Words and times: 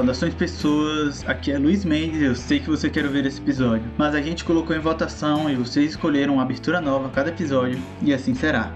Saudações 0.00 0.32
pessoas, 0.32 1.22
aqui 1.28 1.52
é 1.52 1.58
Luiz 1.58 1.84
Mendes, 1.84 2.22
eu 2.22 2.34
sei 2.34 2.58
que 2.58 2.70
você 2.70 2.88
quer 2.88 3.06
ver 3.06 3.26
esse 3.26 3.38
episódio, 3.38 3.84
mas 3.98 4.14
a 4.14 4.22
gente 4.22 4.46
colocou 4.46 4.74
em 4.74 4.78
votação 4.78 5.50
e 5.50 5.54
vocês 5.54 5.90
escolheram 5.90 6.32
uma 6.32 6.42
abertura 6.42 6.80
nova 6.80 7.08
a 7.08 7.10
cada 7.10 7.28
episódio, 7.28 7.78
e 8.00 8.14
assim 8.14 8.34
será. 8.34 8.72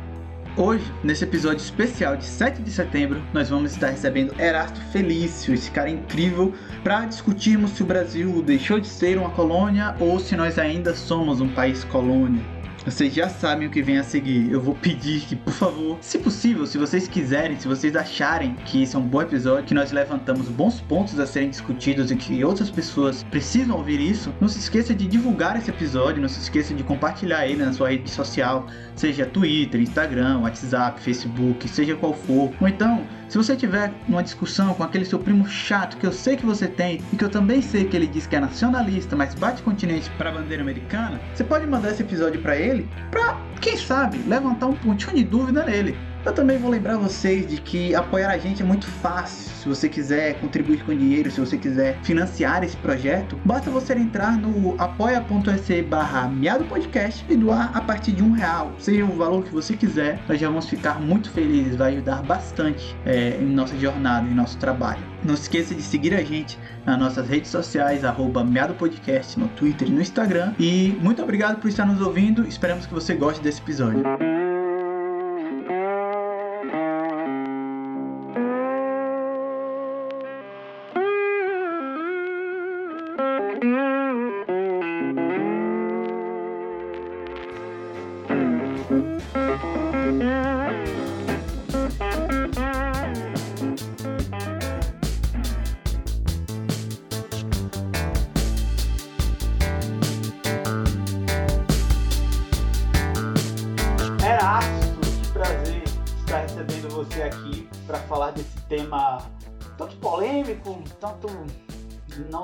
Hoje, 0.54 0.84
nesse 1.02 1.24
episódio 1.24 1.62
especial 1.62 2.14
de 2.14 2.26
7 2.26 2.60
de 2.60 2.70
setembro, 2.70 3.22
nós 3.32 3.48
vamos 3.48 3.72
estar 3.72 3.88
recebendo 3.88 4.38
Erasto 4.38 4.78
Felício, 4.92 5.54
esse 5.54 5.70
cara 5.70 5.88
incrível, 5.88 6.52
para 6.82 7.06
discutirmos 7.06 7.70
se 7.70 7.82
o 7.82 7.86
Brasil 7.86 8.42
deixou 8.42 8.78
de 8.78 8.86
ser 8.86 9.16
uma 9.16 9.30
colônia 9.30 9.96
ou 9.98 10.20
se 10.20 10.36
nós 10.36 10.58
ainda 10.58 10.94
somos 10.94 11.40
um 11.40 11.48
país 11.48 11.84
colônia. 11.84 12.53
Vocês 12.84 13.14
já 13.14 13.30
sabem 13.30 13.66
o 13.66 13.70
que 13.70 13.80
vem 13.80 13.96
a 13.96 14.04
seguir. 14.04 14.52
Eu 14.52 14.60
vou 14.60 14.74
pedir 14.74 15.22
que, 15.22 15.34
por 15.34 15.54
favor, 15.54 15.96
se 16.02 16.18
possível, 16.18 16.66
se 16.66 16.76
vocês 16.76 17.08
quiserem, 17.08 17.58
se 17.58 17.66
vocês 17.66 17.96
acharem 17.96 18.54
que 18.66 18.82
esse 18.82 18.94
é 18.94 18.98
um 18.98 19.06
bom 19.06 19.22
episódio, 19.22 19.64
que 19.64 19.72
nós 19.72 19.90
levantamos 19.90 20.50
bons 20.50 20.82
pontos 20.82 21.18
a 21.18 21.26
serem 21.26 21.48
discutidos 21.48 22.10
e 22.10 22.16
que 22.16 22.44
outras 22.44 22.70
pessoas 22.70 23.22
precisam 23.22 23.78
ouvir 23.78 23.98
isso, 23.98 24.34
não 24.38 24.48
se 24.48 24.58
esqueça 24.58 24.94
de 24.94 25.06
divulgar 25.06 25.56
esse 25.56 25.70
episódio, 25.70 26.20
não 26.20 26.28
se 26.28 26.40
esqueça 26.40 26.74
de 26.74 26.82
compartilhar 26.82 27.46
ele 27.46 27.64
na 27.64 27.72
sua 27.72 27.88
rede 27.88 28.10
social, 28.10 28.66
seja 28.94 29.24
Twitter, 29.24 29.80
Instagram, 29.80 30.40
WhatsApp, 30.40 31.00
Facebook, 31.00 31.66
seja 31.66 31.96
qual 31.96 32.12
for. 32.12 32.52
Ou 32.60 32.68
então, 32.68 33.02
se 33.28 33.38
você 33.38 33.56
tiver 33.56 33.92
uma 34.06 34.22
discussão 34.22 34.74
com 34.74 34.82
aquele 34.82 35.06
seu 35.06 35.18
primo 35.18 35.46
chato 35.48 35.96
que 35.96 36.06
eu 36.06 36.12
sei 36.12 36.36
que 36.36 36.44
você 36.44 36.68
tem 36.68 37.00
e 37.12 37.16
que 37.16 37.24
eu 37.24 37.30
também 37.30 37.62
sei 37.62 37.84
que 37.84 37.96
ele 37.96 38.06
diz 38.06 38.26
que 38.26 38.36
é 38.36 38.40
nacionalista, 38.40 39.16
mas 39.16 39.34
bate 39.34 39.62
continente 39.62 40.10
para 40.18 40.28
a 40.28 40.34
bandeira 40.34 40.62
americana, 40.62 41.18
você 41.34 41.42
pode 41.42 41.66
mandar 41.66 41.90
esse 41.90 42.02
episódio 42.02 42.40
para 42.42 42.56
ele 42.56 42.73
para, 43.10 43.36
quem 43.60 43.76
sabe, 43.76 44.18
levantar 44.26 44.66
um 44.66 44.74
pontinho 44.74 45.16
de 45.16 45.24
dúvida 45.24 45.64
nele. 45.64 45.96
Eu 46.24 46.32
também 46.32 46.56
vou 46.56 46.70
lembrar 46.70 46.96
vocês 46.96 47.46
de 47.46 47.60
que 47.60 47.94
apoiar 47.94 48.30
a 48.30 48.38
gente 48.38 48.62
é 48.62 48.64
muito 48.64 48.86
fácil. 48.86 49.52
Se 49.52 49.68
você 49.68 49.90
quiser 49.90 50.40
contribuir 50.40 50.82
com 50.82 50.96
dinheiro, 50.96 51.30
se 51.30 51.38
você 51.38 51.58
quiser 51.58 51.98
financiar 52.02 52.64
esse 52.64 52.76
projeto, 52.78 53.38
basta 53.44 53.70
você 53.70 53.92
entrar 53.92 54.38
no 54.38 54.74
apoia.se 54.78 55.82
barra 55.82 56.32
e 57.28 57.36
doar 57.36 57.70
a 57.76 57.80
partir 57.80 58.12
de 58.12 58.22
um 58.22 58.32
real. 58.32 58.72
Seja 58.78 59.04
o 59.04 59.16
valor 59.16 59.44
que 59.44 59.52
você 59.52 59.76
quiser, 59.76 60.18
nós 60.26 60.40
já 60.40 60.48
vamos 60.48 60.66
ficar 60.66 60.98
muito 60.98 61.30
felizes, 61.30 61.76
vai 61.76 61.92
ajudar 61.92 62.22
bastante 62.22 62.96
é, 63.04 63.36
em 63.38 63.46
nossa 63.46 63.76
jornada, 63.76 64.26
em 64.26 64.34
nosso 64.34 64.56
trabalho. 64.56 65.02
Não 65.22 65.36
se 65.36 65.42
esqueça 65.42 65.74
de 65.74 65.82
seguir 65.82 66.14
a 66.14 66.22
gente 66.22 66.58
nas 66.86 66.98
nossas 66.98 67.28
redes 67.28 67.50
sociais, 67.50 68.04
arroba 68.04 68.42
no 68.44 69.48
Twitter 69.48 69.88
e 69.88 69.90
no 69.90 70.00
Instagram. 70.00 70.54
E 70.58 70.96
muito 71.00 71.22
obrigado 71.22 71.60
por 71.60 71.68
estar 71.68 71.84
nos 71.84 72.00
ouvindo. 72.00 72.46
Esperamos 72.46 72.86
que 72.86 72.94
você 72.94 73.14
goste 73.14 73.42
desse 73.42 73.60
episódio. 73.60 74.02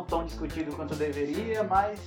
Não 0.01 0.05
tão 0.05 0.25
discutido 0.25 0.73
quanto 0.73 0.95
deveria, 0.95 1.63
mas 1.63 2.01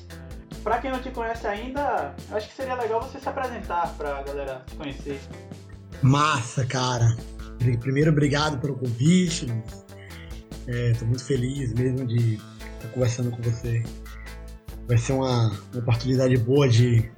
para 0.64 0.80
quem 0.80 0.92
não 0.92 1.00
te 1.00 1.12
conhece 1.12 1.46
ainda, 1.46 2.16
acho 2.32 2.50
que 2.50 2.56
seria 2.56 2.76
legal 2.76 3.02
você 3.02 3.20
se 3.20 3.30
apresentar 3.30 3.94
para 3.98 4.20
a 4.20 4.24
galera 4.24 4.64
te 4.66 4.76
conhecer. 4.76 5.20
Massa, 6.02 6.66
cara. 6.66 7.16
Primeiro, 7.80 8.12
obrigado 8.12 8.60
pelo 8.60 8.76
convite. 8.76 9.46
Estou 10.68 11.08
é, 11.08 11.10
muito 11.10 11.24
feliz 11.24 11.74
mesmo 11.74 12.06
de 12.06 12.36
estar 12.36 12.88
conversando 12.94 13.32
com 13.32 13.42
você. 13.42 13.84
Vai 14.88 14.98
ser 14.98 15.14
uma, 15.14 15.48
uma 15.48 15.80
oportunidade 15.80 16.36
boa 16.38 16.68
de 16.68 17.10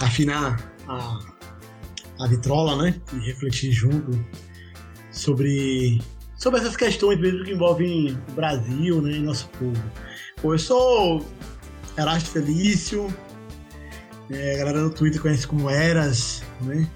afinar 0.00 0.60
a, 0.88 1.18
a 2.20 2.26
vitrola, 2.26 2.82
né? 2.82 3.00
E 3.12 3.18
refletir 3.26 3.72
junto 3.72 4.12
sobre 5.12 6.00
sobre 6.38 6.60
essas 6.60 6.76
questões 6.76 7.18
mesmo 7.18 7.44
que 7.44 7.50
envolvem 7.50 8.16
o 8.28 8.32
Brasil 8.32 9.02
né, 9.02 9.12
e 9.12 9.18
nosso 9.18 9.48
povo. 9.58 9.82
Pô, 10.40 10.54
eu 10.54 10.58
sou 10.58 11.26
Erasto 11.98 12.30
Felício, 12.30 13.12
é, 14.30 14.54
a 14.54 14.58
galera 14.58 14.80
no 14.80 14.90
Twitter 14.90 15.20
conhece 15.20 15.46
como 15.46 15.68
Eras, 15.68 16.42
né? 16.60 16.88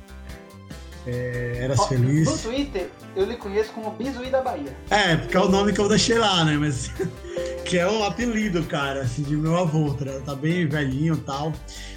É, 1.05 1.59
Eras 1.61 1.81
oh, 1.81 1.89
Feliz. 1.89 2.31
No 2.31 2.39
Twitter 2.39 2.89
eu 3.17 3.27
lhe 3.27 3.37
conheço 3.37 3.73
como 3.73 3.91
Bizuí 3.91 4.31
da 4.31 4.41
Bahia. 4.41 4.77
É, 4.89 5.17
porque 5.17 5.37
é 5.37 5.41
o 5.41 5.49
nome 5.49 5.73
que 5.73 5.81
eu 5.81 5.89
deixei 5.89 6.19
lá, 6.19 6.45
né? 6.45 6.57
Mas 6.57 6.93
que 7.67 7.79
é 7.79 7.91
um 7.91 8.05
apelido, 8.05 8.63
cara, 8.65 9.03
assim, 9.03 9.23
de 9.23 9.37
meu 9.37 9.57
avô, 9.57 9.93
tá, 9.95 10.21
tá 10.25 10.35
bem 10.37 10.69
velhinho 10.69 11.15
e 11.15 11.21
tal. 11.21 11.53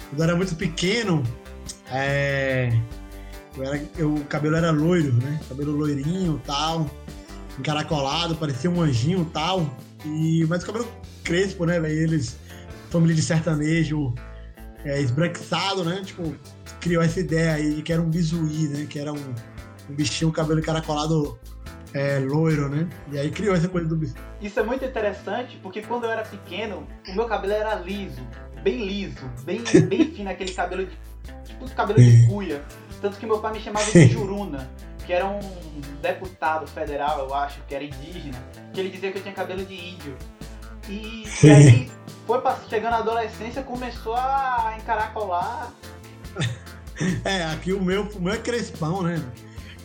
Quando 0.08 0.18
eu 0.18 0.24
era 0.24 0.34
muito 0.34 0.56
pequeno, 0.56 1.22
é, 1.92 2.76
eu 3.56 3.64
era, 3.64 3.82
eu, 3.96 4.14
o 4.14 4.24
cabelo 4.24 4.56
era 4.56 4.72
loiro, 4.72 5.12
né? 5.12 5.38
Cabelo 5.48 5.70
loirinho 5.70 6.40
e 6.42 6.46
tal 6.46 6.90
encaracolado, 7.58 8.36
parecia 8.36 8.70
um 8.70 8.80
anjinho 8.80 9.22
e 9.22 9.32
tal. 9.32 9.70
E, 10.04 10.44
mas 10.48 10.62
o 10.62 10.66
cabelo 10.66 10.88
crespo, 11.24 11.64
né, 11.64 11.80
velho? 11.80 11.94
Eles, 11.94 12.38
família 12.90 13.14
de 13.14 13.22
sertanejo 13.22 14.14
é, 14.84 15.00
esbranquiçado, 15.00 15.84
né? 15.84 16.02
Tipo, 16.04 16.34
criou 16.80 17.02
essa 17.02 17.20
ideia 17.20 17.54
aí 17.54 17.74
de 17.74 17.82
que 17.82 17.92
era 17.92 18.00
um 18.00 18.08
bisuí, 18.08 18.68
né? 18.68 18.86
Que 18.88 18.98
era 18.98 19.12
um, 19.12 19.34
um 19.90 19.94
bichinho, 19.94 20.30
cabelo 20.30 20.60
encaracolado 20.60 21.38
é, 21.92 22.18
loiro, 22.18 22.68
né? 22.68 22.88
E 23.10 23.18
aí 23.18 23.30
criou 23.30 23.54
essa 23.54 23.68
coisa 23.68 23.88
do 23.88 23.96
bisuí. 23.96 24.20
Isso 24.40 24.60
é 24.60 24.62
muito 24.62 24.84
interessante, 24.84 25.58
porque 25.62 25.82
quando 25.82 26.04
eu 26.04 26.10
era 26.10 26.22
pequeno, 26.22 26.86
o 27.08 27.14
meu 27.14 27.26
cabelo 27.26 27.54
era 27.54 27.74
liso, 27.76 28.20
bem 28.62 28.84
liso, 28.84 29.24
bem, 29.44 29.62
bem 29.88 30.10
fino, 30.14 30.30
aquele 30.30 30.52
cabelo 30.52 30.86
de. 30.86 31.06
Tipo 31.44 31.68
cabelo 31.70 31.98
de 31.98 32.26
cuia. 32.28 32.62
Tanto 33.00 33.18
que 33.18 33.26
meu 33.26 33.38
pai 33.38 33.54
me 33.54 33.60
chamava 33.60 33.90
de 33.90 34.06
Juruna 34.08 34.68
que 35.06 35.12
era 35.12 35.26
um 35.26 35.40
deputado 36.02 36.66
federal, 36.66 37.20
eu 37.20 37.32
acho, 37.32 37.60
que 37.68 37.74
era 37.74 37.84
indígena, 37.84 38.36
que 38.74 38.80
ele 38.80 38.90
dizia 38.90 39.12
que 39.12 39.18
eu 39.18 39.22
tinha 39.22 39.32
cabelo 39.32 39.64
de 39.64 39.74
índio. 39.74 40.16
E, 40.88 41.24
e 41.42 41.50
aí, 41.50 41.90
foi 42.26 42.40
chegando 42.68 42.94
a 42.94 42.98
adolescência, 42.98 43.62
começou 43.62 44.14
a 44.14 44.76
encaracolar. 44.78 45.72
É, 47.26 47.44
aqui 47.44 47.74
o 47.74 47.82
meu, 47.82 48.04
o 48.04 48.22
meu 48.22 48.32
é 48.32 48.38
crespão, 48.38 49.02
né? 49.02 49.22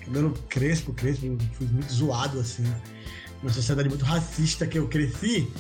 Cabelo 0.06 0.32
crespo, 0.48 0.94
crespo, 0.94 1.38
fui 1.56 1.68
muito 1.68 1.92
zoado, 1.92 2.40
assim. 2.40 2.64
Uma 3.44 3.52
sociedade 3.52 3.90
muito 3.90 4.06
racista 4.06 4.66
que 4.66 4.80
eu 4.80 4.88
cresci. 4.88 5.52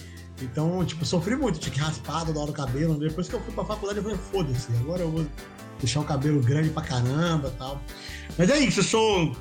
Então, 0.41 0.85
tipo, 0.85 1.03
sofri 1.03 1.35
muito, 1.35 1.59
tinha 1.59 1.73
que 1.73 1.79
raspar 1.81 2.25
toda 2.25 2.39
hora 2.39 2.51
o 2.51 2.53
cabelo. 2.53 2.97
Depois 2.97 3.27
que 3.27 3.35
eu 3.35 3.41
fui 3.41 3.53
pra 3.53 3.65
faculdade, 3.65 3.99
eu 3.99 4.03
falei, 4.03 4.17
foda-se, 4.31 4.71
agora 4.79 5.01
eu 5.01 5.11
vou 5.11 5.27
deixar 5.77 5.99
o 5.99 6.05
cabelo 6.05 6.39
grande 6.39 6.69
pra 6.69 6.83
caramba 6.83 7.49
e 7.49 7.57
tal. 7.57 7.81
Mas 8.37 8.49
é 8.49 8.57
isso, 8.57 8.79
eu 8.79 8.83
sou 8.85 9.35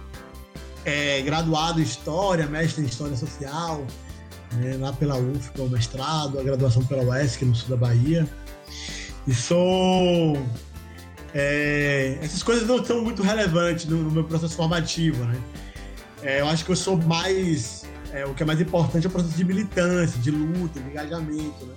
é, 0.84 1.20
graduado 1.22 1.80
em 1.80 1.82
História, 1.82 2.46
mestre 2.46 2.82
em 2.82 2.86
História 2.86 3.16
Social, 3.16 3.84
né, 4.52 4.76
lá 4.78 4.92
pela 4.92 5.16
UF, 5.16 5.50
o 5.58 5.68
mestrado, 5.68 6.38
a 6.38 6.42
graduação 6.42 6.84
pela 6.84 7.02
UESC, 7.02 7.44
no 7.44 7.54
sul 7.54 7.68
da 7.70 7.76
Bahia. 7.76 8.28
E 9.26 9.34
sou. 9.34 10.36
É, 11.32 12.18
essas 12.22 12.42
coisas 12.42 12.66
não 12.66 12.84
são 12.84 13.04
muito 13.04 13.22
relevantes 13.22 13.84
no, 13.86 14.02
no 14.02 14.10
meu 14.10 14.24
processo 14.24 14.56
formativo, 14.56 15.24
né? 15.24 15.40
É, 16.22 16.40
eu 16.40 16.48
acho 16.48 16.64
que 16.64 16.72
eu 16.72 16.76
sou 16.76 16.96
mais. 16.96 17.84
É, 18.12 18.26
o 18.26 18.34
que 18.34 18.42
é 18.42 18.46
mais 18.46 18.60
importante 18.60 19.06
é 19.06 19.08
o 19.08 19.12
processo 19.12 19.36
de 19.36 19.44
militância, 19.44 20.18
de 20.20 20.32
luta, 20.32 20.80
de 20.80 20.88
engajamento. 20.88 21.64
Né? 21.64 21.74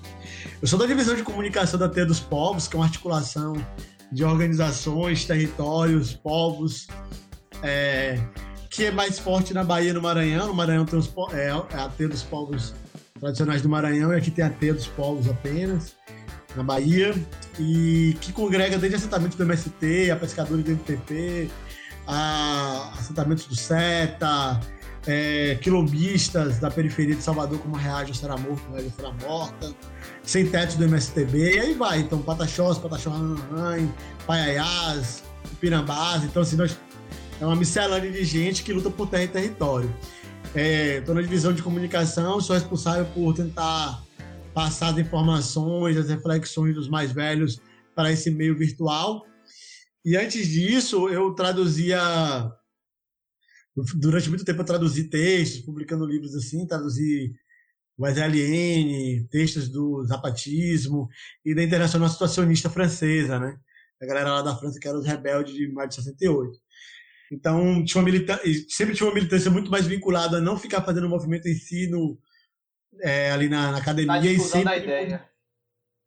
Eu 0.59 0.67
sou 0.67 0.79
da 0.79 0.87
divisão 0.87 1.15
de 1.15 1.21
comunicação 1.21 1.79
da 1.79 1.87
Teia 1.87 2.07
dos 2.07 2.19
Povos, 2.19 2.67
que 2.67 2.75
é 2.75 2.79
uma 2.79 2.85
articulação 2.85 3.53
de 4.11 4.23
organizações, 4.23 5.25
territórios, 5.25 6.13
povos, 6.13 6.87
é, 7.61 8.19
que 8.73 8.85
é 8.85 8.91
mais 8.91 9.19
forte 9.19 9.53
na 9.53 9.63
Bahia 9.63 9.91
e 9.91 9.93
no 9.93 10.01
Maranhão. 10.01 10.47
No 10.47 10.53
Maranhão 10.53 10.83
tem 10.83 10.97
os, 10.97 11.09
é, 11.31 11.49
é 11.49 11.79
a 11.79 11.89
teia 11.89 12.09
dos 12.09 12.23
povos 12.23 12.73
tradicionais 13.19 13.61
do 13.61 13.69
Maranhão 13.69 14.11
e 14.11 14.17
aqui 14.17 14.31
tem 14.31 14.43
a 14.43 14.49
teia 14.49 14.73
dos 14.73 14.87
povos 14.87 15.29
apenas, 15.29 15.95
na 16.55 16.63
Bahia, 16.63 17.13
e 17.59 18.17
que 18.19 18.33
congrega 18.33 18.77
desde 18.79 18.97
assentamentos 18.97 19.37
do 19.37 19.43
MST, 19.43 20.09
a 20.11 20.15
pescadores 20.15 20.65
do 20.65 20.71
MPP, 20.71 21.49
a 22.07 22.93
assentamentos 22.97 23.45
do 23.45 23.55
SETA, 23.55 24.59
é, 25.05 25.55
quilombistas 25.61 26.57
da 26.57 26.71
periferia 26.71 27.15
de 27.15 27.21
Salvador, 27.21 27.59
como 27.59 27.75
Reage 27.75 28.15
será 28.17 28.37
morto, 28.37 28.71
Reage 28.71 28.91
será 28.95 29.11
morta, 29.11 29.71
sem 30.23 30.47
teto 30.47 30.77
do 30.77 30.83
MSTB, 30.85 31.55
e 31.55 31.59
aí 31.59 31.73
vai. 31.75 31.99
Então, 31.99 32.19
Pataxós, 32.23 32.79
Pataxó 32.79 33.11
Paiaiás, 34.25 35.23
Pirambás. 35.59 36.23
Então, 36.23 36.41
assim, 36.41 36.55
nós 36.55 36.77
é 37.39 37.45
uma 37.45 37.55
miscelânea 37.55 38.11
de 38.11 38.23
gente 38.23 38.63
que 38.63 38.73
luta 38.73 38.89
por 38.89 39.09
terra 39.09 39.23
e 39.23 39.27
território. 39.27 39.93
Estou 40.55 41.13
é, 41.13 41.15
na 41.15 41.21
divisão 41.21 41.53
de 41.53 41.63
comunicação, 41.63 42.39
sou 42.39 42.55
responsável 42.55 43.05
por 43.13 43.33
tentar 43.33 44.03
passar 44.53 44.89
as 44.89 44.97
informações, 44.97 45.97
as 45.97 46.09
reflexões 46.09 46.75
dos 46.75 46.87
mais 46.87 47.11
velhos 47.11 47.59
para 47.95 48.11
esse 48.11 48.29
meio 48.29 48.55
virtual. 48.55 49.25
E 50.05 50.15
antes 50.15 50.47
disso, 50.47 51.09
eu 51.09 51.33
traduzia. 51.33 51.99
Durante 53.95 54.29
muito 54.29 54.45
tempo, 54.45 54.61
eu 54.61 54.65
traduzi 54.65 55.05
textos, 55.05 55.61
publicando 55.61 56.05
livros 56.05 56.35
assim, 56.35 56.67
traduzi 56.67 57.33
o 57.97 58.07
SLN, 58.07 59.27
textos 59.29 59.69
do 59.69 60.03
zapatismo 60.05 61.09
e 61.43 61.55
da 61.55 61.63
Internacional 61.63 62.09
Situacionista 62.09 62.69
Francesa, 62.69 63.39
né? 63.39 63.57
A 64.01 64.05
galera 64.05 64.33
lá 64.33 64.41
da 64.41 64.55
França 64.55 64.79
que 64.79 64.87
era 64.87 64.97
os 64.97 65.05
rebeldes 65.05 65.53
de 65.53 65.71
maio 65.71 65.89
de 65.89 65.95
68. 65.95 66.62
Então, 67.33 67.83
tinha 67.83 67.99
uma 68.01 68.11
sempre 68.69 68.93
tinha 68.93 69.07
uma 69.07 69.15
militância 69.15 69.49
muito 69.49 69.71
mais 69.71 69.87
vinculada 69.87 70.37
a 70.37 70.41
não 70.41 70.57
ficar 70.57 70.83
fazendo 70.83 71.07
o 71.07 71.09
movimento 71.09 71.47
em 71.47 71.55
si 71.55 71.87
no, 71.87 72.19
é, 73.01 73.31
ali 73.31 73.49
na, 73.49 73.71
na 73.71 73.79
academia. 73.79 74.07
Na 74.07 74.25
e 74.25 74.39
sempre, 74.39 74.65
da 74.65 74.77
ideia. 74.77 75.29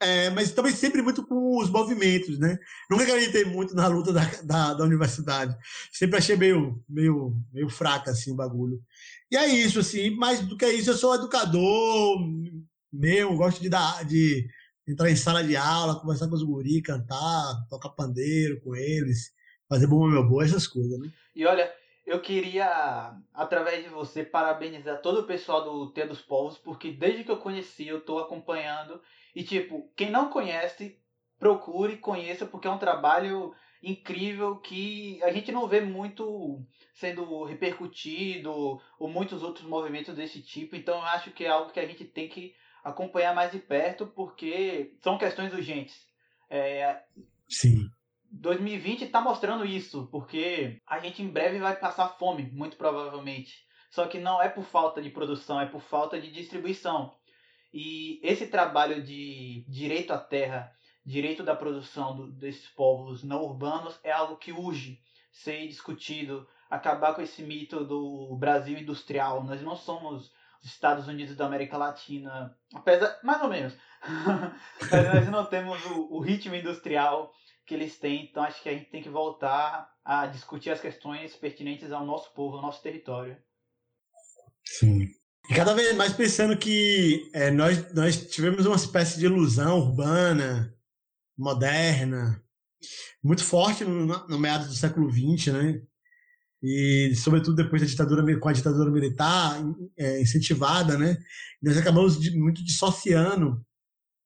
É, 0.00 0.30
mas 0.30 0.52
também 0.52 0.72
sempre 0.72 1.02
muito 1.02 1.26
com 1.26 1.58
os 1.58 1.68
movimentos, 1.68 2.38
né? 2.38 2.58
Nunca 2.88 3.02
acreditei 3.02 3.44
muito 3.44 3.74
na 3.74 3.88
luta 3.88 4.12
da, 4.12 4.24
da, 4.44 4.74
da, 4.74 4.84
universidade. 4.84 5.56
Sempre 5.90 6.18
achei 6.18 6.36
meio, 6.36 6.80
meio, 6.88 7.34
meio 7.52 7.68
fraca, 7.68 8.10
assim, 8.12 8.30
o 8.30 8.36
bagulho. 8.36 8.80
E 9.30 9.36
é 9.36 9.46
isso, 9.48 9.80
assim. 9.80 10.10
Mais 10.10 10.40
do 10.40 10.56
que 10.56 10.66
isso, 10.68 10.90
eu 10.90 10.96
sou 10.96 11.14
educador 11.14 12.18
mesmo, 12.92 13.36
gosto 13.36 13.60
de 13.60 13.68
dar, 13.68 14.04
de 14.04 14.46
entrar 14.86 15.10
em 15.10 15.16
sala 15.16 15.42
de 15.42 15.56
aula, 15.56 15.98
conversar 15.98 16.28
com 16.28 16.34
os 16.34 16.42
guri, 16.42 16.82
cantar, 16.82 17.66
tocar 17.68 17.88
pandeiro 17.90 18.60
com 18.60 18.76
eles, 18.76 19.32
fazer 19.68 19.86
bom 19.86 20.06
meu 20.06 20.26
boa, 20.26 20.44
essas 20.44 20.66
coisas, 20.66 20.98
né? 20.98 21.08
E 21.34 21.44
olha, 21.46 21.72
eu 22.06 22.20
queria, 22.20 23.14
através 23.34 23.82
de 23.82 23.90
você, 23.90 24.22
parabenizar 24.22 25.02
todo 25.02 25.20
o 25.20 25.26
pessoal 25.26 25.64
do 25.64 25.92
T 25.92 26.06
dos 26.06 26.20
Povos, 26.20 26.56
porque 26.56 26.92
desde 26.92 27.24
que 27.24 27.30
eu 27.30 27.38
conheci, 27.38 27.88
eu 27.88 27.98
estou 27.98 28.20
acompanhando. 28.20 29.00
E, 29.34 29.42
tipo, 29.42 29.90
quem 29.96 30.08
não 30.08 30.30
conhece, 30.30 30.98
procure, 31.38 31.96
conheça, 31.96 32.46
porque 32.46 32.68
é 32.68 32.70
um 32.70 32.78
trabalho 32.78 33.52
incrível 33.82 34.56
que 34.56 35.20
a 35.22 35.32
gente 35.32 35.50
não 35.52 35.68
vê 35.68 35.80
muito 35.80 36.64
sendo 36.94 37.44
repercutido 37.44 38.50
ou 38.98 39.08
muitos 39.08 39.42
outros 39.42 39.66
movimentos 39.66 40.14
desse 40.14 40.40
tipo. 40.40 40.76
Então, 40.76 40.94
eu 40.96 41.04
acho 41.06 41.32
que 41.32 41.44
é 41.44 41.48
algo 41.48 41.72
que 41.72 41.80
a 41.80 41.86
gente 41.86 42.04
tem 42.04 42.28
que 42.28 42.54
acompanhar 42.84 43.34
mais 43.34 43.50
de 43.50 43.58
perto, 43.58 44.06
porque 44.06 44.96
são 45.02 45.18
questões 45.18 45.52
urgentes. 45.52 46.06
É, 46.48 47.02
Sim. 47.48 47.88
2020 48.32 49.04
está 49.04 49.20
mostrando 49.20 49.64
isso, 49.64 50.08
porque 50.10 50.80
a 50.86 50.98
gente 50.98 51.22
em 51.22 51.28
breve 51.28 51.58
vai 51.58 51.76
passar 51.76 52.08
fome, 52.08 52.50
muito 52.52 52.76
provavelmente. 52.76 53.64
Só 53.90 54.06
que 54.06 54.18
não 54.18 54.42
é 54.42 54.48
por 54.48 54.64
falta 54.64 55.00
de 55.00 55.10
produção, 55.10 55.60
é 55.60 55.66
por 55.66 55.80
falta 55.80 56.20
de 56.20 56.30
distribuição. 56.30 57.14
E 57.72 58.20
esse 58.22 58.46
trabalho 58.46 59.02
de 59.02 59.64
direito 59.68 60.12
à 60.12 60.18
terra, 60.18 60.72
direito 61.04 61.42
da 61.42 61.54
produção 61.54 62.16
do, 62.16 62.32
desses 62.32 62.68
povos 62.68 63.22
não 63.22 63.44
urbanos 63.44 63.98
é 64.02 64.10
algo 64.10 64.36
que 64.36 64.52
urge 64.52 65.00
ser 65.30 65.66
discutido, 65.68 66.48
acabar 66.70 67.14
com 67.14 67.22
esse 67.22 67.42
mito 67.42 67.84
do 67.84 68.36
Brasil 68.36 68.78
industrial. 68.78 69.44
Nós 69.44 69.62
não 69.62 69.76
somos 69.76 70.24
os 70.24 70.35
Estados 70.66 71.06
Unidos 71.08 71.36
da 71.36 71.46
América 71.46 71.76
Latina, 71.76 72.56
apesar 72.74 73.18
mais 73.22 73.42
ou 73.42 73.48
menos. 73.48 73.74
Mas 74.90 75.14
nós 75.14 75.28
não 75.28 75.44
temos 75.46 75.84
o, 75.86 76.14
o 76.14 76.20
ritmo 76.20 76.54
industrial 76.54 77.32
que 77.64 77.74
eles 77.74 77.98
têm. 77.98 78.24
Então 78.24 78.42
acho 78.42 78.62
que 78.62 78.68
a 78.68 78.72
gente 78.72 78.90
tem 78.90 79.02
que 79.02 79.08
voltar 79.08 79.90
a 80.04 80.26
discutir 80.26 80.70
as 80.70 80.80
questões 80.80 81.34
pertinentes 81.36 81.90
ao 81.92 82.04
nosso 82.04 82.32
povo, 82.32 82.56
ao 82.56 82.62
nosso 82.62 82.82
território. 82.82 83.36
Sim. 84.64 85.08
E 85.48 85.54
cada 85.54 85.74
vez 85.74 85.94
mais 85.96 86.12
pensando 86.12 86.56
que 86.56 87.30
é, 87.32 87.50
nós, 87.50 87.92
nós 87.92 88.26
tivemos 88.28 88.66
uma 88.66 88.76
espécie 88.76 89.18
de 89.18 89.26
ilusão 89.26 89.78
urbana, 89.78 90.74
moderna, 91.38 92.42
muito 93.22 93.44
forte 93.44 93.84
no, 93.84 94.06
no 94.06 94.38
meados 94.38 94.68
do 94.68 94.74
século 94.74 95.10
XX, 95.10 95.52
né? 95.52 95.82
E, 96.62 97.14
sobretudo, 97.14 97.56
depois 97.56 97.82
da 97.82 97.88
ditadura, 97.88 98.38
com 98.38 98.48
a 98.48 98.52
ditadura 98.52 98.90
militar 98.90 99.62
é, 99.96 100.20
incentivada, 100.20 100.98
né? 100.98 101.16
Nós 101.62 101.76
acabamos 101.76 102.18
de, 102.18 102.36
muito 102.36 102.64
dissociando 102.64 103.64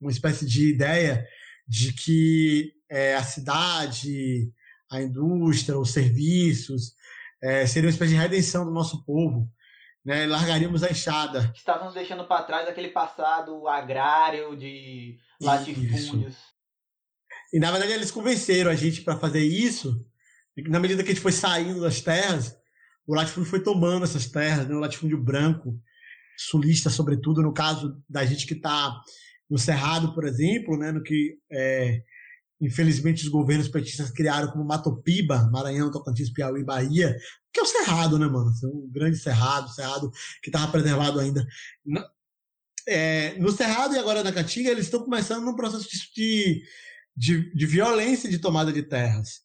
uma 0.01 0.11
espécie 0.11 0.47
de 0.47 0.71
ideia 0.71 1.27
de 1.67 1.93
que 1.93 2.73
é, 2.89 3.15
a 3.15 3.23
cidade, 3.23 4.51
a 4.91 5.01
indústria, 5.01 5.79
os 5.79 5.91
serviços, 5.91 6.95
é, 7.43 7.67
seria 7.67 7.89
uma 7.89 7.93
espécie 7.93 8.13
de 8.13 8.19
redenção 8.19 8.65
do 8.65 8.73
nosso 8.73 9.05
povo. 9.05 9.49
Né, 10.03 10.27
largaríamos 10.27 10.83
a 10.83 10.91
enxada. 10.91 11.53
Estávamos 11.55 11.93
deixando 11.93 12.27
para 12.27 12.43
trás 12.45 12.67
aquele 12.67 12.89
passado 12.89 13.69
agrário 13.69 14.57
de 14.57 15.19
latifúndios. 15.39 16.33
Isso. 16.33 16.61
E 17.53 17.59
na 17.59 17.71
verdade 17.71 17.93
eles 17.93 18.11
convenceram 18.11 18.71
a 18.71 18.75
gente 18.75 19.03
para 19.03 19.19
fazer 19.19 19.45
isso. 19.45 20.07
Na 20.69 20.81
medida 20.81 21.03
que 21.03 21.11
a 21.11 21.15
gente 21.15 21.23
foi 21.23 21.33
saindo 21.33 21.81
das 21.81 22.01
terras, 22.01 22.57
o 23.07 23.15
latifúndio 23.15 23.51
foi 23.51 23.63
tomando 23.63 24.05
essas 24.05 24.27
terras, 24.27 24.69
né, 24.69 24.75
o 24.75 24.81
latifúndio 24.81 25.23
branco, 25.23 25.79
sulista 26.37 26.89
sobretudo, 26.89 27.43
no 27.43 27.53
caso 27.53 28.03
da 28.09 28.25
gente 28.25 28.47
que 28.47 28.55
está 28.55 28.99
no 29.49 29.59
Cerrado, 29.59 30.15
por 30.15 30.25
exemplo, 30.25 30.79
né, 30.79 30.93
no 30.93 31.03
que 31.03 31.37
é, 31.51 32.03
infelizmente 32.61 33.25
os 33.25 33.29
governos 33.29 33.69
petistas 33.69 34.11
criaram 34.11 34.51
como 34.51 34.65
Matopiba, 34.65 35.51
Maranhão, 35.51 35.91
Tocantins, 35.91 36.31
Piauí, 36.31 36.65
Bahia, 36.65 37.17
que 37.53 37.59
é 37.59 37.63
o 37.63 37.67
Cerrado, 37.67 38.19
né, 38.19 38.27
mano? 38.27 38.53
Um 38.65 38.89
grande 38.91 39.19
Cerrado, 39.19 39.69
Cerrado 39.71 40.11
que 40.43 40.51
estava 40.51 40.71
preservado 40.71 41.19
ainda. 41.19 41.45
É, 42.87 43.37
no 43.39 43.51
Cerrado 43.51 43.95
e 43.95 43.99
agora 43.99 44.23
na 44.23 44.33
Caatinga, 44.33 44.71
eles 44.71 44.87
estão 44.87 45.03
começando 45.03 45.45
num 45.45 45.57
processo 45.57 45.89
de, 46.15 46.63
de, 47.17 47.55
de, 47.55 47.67
violência 47.67 48.31
de 48.31 48.39
tomada 48.39 48.73
de 48.73 48.83
terras. 48.83 49.41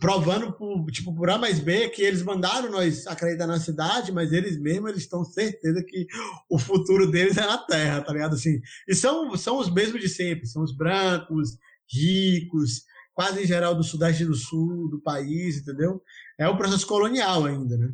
Provando, 0.00 0.52
por, 0.52 0.90
tipo, 0.90 1.14
por 1.14 1.30
A 1.30 1.38
mais 1.38 1.60
B, 1.60 1.88
que 1.90 2.02
eles 2.02 2.22
mandaram 2.22 2.70
nós 2.70 3.06
acreditar 3.06 3.46
na 3.46 3.60
cidade, 3.60 4.10
mas 4.10 4.32
eles 4.32 4.60
mesmos 4.60 4.90
eles 4.90 5.02
estão 5.02 5.24
certeza 5.24 5.84
que 5.84 6.06
o 6.50 6.58
futuro 6.58 7.08
deles 7.08 7.36
é 7.36 7.46
na 7.46 7.58
terra, 7.58 8.00
tá 8.00 8.12
ligado? 8.12 8.34
Assim, 8.34 8.60
e 8.88 8.94
são, 8.94 9.36
são 9.36 9.58
os 9.58 9.72
mesmos 9.72 10.00
de 10.00 10.08
sempre, 10.08 10.46
são 10.46 10.64
os 10.64 10.76
brancos, 10.76 11.56
ricos, 11.88 12.82
quase 13.14 13.42
em 13.42 13.46
geral 13.46 13.74
do 13.74 13.84
sudeste 13.84 14.24
e 14.24 14.26
do 14.26 14.34
sul 14.34 14.88
do 14.90 15.00
país, 15.00 15.58
entendeu? 15.58 16.02
É 16.36 16.48
um 16.48 16.56
processo 16.56 16.86
colonial 16.86 17.44
ainda, 17.46 17.76
né? 17.76 17.92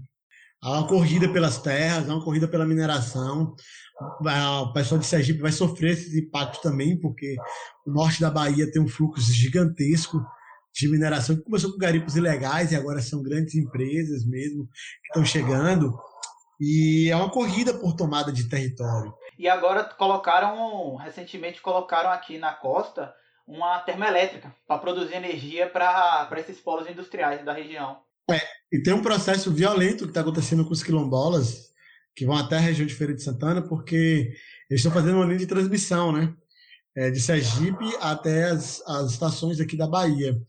Há 0.62 0.78
uma 0.78 0.88
corrida 0.88 1.30
pelas 1.30 1.58
terras, 1.58 2.08
há 2.08 2.14
uma 2.14 2.24
corrida 2.24 2.48
pela 2.48 2.64
mineração. 2.64 3.54
O 4.20 4.72
pessoal 4.72 4.98
de 4.98 5.06
Sergipe 5.06 5.42
vai 5.42 5.52
sofrer 5.52 5.92
esse 5.92 6.18
impacto 6.18 6.62
também, 6.62 6.98
porque 6.98 7.36
o 7.86 7.90
norte 7.90 8.22
da 8.22 8.30
Bahia 8.30 8.70
tem 8.72 8.80
um 8.80 8.88
fluxo 8.88 9.30
gigantesco 9.30 10.24
de 10.74 10.88
mineração 10.88 11.36
que 11.36 11.42
começou 11.42 11.70
com 11.70 11.78
garimpos 11.78 12.16
ilegais 12.16 12.72
e 12.72 12.76
agora 12.76 13.00
são 13.00 13.22
grandes 13.22 13.54
empresas 13.54 14.26
mesmo 14.26 14.66
que 14.66 15.08
estão 15.08 15.24
chegando. 15.24 15.96
E 16.60 17.08
é 17.10 17.16
uma 17.16 17.30
corrida 17.30 17.72
por 17.74 17.94
tomada 17.94 18.32
de 18.32 18.48
território. 18.48 19.14
E 19.38 19.48
agora 19.48 19.84
colocaram, 19.84 20.96
recentemente 20.96 21.60
colocaram 21.60 22.10
aqui 22.10 22.38
na 22.38 22.52
costa 22.52 23.12
uma 23.46 23.78
termoelétrica 23.80 24.54
para 24.66 24.78
produzir 24.78 25.14
energia 25.14 25.68
para 25.68 26.28
esses 26.38 26.58
polos 26.60 26.88
industriais 26.88 27.44
da 27.44 27.52
região. 27.52 27.98
É, 28.30 28.40
e 28.72 28.82
tem 28.82 28.94
um 28.94 29.02
processo 29.02 29.52
violento 29.52 30.04
que 30.04 30.10
está 30.10 30.22
acontecendo 30.22 30.64
com 30.64 30.72
os 30.72 30.82
quilombolas, 30.82 31.72
que 32.16 32.24
vão 32.24 32.36
até 32.36 32.56
a 32.56 32.60
região 32.60 32.86
de 32.86 32.94
Feira 32.94 33.12
de 33.12 33.22
Santana, 33.22 33.60
porque 33.60 34.32
eles 34.70 34.80
estão 34.80 34.92
fazendo 34.92 35.16
uma 35.16 35.26
linha 35.26 35.38
de 35.38 35.46
transmissão, 35.46 36.10
né? 36.10 36.32
É, 36.96 37.10
de 37.10 37.20
Sergipe 37.20 37.84
até 38.00 38.50
as, 38.50 38.80
as 38.86 39.12
estações 39.12 39.58
aqui 39.58 39.76
da 39.76 39.86
Bahia. 39.86 40.40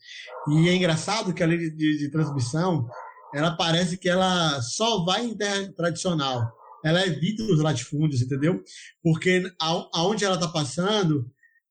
E 0.50 0.70
é 0.70 0.76
engraçado 0.76 1.34
que 1.34 1.42
a 1.42 1.48
linha 1.48 1.58
de, 1.58 1.72
de, 1.72 1.98
de 1.98 2.12
transmissão, 2.12 2.88
ela 3.34 3.58
parece 3.58 3.98
que 3.98 4.08
ela 4.08 4.62
só 4.62 5.04
vai 5.04 5.26
em 5.26 5.36
terra 5.36 5.74
tradicional. 5.76 6.52
Ela 6.84 7.06
evita 7.08 7.42
os 7.44 7.60
latifúndios, 7.60 8.22
entendeu? 8.22 8.64
Porque 9.02 9.52
aonde 9.92 10.24
ela 10.24 10.36
está 10.36 10.48
passando, 10.48 11.26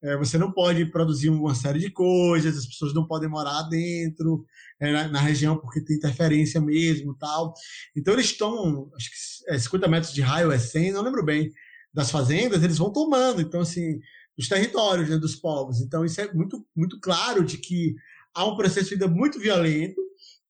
é, 0.05 0.17
você 0.19 0.37
não 0.37 0.53
pode 0.53 0.85
produzir 0.87 1.31
uma 1.31 1.55
série 1.55 1.79
de 1.79 1.91
coisas, 1.91 2.59
as 2.59 2.67
pessoas 2.67 2.93
não 2.93 3.07
podem 3.07 3.29
morar 3.29 3.63
dentro, 3.63 4.45
é, 4.79 4.93
na, 4.93 5.09
na, 5.09 5.19
região, 5.19 5.57
porque 5.57 5.81
tem 5.81 5.97
interferência 5.97 6.61
mesmo 6.61 7.17
tal. 7.17 7.55
Então 7.97 8.13
eles 8.13 8.27
estão, 8.27 8.91
acho 8.95 9.09
que 9.11 9.55
é 9.55 9.59
50 9.59 9.89
metros 9.89 10.13
de 10.13 10.21
raio, 10.21 10.53
é 10.53 10.59
100, 10.59 10.93
não 10.93 11.03
lembro 11.03 11.25
bem, 11.25 11.51
das 11.93 12.11
fazendas, 12.11 12.63
eles 12.63 12.77
vão 12.77 12.93
tomando, 12.93 13.41
então 13.41 13.61
assim, 13.61 13.99
os 14.37 14.49
territórios 14.49 15.09
né, 15.09 15.17
dos 15.17 15.37
povos. 15.37 15.81
Então 15.81 16.05
isso 16.05 16.21
é 16.21 16.33
muito, 16.33 16.67
muito 16.75 17.01
claro 17.01 17.45
de 17.45 17.59
que 17.59 17.95
há 18.35 18.45
um 18.45 18.57
processo 18.57 18.93
ainda 18.93 19.09
muito 19.09 19.39
violento 19.39 20.01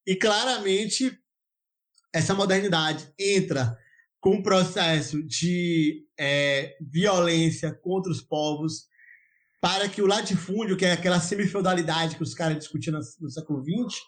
e 0.06 0.16
claramente 0.16 1.18
essa 2.12 2.34
modernidade 2.34 3.12
entra 3.18 3.76
com 4.20 4.36
um 4.36 4.42
processo 4.42 5.22
de 5.22 6.06
é, 6.18 6.76
violência 6.80 7.72
contra 7.72 8.10
os 8.10 8.22
povos, 8.22 8.86
para 9.60 9.88
que 9.88 10.00
o 10.00 10.06
latifúndio, 10.06 10.76
que 10.76 10.84
é 10.84 10.92
aquela 10.92 11.20
semifeudalidade 11.20 12.16
que 12.16 12.22
os 12.22 12.34
caras 12.34 12.58
discutiam 12.58 12.98
no, 12.98 13.04
no 13.20 13.30
século 13.30 13.62
XX, 13.62 14.00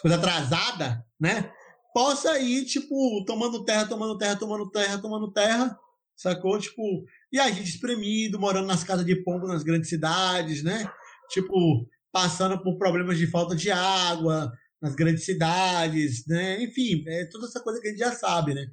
coisa 0.00 0.16
atrasada, 0.16 1.04
né? 1.18 1.50
possa 1.94 2.40
ir, 2.40 2.64
tipo, 2.64 3.24
tomando 3.24 3.64
terra, 3.64 3.86
tomando 3.86 4.18
terra, 4.18 4.36
tomando 4.36 4.68
terra, 4.68 4.98
tomando 4.98 5.30
terra, 5.30 5.78
sacou? 6.16 6.58
Tipo, 6.58 7.04
e 7.34 7.40
a 7.40 7.50
gente 7.50 7.68
espremido, 7.68 8.38
morando 8.38 8.68
nas 8.68 8.84
casas 8.84 9.04
de 9.04 9.16
pombo 9.16 9.48
nas 9.48 9.64
grandes 9.64 9.88
cidades, 9.88 10.62
né? 10.62 10.88
Tipo, 11.30 11.84
passando 12.12 12.62
por 12.62 12.78
problemas 12.78 13.18
de 13.18 13.26
falta 13.26 13.56
de 13.56 13.72
água 13.72 14.52
nas 14.80 14.94
grandes 14.94 15.24
cidades, 15.24 16.24
né? 16.28 16.62
Enfim, 16.62 17.02
é 17.08 17.24
toda 17.24 17.48
essa 17.48 17.60
coisa 17.60 17.80
que 17.80 17.88
a 17.88 17.90
gente 17.90 17.98
já 17.98 18.12
sabe, 18.12 18.54
né? 18.54 18.64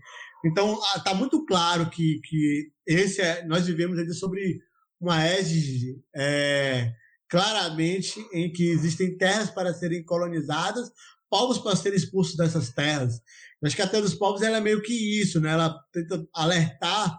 Então, 0.46 0.80
tá 1.04 1.12
muito 1.12 1.44
claro 1.44 1.90
que, 1.90 2.22
que 2.24 2.72
esse 2.86 3.20
é, 3.20 3.44
nós 3.48 3.66
vivemos 3.66 3.98
ainda 3.98 4.14
sobre 4.14 4.60
uma 5.00 5.26
égide 5.26 6.00
é, 6.16 6.94
claramente 7.28 8.24
em 8.32 8.52
que 8.52 8.70
existem 8.70 9.18
terras 9.18 9.50
para 9.50 9.74
serem 9.74 10.04
colonizadas, 10.04 10.92
povos 11.32 11.58
para 11.58 11.76
serem 11.76 11.98
expulsos 11.98 12.36
dessas 12.36 12.70
terras. 12.70 13.22
Acho 13.64 13.76
que 13.76 13.82
a 13.82 13.88
Terra 13.88 14.04
dos 14.04 14.14
Povos 14.14 14.44
ela 14.44 14.58
é 14.58 14.62
meio 14.62 14.84
que 14.84 15.20
isso, 15.20 15.42
né? 15.42 15.52
Ela 15.52 15.76
tenta 15.92 16.24
alertar 16.32 17.18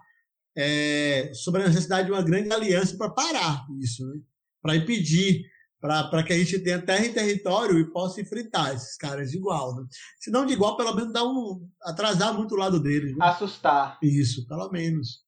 é, 0.57 1.31
sobre 1.35 1.63
a 1.63 1.69
necessidade 1.69 2.07
de 2.07 2.13
uma 2.13 2.23
grande 2.23 2.53
aliança 2.53 2.97
para 2.97 3.11
parar 3.11 3.67
isso, 3.81 4.07
né? 4.07 4.21
para 4.61 4.77
impedir, 4.77 5.45
para 5.81 6.23
que 6.23 6.33
a 6.33 6.39
gente 6.39 6.59
tenha 6.61 6.81
terra 6.81 7.05
e 7.05 7.13
território 7.13 7.79
e 7.79 7.91
possa 7.91 8.21
enfrentar 8.21 8.75
esses 8.75 8.97
caras 8.97 9.31
de 9.31 9.37
igual. 9.37 9.75
Né? 9.75 9.85
Se 10.21 10.31
não 10.31 10.47
de 10.47 10.53
igual, 10.53 10.77
pelo 10.77 10.95
menos 10.95 11.13
dar 11.13 11.25
um, 11.25 11.69
atrasar 11.83 12.33
muito 12.35 12.55
o 12.55 12.59
lado 12.59 12.81
deles. 12.81 13.17
Né? 13.17 13.27
Assustar. 13.27 13.99
Isso, 14.03 14.47
pelo 14.47 14.71
menos. 14.71 15.25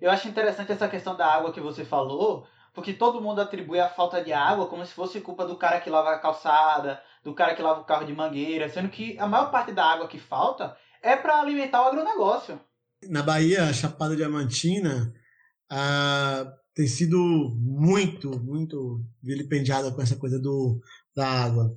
Eu 0.00 0.10
acho 0.10 0.28
interessante 0.28 0.72
essa 0.72 0.88
questão 0.88 1.14
da 1.14 1.26
água 1.26 1.52
que 1.52 1.60
você 1.60 1.84
falou, 1.84 2.46
porque 2.72 2.94
todo 2.94 3.20
mundo 3.20 3.42
atribui 3.42 3.78
a 3.78 3.90
falta 3.90 4.24
de 4.24 4.32
água 4.32 4.66
como 4.66 4.84
se 4.86 4.94
fosse 4.94 5.20
culpa 5.20 5.46
do 5.46 5.56
cara 5.56 5.80
que 5.80 5.90
lava 5.90 6.10
a 6.10 6.18
calçada, 6.18 7.02
do 7.22 7.34
cara 7.34 7.54
que 7.54 7.60
lava 7.60 7.80
o 7.80 7.84
carro 7.84 8.06
de 8.06 8.14
mangueira, 8.14 8.70
sendo 8.70 8.88
que 8.88 9.18
a 9.18 9.26
maior 9.26 9.50
parte 9.50 9.72
da 9.72 9.84
água 9.84 10.08
que 10.08 10.18
falta 10.18 10.74
é 11.02 11.16
para 11.16 11.38
alimentar 11.38 11.82
o 11.82 11.86
agronegócio. 11.86 12.58
Na 13.08 13.22
Bahia, 13.22 13.72
Chapada 13.72 14.14
Diamantina 14.14 15.12
ah, 15.70 16.52
tem 16.74 16.86
sido 16.86 17.18
muito, 17.58 18.38
muito 18.40 19.04
vilipendiada 19.22 19.90
com 19.90 20.02
essa 20.02 20.16
coisa 20.16 20.38
do, 20.38 20.80
da 21.14 21.26
água. 21.26 21.74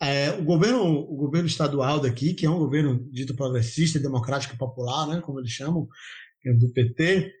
É, 0.00 0.30
o, 0.30 0.44
governo, 0.44 0.84
o 0.84 1.16
governo 1.16 1.48
estadual 1.48 2.00
daqui, 2.00 2.34
que 2.34 2.46
é 2.46 2.50
um 2.50 2.58
governo 2.58 3.08
dito 3.10 3.34
progressista, 3.34 3.98
democrático 3.98 4.54
e 4.54 4.58
popular, 4.58 5.06
né, 5.08 5.20
como 5.20 5.40
eles 5.40 5.50
chamam, 5.50 5.88
é 6.44 6.52
do 6.52 6.72
PT, 6.72 7.32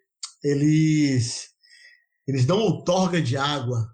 eles, 0.42 1.50
eles 2.26 2.44
dão 2.44 2.58
outorga 2.58 3.22
de 3.22 3.36
água 3.36 3.88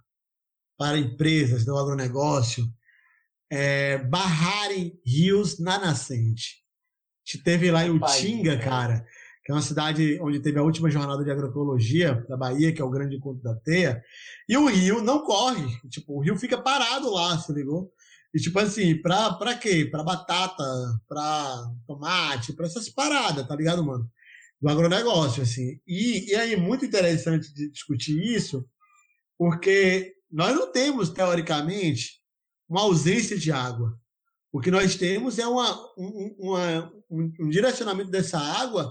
para 0.78 0.98
empresas 0.98 1.64
do 1.64 1.76
agronegócio 1.76 2.66
é, 3.50 3.98
barrarem 3.98 4.98
rios 5.06 5.58
na 5.58 5.78
nascente. 5.78 6.64
A 7.26 7.30
gente 7.30 7.44
teve 7.44 7.70
lá 7.70 7.86
em 7.86 7.90
Utinga, 7.90 8.58
cara, 8.58 9.06
que 9.44 9.52
é 9.52 9.54
uma 9.54 9.60
cidade 9.60 10.18
onde 10.22 10.40
teve 10.40 10.58
a 10.58 10.62
última 10.62 10.90
jornada 10.90 11.22
de 11.22 11.30
agroecologia 11.30 12.24
da 12.28 12.36
Bahia, 12.36 12.72
que 12.72 12.80
é 12.80 12.84
o 12.84 12.90
grande 12.90 13.16
encontro 13.16 13.42
da 13.42 13.54
teia, 13.54 14.02
e 14.48 14.56
o 14.56 14.66
rio 14.66 15.02
não 15.02 15.22
corre. 15.22 15.66
Tipo, 15.90 16.14
o 16.14 16.20
rio 16.20 16.36
fica 16.38 16.56
parado 16.56 17.10
lá, 17.12 17.38
se 17.38 17.52
ligou? 17.52 17.92
E 18.34 18.40
tipo 18.40 18.58
assim, 18.58 19.00
pra, 19.00 19.34
pra 19.34 19.54
quê? 19.54 19.86
Pra 19.90 20.02
batata, 20.02 20.64
pra 21.06 21.70
tomate, 21.86 22.54
pra 22.54 22.66
essas 22.66 22.88
paradas, 22.88 23.46
tá 23.46 23.54
ligado, 23.54 23.84
mano? 23.84 24.10
Do 24.60 24.68
agronegócio, 24.70 25.42
assim. 25.42 25.78
E, 25.86 26.32
e 26.32 26.34
aí, 26.34 26.56
muito 26.56 26.86
interessante 26.86 27.52
de 27.52 27.70
discutir 27.70 28.18
isso, 28.18 28.66
porque 29.38 30.14
nós 30.30 30.54
não 30.54 30.72
temos, 30.72 31.10
teoricamente, 31.10 32.14
uma 32.66 32.80
ausência 32.80 33.38
de 33.38 33.52
água. 33.52 33.94
O 34.50 34.58
que 34.58 34.70
nós 34.70 34.96
temos 34.96 35.38
é 35.38 35.46
uma, 35.46 35.74
um, 35.98 36.34
uma, 36.38 36.92
um, 37.10 37.32
um 37.40 37.48
direcionamento 37.50 38.10
dessa 38.10 38.38
água 38.38 38.90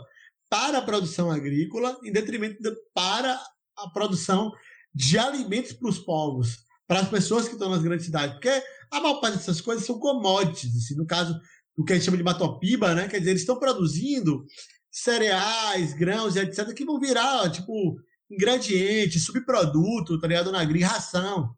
para 0.54 0.78
a 0.78 0.82
produção 0.84 1.32
agrícola, 1.32 2.00
em 2.04 2.12
detrimento 2.12 2.62
de, 2.62 2.72
para 2.94 3.42
a 3.76 3.90
produção 3.90 4.52
de 4.94 5.18
alimentos 5.18 5.74
para 5.74 5.90
os 5.90 5.98
povos, 5.98 6.60
para 6.88 7.00
as 7.00 7.10
pessoas 7.10 7.48
que 7.48 7.56
estão 7.56 7.72
nas 7.72 7.82
grandes 7.82 8.06
cidades. 8.06 8.36
Porque 8.36 8.64
a 8.92 9.02
maior 9.02 9.20
parte 9.20 9.38
dessas 9.38 9.60
coisas 9.60 9.84
são 9.84 9.98
commodities. 9.98 10.78
Assim, 10.78 10.96
no 10.96 11.08
caso 11.08 11.34
do 11.76 11.84
que 11.84 11.92
a 11.92 11.96
gente 11.96 12.06
chama 12.06 12.18
de 12.18 12.24
matopiba, 12.24 12.94
né? 12.94 13.08
quer 13.08 13.18
dizer, 13.18 13.32
eles 13.32 13.42
estão 13.42 13.58
produzindo 13.58 14.46
cereais, 14.92 15.96
grãos 15.96 16.36
etc., 16.36 16.72
que 16.72 16.86
vão 16.86 17.00
virar, 17.00 17.50
tipo, 17.50 18.00
ingrediente, 18.30 19.20
subproduto, 19.20 20.20
tá 20.20 20.28
ligado? 20.28 20.52
Na 20.52 20.62
agri, 20.62 20.84
ração. 20.84 21.50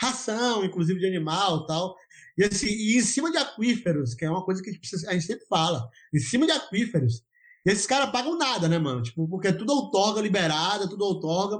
Ração, 0.00 0.64
inclusive 0.64 1.00
de 1.00 1.06
animal 1.06 1.66
tal. 1.66 1.96
E, 2.38 2.44
assim, 2.44 2.68
e 2.68 2.96
em 2.96 3.02
cima 3.02 3.32
de 3.32 3.38
aquíferos, 3.38 4.14
que 4.14 4.24
é 4.24 4.30
uma 4.30 4.44
coisa 4.44 4.62
que 4.62 4.70
a 4.70 4.72
gente, 4.72 4.82
precisa, 4.82 5.10
a 5.10 5.14
gente 5.14 5.26
sempre 5.26 5.46
fala, 5.46 5.88
em 6.14 6.20
cima 6.20 6.46
de 6.46 6.52
aquíferos. 6.52 7.26
Esses 7.66 7.84
caras 7.84 8.10
pagam 8.10 8.38
nada, 8.38 8.68
né, 8.68 8.78
mano? 8.78 9.02
Tipo, 9.02 9.26
porque 9.28 9.48
é 9.48 9.52
tudo 9.52 9.72
outorga 9.72 10.20
liberada, 10.20 10.84
é 10.84 10.88
tudo 10.88 11.04
outorga. 11.04 11.58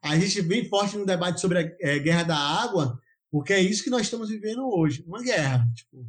A 0.00 0.16
gente 0.16 0.40
vem 0.40 0.68
forte 0.68 0.96
no 0.96 1.04
debate 1.04 1.40
sobre 1.40 1.58
a 1.58 1.76
é, 1.80 1.98
guerra 1.98 2.22
da 2.22 2.36
água, 2.36 3.00
porque 3.28 3.52
é 3.52 3.60
isso 3.60 3.82
que 3.82 3.90
nós 3.90 4.02
estamos 4.02 4.28
vivendo 4.28 4.68
hoje, 4.68 5.04
uma 5.04 5.20
guerra. 5.20 5.68
Tipo, 5.74 6.06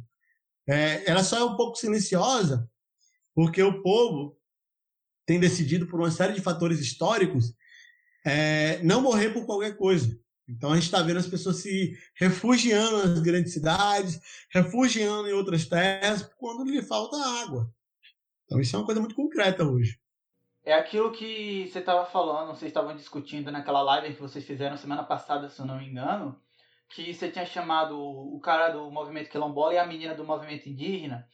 é, 0.68 1.02
ela 1.10 1.24
só 1.24 1.36
é 1.36 1.44
um 1.44 1.56
pouco 1.56 1.76
silenciosa, 1.76 2.70
porque 3.34 3.60
o 3.60 3.82
povo 3.82 4.38
tem 5.26 5.40
decidido, 5.40 5.86
por 5.88 5.98
uma 5.98 6.12
série 6.12 6.32
de 6.32 6.40
fatores 6.40 6.78
históricos, 6.78 7.52
é, 8.24 8.80
não 8.84 9.02
morrer 9.02 9.30
por 9.30 9.44
qualquer 9.46 9.76
coisa. 9.76 10.16
Então 10.48 10.70
a 10.70 10.74
gente 10.74 10.84
está 10.84 11.02
vendo 11.02 11.18
as 11.18 11.26
pessoas 11.26 11.56
se 11.56 11.96
refugiando 12.14 13.06
nas 13.06 13.20
grandes 13.20 13.52
cidades, 13.52 14.20
refugiando 14.52 15.28
em 15.28 15.32
outras 15.32 15.66
terras, 15.66 16.28
quando 16.38 16.70
lhe 16.70 16.82
falta 16.82 17.16
água. 17.42 17.72
Então 18.50 18.60
isso 18.60 18.74
é 18.74 18.80
uma 18.80 18.84
coisa 18.84 19.00
muito 19.00 19.14
concreta 19.14 19.62
hoje. 19.62 19.96
É 20.64 20.74
aquilo 20.74 21.12
que 21.12 21.68
você 21.70 21.78
estava 21.78 22.04
falando, 22.04 22.48
vocês 22.48 22.68
estavam 22.68 22.96
discutindo 22.96 23.48
naquela 23.52 23.80
live 23.80 24.12
que 24.12 24.20
vocês 24.20 24.44
fizeram 24.44 24.76
semana 24.76 25.04
passada, 25.04 25.48
se 25.48 25.60
eu 25.60 25.66
não 25.66 25.78
me 25.78 25.86
engano, 25.86 26.36
que 26.88 27.14
você 27.14 27.30
tinha 27.30 27.46
chamado 27.46 27.96
o 27.96 28.40
cara 28.40 28.70
do 28.70 28.90
movimento 28.90 29.30
quilombola 29.30 29.74
e 29.74 29.78
a 29.78 29.86
menina 29.86 30.16
do 30.16 30.24
movimento 30.24 30.68
indígena, 30.68 31.28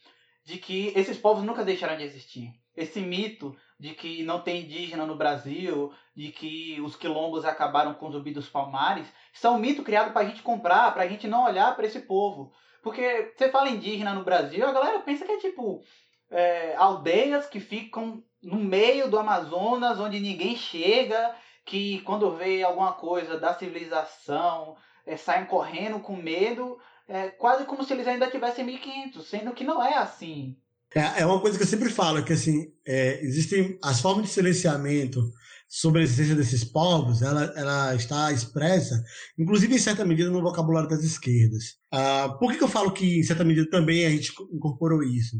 de 0.45 0.59
que 0.59 0.93
esses 0.95 1.17
povos 1.17 1.43
nunca 1.43 1.65
deixaram 1.65 1.97
de 1.97 2.03
existir. 2.03 2.53
Esse 2.75 3.01
mito 3.01 3.57
de 3.79 3.95
que 3.95 4.21
não 4.21 4.39
tem 4.39 4.61
indígena 4.61 5.03
no 5.03 5.17
Brasil, 5.17 5.91
de 6.15 6.31
que 6.31 6.79
os 6.81 6.95
quilombos 6.95 7.45
acabaram 7.45 7.95
com 7.95 8.11
zumbi 8.11 8.31
dos 8.31 8.47
palmares, 8.47 9.11
isso 9.33 9.47
é 9.47 9.49
um 9.49 9.57
mito 9.57 9.81
criado 9.81 10.13
para 10.13 10.21
a 10.21 10.29
gente 10.29 10.43
comprar, 10.43 10.93
para 10.93 11.01
a 11.01 11.07
gente 11.07 11.27
não 11.27 11.45
olhar 11.45 11.75
para 11.75 11.87
esse 11.87 12.01
povo. 12.01 12.53
Porque 12.83 13.33
você 13.35 13.49
fala 13.49 13.69
indígena 13.69 14.13
no 14.13 14.23
Brasil, 14.23 14.65
a 14.67 14.71
galera 14.71 14.99
pensa 14.99 15.25
que 15.25 15.31
é 15.31 15.39
tipo 15.39 15.81
é, 16.29 16.75
aldeias 16.75 17.45
que 17.45 17.59
ficam 17.59 18.23
no 18.41 18.57
meio 18.57 19.09
do 19.09 19.17
Amazonas, 19.17 19.99
onde 19.99 20.19
ninguém 20.19 20.55
chega, 20.55 21.35
que 21.65 21.99
quando 22.01 22.35
vê 22.35 22.63
alguma 22.63 22.93
coisa 22.93 23.39
da 23.39 23.53
civilização 23.53 24.75
é, 25.05 25.17
saem 25.17 25.45
correndo 25.45 25.99
com 25.99 26.15
medo, 26.15 26.77
é, 27.07 27.29
quase 27.29 27.65
como 27.65 27.83
se 27.83 27.93
eles 27.93 28.07
ainda 28.07 28.29
tivessem 28.29 28.65
1500, 28.65 29.27
sendo 29.27 29.53
que 29.53 29.63
não 29.63 29.83
é 29.83 29.95
assim. 29.95 30.55
É, 30.95 31.21
é 31.21 31.25
uma 31.25 31.41
coisa 31.41 31.57
que 31.57 31.63
eu 31.63 31.67
sempre 31.67 31.89
falo, 31.89 32.23
que 32.23 32.33
assim, 32.33 32.71
é, 32.85 33.19
existem 33.21 33.77
as 33.83 34.01
formas 34.01 34.25
de 34.25 34.31
silenciamento 34.31 35.21
sobre 35.67 36.01
a 36.01 36.03
existência 36.03 36.35
desses 36.35 36.63
povos, 36.63 37.21
ela, 37.21 37.43
ela 37.55 37.95
está 37.95 38.31
expressa, 38.31 39.03
inclusive 39.37 39.75
em 39.75 39.79
certa 39.79 40.05
medida, 40.05 40.29
no 40.29 40.41
vocabulário 40.41 40.89
das 40.89 41.03
esquerdas. 41.03 41.75
Ah, 41.91 42.35
por 42.39 42.51
que, 42.51 42.57
que 42.57 42.63
eu 42.63 42.69
falo 42.69 42.91
que, 42.91 43.19
em 43.19 43.23
certa 43.23 43.43
medida, 43.43 43.69
também 43.69 44.05
a 44.05 44.09
gente 44.09 44.31
incorporou 44.53 45.03
isso? 45.03 45.35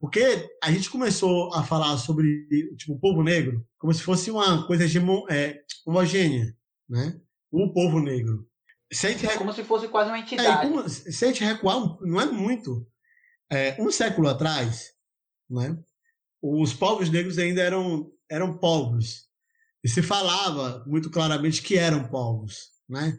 Porque 0.00 0.48
a 0.62 0.70
gente 0.70 0.88
começou 0.88 1.52
a 1.54 1.62
falar 1.64 1.96
sobre 1.98 2.26
tipo, 2.76 2.94
o 2.94 3.00
povo 3.00 3.22
negro 3.22 3.64
como 3.78 3.92
se 3.92 4.02
fosse 4.02 4.30
uma 4.30 4.66
coisa 4.66 4.84
é, 5.28 5.60
homogênea, 5.84 6.56
né? 6.88 7.20
O 7.50 7.72
povo 7.72 7.98
negro. 7.98 8.46
Se 8.92 9.08
rec... 9.08 9.36
Como 9.36 9.52
se 9.52 9.64
fosse 9.64 9.88
quase 9.88 10.10
uma 10.10 10.18
é, 10.18 10.20
entidade. 10.20 10.66
É, 10.66 10.70
como, 10.70 10.88
se 10.88 11.24
a 11.24 11.28
gente 11.28 11.42
recuar, 11.42 11.98
não 12.00 12.20
é 12.20 12.26
muito. 12.26 12.86
É, 13.50 13.76
um 13.82 13.90
século 13.90 14.28
atrás, 14.28 14.92
né? 15.50 15.76
os 16.42 16.74
povos 16.74 17.08
negros 17.08 17.38
ainda 17.38 17.62
eram, 17.62 18.10
eram 18.28 18.58
povos. 18.58 19.28
E 19.84 19.88
se 19.88 20.02
falava 20.02 20.84
muito 20.86 21.10
claramente 21.10 21.62
que 21.62 21.76
eram 21.76 22.08
povos. 22.08 22.68
Né? 22.88 23.18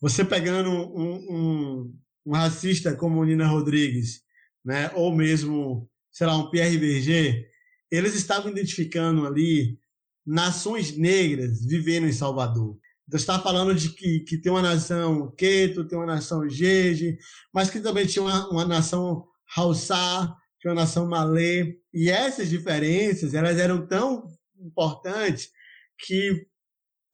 Você 0.00 0.24
pegando 0.24 0.70
um, 0.70 1.14
um, 1.30 1.94
um 2.26 2.32
racista 2.32 2.94
como 2.94 3.24
Nina 3.24 3.46
Rodrigues, 3.46 4.22
né? 4.64 4.90
ou 4.94 5.14
mesmo, 5.14 5.88
sei 6.12 6.26
lá, 6.26 6.36
um 6.36 6.50
Pierre 6.50 6.78
Berger, 6.78 7.48
eles 7.90 8.14
estavam 8.14 8.50
identificando 8.50 9.26
ali 9.26 9.78
nações 10.26 10.96
negras 10.96 11.64
vivendo 11.64 12.06
em 12.06 12.12
Salvador. 12.12 12.78
Então, 13.06 13.18
está 13.18 13.38
falando 13.38 13.74
de 13.74 13.90
que, 13.90 14.20
que 14.20 14.38
tem 14.38 14.50
uma 14.50 14.62
nação 14.62 15.30
Queto, 15.36 15.86
tem 15.86 15.98
uma 15.98 16.06
nação 16.06 16.48
Jeje, 16.48 17.18
mas 17.52 17.68
que 17.68 17.80
também 17.80 18.06
tinha 18.06 18.22
uma, 18.22 18.48
uma 18.48 18.64
nação 18.64 19.26
Haussá, 19.54 20.34
tinha 20.58 20.72
uma 20.72 20.80
nação 20.80 21.06
Malê. 21.06 21.78
E 21.92 22.08
essas 22.08 22.48
diferenças, 22.48 23.34
elas 23.34 23.58
eram 23.58 23.86
tão 23.86 24.26
importantes 24.58 25.50
que 25.98 26.46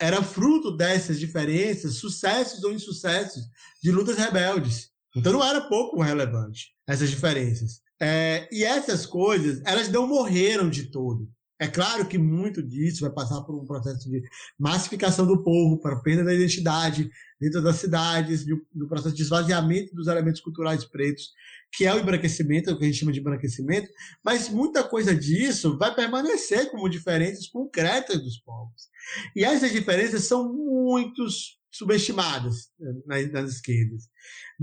era 0.01 0.23
fruto 0.23 0.77
dessas 0.77 1.21
diferenças, 1.21 1.97
sucessos 1.97 2.65
ou 2.65 2.73
insucessos 2.73 3.45
de 3.83 3.93
lutas 3.93 4.17
rebeldes. 4.17 4.91
Então 5.15 5.33
não 5.33 5.45
era 5.45 5.69
pouco 5.69 6.01
relevante 6.01 6.75
essas 6.87 7.11
diferenças. 7.11 7.81
É, 8.01 8.49
e 8.51 8.65
essas 8.65 9.05
coisas, 9.05 9.61
elas 9.67 9.89
não 9.89 10.07
morreram 10.07 10.71
de 10.71 10.91
todo. 10.91 11.31
É 11.61 11.69
claro 11.69 12.09
que 12.09 12.17
muito 12.17 12.63
disso 12.63 13.03
vai 13.03 13.11
passar 13.11 13.43
por 13.43 13.55
um 13.55 13.67
processo 13.67 14.09
de 14.09 14.23
massificação 14.59 15.27
do 15.27 15.43
povo, 15.43 15.79
para 15.79 16.01
perda 16.01 16.25
da 16.25 16.33
identidade 16.33 17.11
dentro 17.39 17.61
das 17.61 17.77
cidades, 17.77 18.47
do 18.47 18.89
processo 18.89 19.15
de 19.15 19.21
esvaziamento 19.21 19.95
dos 19.95 20.07
elementos 20.07 20.41
culturais 20.41 20.87
pretos, 20.87 21.35
que 21.71 21.85
é 21.85 21.95
o 21.95 21.99
embranquecimento, 21.99 22.71
é 22.71 22.73
o 22.73 22.79
que 22.79 22.85
a 22.85 22.87
gente 22.87 22.99
chama 22.99 23.13
de 23.13 23.21
embranquecimento, 23.21 23.91
mas 24.25 24.49
muita 24.49 24.83
coisa 24.83 25.15
disso 25.15 25.77
vai 25.77 25.95
permanecer 25.95 26.71
como 26.71 26.89
diferenças 26.89 27.47
concretas 27.47 28.23
dos 28.23 28.39
povos. 28.39 28.89
E 29.37 29.45
essas 29.45 29.71
diferenças 29.71 30.25
são 30.25 30.51
muito 30.51 31.27
subestimadas 31.71 32.71
nas, 33.07 33.31
nas 33.31 33.51
esquerdas. 33.51 34.09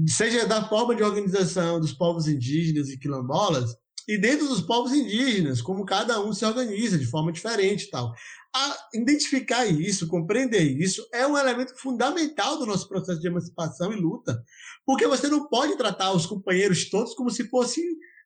Seja 0.08 0.48
da 0.48 0.68
forma 0.68 0.96
de 0.96 1.04
organização 1.04 1.80
dos 1.80 1.94
povos 1.94 2.28
indígenas 2.28 2.90
e 2.90 2.98
quilombolas, 2.98 3.76
e 4.08 4.18
dentro 4.18 4.48
dos 4.48 4.62
povos 4.62 4.94
indígenas, 4.94 5.62
como 5.62 5.86
cada 5.86 6.22
um 6.22 6.32
se 6.32 6.46
organiza 6.46 6.98
de 6.98 7.06
forma 7.06 7.32
diferente 7.32 7.84
e 7.84 7.90
tal. 7.90 8.14
A 8.56 8.78
identificar 8.94 9.66
isso, 9.66 10.08
compreender 10.08 10.64
isso, 10.64 11.06
é 11.14 11.28
um 11.28 11.38
elemento 11.38 11.76
fundamental 11.78 12.58
do 12.58 12.66
nosso 12.66 12.88
processo 12.88 13.20
de 13.20 13.28
emancipação 13.28 13.92
e 13.92 13.98
luta, 13.98 14.42
porque 14.86 15.06
você 15.06 15.28
não 15.28 15.48
pode 15.50 15.78
tratar 15.78 16.14
os 16.14 16.26
companheiros 16.26 16.90
todos 16.90 17.14
como 17.14 17.30
se 17.30 17.50
fossem 17.50 17.84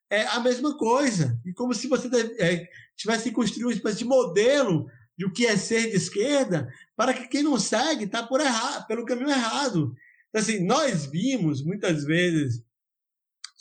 é, 0.10 0.28
a 0.28 0.40
mesma 0.40 0.78
coisa, 0.78 1.40
e 1.46 1.54
como 1.54 1.74
se 1.74 1.88
você 1.88 2.08
é, 2.38 2.68
tivesse 2.96 3.30
que 3.30 3.36
construir 3.36 3.66
uma 3.66 3.74
espécie 3.74 4.00
de 4.00 4.06
modelo 4.06 4.86
de 5.18 5.26
o 5.26 5.32
que 5.32 5.46
é 5.46 5.58
ser 5.58 5.90
de 5.90 5.96
esquerda, 5.96 6.68
para 6.96 7.14
que 7.14 7.28
quem 7.28 7.44
não 7.44 7.58
segue 7.58 8.06
está 8.06 8.22
por 8.22 8.40
pelo 8.88 9.06
caminho 9.06 9.30
errado. 9.30 9.94
Então, 10.30 10.42
assim, 10.42 10.66
nós 10.66 11.06
vimos 11.06 11.64
muitas 11.64 12.04
vezes 12.04 12.64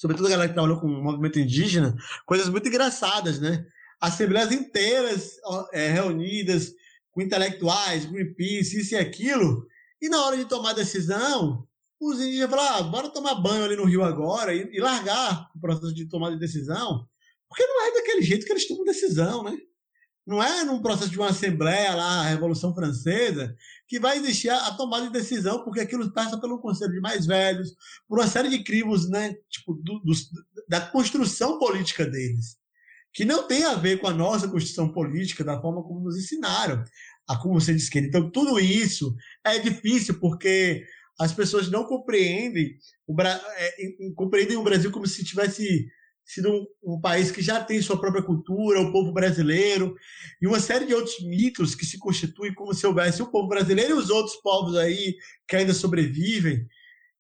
sobretudo 0.00 0.28
a 0.28 0.30
galera 0.30 0.48
que 0.48 0.54
trabalhou 0.54 0.80
com 0.80 0.86
o 0.86 1.04
movimento 1.04 1.38
indígena, 1.38 1.94
coisas 2.24 2.48
muito 2.48 2.66
engraçadas, 2.66 3.38
né? 3.38 3.66
Assembleias 4.00 4.50
inteiras 4.50 5.36
é, 5.74 5.90
reunidas 5.90 6.72
com 7.10 7.20
intelectuais, 7.20 8.06
Greenpeace, 8.06 8.80
isso 8.80 8.94
e 8.94 8.96
aquilo, 8.96 9.66
e 10.00 10.08
na 10.08 10.24
hora 10.24 10.38
de 10.38 10.46
tomar 10.46 10.72
decisão, 10.72 11.68
os 12.00 12.18
indígenas 12.18 12.48
falaram, 12.48 12.76
ah, 12.78 12.82
bora 12.84 13.10
tomar 13.10 13.34
banho 13.34 13.62
ali 13.62 13.76
no 13.76 13.84
Rio 13.84 14.02
agora 14.02 14.54
e, 14.54 14.70
e 14.72 14.80
largar 14.80 15.50
o 15.54 15.60
processo 15.60 15.92
de 15.92 16.06
tomada 16.06 16.32
de 16.32 16.40
decisão, 16.40 17.06
porque 17.46 17.66
não 17.66 17.86
é 17.86 17.92
daquele 17.92 18.22
jeito 18.22 18.46
que 18.46 18.52
eles 18.52 18.66
tomam 18.66 18.84
decisão, 18.84 19.44
né? 19.44 19.54
Não 20.26 20.42
é 20.42 20.64
num 20.64 20.80
processo 20.80 21.10
de 21.10 21.18
uma 21.18 21.28
assembleia 21.28 21.94
lá, 21.94 22.20
a 22.20 22.28
Revolução 22.28 22.74
Francesa, 22.74 23.54
que 23.90 23.98
vai 23.98 24.18
existir 24.18 24.48
a, 24.48 24.70
tomada 24.70 25.06
de 25.06 25.12
decisão, 25.12 25.64
porque 25.64 25.80
aquilo 25.80 26.12
passa 26.12 26.40
pelo 26.40 26.60
conselho 26.60 26.92
de 26.92 27.00
mais 27.00 27.26
velhos, 27.26 27.74
por 28.08 28.20
uma 28.20 28.28
série 28.28 28.48
de 28.48 28.62
crivos, 28.62 29.10
né, 29.10 29.34
tipo, 29.50 29.74
do, 29.74 29.98
do, 29.98 30.12
da 30.68 30.80
construção 30.80 31.58
política 31.58 32.06
deles, 32.06 32.56
que 33.12 33.24
não 33.24 33.48
tem 33.48 33.64
a 33.64 33.74
ver 33.74 33.98
com 33.98 34.06
a 34.06 34.14
nossa 34.14 34.46
construção 34.46 34.92
política, 34.92 35.42
da 35.42 35.60
forma 35.60 35.82
como 35.82 36.04
nos 36.04 36.16
ensinaram, 36.16 36.84
a 37.28 37.36
como 37.36 37.60
ser 37.60 37.74
de 37.74 37.82
esquerda. 37.82 38.06
Então, 38.06 38.30
tudo 38.30 38.60
isso 38.60 39.12
é 39.44 39.58
difícil, 39.58 40.20
porque 40.20 40.84
as 41.18 41.34
pessoas 41.34 41.68
não 41.68 41.82
compreendem 41.82 42.76
o, 43.08 43.20
é, 43.20 43.76
compreendem 44.14 44.56
o 44.56 44.62
Brasil 44.62 44.92
como 44.92 45.06
se 45.08 45.24
tivesse 45.24 45.90
sido 46.32 46.50
um, 46.50 46.94
um, 46.94 47.00
país 47.00 47.30
que 47.30 47.42
já 47.42 47.62
tem 47.62 47.82
sua 47.82 48.00
própria 48.00 48.22
cultura, 48.22 48.80
o 48.80 48.92
povo 48.92 49.12
brasileiro, 49.12 49.94
e 50.40 50.46
uma 50.46 50.60
série 50.60 50.86
de 50.86 50.94
outros 50.94 51.20
mitos 51.20 51.74
que 51.74 51.84
se 51.84 51.98
constituem 51.98 52.54
como 52.54 52.72
se 52.72 52.86
houvesse 52.86 53.22
o 53.22 53.30
povo 53.30 53.48
brasileiro 53.48 53.96
e 53.96 53.98
os 53.98 54.10
outros 54.10 54.36
povos 54.36 54.76
aí 54.76 55.16
que 55.48 55.56
ainda 55.56 55.74
sobrevivem. 55.74 56.66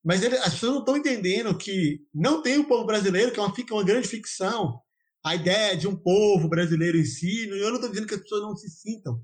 Mas 0.04 0.22
ele, 0.22 0.36
as 0.36 0.54
pessoas 0.54 0.72
não 0.72 0.78
estão 0.80 0.96
entendendo 0.96 1.56
que 1.56 2.00
não 2.14 2.42
tem 2.42 2.58
o 2.58 2.66
povo 2.66 2.86
brasileiro, 2.86 3.32
que 3.32 3.40
é 3.40 3.42
uma, 3.42 3.52
uma 3.72 3.84
grande 3.84 4.08
ficção, 4.08 4.80
a 5.24 5.34
ideia 5.34 5.76
de 5.76 5.86
um 5.86 5.96
povo 5.96 6.48
brasileiro 6.48 6.96
em 6.96 7.04
si. 7.04 7.48
Eu 7.48 7.68
não 7.68 7.74
estou 7.74 7.90
dizendo 7.90 8.06
que 8.06 8.14
as 8.14 8.20
pessoas 8.20 8.42
não 8.42 8.56
se 8.56 8.70
sintam. 8.70 9.20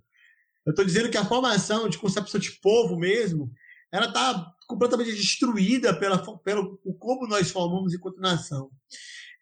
Eu 0.67 0.71
estou 0.71 0.85
dizendo 0.85 1.09
que 1.09 1.17
a 1.17 1.25
formação 1.25 1.89
de 1.89 1.97
concepção 1.97 2.41
de 2.41 2.51
povo 2.61 2.99
mesmo, 2.99 3.51
ela 3.93 4.07
está 4.07 4.53
completamente 4.67 5.13
destruída 5.13 5.99
pela, 5.99 6.19
pelo 6.39 6.79
como 6.99 7.27
nós 7.27 7.51
formamos 7.51 7.95
enquanto 7.95 8.21
nação. 8.21 8.71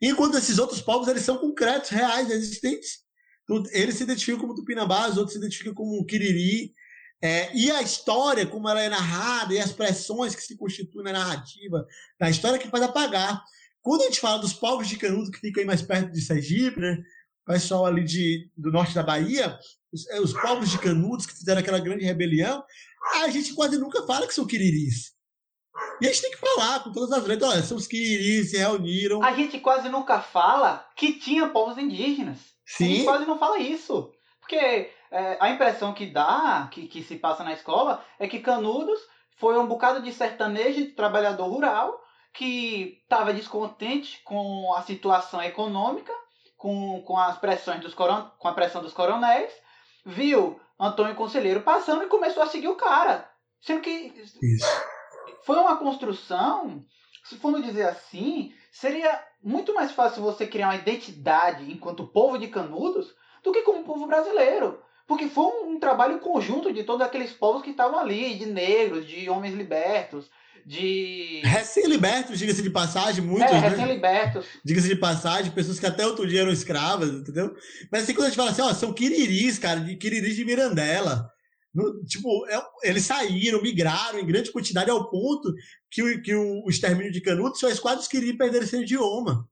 Enquanto 0.07 0.37
esses 0.37 0.59
outros 0.59 0.83
povos, 0.83 1.09
eles 1.09 1.23
são 1.23 1.39
concretos, 1.39 1.89
reais, 1.89 2.31
existentes. 2.31 2.99
Então, 3.45 3.63
eles 3.73 3.95
se 3.97 4.03
identificam 4.03 4.39
como 4.39 4.55
Tupinambá, 4.55 5.09
os 5.09 5.17
outros 5.17 5.33
se 5.33 5.39
identificam 5.39 5.73
como 5.73 6.05
Quiriri. 6.05 6.75
É, 7.23 7.51
e 7.57 7.71
a 7.71 7.81
história, 7.81 8.47
como 8.47 8.69
ela 8.69 8.83
é 8.83 8.89
narrada, 8.91 9.55
e 9.55 9.59
as 9.59 9.73
pressões 9.73 10.35
que 10.35 10.43
se 10.43 10.59
constituem 10.59 11.05
na 11.05 11.13
narrativa 11.13 11.87
da 12.21 12.29
história, 12.29 12.59
que 12.59 12.69
faz 12.69 12.83
apagar. 12.83 13.43
Quando 13.81 14.03
a 14.03 14.05
gente 14.05 14.21
fala 14.21 14.39
dos 14.39 14.53
povos 14.53 14.89
de 14.89 14.99
Canudo, 14.99 15.31
que 15.31 15.39
ficam 15.39 15.63
aí 15.63 15.67
mais 15.67 15.81
perto 15.81 16.13
de 16.13 16.21
Sergipe, 16.21 16.79
né? 16.79 17.03
o 17.47 17.53
pessoal 17.53 17.87
ali 17.87 18.05
de, 18.05 18.51
do 18.55 18.71
norte 18.71 18.95
da 18.95 19.03
Bahia, 19.03 19.59
os, 19.91 20.07
é, 20.11 20.21
os 20.21 20.35
povos 20.35 20.71
de 20.71 20.79
Canudos 20.79 21.25
que 21.25 21.35
fizeram 21.35 21.61
aquela 21.61 21.79
grande 21.79 22.05
rebelião, 22.05 22.63
a 23.23 23.29
gente 23.31 23.55
quase 23.55 23.79
nunca 23.79 24.07
fala 24.07 24.27
que 24.27 24.35
são 24.35 24.47
quiriris. 24.47 25.14
E 26.01 26.07
a 26.07 26.13
gente 26.13 26.23
tem 26.23 26.31
que 26.33 26.39
falar 26.39 26.83
com 26.83 26.93
todas 26.93 27.13
as 27.13 27.25
letras. 27.25 27.51
Olha, 27.51 27.63
são 27.63 27.77
os 27.77 27.87
quiriris 27.87 28.51
se 28.51 28.59
reuniram. 28.59 29.23
A 29.23 29.33
gente 29.33 29.59
quase 29.61 29.89
nunca 29.89 30.21
fala 30.21 30.87
que 30.97 31.15
tinha 31.15 31.49
povos 31.49 31.79
indígenas. 31.79 32.39
Sim. 32.67 32.85
A 32.85 32.89
gente 32.89 33.05
quase 33.05 33.27
não 33.27 33.39
fala 33.39 33.59
isso. 33.59 34.13
Porque 34.41 34.91
é, 35.11 35.37
a 35.41 35.51
impressão 35.51 35.95
que 35.95 36.07
dá, 36.07 36.69
que, 36.71 36.87
que 36.87 37.03
se 37.03 37.17
passa 37.17 37.45
na 37.45 37.53
escola, 37.53 38.05
é 38.19 38.27
que 38.27 38.41
Canudos 38.41 39.01
foi 39.37 39.59
um 39.59 39.67
bocado 39.67 40.03
de 40.03 40.13
sertanejo 40.13 40.85
de 40.85 40.93
trabalhador 40.93 41.49
rural 41.49 42.01
que 42.33 43.01
estava 43.03 43.33
descontente 43.33 44.21
com 44.25 44.75
a 44.75 44.83
situação 44.83 45.41
econômica, 45.43 46.13
com, 46.57 47.03
com 47.03 47.17
as 47.17 47.39
pressões 47.39 47.81
dos 47.81 47.95
coron, 47.95 48.29
com 48.39 48.49
a 48.49 48.55
pressão 48.55 48.83
dos 48.83 48.93
coronéis, 48.93 49.53
viu 50.05 50.61
Antônio 50.79 51.15
Conselheiro 51.15 51.61
passando 51.61 52.03
e 52.03 52.09
começou 52.09 52.43
a 52.43 52.47
seguir 52.47 52.69
o 52.69 52.77
cara. 52.77 53.31
Sendo 53.61 53.81
que 53.81 53.91
Isso 53.91 54.94
foi 55.45 55.57
uma 55.57 55.77
construção, 55.77 56.85
se 57.25 57.37
formos 57.37 57.65
dizer 57.65 57.89
assim, 57.89 58.53
seria 58.71 59.23
muito 59.43 59.75
mais 59.75 59.93
fácil 59.93 60.23
você 60.23 60.47
criar 60.47 60.69
uma 60.69 60.77
identidade 60.77 61.71
enquanto 61.71 62.07
povo 62.07 62.39
de 62.39 62.49
Canudos 62.49 63.15
do 63.43 63.53
que 63.53 63.63
como 63.63 63.85
povo 63.85 64.07
brasileiro. 64.07 64.83
Porque 65.07 65.29
foi 65.29 65.45
um, 65.45 65.75
um 65.75 65.79
trabalho 65.79 66.19
conjunto 66.19 66.73
de 66.73 66.83
todos 66.83 67.07
aqueles 67.07 67.33
povos 67.33 67.63
que 67.63 67.71
estavam 67.71 67.99
ali, 67.99 68.37
de 68.37 68.47
negros, 68.47 69.07
de 69.07 69.29
homens 69.29 69.55
libertos, 69.55 70.31
de. 70.65 71.43
Recém-libertos, 71.45 72.39
diga-se 72.39 72.63
de 72.63 72.71
passagem, 72.71 73.23
muitos. 73.23 73.51
É, 73.51 73.61
né? 73.61 73.69
recém-libertos. 73.69 74.47
Diga-se 74.65 74.89
de 74.89 74.97
passagem, 74.97 75.53
pessoas 75.53 75.79
que 75.79 75.87
até 75.87 76.07
outro 76.07 76.27
dia 76.27 76.41
eram 76.41 76.53
escravas, 76.53 77.11
entendeu? 77.11 77.55
Mas 77.93 78.05
assim, 78.05 78.15
quando 78.15 78.27
a 78.27 78.31
gente 78.31 78.37
fala 78.37 78.51
assim, 78.51 78.63
ó, 78.63 78.73
são 78.73 78.95
quiriris, 78.95 79.59
cara, 79.59 79.81
de 79.81 79.95
quiriris 79.97 80.37
de 80.37 80.45
Mirandela. 80.45 81.31
No, 81.75 82.05
tipo, 82.05 82.47
é, 82.47 82.63
eles 82.85 83.05
saíram, 83.05 83.61
migraram 83.61 84.21
em 84.21 84.27
grande 84.27 84.53
quantidade 84.53 84.91
ao 84.91 85.11
ponto 85.11 85.53
que 85.91 86.03
o, 86.03 86.23
que 86.23 86.35
o, 86.35 86.65
o 86.65 86.71
extermínio 86.71 87.11
de 87.11 87.21
Canudos 87.21 87.59
só 87.59 87.67
os 87.67 87.81
quadros 87.81 88.07
queriam 88.07 88.37
perder 88.37 88.67
seu 88.67 88.83
idioma. 88.83 89.49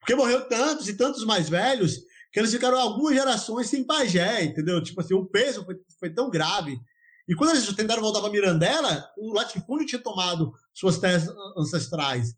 Porque 0.00 0.14
morreu 0.14 0.48
tantos 0.48 0.88
e 0.88 0.96
tantos 0.96 1.24
mais 1.24 1.48
velhos 1.48 1.98
que 2.32 2.40
eles 2.40 2.52
ficaram 2.52 2.78
algumas 2.78 3.14
gerações 3.14 3.68
sem 3.68 3.84
pajé, 3.84 4.44
entendeu? 4.44 4.82
Tipo 4.82 5.00
assim, 5.00 5.14
o 5.14 5.26
peso 5.26 5.64
foi, 5.64 5.76
foi 5.98 6.10
tão 6.10 6.30
grave. 6.30 6.78
E 7.28 7.34
quando 7.34 7.50
eles 7.50 7.70
tentaram 7.74 8.00
voltar 8.00 8.20
para 8.20 8.30
Mirandela, 8.30 9.06
o 9.18 9.34
latifúndio 9.34 9.86
tinha 9.86 10.00
tomado 10.00 10.52
suas 10.72 10.98
terras 10.98 11.28
ancestrais. 11.56 12.34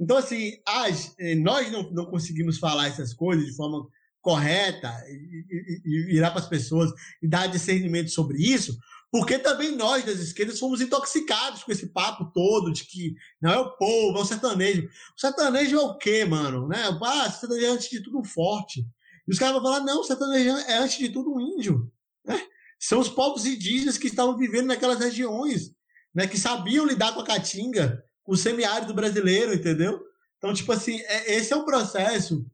Então, 0.00 0.16
assim, 0.16 0.54
as, 0.66 1.14
eh, 1.20 1.36
nós 1.36 1.70
não, 1.70 1.88
não 1.92 2.06
conseguimos 2.06 2.58
falar 2.58 2.88
essas 2.88 3.14
coisas 3.14 3.46
de 3.46 3.54
forma 3.54 3.86
correta 4.24 4.90
e, 5.06 6.06
virar 6.06 6.30
para 6.30 6.40
as 6.40 6.48
pessoas 6.48 6.90
e 7.22 7.28
dar 7.28 7.46
discernimento 7.46 8.10
sobre 8.10 8.38
isso, 8.38 8.76
porque 9.12 9.38
também 9.38 9.76
nós 9.76 10.02
das 10.02 10.18
esquerdas 10.18 10.58
fomos 10.58 10.80
intoxicados 10.80 11.62
com 11.62 11.70
esse 11.70 11.88
papo 11.88 12.32
todo 12.32 12.72
de 12.72 12.84
que 12.84 13.14
não 13.40 13.52
é 13.52 13.58
o 13.58 13.76
povo, 13.76 14.18
é 14.18 14.22
o 14.22 14.24
sertanejo. 14.24 14.88
O 15.16 15.20
sertanejo 15.20 15.76
é 15.76 15.80
o 15.80 15.98
quê, 15.98 16.24
mano? 16.24 16.66
Né? 16.66 16.78
Ah, 16.82 17.28
o 17.28 17.30
sertanejo 17.30 17.66
é 17.66 17.68
antes 17.68 17.90
de 17.90 18.00
tudo 18.02 18.24
forte. 18.24 18.80
E 19.28 19.30
os 19.30 19.38
caras 19.38 19.54
vão 19.54 19.62
falar, 19.62 19.84
não, 19.84 20.00
o 20.00 20.04
sertanejo 20.04 20.50
é 20.50 20.78
antes 20.78 20.98
de 20.98 21.10
tudo 21.10 21.34
um 21.34 21.40
índio. 21.40 21.92
Né? 22.24 22.42
São 22.80 22.98
os 22.98 23.08
povos 23.08 23.44
indígenas 23.44 23.98
que 23.98 24.06
estavam 24.06 24.36
vivendo 24.38 24.66
naquelas 24.66 24.98
regiões, 24.98 25.70
né? 26.14 26.26
que 26.26 26.38
sabiam 26.38 26.86
lidar 26.86 27.12
com 27.12 27.20
a 27.20 27.26
caatinga, 27.26 28.02
com 28.22 28.32
o 28.32 28.36
semiárido 28.36 28.94
brasileiro, 28.94 29.52
entendeu? 29.52 30.02
Então, 30.38 30.52
tipo 30.54 30.72
assim, 30.72 30.98
é, 31.02 31.34
esse 31.36 31.52
é 31.52 31.56
um 31.56 31.64
processo 31.64 32.44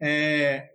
é, 0.00 0.70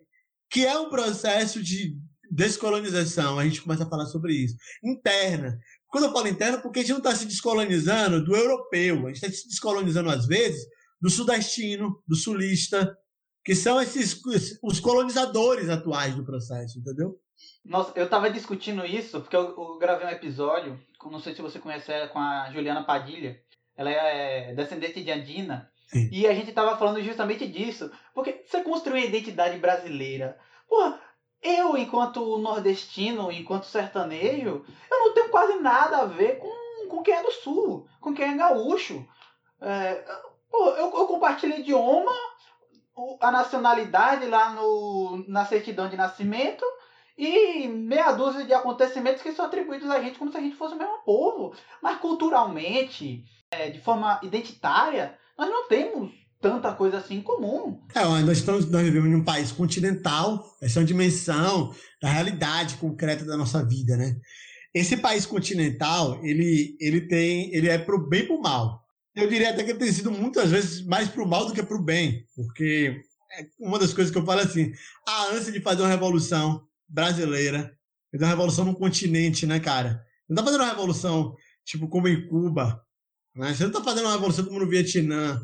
que 0.54 0.64
é 0.68 0.78
um 0.78 0.88
processo 0.88 1.64
de 1.64 1.98
descolonização, 2.30 3.40
a 3.40 3.44
gente 3.44 3.62
começa 3.62 3.84
a 3.84 3.90
falar 3.90 4.06
sobre 4.06 4.34
isso, 4.36 4.56
interna. 4.84 5.58
Quando 5.88 6.06
eu 6.06 6.14
falo 6.14 6.28
interna, 6.28 6.62
porque 6.62 6.80
a 6.80 6.82
gente 6.84 6.92
não 6.92 7.00
está 7.00 7.16
se 7.16 7.26
descolonizando 7.26 8.24
do 8.24 8.36
europeu, 8.36 9.08
a 9.08 9.08
gente 9.08 9.16
está 9.16 9.30
se 9.30 9.48
descolonizando, 9.48 10.12
às 10.12 10.28
vezes, 10.28 10.64
do 11.02 11.10
sudestino, 11.10 12.00
do 12.08 12.16
sulista, 12.16 12.96
que 13.44 13.56
são 13.56 13.82
esses 13.82 14.22
os 14.62 14.80
colonizadores 14.80 15.70
atuais 15.70 16.16
do 16.16 16.24
processo, 16.24 16.78
entendeu? 16.80 17.20
Nossa, 17.66 17.92
eu 17.96 18.06
estava 18.06 18.30
discutindo 18.30 18.86
isso, 18.86 19.22
porque 19.22 19.36
eu, 19.36 19.56
eu, 19.58 19.78
gravei 19.80 20.06
um 20.06 20.12
episódio, 20.12 20.80
não 21.04 21.20
sei 21.20 21.34
se 21.34 21.42
você 21.42 21.58
conhece 21.58 21.92
ela, 21.92 22.08
com 22.08 22.20
a 22.20 22.52
Juliana 22.52 22.84
Padilha. 22.84 23.42
Ela 23.76 23.90
é 23.90 24.54
descendente 24.54 25.04
de 25.04 25.12
Andina. 25.12 25.68
Sim. 25.94 26.10
E 26.12 26.28
a 26.28 26.34
gente 26.34 26.52
tava 26.52 26.76
falando 26.76 27.02
justamente 27.02 27.48
disso. 27.48 27.90
Porque 28.14 28.44
você 28.46 28.62
construir 28.62 29.02
uma 29.02 29.06
identidade 29.06 29.58
brasileira. 29.58 30.38
Porra, 30.68 31.00
eu, 31.42 31.78
enquanto 31.78 32.38
nordestino, 32.38 33.32
enquanto 33.32 33.66
sertanejo, 33.66 34.66
eu 34.92 35.00
não 35.00 35.14
tenho 35.14 35.30
quase 35.30 35.56
nada 35.60 36.00
a 36.00 36.06
ver 36.06 36.40
com, 36.40 36.88
com 36.90 37.04
quem 37.04 37.14
é 37.14 37.22
do 37.22 37.32
sul, 37.32 37.88
com 38.02 38.14
quem 38.14 38.34
é 38.34 38.38
gaúcho. 38.38 39.08
É, 39.62 40.04
eu, 40.52 40.66
eu 40.68 41.08
compartilho 41.08 41.60
idioma, 41.60 42.12
a 43.20 43.32
nacionalidade 43.32 44.26
lá 44.28 44.52
no, 44.52 45.24
na 45.28 45.46
certidão 45.46 45.90
de 45.90 45.98
nascimento 45.98 46.64
e 47.18 47.68
meia 47.68 48.12
dúzia 48.12 48.46
de 48.46 48.54
acontecimentos 48.54 49.22
que 49.22 49.32
são 49.32 49.46
atribuídos 49.46 49.90
a 49.90 50.02
gente 50.02 50.18
como 50.18 50.32
se 50.32 50.38
a 50.38 50.42
gente 50.42 50.56
fosse 50.56 50.76
o 50.76 50.78
mesmo 50.78 51.00
povo. 51.00 51.56
Mas 51.82 52.00
culturalmente, 52.00 53.24
é, 53.52 53.70
de 53.70 53.80
forma 53.80 54.20
identitária, 54.24 55.18
nós 55.38 55.50
não 55.50 55.68
temos 55.68 56.12
tanta 56.42 56.74
coisa 56.74 56.98
assim 56.98 57.22
comum. 57.22 57.80
É, 57.96 58.04
nós, 58.22 58.40
estamos, 58.40 58.70
nós 58.70 58.84
vivemos 58.84 59.10
em 59.10 59.16
um 59.16 59.24
país 59.24 59.52
continental, 59.52 60.46
essa 60.62 60.78
é 60.78 60.82
uma 60.82 60.88
dimensão 60.88 61.74
da 62.02 62.10
realidade 62.10 62.76
concreta 62.76 63.24
da 63.24 63.38
nossa 63.38 63.66
vida, 63.66 63.96
né? 63.96 64.16
Esse 64.74 64.98
país 64.98 65.26
continental, 65.26 66.20
ele, 66.26 66.76
ele 66.80 67.08
tem, 67.08 67.54
ele 67.56 67.70
é 67.70 67.78
pro 67.78 68.10
bem 68.10 68.24
e 68.24 68.28
pro 68.28 68.42
mal. 68.42 68.84
Eu 69.16 69.30
diria 69.30 69.52
até 69.52 69.64
que 69.64 69.70
ele 69.70 69.80
tem 69.80 69.92
sido 69.92 70.12
muitas 70.12 70.50
vezes 70.50 70.86
mais 70.86 71.08
pro 71.08 71.28
mal 71.28 71.46
do 71.46 71.54
que 71.54 71.64
pro 71.64 71.82
bem, 71.82 72.26
porque 72.36 73.00
é 73.40 73.46
uma 73.60 73.80
das 73.80 73.94
coisas 73.94 74.12
que 74.12 74.18
eu 74.18 74.26
falo 74.26 74.42
assim, 74.42 74.72
a 75.08 75.28
ânsia 75.28 75.54
de 75.54 75.62
fazer 75.62 75.84
uma 75.84 75.90
revolução 75.90 76.64
brasileira, 76.90 77.72
fazer 78.12 78.24
uma 78.26 78.32
revolução 78.32 78.66
no 78.66 78.76
continente, 78.76 79.46
né, 79.46 79.60
cara? 79.60 80.04
Não 80.28 80.36
tá 80.36 80.44
fazendo 80.44 80.62
uma 80.62 80.70
revolução, 80.70 81.36
tipo, 81.64 81.88
como 81.88 82.08
em 82.08 82.28
Cuba, 82.28 82.84
né? 83.36 83.54
Você 83.54 83.64
não 83.64 83.72
tá 83.72 83.84
fazendo 83.84 84.06
uma 84.06 84.14
revolução 84.14 84.46
como 84.46 84.60
no 84.60 84.70
Vietnã, 84.70 85.40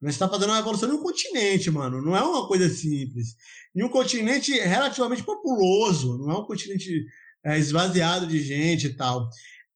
né? 0.00 0.12
Você 0.12 0.18
tá 0.18 0.28
fazendo 0.28 0.50
uma 0.50 0.56
revolução 0.56 0.88
em 0.88 0.92
um 0.92 1.02
continente, 1.02 1.70
mano, 1.70 2.02
não 2.02 2.16
é 2.16 2.22
uma 2.22 2.46
coisa 2.46 2.68
simples. 2.68 3.34
Em 3.74 3.82
um 3.82 3.88
continente 3.88 4.52
relativamente 4.52 5.22
populoso, 5.22 6.18
não 6.18 6.30
é 6.30 6.38
um 6.38 6.44
continente 6.44 7.04
é, 7.44 7.58
esvaziado 7.58 8.26
de 8.26 8.42
gente 8.42 8.88
e 8.88 8.94
tal 8.96 9.28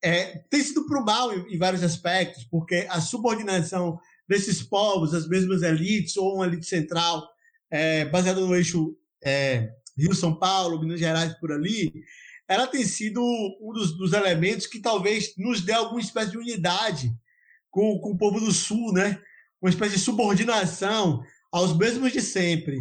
é, 0.02 0.38
tem 0.50 0.62
sido 0.62 0.86
pro 0.86 1.04
mal 1.04 1.32
em, 1.32 1.54
em, 1.54 1.58
vários 1.58 1.82
aspectos, 1.82 2.44
porque 2.44 2.86
a 2.88 3.00
subordinação 3.00 3.98
desses 4.28 4.62
povos, 4.62 5.12
as 5.12 5.28
mesmas 5.28 5.62
elites, 5.62 6.16
ou 6.16 6.36
uma 6.36 6.46
elite 6.46 6.66
central, 6.66 7.28
é, 7.70 8.04
baseada 8.06 8.40
no 8.40 8.54
eixo 8.54 8.96
é, 9.22 9.70
Rio-São 9.98 10.34
Paulo, 10.38 10.80
Minas 10.80 11.00
Gerais, 11.00 11.34
por 11.38 11.52
ali, 11.52 11.92
ela 12.48 12.66
tem 12.66 12.84
sido 12.84 13.20
um 13.60 13.72
dos, 13.72 13.96
dos, 13.96 14.12
elementos 14.12 14.66
que 14.66 14.80
talvez 14.80 15.34
nos 15.36 15.60
dê 15.60 15.72
alguma 15.72 16.00
espécie 16.00 16.32
de 16.32 16.38
unidade 16.38 17.12
com, 17.70 17.98
com 17.98 18.12
o 18.12 18.18
povo 18.18 18.40
do 18.40 18.52
Sul, 18.52 18.92
né? 18.92 19.20
Uma 19.60 19.70
espécie 19.70 19.96
de 19.96 20.00
subordinação 20.00 21.22
aos 21.52 21.76
mesmos 21.76 22.12
de 22.12 22.20
sempre. 22.20 22.78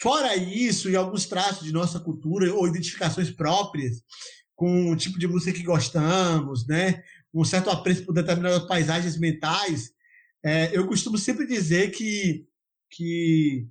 Fora 0.00 0.36
isso, 0.36 0.88
e 0.88 0.96
alguns 0.96 1.26
traços 1.26 1.64
de 1.64 1.72
nossa 1.72 1.98
cultura 1.98 2.52
ou 2.54 2.68
identificações 2.68 3.30
próprias, 3.30 4.02
com 4.54 4.90
o 4.90 4.96
tipo 4.96 5.18
de 5.18 5.26
música 5.26 5.56
que 5.56 5.64
gostamos, 5.64 6.66
né? 6.66 7.02
um 7.32 7.44
certo 7.44 7.70
apreço 7.70 8.04
por 8.04 8.12
determinadas 8.12 8.66
paisagens 8.66 9.18
mentais, 9.18 9.92
é, 10.44 10.76
eu 10.76 10.86
costumo 10.86 11.18
sempre 11.18 11.46
dizer 11.46 11.90
que, 11.90 12.46
que 12.90 13.66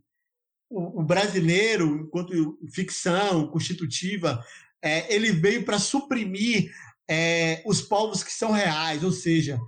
o, 0.70 1.02
o 1.02 1.04
brasileiro, 1.04 2.02
enquanto 2.02 2.60
ficção 2.72 3.48
constitutiva, 3.48 4.44
é, 4.82 5.14
ele 5.14 5.32
veio 5.32 5.64
para 5.64 5.80
suprimir 5.80 6.72
é, 7.10 7.64
os 7.66 7.82
povos 7.82 8.24
que 8.24 8.32
são 8.32 8.52
reais, 8.52 9.04
ou 9.04 9.12
seja, 9.12 9.60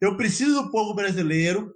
eu 0.00 0.16
preciso 0.16 0.62
do 0.62 0.70
povo 0.70 0.94
brasileiro 0.94 1.74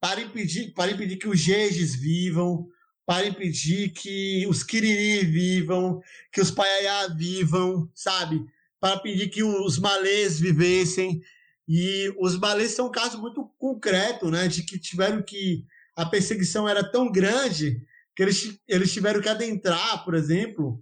para 0.00 0.20
impedir, 0.20 0.72
para 0.72 0.90
impedir 0.92 1.16
que 1.16 1.28
os 1.28 1.38
jejes 1.38 1.94
vivam, 1.94 2.68
para 3.06 3.26
impedir 3.26 3.90
que 3.90 4.46
os 4.48 4.62
Quiriri 4.62 5.24
vivam, 5.26 6.00
que 6.32 6.40
os 6.40 6.50
Paiaiá 6.50 7.08
vivam, 7.08 7.90
sabe? 7.94 8.44
Para 8.80 8.96
impedir 8.96 9.28
que 9.28 9.42
os 9.42 9.78
malês 9.78 10.38
vivessem. 10.38 11.20
E 11.66 12.14
os 12.18 12.38
malês 12.38 12.72
são 12.72 12.86
um 12.86 12.90
caso 12.90 13.20
muito 13.20 13.44
concreto, 13.58 14.30
né? 14.30 14.46
De 14.48 14.62
que 14.62 14.78
tiveram 14.78 15.22
que. 15.22 15.64
A 15.96 16.06
perseguição 16.06 16.68
era 16.68 16.88
tão 16.88 17.10
grande 17.10 17.82
que 18.14 18.22
eles, 18.22 18.60
eles 18.68 18.92
tiveram 18.92 19.20
que 19.20 19.28
adentrar, 19.28 20.04
por 20.04 20.14
exemplo, 20.14 20.80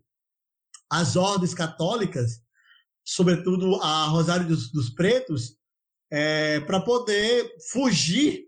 as 0.90 1.16
ordens 1.16 1.54
católicas, 1.54 2.42
sobretudo 3.02 3.76
a 3.76 4.06
Rosário 4.06 4.46
dos, 4.46 4.70
dos 4.70 4.90
Pretos, 4.90 5.56
é, 6.18 6.60
para 6.60 6.80
poder 6.80 7.54
fugir 7.70 8.46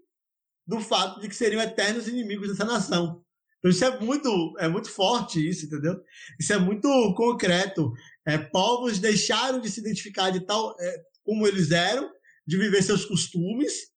do 0.66 0.80
fato 0.80 1.20
de 1.20 1.28
que 1.28 1.36
seriam 1.36 1.60
eternos 1.60 2.08
inimigos 2.08 2.48
dessa 2.48 2.64
nação. 2.64 3.22
Então 3.58 3.70
isso 3.70 3.84
é 3.84 4.00
muito, 4.00 4.54
é 4.58 4.68
muito 4.68 4.90
forte 4.90 5.46
isso, 5.46 5.66
entendeu? 5.66 6.00
Isso 6.40 6.50
é 6.54 6.58
muito 6.58 6.88
concreto. 7.14 7.92
É, 8.26 8.38
povos 8.38 8.98
deixaram 8.98 9.60
de 9.60 9.68
se 9.68 9.80
identificar 9.80 10.30
de 10.30 10.40
tal 10.40 10.74
é, 10.80 10.96
como 11.22 11.46
eles 11.46 11.70
eram, 11.70 12.10
de 12.46 12.56
viver 12.56 12.82
seus 12.82 13.04
costumes, 13.04 13.92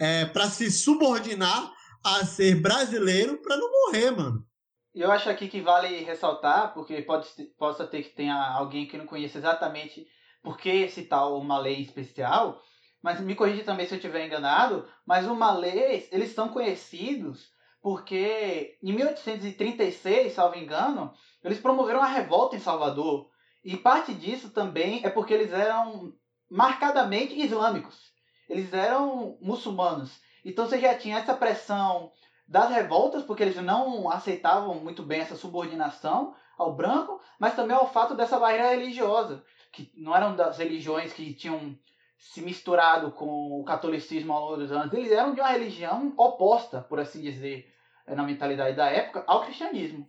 é, 0.00 0.24
para 0.24 0.50
se 0.50 0.68
subordinar 0.68 1.72
a 2.04 2.26
ser 2.26 2.60
brasileiro 2.60 3.40
para 3.40 3.56
não 3.56 3.70
morrer, 3.70 4.10
mano. 4.10 4.44
Eu 4.92 5.12
acho 5.12 5.30
aqui 5.30 5.46
que 5.46 5.60
vale 5.60 6.02
ressaltar, 6.02 6.74
porque 6.74 7.00
pode, 7.02 7.28
possa 7.56 7.86
ter 7.86 8.02
que 8.02 8.16
tenha 8.16 8.34
alguém 8.34 8.88
que 8.88 8.98
não 8.98 9.06
conheça 9.06 9.38
exatamente 9.38 10.04
por 10.42 10.58
que 10.58 10.68
esse 10.68 11.04
tal 11.04 11.38
uma 11.38 11.60
lei 11.60 11.82
especial, 11.82 12.60
mas 13.02 13.20
me 13.20 13.34
corrija 13.34 13.64
também 13.64 13.86
se 13.86 13.94
eu 13.94 13.98
estiver 13.98 14.26
enganado, 14.26 14.88
mas 15.06 15.28
os 15.28 15.36
malês, 15.36 16.08
eles 16.10 16.34
são 16.34 16.48
conhecidos 16.48 17.52
porque 17.80 18.76
em 18.82 18.92
1836, 18.92 20.32
salvo 20.32 20.58
engano, 20.58 21.12
eles 21.42 21.60
promoveram 21.60 22.00
uma 22.00 22.08
revolta 22.08 22.56
em 22.56 22.60
Salvador. 22.60 23.30
E 23.64 23.76
parte 23.76 24.12
disso 24.14 24.50
também 24.50 25.04
é 25.04 25.10
porque 25.10 25.32
eles 25.32 25.52
eram 25.52 26.12
marcadamente 26.50 27.38
islâmicos. 27.40 28.12
Eles 28.48 28.72
eram 28.72 29.38
muçulmanos. 29.40 30.20
Então 30.44 30.66
você 30.66 30.80
já 30.80 30.94
tinha 30.96 31.18
essa 31.18 31.34
pressão 31.34 32.10
das 32.46 32.70
revoltas, 32.70 33.22
porque 33.22 33.42
eles 33.42 33.56
não 33.56 34.10
aceitavam 34.10 34.74
muito 34.76 35.02
bem 35.02 35.20
essa 35.20 35.36
subordinação 35.36 36.34
ao 36.56 36.74
branco, 36.74 37.20
mas 37.38 37.54
também 37.54 37.76
ao 37.76 37.90
fato 37.90 38.14
dessa 38.14 38.38
barreira 38.38 38.70
religiosa, 38.70 39.44
que 39.70 39.92
não 39.94 40.16
eram 40.16 40.34
das 40.34 40.58
religiões 40.58 41.12
que 41.12 41.34
tinham 41.34 41.78
se 42.18 42.40
misturado 42.40 43.12
com 43.12 43.60
o 43.60 43.64
catolicismo 43.64 44.32
ao 44.32 44.50
longo 44.50 44.56
dos 44.56 44.72
anos. 44.72 44.92
Eles 44.92 45.12
eram 45.12 45.34
de 45.34 45.40
uma 45.40 45.50
religião 45.50 46.12
oposta, 46.16 46.80
por 46.80 46.98
assim 46.98 47.20
dizer, 47.22 47.66
eh, 48.06 48.14
na 48.14 48.24
mentalidade 48.24 48.76
da 48.76 48.86
época, 48.86 49.24
ao 49.26 49.44
cristianismo. 49.44 50.06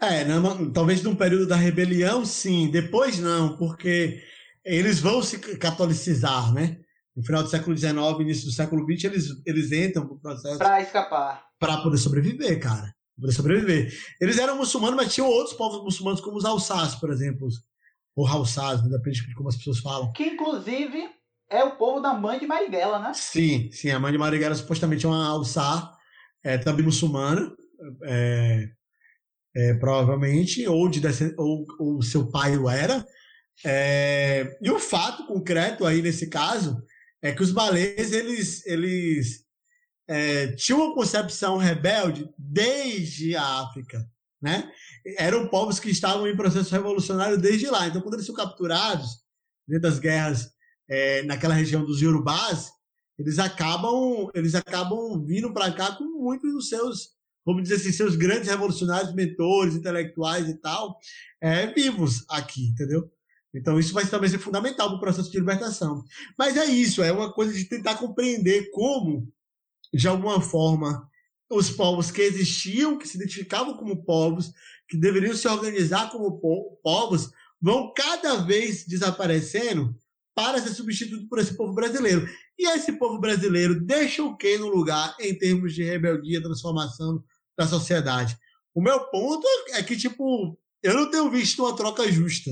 É, 0.00 0.24
não, 0.24 0.72
talvez 0.72 1.02
num 1.02 1.14
período 1.14 1.46
da 1.46 1.56
rebelião, 1.56 2.24
sim. 2.24 2.70
Depois 2.70 3.18
não, 3.18 3.56
porque 3.56 4.22
eles 4.64 4.98
vão 4.98 5.22
se 5.22 5.38
catolicizar, 5.58 6.52
né? 6.52 6.78
No 7.14 7.22
final 7.22 7.42
do 7.42 7.48
século 7.48 7.76
XIX, 7.76 7.96
início 8.20 8.46
do 8.46 8.52
século 8.52 8.84
XX, 8.84 9.04
eles, 9.04 9.42
eles 9.46 9.72
entram 9.72 10.06
pro 10.06 10.18
processo. 10.18 10.58
Para 10.58 10.80
escapar. 10.80 11.46
Para 11.58 11.78
poder 11.78 11.98
sobreviver, 11.98 12.60
cara. 12.60 12.94
Poder 13.18 13.32
sobreviver. 13.32 13.92
Eles 14.20 14.38
eram 14.38 14.56
muçulmanos, 14.56 14.96
mas 14.96 15.14
tinham 15.14 15.28
outros 15.28 15.56
povos 15.56 15.82
muçulmanos, 15.82 16.20
como 16.20 16.36
os 16.36 16.44
alçás, 16.44 16.94
por 16.94 17.10
exemplo. 17.10 17.48
Ou 18.14 18.26
Halsás, 18.26 18.82
depende 18.82 19.26
de 19.26 19.34
como 19.34 19.48
as 19.48 19.56
pessoas 19.56 19.78
falam. 19.78 20.10
Que, 20.12 20.24
inclusive, 20.24 21.08
é 21.48 21.62
o 21.64 21.76
povo 21.76 22.00
da 22.00 22.12
mãe 22.14 22.38
de 22.38 22.46
Marighella, 22.46 22.98
né? 22.98 23.12
Sim, 23.14 23.70
sim. 23.70 23.90
A 23.90 23.98
mãe 23.98 24.12
de 24.12 24.18
Marighella 24.18 24.54
supostamente 24.54 25.06
é 25.06 25.08
uma 25.08 25.26
alçá, 25.26 25.92
é, 26.42 26.58
também 26.58 26.84
muçulmana, 26.84 27.54
é, 28.04 28.68
é, 29.54 29.74
provavelmente, 29.74 30.66
ou, 30.66 30.88
de, 30.88 31.00
ou, 31.36 31.64
ou 31.78 32.02
seu 32.02 32.30
pai 32.30 32.56
o 32.56 32.68
era. 32.68 33.06
É, 33.64 34.58
e 34.60 34.70
o 34.70 34.78
fato 34.78 35.26
concreto 35.26 35.86
aí 35.86 36.02
nesse 36.02 36.28
caso 36.28 36.82
é 37.22 37.32
que 37.32 37.42
os 37.42 37.52
balês 37.52 38.12
eles, 38.12 38.66
eles 38.66 39.44
é, 40.06 40.48
tinham 40.48 40.84
uma 40.84 40.94
concepção 40.94 41.56
rebelde 41.56 42.28
desde 42.38 43.34
a 43.34 43.62
África, 43.62 44.06
né? 44.42 44.70
Eram 45.18 45.48
povos 45.48 45.80
que 45.80 45.90
estavam 45.90 46.28
em 46.28 46.36
processo 46.36 46.72
revolucionário 46.72 47.38
desde 47.38 47.66
lá. 47.68 47.86
Então, 47.86 48.02
quando 48.02 48.14
eles 48.14 48.26
são 48.26 48.34
capturados 48.34 49.24
dentro 49.66 49.88
das 49.88 49.98
guerras 49.98 50.55
é, 50.88 51.22
naquela 51.22 51.54
região 51.54 51.84
dos 51.84 52.00
Yorubás, 52.00 52.70
eles 53.18 53.38
acabam, 53.38 54.30
eles 54.34 54.54
acabam 54.54 55.24
vindo 55.24 55.52
para 55.52 55.72
cá 55.72 55.92
com 55.92 56.04
muitos 56.04 56.52
dos 56.52 56.68
seus, 56.68 57.10
vamos 57.44 57.62
dizer 57.62 57.76
assim, 57.76 57.92
seus 57.92 58.14
grandes 58.14 58.48
revolucionários, 58.48 59.14
mentores, 59.14 59.74
intelectuais 59.74 60.48
e 60.48 60.54
tal, 60.54 60.98
é, 61.40 61.66
vivos 61.68 62.24
aqui, 62.28 62.66
entendeu? 62.68 63.10
Então 63.54 63.78
isso 63.78 63.94
vai 63.94 64.06
também 64.06 64.28
ser 64.28 64.38
fundamental 64.38 64.88
para 64.88 64.96
o 64.96 65.00
processo 65.00 65.30
de 65.30 65.38
libertação. 65.38 66.04
Mas 66.38 66.56
é 66.56 66.66
isso, 66.66 67.02
é 67.02 67.10
uma 67.10 67.32
coisa 67.32 67.54
de 67.54 67.64
tentar 67.64 67.94
compreender 67.96 68.70
como, 68.70 69.32
de 69.94 70.06
alguma 70.06 70.40
forma, 70.40 71.08
os 71.48 71.70
povos 71.70 72.10
que 72.10 72.20
existiam, 72.20 72.98
que 72.98 73.08
se 73.08 73.16
identificavam 73.16 73.76
como 73.76 74.04
povos, 74.04 74.52
que 74.88 74.96
deveriam 74.96 75.34
se 75.34 75.48
organizar 75.48 76.10
como 76.10 76.38
povos, 76.82 77.30
vão 77.60 77.92
cada 77.94 78.36
vez 78.36 78.84
desaparecendo 78.84 79.96
para 80.36 80.60
ser 80.60 80.74
substituído 80.74 81.26
por 81.28 81.38
esse 81.38 81.56
povo 81.56 81.72
brasileiro. 81.72 82.28
E 82.58 82.68
esse 82.68 82.92
povo 82.92 83.18
brasileiro 83.18 83.80
deixa 83.80 84.22
o 84.22 84.36
que 84.36 84.58
no 84.58 84.68
lugar 84.68 85.16
em 85.18 85.36
termos 85.36 85.74
de 85.74 85.82
rebeldia, 85.82 86.42
transformação 86.42 87.24
da 87.58 87.66
sociedade? 87.66 88.36
O 88.74 88.82
meu 88.82 89.00
ponto 89.06 89.46
é 89.72 89.82
que, 89.82 89.96
tipo, 89.96 90.58
eu 90.82 90.92
não 90.92 91.10
tenho 91.10 91.30
visto 91.30 91.64
uma 91.64 91.74
troca 91.74 92.12
justa. 92.12 92.50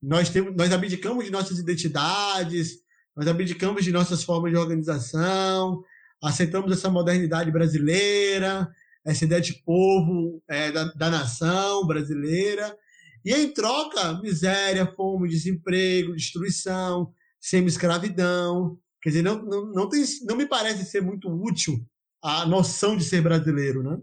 Nós, 0.00 0.30
temos, 0.30 0.54
nós 0.56 0.72
abdicamos 0.72 1.24
de 1.24 1.32
nossas 1.32 1.58
identidades, 1.58 2.76
nós 3.16 3.26
abdicamos 3.26 3.84
de 3.84 3.90
nossas 3.90 4.22
formas 4.22 4.52
de 4.52 4.56
organização, 4.56 5.82
aceitamos 6.22 6.70
essa 6.70 6.88
modernidade 6.88 7.50
brasileira, 7.50 8.70
essa 9.04 9.24
ideia 9.24 9.40
de 9.40 9.54
povo, 9.64 10.40
é, 10.48 10.70
da, 10.70 10.84
da 10.92 11.10
nação 11.10 11.84
brasileira, 11.84 12.78
e 13.24 13.34
em 13.34 13.52
troca, 13.52 14.20
miséria, 14.20 14.86
fome, 14.86 15.28
desemprego, 15.28 16.14
destruição, 16.14 17.12
semi-escravidão. 17.40 18.78
Quer 19.02 19.10
dizer, 19.10 19.22
não, 19.22 19.42
não, 19.42 19.66
não, 19.72 19.88
tem, 19.88 20.04
não 20.26 20.36
me 20.36 20.46
parece 20.46 20.84
ser 20.84 21.02
muito 21.02 21.28
útil 21.28 21.84
a 22.22 22.44
noção 22.46 22.96
de 22.96 23.04
ser 23.04 23.22
brasileiro, 23.22 23.82
né? 23.82 23.96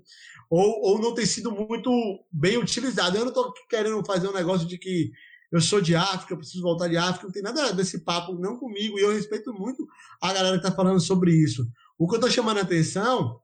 Ou, 0.50 0.82
ou 0.82 1.00
não 1.00 1.14
tem 1.14 1.26
sido 1.26 1.52
muito 1.52 1.92
bem 2.32 2.58
utilizado. 2.58 3.18
Eu 3.18 3.22
não 3.22 3.30
estou 3.30 3.54
querendo 3.70 4.04
fazer 4.06 4.28
um 4.28 4.34
negócio 4.34 4.68
de 4.68 4.78
que 4.78 5.12
eu 5.52 5.62
sou 5.62 5.80
de 5.80 5.96
África, 5.96 6.34
eu 6.34 6.38
preciso 6.38 6.62
voltar 6.62 6.88
de 6.88 6.98
África, 6.98 7.26
não 7.26 7.32
tem 7.32 7.44
nada 7.44 7.72
desse 7.72 8.00
papo, 8.04 8.34
não 8.34 8.58
comigo, 8.58 9.00
e 9.00 9.02
eu 9.02 9.14
respeito 9.14 9.54
muito 9.54 9.88
a 10.22 10.34
galera 10.34 10.60
que 10.60 10.66
está 10.66 10.76
falando 10.76 11.00
sobre 11.00 11.32
isso. 11.32 11.66
O 11.98 12.08
que 12.08 12.16
eu 12.16 12.18
estou 12.18 12.32
chamando 12.32 12.58
a 12.58 12.62
atenção 12.62 13.40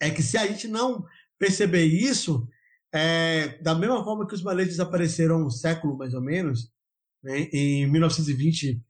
é 0.00 0.10
que 0.10 0.22
se 0.22 0.38
a 0.38 0.46
gente 0.46 0.68
não 0.68 1.04
perceber 1.38 1.84
isso, 1.84 2.48
é, 2.92 3.58
da 3.62 3.74
mesma 3.74 4.02
forma 4.02 4.26
que 4.26 4.34
os 4.34 4.42
malês 4.42 4.68
desapareceram 4.68 5.46
um 5.46 5.50
século 5.50 5.96
mais 5.96 6.14
ou 6.14 6.20
menos, 6.20 6.70
né, 7.22 7.48
em 7.52 7.86
1920 7.90 8.82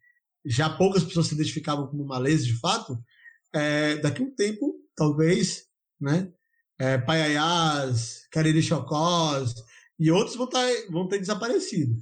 já 0.44 0.70
poucas 0.70 1.02
pessoas 1.02 1.26
se 1.26 1.34
identificavam 1.34 1.86
como 1.88 2.06
malês 2.06 2.46
de 2.46 2.58
fato, 2.58 2.98
é, 3.52 3.96
daqui 3.96 4.22
a 4.22 4.24
um 4.24 4.34
tempo, 4.34 4.74
talvez, 4.94 5.64
né, 6.00 6.32
é, 6.78 6.96
Paiaiás, 6.96 8.26
Cariri 8.30 8.62
Chocós 8.62 9.54
e 9.98 10.10
outros 10.10 10.36
vão, 10.36 10.48
tá, 10.48 10.60
vão 10.90 11.08
ter 11.08 11.18
desaparecido. 11.18 11.96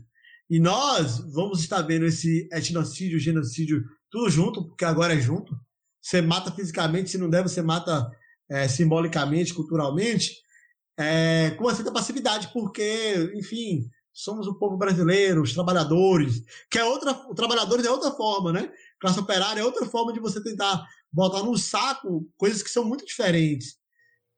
E 0.48 0.60
nós 0.60 1.18
vamos 1.32 1.60
estar 1.60 1.82
vendo 1.82 2.04
esse 2.04 2.48
etnocídio, 2.52 3.18
genocídio, 3.18 3.82
tudo 4.10 4.30
junto, 4.30 4.64
porque 4.68 4.84
agora 4.84 5.14
é 5.14 5.20
junto. 5.20 5.58
Você 6.00 6.20
mata 6.20 6.52
fisicamente, 6.52 7.10
se 7.10 7.18
não 7.18 7.28
deve, 7.28 7.48
você 7.48 7.62
mata 7.62 8.08
é, 8.48 8.68
simbolicamente, 8.68 9.54
culturalmente 9.54 10.36
é, 10.96 11.50
com 11.52 11.64
uma 11.64 11.74
certa 11.74 11.92
passividade, 11.92 12.50
porque, 12.52 13.32
enfim, 13.34 13.88
somos 14.12 14.46
o 14.46 14.58
povo 14.58 14.76
brasileiro, 14.76 15.42
os 15.42 15.52
trabalhadores, 15.52 16.42
que 16.70 16.78
é 16.78 16.84
outra, 16.84 17.12
os 17.28 17.34
trabalhadores 17.34 17.84
é 17.84 17.90
outra 17.90 18.10
forma, 18.12 18.52
né? 18.52 18.72
Classe 18.98 19.20
operária 19.20 19.60
é 19.60 19.64
outra 19.64 19.84
forma 19.86 20.12
de 20.12 20.20
você 20.20 20.42
tentar 20.42 20.86
botar 21.12 21.42
no 21.42 21.56
saco 21.56 22.26
coisas 22.36 22.62
que 22.62 22.70
são 22.70 22.84
muito 22.84 23.04
diferentes, 23.04 23.76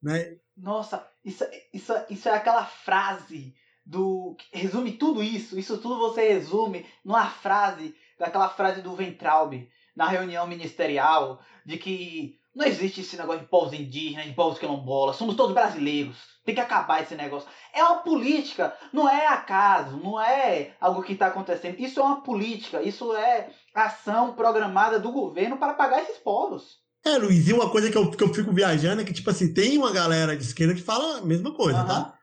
né? 0.03 0.37
Nossa, 0.57 1.07
isso, 1.25 1.45
isso, 1.73 1.93
isso 2.11 2.29
é 2.29 2.35
aquela 2.35 2.65
frase 2.65 3.55
do 3.87 4.37
resume 4.53 4.93
tudo 4.93 5.23
isso, 5.23 5.59
isso 5.59 5.79
tudo 5.79 5.99
você 5.99 6.33
resume 6.33 6.85
numa 7.05 7.31
frase, 7.31 7.95
daquela 8.19 8.49
frase 8.51 8.83
do 8.83 8.95
Ventralb 8.95 9.67
na 9.97 10.09
reunião 10.09 10.47
ministerial 10.47 11.41
de 11.65 11.79
que 11.79 12.39
não 12.55 12.67
existe 12.67 13.01
esse 13.01 13.17
negócio 13.17 13.43
de 13.43 13.49
povos 13.49 13.73
indígenas, 13.73 14.27
de 14.27 14.33
povos 14.33 14.59
quilombolas, 14.59 15.17
somos 15.17 15.37
todos 15.37 15.55
brasileiros. 15.55 16.17
Tem 16.45 16.55
que 16.55 16.61
acabar 16.61 17.03
esse 17.03 17.15
negócio. 17.15 17.49
É 17.75 17.83
uma 17.85 17.99
política, 17.99 18.75
não 18.93 19.09
é 19.09 19.27
acaso, 19.27 19.97
não 19.99 20.21
é 20.21 20.75
algo 20.81 21.03
que 21.03 21.13
está 21.13 21.27
acontecendo. 21.27 21.79
Isso 21.79 22.01
é 22.01 22.03
uma 22.03 22.23
política, 22.23 22.83
isso 22.83 23.15
é 23.15 23.51
ação 23.75 24.35
programada 24.35 24.99
do 24.99 25.13
governo 25.13 25.59
para 25.59 25.75
pagar 25.75 26.03
esses 26.03 26.17
povos. 26.19 26.79
É, 27.05 27.17
Luiz, 27.17 27.47
e 27.47 27.53
uma 27.53 27.71
coisa 27.71 27.91
que 27.91 27.97
eu, 27.97 28.11
que 28.11 28.23
eu 28.23 28.35
fico 28.35 28.53
viajando 28.53 29.03
é 29.03 29.05
que, 29.05 29.13
tipo 29.13 29.31
assim, 29.31 29.53
tem 29.53 29.79
uma 29.79 29.93
galera 29.93 30.37
de 30.37 30.43
esquerda 30.43 30.75
que 30.75 30.83
fala 30.83 31.19
a 31.19 31.25
mesma 31.25 31.55
coisa, 31.55 31.81
uhum. 31.81 31.87
tá? 31.87 32.15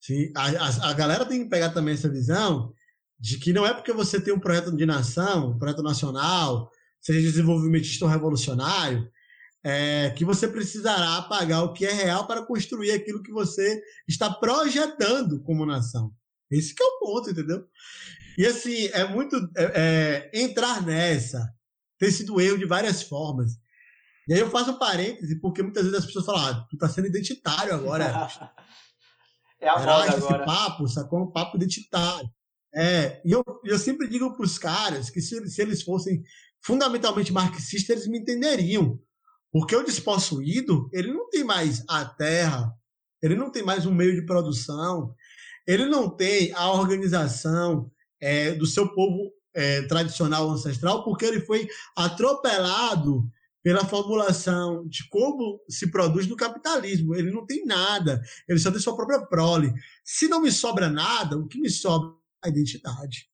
Sim, 0.00 0.30
a, 0.36 0.48
a, 0.48 0.90
a, 0.90 0.92
galera 0.92 1.24
tem 1.24 1.44
que 1.44 1.48
pegar 1.48 1.70
também 1.70 1.94
essa 1.94 2.10
visão 2.10 2.72
de 3.18 3.38
que 3.38 3.52
não 3.52 3.64
é 3.64 3.72
porque 3.72 3.92
você 3.92 4.20
tem 4.20 4.34
um 4.34 4.40
projeto 4.40 4.74
de 4.74 4.84
nação, 4.84 5.50
um 5.50 5.58
projeto 5.58 5.82
nacional, 5.82 6.70
seja 7.00 7.20
desenvolvimentista 7.20 8.04
ou 8.04 8.10
revolucionário, 8.10 9.08
é, 9.64 10.10
que 10.10 10.24
você 10.24 10.46
precisará 10.46 11.22
pagar 11.22 11.62
o 11.62 11.72
que 11.72 11.86
é 11.86 11.92
real 11.92 12.26
para 12.26 12.44
construir 12.44 12.92
aquilo 12.92 13.22
que 13.22 13.32
você 13.32 13.82
está 14.06 14.30
projetando 14.30 15.42
como 15.42 15.64
nação. 15.64 16.12
Esse 16.50 16.74
é 16.78 16.84
o 16.84 16.98
ponto, 17.00 17.30
entendeu? 17.30 17.66
E 18.36 18.46
assim, 18.46 18.86
é 18.88 19.04
muito. 19.08 19.36
É, 19.56 20.30
é, 20.34 20.42
entrar 20.42 20.84
nessa 20.84 21.48
tem 21.98 22.10
sido 22.10 22.40
erro 22.40 22.58
de 22.58 22.66
várias 22.66 23.02
formas. 23.02 23.52
E 24.28 24.34
aí 24.34 24.40
eu 24.40 24.50
faço 24.50 24.72
um 24.72 24.78
parêntese, 24.78 25.40
porque 25.40 25.62
muitas 25.62 25.84
vezes 25.84 25.98
as 25.98 26.06
pessoas 26.06 26.26
falam, 26.26 26.46
ah, 26.46 26.66
tu 26.68 26.76
tá 26.76 26.88
sendo 26.88 27.06
identitário 27.06 27.74
agora. 27.74 28.04
é 29.60 29.68
a 29.68 29.78
moda 29.78 30.08
esse 30.08 30.26
agora. 30.26 30.44
papo, 30.44 30.88
sacou? 30.88 31.22
Um 31.22 31.30
papo 31.30 31.56
identitário. 31.56 32.28
É, 32.74 33.22
e 33.24 33.30
eu, 33.30 33.44
eu 33.64 33.78
sempre 33.78 34.08
digo 34.08 34.34
para 34.34 34.44
os 34.44 34.58
caras 34.58 35.08
que 35.08 35.20
se, 35.20 35.48
se 35.48 35.62
eles 35.62 35.82
fossem 35.82 36.22
fundamentalmente 36.60 37.32
marxistas, 37.32 37.96
eles 37.96 38.08
me 38.08 38.18
entenderiam. 38.18 38.98
Porque 39.54 39.76
o 39.76 39.84
despossuído, 39.84 40.90
ele 40.92 41.12
não 41.12 41.30
tem 41.30 41.44
mais 41.44 41.84
a 41.88 42.04
terra, 42.04 42.74
ele 43.22 43.36
não 43.36 43.52
tem 43.52 43.62
mais 43.62 43.86
um 43.86 43.94
meio 43.94 44.12
de 44.12 44.26
produção, 44.26 45.14
ele 45.64 45.86
não 45.86 46.10
tem 46.10 46.52
a 46.54 46.72
organização 46.72 47.88
é, 48.20 48.50
do 48.50 48.66
seu 48.66 48.92
povo 48.92 49.30
é, 49.54 49.82
tradicional 49.82 50.50
ancestral, 50.50 51.04
porque 51.04 51.24
ele 51.24 51.40
foi 51.40 51.68
atropelado 51.96 53.30
pela 53.62 53.84
formulação 53.84 54.88
de 54.88 55.08
como 55.08 55.60
se 55.68 55.88
produz 55.88 56.26
no 56.26 56.34
capitalismo. 56.34 57.14
Ele 57.14 57.30
não 57.30 57.46
tem 57.46 57.64
nada, 57.64 58.20
ele 58.48 58.58
só 58.58 58.72
tem 58.72 58.80
sua 58.80 58.96
própria 58.96 59.24
prole. 59.24 59.72
Se 60.02 60.26
não 60.26 60.42
me 60.42 60.50
sobra 60.50 60.90
nada, 60.90 61.38
o 61.38 61.46
que 61.46 61.60
me 61.60 61.70
sobra 61.70 62.10
é 62.44 62.48
a 62.48 62.50
identidade. 62.50 63.30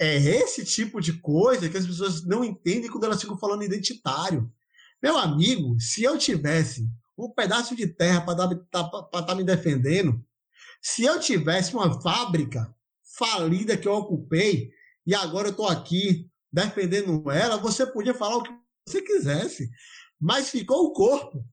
É 0.00 0.18
esse 0.18 0.64
tipo 0.64 1.00
de 1.00 1.14
coisa 1.14 1.68
que 1.68 1.76
as 1.76 1.86
pessoas 1.86 2.24
não 2.24 2.44
entendem 2.44 2.88
quando 2.88 3.04
elas 3.04 3.20
ficam 3.20 3.36
falando 3.36 3.64
identitário. 3.64 4.48
Meu 5.02 5.18
amigo, 5.18 5.80
se 5.80 6.04
eu 6.04 6.16
tivesse 6.16 6.88
um 7.18 7.28
pedaço 7.28 7.74
de 7.74 7.86
terra 7.86 8.20
para 8.20 8.52
estar 8.52 8.88
tá, 8.88 9.22
tá 9.22 9.34
me 9.34 9.42
defendendo, 9.42 10.24
se 10.80 11.04
eu 11.04 11.18
tivesse 11.18 11.74
uma 11.74 12.00
fábrica 12.00 12.72
falida 13.16 13.76
que 13.76 13.88
eu 13.88 13.94
ocupei 13.94 14.70
e 15.06 15.14
agora 15.14 15.48
eu 15.48 15.52
estou 15.52 15.68
aqui 15.68 16.30
defendendo 16.52 17.30
ela, 17.30 17.56
você 17.56 17.84
podia 17.84 18.14
falar 18.14 18.36
o 18.36 18.42
que 18.42 18.52
você 18.86 19.02
quisesse, 19.02 19.70
mas 20.20 20.50
ficou 20.50 20.86
o 20.86 20.92
corpo. 20.92 21.44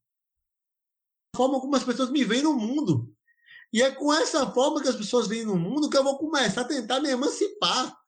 A 1.33 1.37
forma 1.37 1.59
como 1.59 1.75
as 1.75 1.83
pessoas 1.83 2.11
me 2.11 2.23
veem 2.23 2.43
no 2.43 2.53
mundo. 2.53 3.11
E 3.71 3.81
é 3.81 3.91
com 3.91 4.13
essa 4.13 4.51
forma 4.51 4.81
que 4.81 4.87
as 4.87 4.95
pessoas 4.95 5.27
veem 5.27 5.45
no 5.45 5.55
mundo 5.55 5.89
que 5.89 5.97
eu 5.97 6.03
vou 6.03 6.17
começar 6.17 6.61
a 6.61 6.67
tentar 6.67 6.99
me 6.99 7.09
emancipar 7.09 7.98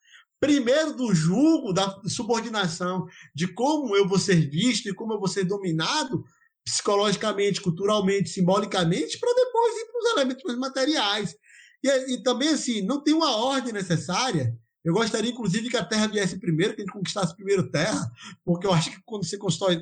primeiro 0.42 0.94
do 0.94 1.14
julgo, 1.14 1.72
da 1.72 2.02
subordinação, 2.08 3.06
de 3.34 3.48
como 3.54 3.96
eu 3.96 4.08
vou 4.08 4.18
ser 4.18 4.50
visto 4.50 4.90
e 4.90 4.94
como 4.94 5.14
eu 5.14 5.20
vou 5.20 5.28
ser 5.28 5.44
dominado 5.44 6.24
psicologicamente, 6.66 7.62
culturalmente, 7.62 8.30
simbolicamente, 8.30 9.20
para 9.20 9.34
depois 9.34 9.74
ir 9.76 9.86
para 9.86 10.00
os 10.00 10.12
elementos 10.12 10.58
materiais. 10.58 11.36
E, 11.84 12.14
e, 12.14 12.24
também, 12.24 12.50
assim, 12.50 12.82
não 12.82 13.04
tem 13.04 13.14
uma 13.14 13.36
ordem 13.36 13.72
necessária. 13.72 14.56
Eu 14.84 14.94
gostaria, 14.94 15.30
inclusive, 15.30 15.70
que 15.70 15.78
a 15.78 15.86
terra 15.86 16.08
viesse 16.08 16.40
primeiro, 16.40 16.74
que 16.74 16.82
a 16.82 16.86
gente 16.86 16.94
conquistasse 16.94 17.36
primeiro 17.36 17.70
terra, 17.70 18.12
porque 18.44 18.66
eu 18.66 18.74
acho 18.74 18.90
que 18.90 19.00
quando 19.06 19.24
você 19.24 19.38
constrói, 19.38 19.80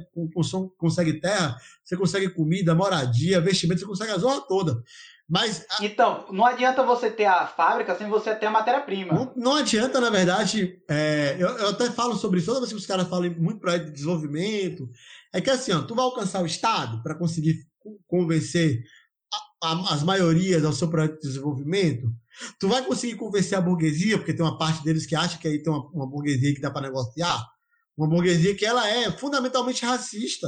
consegue 0.77 1.21
terra, 1.21 1.55
você 1.83 1.95
consegue 1.95 2.29
comida, 2.29 2.75
moradia, 2.75 3.39
vestimento, 3.39 3.79
você 3.79 3.85
consegue 3.85 4.11
a 4.11 4.17
zona 4.17 4.41
toda. 4.41 4.83
Mas 5.29 5.63
a... 5.69 5.85
Então, 5.85 6.25
não 6.31 6.43
adianta 6.43 6.81
você 6.83 7.11
ter 7.11 7.25
a 7.25 7.45
fábrica 7.45 7.95
sem 7.95 8.09
você 8.09 8.33
ter 8.33 8.47
a 8.47 8.51
matéria-prima. 8.51 9.13
Não, 9.13 9.33
não, 9.35 9.55
adianta, 9.57 10.01
na 10.01 10.09
verdade, 10.09 10.81
é, 10.89 11.35
eu, 11.37 11.49
eu, 11.49 11.69
até 11.69 11.91
falo 11.91 12.15
sobre 12.15 12.39
isso, 12.39 12.47
toda 12.47 12.61
vez 12.61 12.71
que 12.71 12.79
os 12.79 12.87
caras 12.87 13.07
falam 13.07 13.29
muito 13.37 13.59
para 13.59 13.77
de 13.77 13.91
desenvolvimento, 13.91 14.89
é 15.31 15.39
que 15.39 15.51
assim, 15.51 15.71
ó, 15.71 15.83
tu 15.83 15.93
vai 15.93 16.03
alcançar 16.03 16.41
o 16.41 16.47
Estado 16.47 17.03
para 17.03 17.13
conseguir 17.13 17.55
convencer 18.07 18.81
a, 19.61 19.71
a, 19.71 19.93
as 19.93 20.01
maiorias 20.01 20.65
ao 20.65 20.73
seu 20.73 20.89
projeto 20.89 21.21
de 21.21 21.27
desenvolvimento, 21.27 22.11
tu 22.59 22.67
vai 22.67 22.83
conseguir 22.83 23.15
convencer 23.15 23.55
a 23.55 23.61
burguesia, 23.61 24.17
porque 24.17 24.33
tem 24.33 24.43
uma 24.43 24.57
parte 24.57 24.83
deles 24.83 25.05
que 25.05 25.15
acha 25.15 25.37
que 25.37 25.47
aí 25.47 25.61
tem 25.61 25.71
uma, 25.71 25.87
uma 25.91 26.09
burguesia 26.09 26.55
que 26.55 26.61
dá 26.61 26.71
para 26.71 26.87
negociar, 26.87 27.45
uma 27.95 28.09
burguesia 28.09 28.55
que 28.55 28.65
ela 28.65 28.87
é 28.89 29.11
fundamentalmente 29.11 29.85
racista. 29.85 30.47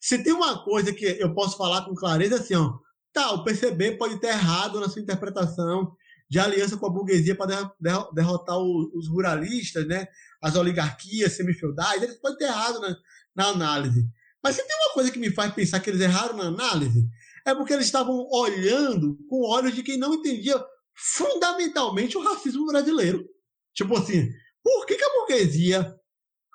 Se 0.00 0.22
tem 0.22 0.32
uma 0.32 0.62
coisa 0.62 0.92
que 0.92 1.04
eu 1.04 1.34
posso 1.34 1.56
falar 1.56 1.84
com 1.84 1.94
clareza, 1.94 2.36
assim, 2.36 2.54
ó, 2.54 2.74
Tá, 3.12 3.32
o 3.32 3.44
PCB 3.44 3.96
pode 3.96 4.20
ter 4.20 4.28
errado 4.28 4.78
na 4.80 4.88
sua 4.88 5.02
interpretação 5.02 5.94
de 6.28 6.38
aliança 6.38 6.76
com 6.76 6.86
a 6.86 6.90
burguesia 6.90 7.34
para 7.34 7.72
derrotar 8.12 8.56
os 8.58 9.08
ruralistas, 9.08 9.86
né? 9.86 10.06
as 10.40 10.54
oligarquias 10.54 11.32
semifeudais, 11.32 12.02
eles 12.02 12.16
podem 12.20 12.38
ter 12.38 12.44
errado 12.44 12.80
na, 12.80 12.96
na 13.34 13.46
análise. 13.48 14.06
Mas 14.42 14.56
se 14.56 14.66
tem 14.66 14.76
uma 14.76 14.94
coisa 14.94 15.10
que 15.10 15.18
me 15.18 15.32
faz 15.32 15.52
pensar 15.52 15.80
que 15.80 15.90
eles 15.90 16.00
erraram 16.00 16.36
na 16.36 16.44
análise, 16.44 17.04
é 17.44 17.54
porque 17.54 17.72
eles 17.72 17.86
estavam 17.86 18.26
olhando 18.30 19.18
com 19.28 19.44
olhos 19.44 19.74
de 19.74 19.82
quem 19.82 19.98
não 19.98 20.14
entendia 20.14 20.62
fundamentalmente 20.94 22.16
o 22.16 22.22
racismo 22.22 22.66
brasileiro. 22.66 23.24
Tipo 23.74 23.98
assim, 23.98 24.30
por 24.62 24.86
que, 24.86 24.94
que 24.94 25.04
a 25.04 25.14
burguesia 25.14 26.00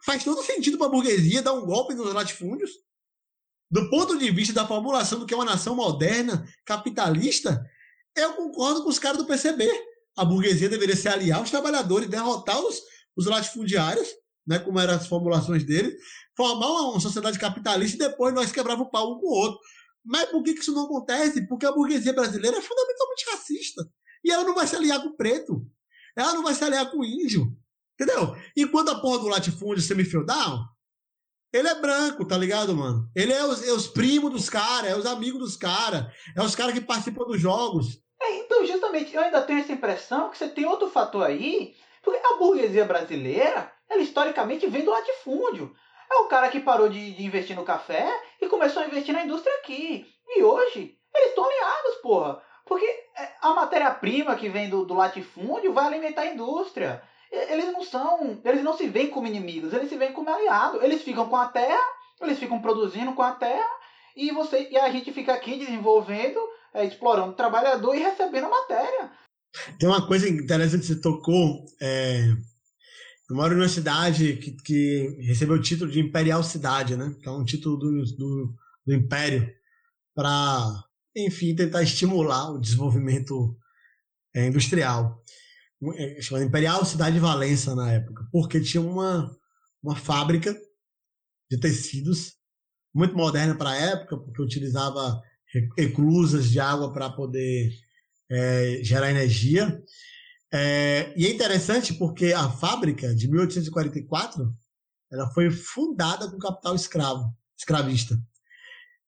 faz 0.06 0.24
todo 0.24 0.44
sentido 0.44 0.78
para 0.78 0.88
a 0.88 0.92
burguesia 0.92 1.42
dar 1.42 1.54
um 1.54 1.66
golpe 1.66 1.96
nos 1.96 2.14
latifúndios. 2.14 2.72
Do 3.70 3.90
ponto 3.90 4.18
de 4.18 4.30
vista 4.32 4.54
da 4.54 4.68
formulação 4.68 5.20
do 5.20 5.26
que 5.26 5.34
é 5.34 5.38
uma 5.38 5.46
nação 5.46 5.76
moderna, 5.76 6.48
capitalista, 6.66 7.66
eu 8.16 8.34
concordo 8.34 8.84
com 8.84 8.90
os 8.90 9.00
caras 9.00 9.18
do 9.18 9.26
PCB. 9.26 9.70
A 10.18 10.24
burguesia 10.24 10.70
deveria 10.70 10.96
se 10.96 11.08
aliar 11.08 11.40
aos 11.40 11.50
trabalhadores, 11.50 12.08
derrotar 12.08 12.60
os, 12.60 12.82
os 13.18 13.26
latifundiários, 13.26 14.08
né, 14.48 14.60
como 14.60 14.80
eram 14.80 14.94
as 14.94 15.08
formulações 15.08 15.64
deles, 15.64 15.96
formar 16.38 16.68
uma, 16.68 17.00
sociedade 17.00 17.40
capitalista 17.40 17.96
e 17.96 18.08
depois 18.10 18.34
nós 18.34 18.52
quebrava 18.52 18.84
o 18.84 18.90
pau 18.90 19.14
um 19.14 19.20
com 19.20 19.28
o 19.28 19.34
outro. 19.34 19.60
Mas 20.06 20.30
por 20.30 20.44
que, 20.44 20.52
isso 20.52 20.72
não 20.72 20.86
acontece? 20.86 21.48
Porque 21.48 21.66
a 21.66 21.72
burguesia 21.72 22.14
brasileira 22.14 22.58
é 22.58 22.62
fundamentalmente 22.62 23.26
racista. 23.32 23.90
E 24.24 24.32
ela 24.32 24.44
não 24.44 24.54
vai 24.54 24.68
se 24.68 24.76
aliar 24.76 25.02
com 25.02 25.10
o 25.10 25.18
preto. 25.18 25.66
Ela 26.16 26.34
não 26.34 26.44
vai 26.44 26.54
se 26.54 26.64
aliar 26.64 26.90
com 26.92 27.00
o 27.00 27.06
índio. 27.06 27.52
Entendeu? 28.00 28.36
Enquanto 28.56 28.90
a 28.90 29.00
porra 29.00 29.20
do 29.20 29.28
latifúndio 29.28 29.82
semi-feudal, 29.82 30.60
ele 31.56 31.70
é 31.70 31.76
branco, 31.76 32.26
tá 32.26 32.38
ligado, 32.38 32.76
mano? 32.76 33.10
Ele 33.16 33.32
é 33.32 33.44
os, 33.46 33.66
é 33.66 33.72
os 33.72 33.88
primos 33.88 34.30
dos 34.30 34.50
caras, 34.50 34.92
é 34.92 34.96
os 34.96 35.06
amigos 35.06 35.40
dos 35.40 35.56
caras, 35.56 36.08
é 36.36 36.42
os 36.42 36.54
caras 36.54 36.74
que 36.74 36.82
participam 36.82 37.24
dos 37.26 37.40
jogos. 37.40 37.98
É, 38.22 38.40
então, 38.40 38.66
justamente, 38.66 39.16
eu 39.16 39.22
ainda 39.22 39.42
tenho 39.42 39.60
essa 39.60 39.72
impressão 39.72 40.30
que 40.30 40.38
você 40.38 40.50
tem 40.50 40.66
outro 40.66 40.90
fator 40.90 41.26
aí, 41.26 41.74
porque 42.04 42.20
a 42.26 42.36
burguesia 42.38 42.84
brasileira, 42.84 43.72
ela 43.90 44.02
historicamente 44.02 44.68
vem 44.68 44.84
do 44.84 44.92
latifúndio. 44.92 45.74
É 46.12 46.16
o 46.16 46.28
cara 46.28 46.50
que 46.50 46.60
parou 46.60 46.90
de, 46.90 47.14
de 47.14 47.24
investir 47.24 47.56
no 47.56 47.64
café 47.64 48.06
e 48.42 48.48
começou 48.48 48.84
a 48.84 48.88
investir 48.88 49.14
na 49.14 49.24
indústria 49.24 49.56
aqui. 49.56 50.06
E 50.28 50.44
hoje, 50.44 50.98
eles 51.16 51.30
estão 51.30 51.46
aliados, 51.46 51.96
porra. 52.02 52.42
Porque 52.66 52.86
é, 52.86 53.32
a 53.42 53.54
matéria-prima 53.54 54.36
que 54.36 54.50
vem 54.50 54.70
do, 54.70 54.86
do 54.86 54.94
latifúndio 54.94 55.72
vai 55.72 55.86
alimentar 55.86 56.24
a 56.24 56.34
indústria 56.34 57.02
eles 57.36 57.72
não 57.72 57.84
são, 57.84 58.42
eles 58.44 58.64
não 58.64 58.78
se 58.78 58.88
veem 58.88 59.10
como 59.10 59.28
inimigos, 59.28 59.74
eles 59.74 59.90
se 59.90 59.98
veem 59.98 60.14
como 60.14 60.30
aliados. 60.30 60.82
Eles 60.84 61.02
ficam 61.02 61.28
com 61.28 61.36
a 61.36 61.48
terra, 61.48 61.80
eles 62.22 62.40
ficam 62.40 62.62
produzindo 62.62 63.14
com 63.14 63.22
a 63.22 63.34
terra 63.34 63.68
e 64.16 64.32
você 64.32 64.70
e 64.72 64.78
a 64.78 64.90
gente 64.92 65.12
fica 65.12 65.34
aqui 65.34 65.58
desenvolvendo, 65.58 66.40
é, 66.74 66.86
explorando 66.86 67.32
o 67.32 67.36
trabalhador 67.36 67.96
e 67.96 68.00
recebendo 68.00 68.46
a 68.46 68.50
matéria. 68.50 69.12
Tem 69.80 69.88
uma 69.88 70.06
coisa 70.06 70.28
interessante 70.30 70.82
que 70.82 70.88
você 70.88 71.02
tocou. 71.02 71.66
É, 71.82 72.32
eu 73.30 73.36
moro 73.36 73.56
numa 73.56 73.68
cidade 73.68 74.38
que, 74.38 74.52
que 74.52 75.18
recebeu 75.22 75.56
o 75.56 75.62
título 75.62 75.92
de 75.92 76.00
Imperial 76.00 76.44
Cidade, 76.44 76.96
né? 76.96 77.16
Que 77.22 77.28
é 77.28 77.32
um 77.32 77.44
título 77.44 77.78
do, 77.78 78.04
do, 78.18 78.54
do 78.86 78.94
Império 78.94 79.50
para, 80.14 80.84
enfim, 81.16 81.56
tentar 81.56 81.84
estimular 81.84 82.52
o 82.52 82.60
desenvolvimento 82.60 83.58
é, 84.34 84.48
industrial. 84.48 85.22
É, 85.98 86.22
chamada 86.22 86.46
Imperial 86.46 86.86
Cidade 86.86 87.16
de 87.16 87.20
Valença 87.20 87.76
na 87.76 87.92
época, 87.92 88.26
porque 88.32 88.62
tinha 88.62 88.82
uma, 88.82 89.30
uma 89.84 89.96
fábrica 89.96 90.56
de 91.50 91.60
tecidos 91.60 92.34
muito 92.94 93.16
moderna 93.16 93.56
para 93.56 93.72
a 93.72 93.76
época, 93.76 94.18
porque 94.18 94.42
utilizava 94.42 95.22
eclusas 95.78 96.50
de 96.50 96.60
água 96.60 96.94
para 96.94 97.10
poder 97.10 97.72
é, 98.32 98.80
gerar 98.82 99.12
energia. 99.12 99.82
É, 100.52 101.14
e 101.18 101.26
é 101.26 101.30
interessante 101.30 101.94
porque 101.94 102.32
a 102.32 102.50
fábrica 102.50 103.14
de 103.14 103.30
1844 103.30 104.56
ela 105.12 105.30
foi 105.32 105.52
fundada 105.52 106.30
com 106.30 106.38
capital 106.38 106.76
escravo, 106.76 107.34
escravista. 107.58 108.18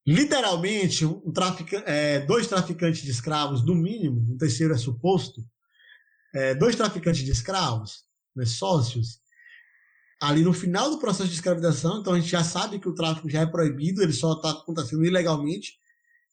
Literalmente, 0.06 1.06
um 1.06 1.32
trafic, 1.32 1.73
é, 1.86 2.21
dois 2.21 2.47
traficantes 2.47 3.01
de 3.01 3.12
escravos, 3.12 3.65
no 3.65 3.75
mínimo, 3.75 4.34
um 4.34 4.38
terceiro 4.38 4.73
é 4.73 4.77
suposto, 4.77 5.45
é, 6.33 6.55
dois 6.55 6.75
traficantes 6.75 7.23
de 7.23 7.31
escravos, 7.31 8.03
né, 8.35 8.45
sócios, 8.45 9.19
ali 10.19 10.43
no 10.43 10.53
final 10.53 10.89
do 10.89 10.99
processo 10.99 11.29
de 11.29 11.35
escravização, 11.35 11.99
então 11.99 12.13
a 12.13 12.19
gente 12.19 12.29
já 12.29 12.43
sabe 12.43 12.79
que 12.79 12.89
o 12.89 12.95
tráfico 12.95 13.29
já 13.29 13.41
é 13.41 13.45
proibido, 13.45 14.01
ele 14.01 14.13
só 14.13 14.33
está 14.33 14.51
acontecendo 14.51 15.05
ilegalmente. 15.05 15.77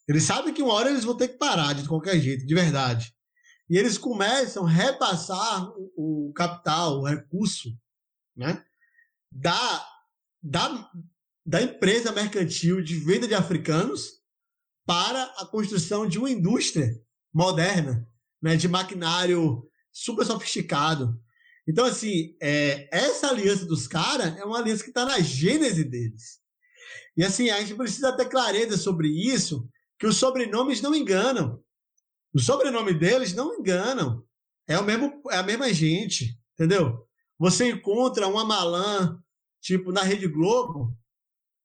Eles 0.09 0.25
sabem 0.25 0.53
que 0.53 0.63
uma 0.63 0.75
hora 0.75 0.91
eles 0.91 1.05
vão 1.05 1.17
ter 1.17 1.29
que 1.29 1.39
parar 1.39 1.75
de 1.75 1.87
qualquer 1.89 2.19
jeito, 2.21 2.47
de 2.47 2.55
verdade. 2.55 3.15
E 3.69 3.79
eles 3.79 3.97
começam 3.97 4.67
a 4.67 4.71
repassar 4.71 5.71
o, 5.97 6.29
o 6.29 6.33
capital, 6.33 7.01
o 7.01 7.07
recurso, 7.07 7.71
né, 8.37 8.63
da, 9.31 9.87
da, 10.43 10.91
da 11.45 11.63
empresa 11.63 12.13
mercantil 12.13 12.83
de 12.83 12.97
venda 12.97 13.27
de 13.27 13.35
africanos 13.35 14.23
para 14.87 15.25
a 15.39 15.47
construção 15.47 16.07
de 16.07 16.19
uma 16.19 16.31
indústria 16.31 17.01
moderna, 17.33 18.07
né, 18.41 18.57
de 18.57 18.69
maquinário 18.69 19.67
super 19.95 20.27
sofisticado. 20.27 21.19
Então, 21.67 21.87
assim, 21.87 22.37
é, 22.43 22.89
essa 22.95 23.29
aliança 23.29 23.65
dos 23.65 23.87
caras 23.87 24.37
é 24.37 24.45
uma 24.45 24.59
aliança 24.59 24.83
que 24.83 24.91
está 24.91 25.07
na 25.07 25.21
gênese 25.21 25.85
deles. 25.85 26.41
E, 27.17 27.25
assim, 27.25 27.49
a 27.49 27.61
gente 27.61 27.77
precisa 27.77 28.15
ter 28.15 28.29
clareza 28.29 28.77
sobre 28.77 29.09
isso, 29.09 29.67
que 29.99 30.07
os 30.07 30.17
sobrenomes 30.17 30.83
não 30.83 30.95
enganam. 30.95 31.63
O 32.35 32.41
sobrenome 32.41 32.93
deles 32.93 33.33
não 33.33 33.55
enganam. 33.55 34.23
É, 34.67 34.77
o 34.79 34.85
mesmo, 34.85 35.23
é 35.31 35.37
a 35.37 35.43
mesma 35.43 35.73
gente, 35.73 36.37
entendeu? 36.55 37.07
Você 37.39 37.71
encontra 37.71 38.27
uma 38.27 38.45
malã, 38.45 39.19
tipo, 39.61 39.93
na 39.93 40.03
Rede 40.03 40.27
Globo, 40.27 40.97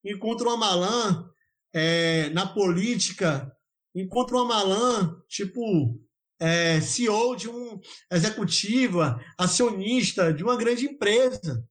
encontra 0.06 0.48
uma 0.48 0.58
malã 0.58 1.30
é, 1.74 2.30
na 2.30 2.46
política, 2.46 3.52
encontra 3.96 4.36
uma 4.36 4.46
malã, 4.46 5.20
tipo, 5.28 6.00
é, 6.40 6.80
CEO 6.80 7.36
de 7.36 7.50
uma 7.50 7.80
executiva, 8.12 9.20
acionista 9.38 10.34
de 10.34 10.44
uma 10.44 10.58
grande 10.58 10.86
empresa. 10.86 11.64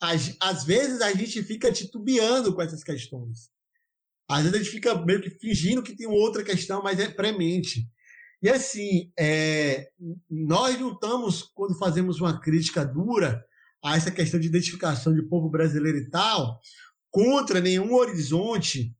Às, 0.00 0.36
às 0.40 0.64
vezes 0.64 1.00
a 1.00 1.12
gente 1.12 1.42
fica 1.42 1.72
titubeando 1.72 2.54
com 2.54 2.62
essas 2.62 2.84
questões. 2.84 3.50
Às 4.28 4.44
vezes 4.44 4.54
a 4.54 4.62
gente 4.62 4.70
fica 4.70 4.94
meio 5.04 5.20
que 5.20 5.30
fingindo 5.30 5.82
que 5.82 5.96
tem 5.96 6.06
outra 6.06 6.44
questão, 6.44 6.82
mas 6.82 7.00
é 7.00 7.08
premente. 7.08 7.88
E 8.40 8.48
assim, 8.48 9.10
é, 9.18 9.88
nós 10.30 10.78
não 10.78 10.92
estamos, 10.92 11.42
quando 11.42 11.78
fazemos 11.78 12.20
uma 12.20 12.40
crítica 12.40 12.84
dura 12.84 13.44
a 13.82 13.96
essa 13.96 14.10
questão 14.10 14.38
de 14.38 14.46
identificação 14.46 15.14
de 15.14 15.22
povo 15.22 15.50
brasileiro 15.50 15.98
e 15.98 16.10
tal, 16.10 16.60
contra 17.10 17.60
nenhum 17.60 17.94
horizonte. 17.94 18.94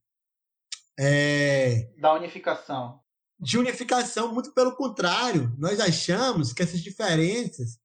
É, 0.97 1.91
da 1.99 2.13
unificação 2.13 3.04
de 3.39 3.57
unificação, 3.57 4.33
muito 4.33 4.53
pelo 4.53 4.75
contrário, 4.75 5.53
nós 5.57 5.79
achamos 5.79 6.53
que 6.53 6.63
essas 6.63 6.81
diferenças 6.81 7.79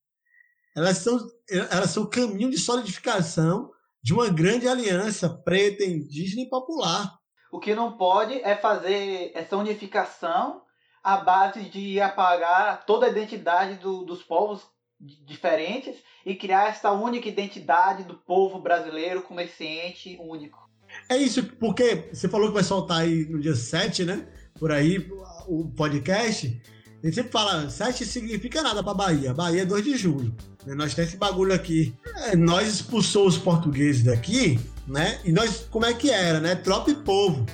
elas 0.76 0.98
são, 0.98 1.18
elas 1.48 1.90
são 1.90 2.04
o 2.04 2.10
caminho 2.10 2.50
de 2.50 2.58
solidificação 2.58 3.70
de 4.02 4.14
uma 4.14 4.28
grande 4.28 4.68
aliança 4.68 5.28
preta, 5.28 5.84
indígena 5.84 6.42
e 6.42 6.48
popular. 6.48 7.18
O 7.52 7.58
que 7.58 7.74
não 7.74 7.96
pode 7.96 8.34
é 8.42 8.56
fazer 8.56 9.32
essa 9.34 9.56
unificação 9.56 10.62
à 11.02 11.16
base 11.16 11.64
de 11.64 12.00
apagar 12.00 12.86
toda 12.86 13.06
a 13.06 13.10
identidade 13.10 13.78
do, 13.78 14.04
dos 14.04 14.22
povos 14.22 14.62
diferentes 15.00 15.96
e 16.24 16.34
criar 16.34 16.68
essa 16.68 16.92
única 16.92 17.28
identidade 17.28 18.04
do 18.04 18.14
povo 18.14 18.60
brasileiro 18.60 19.26
ente 19.60 20.18
único. 20.20 20.70
É 21.08 21.16
isso, 21.16 21.44
porque 21.56 22.08
você 22.12 22.28
falou 22.28 22.48
que 22.48 22.54
vai 22.54 22.64
soltar 22.64 23.00
aí 23.00 23.24
no 23.26 23.40
dia 23.40 23.54
7, 23.54 24.04
né? 24.04 24.28
Por 24.58 24.70
aí, 24.70 25.08
o 25.50 25.68
podcast, 25.68 26.60
a 27.02 27.06
gente 27.06 27.14
sempre 27.14 27.32
fala, 27.32 27.68
7 27.68 28.04
significa 28.04 28.62
nada 28.62 28.82
para 28.84 28.94
Bahia. 28.94 29.34
Bahia 29.34 29.62
é 29.62 29.64
2 29.64 29.84
de 29.84 29.96
julho. 29.96 30.34
Né? 30.64 30.74
Nós 30.74 30.94
temos 30.94 31.10
esse 31.10 31.18
bagulho 31.18 31.52
aqui. 31.52 31.94
É, 32.26 32.36
nós 32.36 32.68
expulsou 32.68 33.26
os 33.26 33.36
portugueses 33.36 34.04
daqui, 34.04 34.60
né? 34.86 35.18
E 35.24 35.32
nós, 35.32 35.66
como 35.70 35.86
é 35.86 35.92
que 35.92 36.10
era, 36.10 36.38
né? 36.40 36.54
Tropa 36.54 36.90
e 36.90 36.94
povo. 36.94 37.44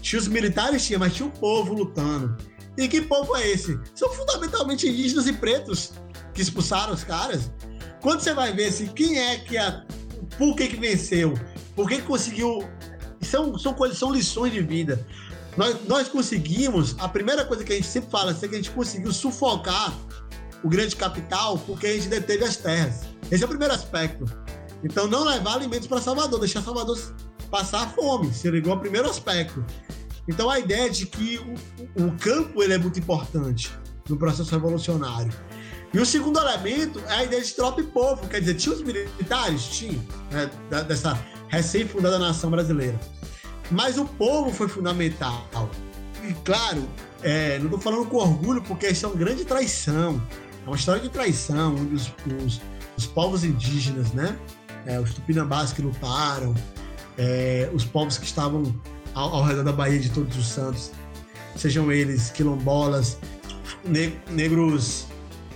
Tinha 0.00 0.20
os 0.20 0.28
militares, 0.28 0.86
tinha, 0.86 0.98
mas 0.98 1.14
tinha 1.14 1.26
o 1.26 1.32
povo 1.32 1.74
lutando. 1.74 2.36
E 2.76 2.86
que 2.88 3.00
povo 3.00 3.34
é 3.36 3.50
esse? 3.50 3.78
São 3.94 4.10
fundamentalmente 4.12 4.86
indígenas 4.88 5.26
e 5.26 5.32
pretos 5.32 5.92
que 6.32 6.40
expulsaram 6.40 6.92
os 6.92 7.02
caras. 7.02 7.50
Quando 8.00 8.20
você 8.20 8.32
vai 8.32 8.52
ver 8.52 8.66
assim, 8.66 8.86
quem 8.86 9.18
é 9.18 9.38
que 9.38 9.58
a. 9.58 9.84
Por 10.38 10.54
que, 10.54 10.68
que 10.68 10.76
venceu? 10.76 11.34
Por 11.74 11.88
que, 11.88 11.96
que 11.96 12.02
conseguiu. 12.02 12.68
São, 13.20 13.58
são 13.58 13.76
são 13.92 14.12
lições 14.12 14.52
de 14.52 14.60
vida. 14.60 15.04
Nós, 15.56 15.76
nós 15.86 16.08
conseguimos, 16.08 16.94
a 16.98 17.08
primeira 17.08 17.44
coisa 17.44 17.64
que 17.64 17.72
a 17.72 17.76
gente 17.76 17.88
sempre 17.88 18.10
fala 18.10 18.30
é 18.32 18.34
que 18.34 18.54
a 18.54 18.58
gente 18.58 18.70
conseguiu 18.70 19.12
sufocar 19.12 19.92
o 20.62 20.68
grande 20.68 20.94
capital 20.96 21.58
porque 21.58 21.86
a 21.86 21.92
gente 21.94 22.08
deteve 22.08 22.44
as 22.44 22.56
terras. 22.56 23.02
Esse 23.30 23.42
é 23.42 23.46
o 23.46 23.48
primeiro 23.48 23.74
aspecto. 23.74 24.24
Então, 24.82 25.06
não 25.06 25.24
levar 25.24 25.54
alimentos 25.54 25.86
para 25.86 26.00
Salvador, 26.00 26.40
deixar 26.40 26.62
Salvador 26.62 26.98
passar 27.50 27.92
fome, 27.94 28.32
se 28.32 28.50
ligou 28.50 28.72
ao 28.72 28.80
primeiro 28.80 29.08
aspecto. 29.08 29.64
Então, 30.28 30.48
a 30.48 30.58
ideia 30.58 30.88
de 30.88 31.06
que 31.06 31.38
o, 31.96 32.06
o 32.06 32.12
campo 32.18 32.62
ele 32.62 32.74
é 32.74 32.78
muito 32.78 32.98
importante 32.98 33.70
no 34.08 34.16
processo 34.16 34.50
revolucionário. 34.50 35.32
E 35.92 35.98
o 35.98 36.06
segundo 36.06 36.38
elemento 36.38 37.00
é 37.08 37.14
a 37.14 37.24
ideia 37.24 37.42
de 37.42 37.52
tropa 37.52 37.80
e 37.80 37.84
povo, 37.84 38.26
quer 38.28 38.40
dizer, 38.40 38.54
tinha 38.54 38.74
os 38.74 38.82
militares? 38.82 39.64
Tinha, 39.64 40.00
né, 40.30 40.48
dessa 40.86 41.18
recém-fundada 41.48 42.18
nação 42.18 42.50
brasileira. 42.50 42.98
Mas 43.70 43.98
o 43.98 44.04
povo 44.04 44.50
foi 44.50 44.68
fundamental. 44.68 45.70
E 46.28 46.32
claro, 46.44 46.88
é, 47.22 47.58
não 47.58 47.66
estou 47.66 47.80
falando 47.80 48.06
com 48.06 48.16
orgulho, 48.16 48.62
porque 48.62 48.88
isso 48.88 49.06
é 49.06 49.08
uma 49.08 49.16
grande 49.16 49.44
traição. 49.44 50.20
É 50.64 50.66
uma 50.66 50.76
história 50.76 51.00
de 51.00 51.08
traição, 51.08 51.74
onde 51.74 51.94
os, 51.94 52.12
os, 52.44 52.60
os 52.96 53.06
povos 53.06 53.44
indígenas, 53.44 54.12
né? 54.12 54.36
é, 54.86 54.98
os 54.98 55.14
tupinambás 55.14 55.72
que 55.72 55.82
lutaram, 55.82 56.54
é, 57.18 57.70
os 57.72 57.84
povos 57.84 58.18
que 58.18 58.24
estavam 58.24 58.74
ao, 59.14 59.36
ao, 59.36 59.44
redor 59.44 59.64
da 59.64 59.72
Baía 59.72 59.98
de 59.98 60.10
Todos 60.10 60.36
os 60.36 60.46
Santos, 60.46 60.92
sejam 61.56 61.90
eles 61.90 62.30
quilombolas, 62.30 63.18
ne 63.84 64.14
negros 64.30 65.06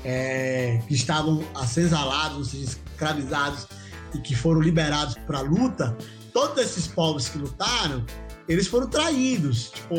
é, 0.05 0.81
que 0.87 0.95
estavam 0.95 1.45
acenzalados, 1.55 2.39
ou 2.39 2.45
seja, 2.45 2.65
escravizados 2.65 3.67
e 4.15 4.19
que 4.19 4.35
foram 4.35 4.61
liberados 4.61 5.17
para 5.27 5.39
a 5.39 5.43
luta, 5.43 5.97
todos 6.35 6.59
esses 6.63 6.89
povos 6.89 7.29
que 7.29 7.39
lutaram, 7.39 8.05
eles 8.47 8.67
foram 8.67 8.89
traídos, 8.89 9.71
tipo, 9.71 9.95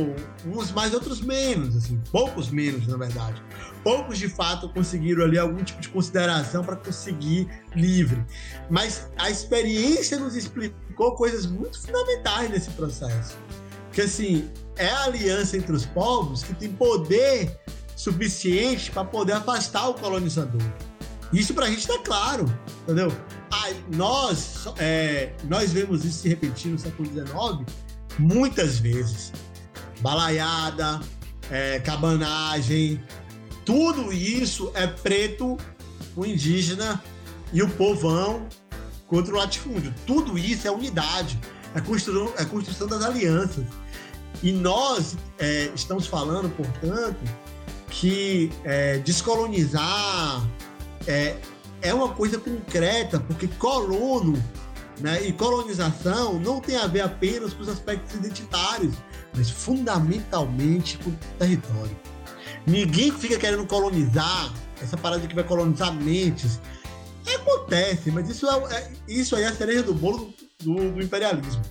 uns 0.46 0.72
mais, 0.74 0.94
outros 0.94 1.22
menos, 1.22 1.76
assim, 1.78 2.00
poucos 2.12 2.50
menos, 2.50 2.86
na 2.86 2.98
verdade. 2.98 3.42
Poucos 3.84 4.20
de 4.20 4.28
fato 4.28 4.70
conseguiram 4.70 5.24
ali 5.24 5.40
algum 5.40 5.64
tipo 5.64 5.82
de 5.82 5.90
consideração 5.90 6.64
para 6.64 6.76
conseguir 6.76 7.48
livre. 7.74 8.24
Mas 8.70 9.10
a 9.18 9.32
experiência 9.32 10.20
nos 10.20 10.36
explicou 10.36 11.16
coisas 11.16 11.48
muito 11.48 11.82
fundamentais 11.82 12.52
nesse 12.52 12.70
processo. 12.72 13.36
Que 13.94 14.02
assim, 14.02 14.52
é 14.76 14.90
a 14.90 15.06
aliança 15.06 15.56
entre 15.56 15.72
os 15.72 15.86
povos 15.86 16.44
que 16.44 16.54
tem 16.54 16.72
poder 16.72 17.58
suficiente 17.96 18.92
para 18.92 19.06
poder 19.06 19.34
afastar 19.34 19.88
o 19.88 19.94
colonizador. 19.94 20.62
Isso 21.34 21.54
para 21.54 21.66
a 21.66 21.70
gente 21.70 21.80
está 21.80 21.98
claro, 22.00 22.46
entendeu? 22.84 23.12
Ah, 23.52 23.72
nós, 23.94 24.66
é, 24.78 25.34
nós 25.46 25.72
vemos 25.72 26.06
isso 26.06 26.20
se 26.20 26.30
repetir 26.30 26.72
no 26.72 26.80
século 26.80 27.10
XIX 27.10 27.66
muitas 28.20 28.80
vezes. 28.80 29.32
Balaiada, 30.02 31.00
é, 31.50 31.80
cabanagem, 31.80 33.02
tudo 33.66 34.14
isso 34.14 34.72
é 34.74 34.86
preto, 34.88 35.58
o 36.16 36.26
indígena 36.26 37.04
e 37.52 37.62
o 37.64 37.70
povão 37.70 38.48
contra 39.08 39.34
o 39.34 39.38
latifúndio. 39.38 39.94
Tudo 40.06 40.38
isso 40.38 40.68
é 40.68 40.72
unidade, 40.72 41.40
é 41.74 41.82
construção, 41.82 42.34
é 42.38 42.46
construção 42.46 42.88
das 42.88 43.04
alianças. 43.04 43.66
E 44.44 44.52
nós 44.52 45.18
é, 45.40 45.72
estamos 45.74 46.08
falando, 46.08 46.50
portanto, 46.56 47.20
que 47.90 48.52
é, 48.64 49.00
descolonizar 49.00 50.46
é, 51.08 51.38
é 51.82 51.94
uma 51.94 52.10
coisa 52.10 52.38
concreta, 52.38 53.20
porque 53.20 53.48
colono 53.48 54.42
né, 55.00 55.26
e 55.26 55.34
colonização 55.34 56.40
não 56.40 56.60
tem 56.60 56.78
a 56.78 56.88
ver 56.88 57.02
apenas 57.02 57.54
com 57.54 57.62
os 57.62 57.70
aspectos 57.70 58.16
identitários, 58.16 58.96
mas 59.36 59.50
fundamentalmente 59.50 60.98
com 61.00 61.10
o 61.10 61.18
território. 61.38 61.98
Ninguém 62.66 63.12
fica 63.12 63.38
querendo 63.38 63.66
colonizar, 63.68 64.54
essa 64.82 64.98
parada 64.98 65.26
que 65.28 65.36
vai 65.36 65.44
colonizar 65.44 65.94
mentes. 65.94 66.60
Acontece, 67.36 68.12
mas 68.12 68.30
isso, 68.30 68.48
é, 68.48 68.76
é, 68.76 68.92
isso 69.08 69.36
aí 69.36 69.44
é 69.44 69.48
a 69.48 69.56
cereja 69.56 69.84
do 69.84 69.94
bolo 69.94 70.34
do, 70.60 70.92
do, 70.92 71.02
imperialismo. 71.02 71.62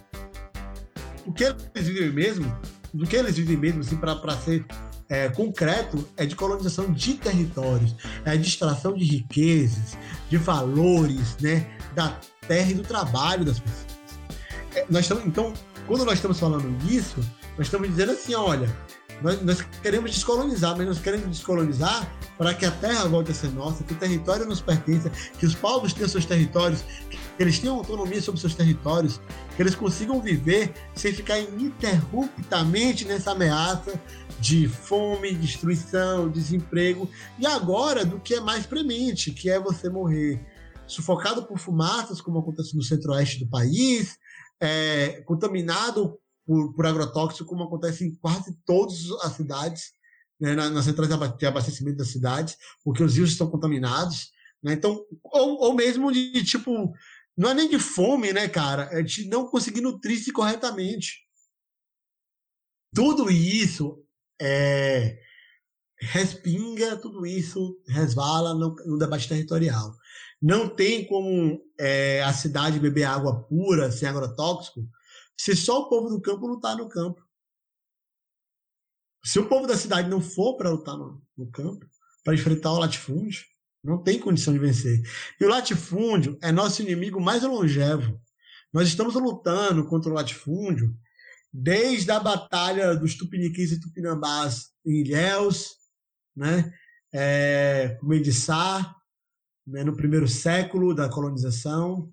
O 1.26 1.32
que 1.32 1.44
eles 1.44 1.88
vivem 1.88 2.10
mesmo, 2.10 2.58
do 2.92 3.06
que 3.06 3.16
eles 3.16 3.36
vivem 3.36 3.56
mesmo, 3.56 3.80
assim, 3.80 3.96
para 3.96 4.36
ser 4.38 4.64
é, 5.08 5.28
concreto, 5.28 6.06
é 6.16 6.26
de 6.26 6.34
colonização 6.34 6.92
de 6.92 7.14
territórios, 7.14 7.94
é 8.24 8.36
de 8.36 8.48
extração 8.48 8.94
de 8.94 9.04
riquezas, 9.04 9.96
de 10.28 10.36
valores, 10.36 11.36
né, 11.40 11.66
da 11.94 12.18
terra 12.46 12.70
e 12.70 12.74
do 12.74 12.82
trabalho 12.82 13.44
das 13.44 13.58
pessoas. 13.58 13.86
É, 14.74 14.86
nós 14.90 15.02
estamos, 15.02 15.24
então, 15.26 15.52
quando 15.86 16.04
nós 16.04 16.14
estamos 16.14 16.38
falando 16.38 16.76
disso, 16.78 17.20
nós 17.56 17.66
estamos 17.66 17.88
dizendo 17.88 18.12
assim, 18.12 18.34
olha, 18.34 18.68
nós, 19.22 19.40
nós, 19.42 19.62
queremos 19.82 20.10
descolonizar, 20.10 20.76
mas 20.76 20.86
nós 20.86 20.98
queremos 20.98 21.28
descolonizar 21.28 22.10
para 22.36 22.52
que 22.52 22.64
a 22.66 22.70
terra 22.70 23.04
volte 23.04 23.30
a 23.30 23.34
ser 23.34 23.50
nossa, 23.52 23.84
que 23.84 23.92
o 23.92 23.96
território 23.96 24.44
nos 24.44 24.60
pertença, 24.60 25.10
que 25.38 25.46
os 25.46 25.54
povos 25.54 25.92
tenham 25.92 26.08
seus 26.08 26.24
territórios, 26.24 26.82
que 27.08 27.18
eles 27.38 27.58
tenham 27.58 27.76
autonomia 27.76 28.20
sobre 28.22 28.40
seus 28.40 28.54
territórios, 28.54 29.20
que 29.56 29.62
eles 29.62 29.74
consigam 29.74 30.20
viver 30.20 30.72
sem 30.94 31.12
ficar 31.12 31.38
ininterruptamente 31.38 33.04
nessa 33.04 33.32
ameaça 33.32 34.00
de 34.40 34.68
fome, 34.68 35.34
destruição, 35.34 36.28
desemprego 36.28 37.08
e 37.38 37.46
agora 37.46 38.04
do 38.04 38.20
que 38.20 38.34
é 38.34 38.40
mais 38.40 38.66
premente, 38.66 39.32
que 39.32 39.50
é 39.50 39.58
você 39.58 39.88
morrer 39.88 40.40
sufocado 40.86 41.44
por 41.44 41.58
fumaças, 41.58 42.20
como 42.20 42.38
acontece 42.38 42.76
no 42.76 42.82
centro-oeste 42.82 43.40
do 43.40 43.48
país, 43.48 44.16
é, 44.60 45.22
contaminado 45.22 46.18
por, 46.46 46.74
por 46.74 46.86
agrotóxico, 46.86 47.48
como 47.48 47.64
acontece 47.64 48.04
em 48.04 48.14
quase 48.16 48.56
todas 48.66 49.10
as 49.22 49.32
cidades, 49.32 49.92
né, 50.38 50.54
nas 50.54 50.84
centrais 50.84 51.10
de 51.38 51.46
abastecimento 51.46 51.96
das 51.98 52.08
cidades, 52.08 52.56
porque 52.84 53.02
os 53.02 53.16
rios 53.16 53.30
estão 53.30 53.50
contaminados. 53.50 54.30
Né? 54.62 54.72
Então, 54.72 55.04
ou, 55.22 55.60
ou 55.60 55.74
mesmo 55.74 56.12
de 56.12 56.44
tipo, 56.44 56.92
não 57.36 57.50
é 57.50 57.54
nem 57.54 57.68
de 57.68 57.78
fome, 57.78 58.32
né, 58.32 58.48
cara? 58.48 58.88
É 58.92 59.02
de 59.02 59.28
não 59.28 59.46
conseguir 59.48 59.80
nutrir-se 59.80 60.32
corretamente. 60.32 61.24
Tudo 62.94 63.30
isso 63.30 64.04
é, 64.40 65.18
respinga, 66.00 66.96
tudo 66.96 67.26
isso 67.26 67.80
resvala 67.88 68.54
no, 68.54 68.74
no 68.86 68.98
debate 68.98 69.28
territorial. 69.28 69.96
Não 70.40 70.68
tem 70.68 71.06
como 71.06 71.60
é, 71.78 72.22
a 72.22 72.32
cidade 72.32 72.78
beber 72.78 73.04
água 73.04 73.44
pura, 73.44 73.90
sem 73.90 74.08
agrotóxico, 74.08 74.86
se 75.36 75.56
só 75.56 75.80
o 75.80 75.88
povo 75.88 76.08
do 76.08 76.20
campo 76.20 76.46
lutar 76.46 76.76
no 76.76 76.88
campo. 76.88 77.20
Se 79.24 79.38
o 79.38 79.48
povo 79.48 79.66
da 79.66 79.76
cidade 79.76 80.08
não 80.08 80.20
for 80.20 80.56
para 80.56 80.70
lutar 80.70 80.96
no, 80.96 81.20
no 81.36 81.50
campo, 81.50 81.86
para 82.22 82.34
enfrentar 82.34 82.72
o 82.72 82.78
latifúndio, 82.78 83.44
não 83.84 84.02
tem 84.02 84.18
condição 84.18 84.52
de 84.52 84.58
vencer. 84.58 85.02
E 85.38 85.44
o 85.44 85.48
latifúndio 85.48 86.38
é 86.42 86.50
nosso 86.50 86.80
inimigo 86.80 87.20
mais 87.20 87.42
longevo. 87.42 88.18
Nós 88.72 88.88
estamos 88.88 89.14
lutando 89.14 89.84
contra 89.86 90.10
o 90.10 90.14
latifúndio 90.14 90.96
desde 91.52 92.10
a 92.10 92.18
batalha 92.18 92.96
dos 92.96 93.14
tupiniquins 93.14 93.70
e 93.70 93.80
tupinambás 93.80 94.70
em 94.84 95.02
Ilhéus, 95.02 95.76
né? 96.34 96.72
É, 97.12 97.96
com 98.00 98.06
Mediçá, 98.06 98.96
né? 99.64 99.84
no 99.84 99.94
primeiro 99.94 100.26
século 100.26 100.94
da 100.94 101.08
colonização. 101.08 102.12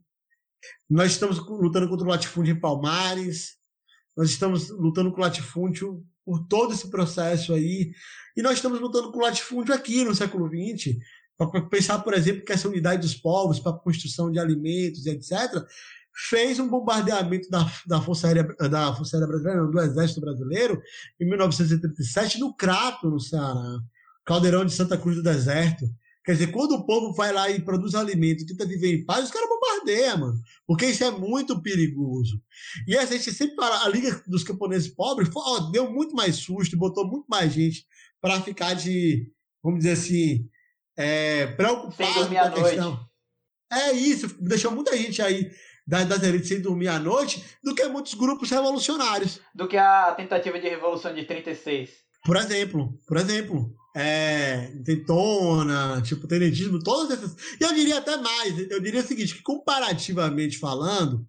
Nós 0.88 1.14
estamos 1.14 1.40
lutando 1.40 1.90
contra 1.90 2.06
o 2.06 2.10
latifúndio 2.10 2.54
em 2.54 2.60
Palmares, 2.60 3.58
nós 4.16 4.30
estamos 4.30 4.70
lutando 4.70 5.12
com 5.12 5.18
o 5.18 5.22
latifúndio 5.22 6.06
por 6.24 6.46
todo 6.48 6.74
esse 6.74 6.92
processo 6.92 7.54
aí, 7.54 7.94
e 8.38 8.42
nós 8.44 8.54
estamos 8.54 8.80
lutando 8.80 9.12
com 9.12 9.18
o 9.18 9.22
latifúndio 9.24 9.74
aqui 9.74 10.04
no 10.04 10.14
século 10.14 10.48
XX, 10.48 10.98
para 11.48 11.62
pensar, 11.62 12.00
por 12.00 12.14
exemplo, 12.14 12.44
que 12.44 12.52
essa 12.52 12.68
unidade 12.68 13.02
dos 13.02 13.16
povos 13.16 13.60
para 13.60 13.74
construção 13.74 14.32
de 14.32 14.40
alimentos, 14.40 15.06
etc., 15.06 15.64
fez 16.14 16.60
um 16.60 16.68
bombardeamento 16.68 17.50
da, 17.50 17.72
da, 17.86 18.02
Força 18.02 18.28
Aérea, 18.28 18.44
da 18.44 18.94
Força 18.96 19.16
Aérea 19.16 19.28
Brasileira, 19.28 19.66
do 19.66 19.80
Exército 19.80 20.22
Brasileiro, 20.22 20.82
em 21.20 21.26
1937, 21.26 22.40
no 22.40 22.54
Crato, 22.54 23.10
no 23.10 23.20
Ceará, 23.20 23.80
Caldeirão 24.26 24.66
de 24.66 24.74
Santa 24.74 24.98
Cruz 24.98 25.16
do 25.16 25.24
Deserto. 25.24 25.86
Quer 26.24 26.34
dizer, 26.34 26.48
quando 26.48 26.74
o 26.74 26.86
povo 26.86 27.14
vai 27.14 27.34
lá 27.34 27.50
e 27.50 27.62
produz 27.62 27.96
alimento, 27.96 28.46
tenta 28.46 28.66
viver 28.66 28.94
em 28.94 29.06
paz, 29.06 29.26
os 29.26 29.32
caras 29.32 29.50
bombardeiam, 29.50 30.18
mano. 30.20 30.40
Porque 30.68 30.86
isso 30.86 31.04
é 31.04 31.10
muito 31.10 31.60
perigoso. 31.62 32.40
E 32.88 32.96
a 32.96 33.06
gente 33.06 33.32
sempre 33.34 33.56
fala, 33.56 33.84
a 33.84 33.90
Liga 33.90 34.22
dos 34.28 34.44
Camponeses 34.44 34.90
Pobres 34.90 35.30
ó, 35.36 35.72
deu 35.72 35.92
muito 35.92 36.14
mais 36.14 36.36
susto, 36.36 36.78
botou 36.78 37.08
muito 37.08 37.26
mais 37.28 37.52
gente 37.52 37.88
para 38.22 38.40
ficar 38.42 38.76
de, 38.76 39.28
vamos 39.64 39.80
dizer 39.80 39.94
assim, 39.94 40.48
é, 40.98 41.48
preocupado 41.48 42.30
com 42.30 42.38
a 42.38 42.52
questão. 42.52 43.00
É 43.72 43.92
isso, 43.94 44.36
deixou 44.42 44.72
muita 44.72 44.98
gente 44.98 45.22
aí 45.22 45.50
das, 45.88 46.06
das 46.06 46.24
elites 46.24 46.50
sem 46.50 46.62
dormir 46.62 46.90
à 46.90 47.00
noite 47.00 47.44
do 47.64 47.74
que 47.74 47.86
muitos 47.88 48.14
grupos 48.14 48.50
revolucionários. 48.50 49.40
Do 49.56 49.68
que 49.68 49.78
a 49.78 50.14
tentativa 50.14 50.60
de 50.60 50.68
revolução 50.68 51.14
de 51.14 51.24
36. 51.26 51.90
Por 52.24 52.36
exemplo, 52.38 53.00
por 53.08 53.18
exemplo, 53.18 53.74
é, 53.96 54.72
tipo, 56.04 56.28
tenentismo, 56.28 56.80
todas 56.80 57.18
essas. 57.18 57.36
E 57.60 57.64
eu 57.64 57.74
diria 57.74 57.98
até 57.98 58.18
mais, 58.18 58.58
eu 58.70 58.80
diria 58.80 59.02
o 59.02 59.06
seguinte, 59.06 59.36
que 59.36 59.42
comparativamente 59.42 60.58
falando, 60.58 61.26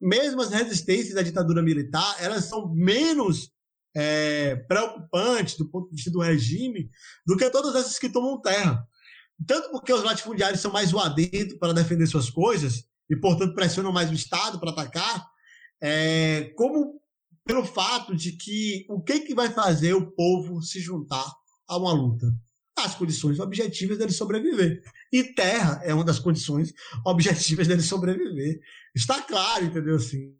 mesmo 0.00 0.40
as 0.40 0.50
resistências 0.50 1.16
à 1.16 1.22
ditadura 1.22 1.62
militar, 1.62 2.16
elas 2.20 2.44
são 2.44 2.72
menos 2.74 3.50
é, 3.96 4.56
preocupantes 4.68 5.56
do 5.56 5.70
ponto 5.70 5.88
de 5.88 5.96
vista 5.96 6.10
do 6.10 6.20
regime 6.20 6.90
do 7.26 7.34
que 7.34 7.48
todas 7.48 7.74
essas 7.74 7.98
que 7.98 8.10
tomam 8.10 8.40
terra. 8.42 8.86
Tanto 9.46 9.70
porque 9.70 9.92
os 9.92 10.04
latifundiários 10.04 10.60
são 10.60 10.70
mais 10.70 10.90
zoadentos 10.90 11.54
para 11.58 11.72
defender 11.72 12.06
suas 12.06 12.28
coisas 12.28 12.84
e, 13.08 13.16
portanto, 13.16 13.54
pressionam 13.54 13.92
mais 13.92 14.10
o 14.10 14.14
Estado 14.14 14.60
para 14.60 14.70
atacar, 14.70 15.26
é, 15.80 16.52
como 16.56 17.00
pelo 17.44 17.64
fato 17.64 18.14
de 18.14 18.32
que 18.32 18.84
o 18.88 19.00
que, 19.00 19.20
que 19.20 19.34
vai 19.34 19.50
fazer 19.50 19.94
o 19.94 20.10
povo 20.10 20.60
se 20.60 20.80
juntar 20.80 21.26
a 21.66 21.76
uma 21.76 21.92
luta? 21.92 22.26
As 22.78 22.94
condições 22.94 23.38
objetivas 23.38 23.96
dele 23.96 24.12
sobreviver. 24.12 24.82
E 25.10 25.24
terra 25.32 25.80
é 25.84 25.94
uma 25.94 26.04
das 26.04 26.18
condições 26.18 26.74
objetivas 27.06 27.66
dele 27.66 27.82
sobreviver. 27.82 28.60
Está 28.94 29.22
claro, 29.22 29.64
entendeu? 29.64 29.96
Assim. 29.96 30.34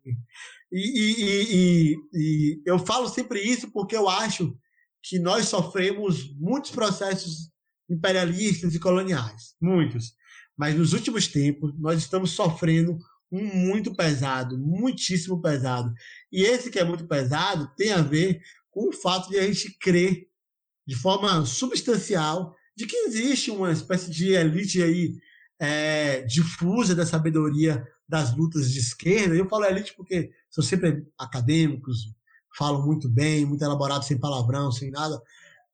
E, 0.72 0.80
e, 0.80 1.54
e, 1.54 1.96
e 2.12 2.62
eu 2.66 2.78
falo 2.78 3.08
sempre 3.08 3.40
isso 3.40 3.70
porque 3.70 3.96
eu 3.96 4.08
acho 4.08 4.56
que 5.02 5.18
nós 5.18 5.46
sofremos 5.46 6.34
muitos 6.36 6.70
processos 6.70 7.50
imperialistas 7.88 8.74
e 8.74 8.80
coloniais. 8.80 9.54
Muitos. 9.60 10.14
Mas 10.56 10.74
nos 10.74 10.92
últimos 10.92 11.28
tempos, 11.28 11.72
nós 11.78 11.98
estamos 11.98 12.32
sofrendo 12.32 12.98
um 13.30 13.44
muito 13.44 13.94
pesado, 13.94 14.58
muitíssimo 14.58 15.40
pesado. 15.40 15.92
E 16.32 16.42
esse 16.42 16.70
que 16.70 16.78
é 16.78 16.84
muito 16.84 17.06
pesado 17.06 17.70
tem 17.76 17.92
a 17.92 18.02
ver 18.02 18.40
com 18.70 18.88
o 18.88 18.92
fato 18.92 19.28
de 19.28 19.38
a 19.38 19.46
gente 19.46 19.76
crer 19.78 20.26
de 20.86 20.94
forma 20.94 21.44
substancial 21.44 22.54
de 22.76 22.86
que 22.86 22.96
existe 22.96 23.50
uma 23.50 23.72
espécie 23.72 24.10
de 24.10 24.32
elite 24.32 24.82
aí 24.82 25.16
é, 25.58 26.22
difusa 26.22 26.94
da 26.94 27.06
sabedoria 27.06 27.86
das 28.08 28.36
lutas 28.36 28.70
de 28.70 28.78
esquerda. 28.78 29.34
Eu 29.34 29.48
falo 29.48 29.64
elite 29.64 29.94
porque 29.96 30.30
são 30.56 30.64
sempre 30.64 31.06
acadêmicos, 31.18 32.14
falam 32.56 32.84
muito 32.84 33.10
bem, 33.10 33.44
muito 33.44 33.62
elaborado, 33.62 34.04
sem 34.04 34.18
palavrão, 34.18 34.72
sem 34.72 34.90
nada, 34.90 35.20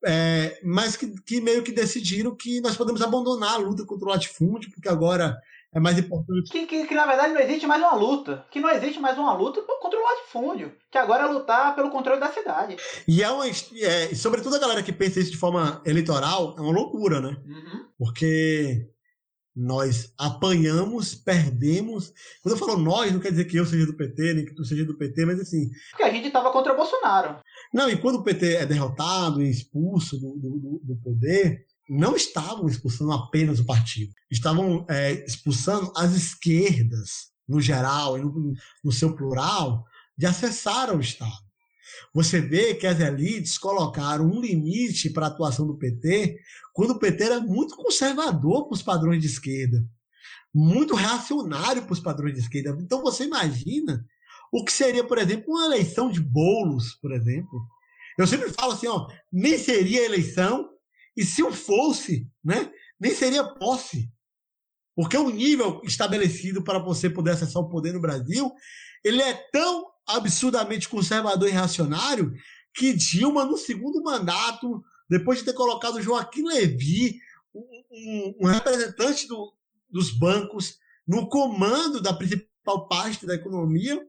é, 0.05 0.59
mas 0.65 0.97
que, 0.97 1.15
que, 1.23 1.41
meio 1.41 1.63
que 1.63 1.71
decidiram 1.71 2.35
que 2.35 2.61
nós 2.61 2.77
podemos 2.77 3.01
abandonar 3.01 3.55
a 3.55 3.59
luta 3.59 3.87
contra 3.87 4.07
o 4.07 4.11
latifúndio, 4.11 4.73
porque 4.73 4.89
agora 4.89 5.39
é 5.73 5.79
mais 5.79 5.97
importante. 5.97 6.51
Que, 6.51 6.67
que, 6.67 6.87
que, 6.87 6.95
na 6.95 7.07
verdade 7.07 7.33
não 7.33 7.41
existe 7.41 7.67
mais 7.69 7.81
uma 7.81 7.95
luta. 7.95 8.45
Que 8.51 8.59
não 8.59 8.69
existe 8.69 8.99
mais 8.99 9.17
uma 9.17 9.33
luta 9.33 9.63
contra 9.63 9.99
o 9.99 10.03
latifúndio. 10.03 10.75
Que 10.91 10.99
agora 10.99 11.25
é 11.25 11.27
lutar 11.29 11.75
pelo 11.77 11.91
controle 11.91 12.19
da 12.21 12.33
cidade. 12.33 12.77
E 13.07 13.23
é 13.23 13.31
uma. 13.31 13.47
É, 13.47 14.15
sobretudo 14.15 14.57
a 14.57 14.59
galera 14.59 14.83
que 14.83 14.93
pensa 14.93 15.21
isso 15.21 15.31
de 15.31 15.39
forma 15.39 15.81
eleitoral, 15.87 16.57
é 16.59 16.61
uma 16.61 16.73
loucura, 16.73 17.21
né? 17.21 17.37
Uhum. 17.47 17.87
Porque 17.97 18.89
nós 19.55 20.13
apanhamos, 20.19 21.15
perdemos. 21.15 22.13
Quando 22.43 22.55
eu 22.55 22.59
falo 22.59 22.79
nós, 22.79 23.13
não 23.13 23.21
quer 23.21 23.31
dizer 23.31 23.45
que 23.45 23.57
eu 23.57 23.67
seja 23.67 23.87
do 23.87 23.97
PT, 23.97 24.35
nem 24.35 24.45
que 24.47 24.55
tu 24.55 24.65
seja 24.65 24.85
do 24.85 24.97
PT, 24.97 25.27
mas 25.27 25.41
assim. 25.41 25.71
Porque 25.91 26.05
a 26.05 26.13
gente 26.13 26.27
estava 26.27 26.51
contra 26.51 26.73
o 26.73 26.77
Bolsonaro. 26.77 27.41
Não, 27.73 27.91
e 27.91 27.97
quando 27.97 28.17
o 28.17 28.23
PT 28.23 28.57
é 28.57 28.67
derrotado 28.67 29.43
e 29.43 29.51
expulso 29.51 30.19
do, 30.19 30.37
do, 30.37 30.81
do 30.83 30.97
poder, 31.03 31.67
não 31.89 32.17
estavam 32.17 32.67
expulsando 32.69 33.13
apenas 33.13 33.59
o 33.59 33.67
partido, 33.67 34.13
estavam 34.31 34.87
é, 34.89 35.13
expulsando 35.27 35.93
as 35.97 36.13
esquerdas, 36.15 37.33
no 37.47 37.61
geral 37.61 38.17
e 38.17 38.23
no, 38.23 38.55
no 38.83 38.93
seu 38.93 39.15
plural, 39.15 39.85
de 40.17 40.27
acessar 40.27 40.95
o 40.95 41.01
Estado. 41.01 41.42
Você 42.15 42.41
vê 42.41 42.75
que 42.75 42.87
as 42.87 43.01
elites 43.01 43.59
colocaram 43.59 44.27
um 44.27 44.41
limite 44.41 45.11
para 45.11 45.27
a 45.27 45.29
atuação 45.29 45.67
do 45.67 45.77
PT 45.77 46.39
quando 46.73 46.93
o 46.93 46.99
PT 46.99 47.25
era 47.25 47.41
muito 47.41 47.77
conservador 47.77 48.67
para 48.67 48.75
os 48.75 48.83
padrões 48.83 49.21
de 49.21 49.27
esquerda, 49.27 49.85
muito 50.55 50.95
reacionário 50.95 51.83
para 51.83 51.93
os 51.93 52.01
padrões 52.01 52.35
de 52.35 52.41
esquerda. 52.41 52.77
Então 52.81 53.03
você 53.03 53.25
imagina 53.25 54.05
o 54.53 54.65
que 54.65 54.73
seria, 54.73 55.05
por 55.05 55.19
exemplo, 55.19 55.47
uma 55.49 55.67
eleição 55.67 56.11
de 56.11 56.21
bolos, 56.21 56.95
por 56.97 57.13
exemplo. 57.13 57.67
Eu 58.19 58.27
sempre 58.27 58.53
falo 58.53 58.73
assim, 58.73 58.87
ó, 58.87 59.09
nem 59.33 59.57
seria 59.57 60.05
eleição, 60.05 60.69
e 61.17 61.25
se 61.25 61.43
o 61.43 61.53
fosse, 61.53 62.29
né, 62.45 62.71
nem 63.01 63.15
seria 63.15 63.45
posse. 63.45 64.11
Porque 64.95 65.17
o 65.17 65.31
nível 65.31 65.81
estabelecido 65.85 66.63
para 66.63 66.79
você 66.79 67.09
poder 67.09 67.31
acessar 67.33 67.63
o 67.63 67.69
poder 67.69 67.93
no 67.93 68.01
Brasil, 68.01 68.53
ele 69.03 69.23
é 69.23 69.35
tão 69.51 69.92
absurdamente 70.07 70.89
conservador 70.89 71.49
e 71.49 71.53
reacionário 71.53 72.33
que 72.75 72.95
Dilma, 72.95 73.45
no 73.45 73.57
segundo 73.57 74.03
mandato, 74.03 74.83
depois 75.09 75.39
de 75.39 75.45
ter 75.45 75.53
colocado 75.53 76.01
Joaquim 76.01 76.45
Levy, 76.47 77.19
um, 77.55 78.35
um 78.41 78.47
representante 78.47 79.27
do, 79.29 79.53
dos 79.91 80.11
bancos, 80.11 80.79
no 81.07 81.29
comando 81.29 82.01
da 82.01 82.15
principal 82.15 82.89
parte 82.89 83.27
da 83.27 83.35
economia, 83.35 84.01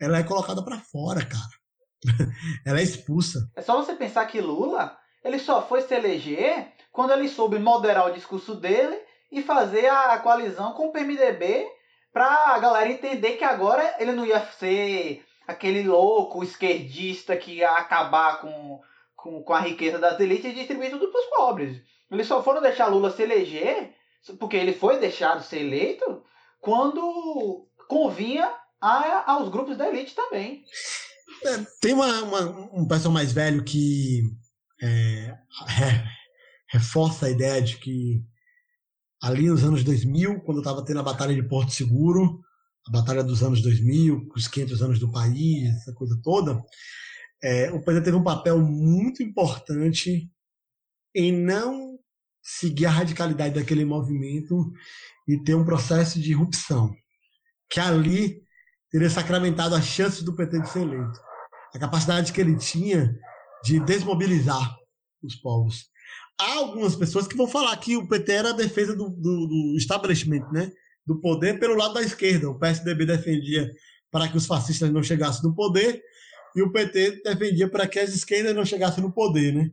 ela 0.00 0.18
é 0.18 0.22
colocada 0.22 0.64
para 0.64 0.78
fora, 0.78 1.24
cara. 1.24 1.60
ela 2.64 2.80
é 2.80 2.82
expulsa. 2.82 3.50
É 3.54 3.60
só 3.60 3.76
você 3.76 3.94
pensar 3.94 4.24
que 4.26 4.40
Lula, 4.40 4.96
ele 5.22 5.38
só 5.38 5.66
foi 5.66 5.82
se 5.82 5.94
eleger 5.94 6.72
quando 6.90 7.12
ele 7.12 7.28
soube 7.28 7.58
moderar 7.58 8.08
o 8.08 8.14
discurso 8.14 8.54
dele 8.54 8.98
e 9.30 9.42
fazer 9.42 9.86
a 9.88 10.18
coalizão 10.18 10.72
com 10.72 10.88
o 10.88 10.92
PMDB 10.92 11.66
para 12.12 12.54
a 12.54 12.58
galera 12.58 12.90
entender 12.90 13.36
que 13.36 13.44
agora 13.44 13.96
ele 13.98 14.12
não 14.12 14.26
ia 14.26 14.40
ser 14.58 15.24
aquele 15.46 15.82
louco 15.82 16.42
esquerdista 16.42 17.36
que 17.36 17.56
ia 17.56 17.70
acabar 17.70 18.40
com, 18.40 18.80
com, 19.16 19.42
com 19.42 19.52
a 19.52 19.60
riqueza 19.60 19.98
das 19.98 20.18
elites 20.20 20.50
e 20.50 20.54
distribuir 20.54 20.90
tudo 20.90 21.10
para 21.10 21.20
os 21.20 21.26
pobres. 21.26 21.82
Eles 22.10 22.26
só 22.26 22.42
foram 22.42 22.60
deixar 22.60 22.86
Lula 22.86 23.10
se 23.10 23.22
eleger, 23.22 23.94
porque 24.38 24.56
ele 24.56 24.72
foi 24.72 24.98
deixado 24.98 25.42
ser 25.42 25.60
eleito, 25.60 26.22
quando 26.60 27.68
convinha 27.88 28.52
a, 28.80 29.32
aos 29.32 29.48
grupos 29.48 29.76
da 29.76 29.88
elite 29.88 30.14
também. 30.14 30.64
É, 31.44 31.66
tem 31.80 31.94
uma, 31.94 32.22
uma, 32.22 32.40
um 32.72 32.86
pessoal 32.86 33.12
mais 33.12 33.32
velho 33.32 33.64
que 33.64 34.22
é, 34.82 35.36
reforça 36.68 37.26
a 37.26 37.30
ideia 37.30 37.62
de 37.62 37.76
que 37.76 38.22
ali 39.22 39.48
nos 39.48 39.62
anos 39.64 39.84
2000, 39.84 40.40
quando 40.40 40.58
estava 40.58 40.84
tendo 40.84 41.00
a 41.00 41.04
Batalha 41.04 41.34
de 41.34 41.42
Porto 41.42 41.72
Seguro, 41.72 42.40
a 42.86 42.90
Batalha 42.90 43.22
dos 43.22 43.42
anos 43.42 43.60
2000, 43.60 44.28
os 44.34 44.48
500 44.48 44.82
anos 44.82 44.98
do 44.98 45.10
país, 45.10 45.68
essa 45.68 45.92
coisa 45.92 46.18
toda, 46.22 46.62
é, 47.42 47.70
o 47.70 47.82
PT 47.82 48.02
teve 48.02 48.16
um 48.16 48.24
papel 48.24 48.58
muito 48.58 49.22
importante 49.22 50.30
em 51.14 51.32
não 51.32 51.98
seguir 52.42 52.86
a 52.86 52.90
radicalidade 52.90 53.54
daquele 53.54 53.84
movimento 53.84 54.72
e 55.28 55.42
ter 55.42 55.54
um 55.54 55.64
processo 55.64 56.18
de 56.20 56.30
irrupção, 56.30 56.94
que 57.70 57.78
ali 57.80 58.42
teria 58.90 59.10
sacramentado 59.10 59.74
a 59.74 59.82
chance 59.82 60.24
do 60.24 60.34
PT 60.34 60.60
de 60.60 60.70
ser 60.70 60.80
eleito. 60.80 61.20
A 61.74 61.78
capacidade 61.78 62.32
que 62.32 62.40
ele 62.40 62.56
tinha 62.56 63.14
de 63.62 63.78
desmobilizar 63.80 64.76
os 65.22 65.36
povos. 65.36 65.88
Há 66.40 66.54
algumas 66.54 66.96
pessoas 66.96 67.28
que 67.28 67.36
vão 67.36 67.46
falar 67.46 67.76
que 67.76 67.96
o 67.96 68.08
PT 68.08 68.32
era 68.32 68.50
a 68.50 68.54
defesa 68.54 68.96
do, 68.96 69.10
do, 69.10 69.46
do 69.46 69.76
establishment, 69.76 70.48
né? 70.50 70.72
do 71.06 71.20
poder 71.20 71.58
pelo 71.58 71.74
lado 71.74 71.94
da 71.94 72.02
esquerda. 72.02 72.48
O 72.48 72.58
PSDB 72.58 73.04
defendia 73.04 73.72
para 74.10 74.28
que 74.28 74.36
os 74.36 74.46
fascistas 74.46 74.90
não 74.90 75.02
chegassem 75.02 75.42
no 75.42 75.54
poder 75.54 76.02
e 76.54 76.62
o 76.62 76.72
PT 76.72 77.22
defendia 77.22 77.68
para 77.68 77.86
que 77.86 77.98
as 77.98 78.10
esquerdas 78.10 78.54
não 78.54 78.64
chegassem 78.64 79.02
no 79.02 79.12
poder, 79.12 79.52
né? 79.52 79.70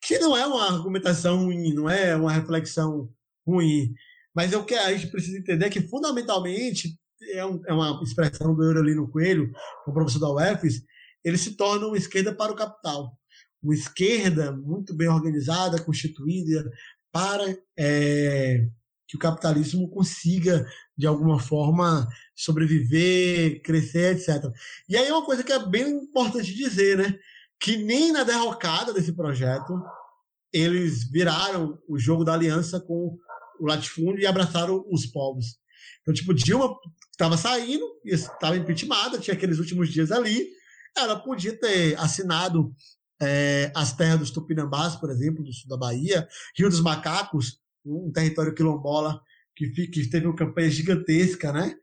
Que 0.00 0.18
não 0.18 0.36
é 0.36 0.46
uma 0.46 0.66
argumentação 0.66 1.44
ruim, 1.44 1.74
não 1.74 1.88
é 1.88 2.16
uma 2.16 2.32
reflexão 2.32 3.10
ruim. 3.46 3.92
Mas 4.34 4.52
é 4.52 4.56
o 4.56 4.64
que 4.64 4.74
a 4.74 4.92
gente 4.92 5.08
precisa 5.08 5.38
entender 5.38 5.68
que, 5.70 5.80
fundamentalmente, 5.88 6.96
é, 7.32 7.44
um, 7.44 7.60
é 7.66 7.72
uma 7.72 8.00
expressão 8.02 8.54
do 8.54 8.62
Eurolino 8.62 9.10
Coelho, 9.10 9.52
o 9.86 9.92
professor 9.92 10.20
da 10.20 10.54
UFES, 10.54 10.82
ele 11.24 11.36
se 11.36 11.56
torna 11.56 11.86
uma 11.86 11.98
esquerda 11.98 12.34
para 12.34 12.52
o 12.52 12.56
capital. 12.56 13.18
Uma 13.62 13.74
esquerda 13.74 14.52
muito 14.52 14.94
bem 14.94 15.08
organizada, 15.08 15.82
constituída, 15.82 16.70
para 17.12 17.44
é, 17.78 18.66
que 19.06 19.16
o 19.16 19.18
capitalismo 19.18 19.88
consiga, 19.90 20.66
de 20.96 21.06
alguma 21.06 21.38
forma, 21.38 22.08
sobreviver, 22.34 23.60
crescer, 23.62 24.16
etc. 24.16 24.44
E 24.88 24.96
aí 24.96 25.10
uma 25.10 25.24
coisa 25.24 25.42
que 25.42 25.52
é 25.52 25.66
bem 25.66 25.88
importante 25.90 26.54
dizer, 26.54 26.96
né? 26.96 27.18
Que 27.58 27.76
nem 27.76 28.12
na 28.12 28.22
derrocada 28.22 28.92
desse 28.94 29.12
projeto 29.12 29.74
eles 30.52 31.04
viraram 31.10 31.78
o 31.88 31.98
jogo 31.98 32.24
da 32.24 32.34
aliança 32.34 32.80
com 32.80 33.16
o 33.58 33.66
latifúndio 33.66 34.20
e 34.20 34.26
abraçaram 34.26 34.84
os 34.90 35.06
povos. 35.06 35.58
Então, 36.02 36.14
tipo, 36.14 36.34
Dilma 36.34 36.74
estava 37.12 37.36
saindo, 37.36 37.84
estava 38.04 38.56
impeachmentada, 38.56 39.18
tinha 39.18 39.34
aqueles 39.34 39.58
últimos 39.58 39.90
dias 39.90 40.10
ali, 40.10 40.48
ela 40.96 41.18
podia 41.20 41.56
ter 41.58 41.98
assinado 41.98 42.74
é, 43.20 43.70
as 43.74 43.92
terras 43.92 44.18
dos 44.18 44.30
Tupinambás, 44.30 44.96
por 44.96 45.10
exemplo, 45.10 45.44
do 45.44 45.52
sul 45.52 45.68
da 45.68 45.76
Bahia, 45.76 46.26
Rio 46.56 46.68
dos 46.68 46.80
Macacos, 46.80 47.60
um 47.84 48.10
território 48.10 48.54
quilombola 48.54 49.20
que, 49.54 49.68
que 49.88 50.08
teve 50.08 50.26
uma 50.26 50.36
campanha 50.36 50.70
gigantesca, 50.70 51.52
né? 51.52 51.74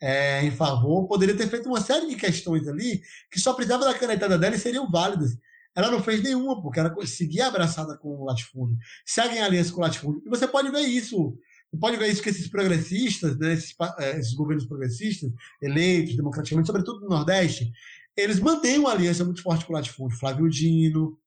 É, 0.00 0.44
em 0.44 0.50
favor, 0.50 1.06
poderia 1.08 1.36
ter 1.36 1.48
feito 1.48 1.68
uma 1.68 1.80
série 1.80 2.06
de 2.06 2.16
questões 2.16 2.68
ali 2.68 3.00
que 3.30 3.40
só 3.40 3.54
precisava 3.54 3.84
da 3.84 3.94
canetada 3.94 4.38
dela 4.38 4.54
e 4.54 4.58
seriam 4.58 4.90
válidas. 4.90 5.38
Ela 5.74 5.90
não 5.90 6.02
fez 6.02 6.22
nenhuma, 6.22 6.60
porque 6.62 6.80
ela 6.80 6.94
seguia 7.06 7.46
abraçada 7.46 7.96
com 7.98 8.08
o 8.08 8.24
latifúndio, 8.24 8.78
segue 9.04 9.36
em 9.36 9.42
aliança 9.42 9.72
com 9.72 9.78
o 9.78 9.82
latifúndio. 9.82 10.22
E 10.24 10.28
você 10.28 10.46
pode 10.46 10.70
ver 10.70 10.80
isso. 10.80 11.38
Você 11.70 11.80
pode 11.80 11.96
ver 11.96 12.08
isso 12.08 12.22
que 12.22 12.30
esses 12.30 12.48
progressistas, 12.48 13.38
né, 13.38 13.52
esses, 13.52 13.74
é, 13.98 14.18
esses 14.18 14.32
governos 14.34 14.66
progressistas, 14.66 15.30
eleitos 15.60 16.16
democraticamente, 16.16 16.66
sobretudo 16.66 17.00
no 17.00 17.08
Nordeste, 17.08 17.70
eles 18.16 18.40
mantêm 18.40 18.78
uma 18.78 18.92
aliança 18.92 19.24
muito 19.24 19.42
forte 19.42 19.64
com 19.64 19.72
o 19.72 19.76
latifúndio. 19.76 20.18
Flávio 20.18 20.48
Dino, 20.48 21.18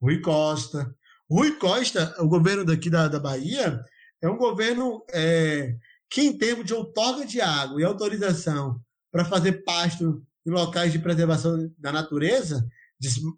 Rui 0.00 0.20
Costa, 0.20 0.94
Rui 1.30 1.56
Costa, 1.56 2.14
o 2.18 2.28
governo 2.28 2.64
daqui 2.64 2.90
da, 2.90 3.06
da 3.06 3.20
Bahia, 3.20 3.84
é 4.22 4.28
um 4.28 4.36
governo 4.36 5.04
é, 5.10 5.76
que, 6.10 6.22
em 6.22 6.36
termos 6.36 6.66
de 6.66 6.74
outorga 6.74 7.24
de 7.24 7.40
água 7.40 7.80
e 7.80 7.84
autorização 7.84 8.80
para 9.12 9.24
fazer 9.24 9.64
pasto 9.64 10.22
em 10.46 10.50
locais 10.50 10.92
de 10.92 10.98
preservação 10.98 11.70
da 11.78 11.92
natureza, 11.92 12.66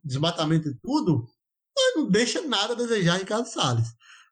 desmatamento 0.03 0.68
e 0.68 0.74
tudo, 0.74 1.26
não 1.94 2.09
deixa 2.09 2.40
nada 2.42 2.72
a 2.72 2.76
desejar 2.76 3.20
em 3.20 3.24
Carlos 3.24 3.53
Salles. 3.53 3.88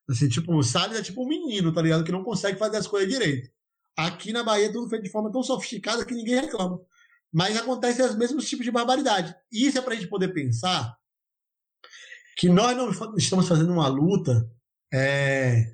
Assim, 0.08 0.28
tipo, 0.28 0.54
o 0.56 0.62
Salles 0.62 0.98
é 0.98 1.02
tipo 1.02 1.22
um 1.22 1.28
menino, 1.28 1.72
tá 1.72 1.82
ligado? 1.82 2.02
Que 2.02 2.12
não 2.12 2.24
consegue 2.24 2.58
fazer 2.58 2.78
as 2.78 2.86
coisas 2.86 3.08
direito. 3.08 3.50
Aqui 3.96 4.32
na 4.32 4.42
Bahia 4.42 4.72
tudo 4.72 4.88
feito 4.88 5.04
de 5.04 5.10
forma 5.10 5.30
tão 5.30 5.42
sofisticada 5.42 6.04
que 6.04 6.14
ninguém 6.14 6.40
reclama. 6.40 6.80
Mas 7.32 7.56
acontecem 7.56 8.04
os 8.04 8.16
mesmos 8.16 8.48
tipos 8.48 8.64
de 8.64 8.70
barbaridade. 8.70 9.34
Isso 9.52 9.78
é 9.78 9.80
para 9.80 9.94
a 9.94 9.96
gente 9.96 10.08
poder 10.08 10.28
pensar 10.28 10.96
que 12.36 12.48
nós 12.48 12.76
não 12.76 12.90
estamos 13.16 13.46
fazendo 13.46 13.72
uma 13.72 13.86
luta 13.86 14.50
é, 14.92 15.72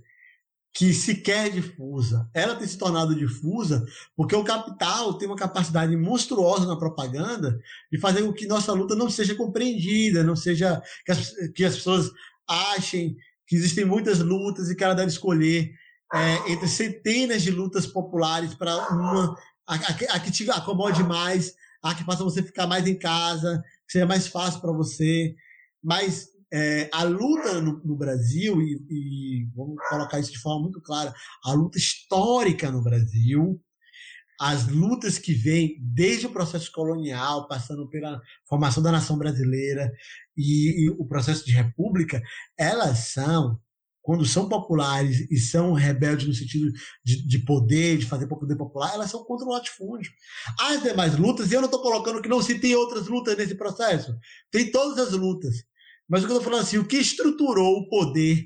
que 0.76 0.92
sequer 0.92 1.46
é 1.46 1.50
difusa. 1.50 2.28
Ela 2.34 2.54
tem 2.54 2.66
se 2.66 2.76
tornado 2.76 3.14
difusa 3.14 3.86
porque 4.14 4.36
o 4.36 4.44
capital 4.44 5.14
tem 5.14 5.26
uma 5.26 5.36
capacidade 5.36 5.96
monstruosa 5.96 6.66
na 6.66 6.76
propaganda 6.76 7.58
de 7.90 7.98
fazer 7.98 8.22
com 8.22 8.32
que 8.32 8.46
nossa 8.46 8.72
luta 8.72 8.94
não 8.94 9.08
seja 9.08 9.34
compreendida, 9.34 10.22
não 10.22 10.36
seja 10.36 10.82
que 11.04 11.12
as, 11.12 11.32
que 11.54 11.64
as 11.64 11.76
pessoas 11.76 12.10
achem 12.46 13.16
que 13.46 13.56
existem 13.56 13.86
muitas 13.86 14.18
lutas 14.18 14.68
e 14.68 14.76
que 14.76 14.84
ela 14.84 14.94
deve 14.94 15.08
escolher 15.08 15.72
é, 16.12 16.52
entre 16.52 16.68
centenas 16.68 17.42
de 17.42 17.50
lutas 17.50 17.86
populares 17.86 18.54
para 18.54 18.76
uma 18.92 19.34
a, 19.66 19.74
a, 19.74 20.16
a, 20.16 20.20
que 20.20 20.30
te 20.30 20.48
acomode 20.50 21.02
mais, 21.02 21.54
a 21.82 21.94
que 21.94 22.04
faça 22.04 22.24
você 22.24 22.42
ficar 22.42 22.66
mais 22.66 22.86
em 22.86 22.98
casa, 22.98 23.62
que 23.86 23.92
seja 23.92 24.06
mais 24.06 24.26
fácil 24.26 24.60
para 24.60 24.72
você. 24.72 25.34
Mas 25.82 26.28
é, 26.52 26.88
a 26.92 27.02
luta 27.02 27.60
no, 27.60 27.80
no 27.84 27.96
Brasil, 27.96 28.60
e, 28.62 28.86
e, 28.88 29.48
vamos 29.54 29.76
colocar 29.88 30.20
isso 30.20 30.32
de 30.32 30.38
forma 30.38 30.62
muito 30.62 30.80
clara, 30.80 31.12
a 31.44 31.52
luta 31.52 31.78
histórica 31.78 32.70
no 32.70 32.82
Brasil, 32.82 33.60
as 34.40 34.68
lutas 34.68 35.18
que 35.18 35.32
vêm 35.32 35.76
desde 35.80 36.26
o 36.26 36.32
processo 36.32 36.70
colonial, 36.70 37.48
passando 37.48 37.88
pela 37.88 38.20
formação 38.46 38.82
da 38.82 38.92
nação 38.92 39.16
brasileira 39.16 39.90
e, 40.36 40.84
e 40.84 40.90
o 40.90 41.06
processo 41.06 41.44
de 41.44 41.52
república, 41.52 42.22
elas 42.58 42.98
são 43.10 43.58
quando 44.06 44.24
são 44.24 44.48
populares 44.48 45.28
e 45.32 45.36
são 45.36 45.72
rebeldes 45.72 46.28
no 46.28 46.32
sentido 46.32 46.70
de, 47.04 47.26
de 47.26 47.38
poder, 47.40 47.98
de 47.98 48.06
fazer 48.06 48.28
poder 48.28 48.54
popular, 48.54 48.94
elas 48.94 49.10
são 49.10 49.24
contra 49.24 49.44
o 49.44 49.50
latifúndio. 49.50 50.12
As 50.60 50.80
demais 50.80 51.18
lutas, 51.18 51.50
e 51.50 51.54
eu 51.54 51.60
não 51.60 51.66
estou 51.66 51.82
colocando 51.82 52.22
que 52.22 52.28
não 52.28 52.40
se 52.40 52.56
tem 52.60 52.76
outras 52.76 53.08
lutas 53.08 53.36
nesse 53.36 53.56
processo, 53.56 54.14
tem 54.48 54.70
todas 54.70 54.96
as 55.08 55.12
lutas. 55.12 55.56
Mas 56.08 56.22
o 56.22 56.26
que 56.26 56.32
eu 56.32 56.36
estou 56.36 56.52
falando 56.52 56.64
assim, 56.64 56.78
o 56.78 56.86
que 56.86 56.98
estruturou 56.98 57.78
o 57.78 57.88
poder 57.88 58.44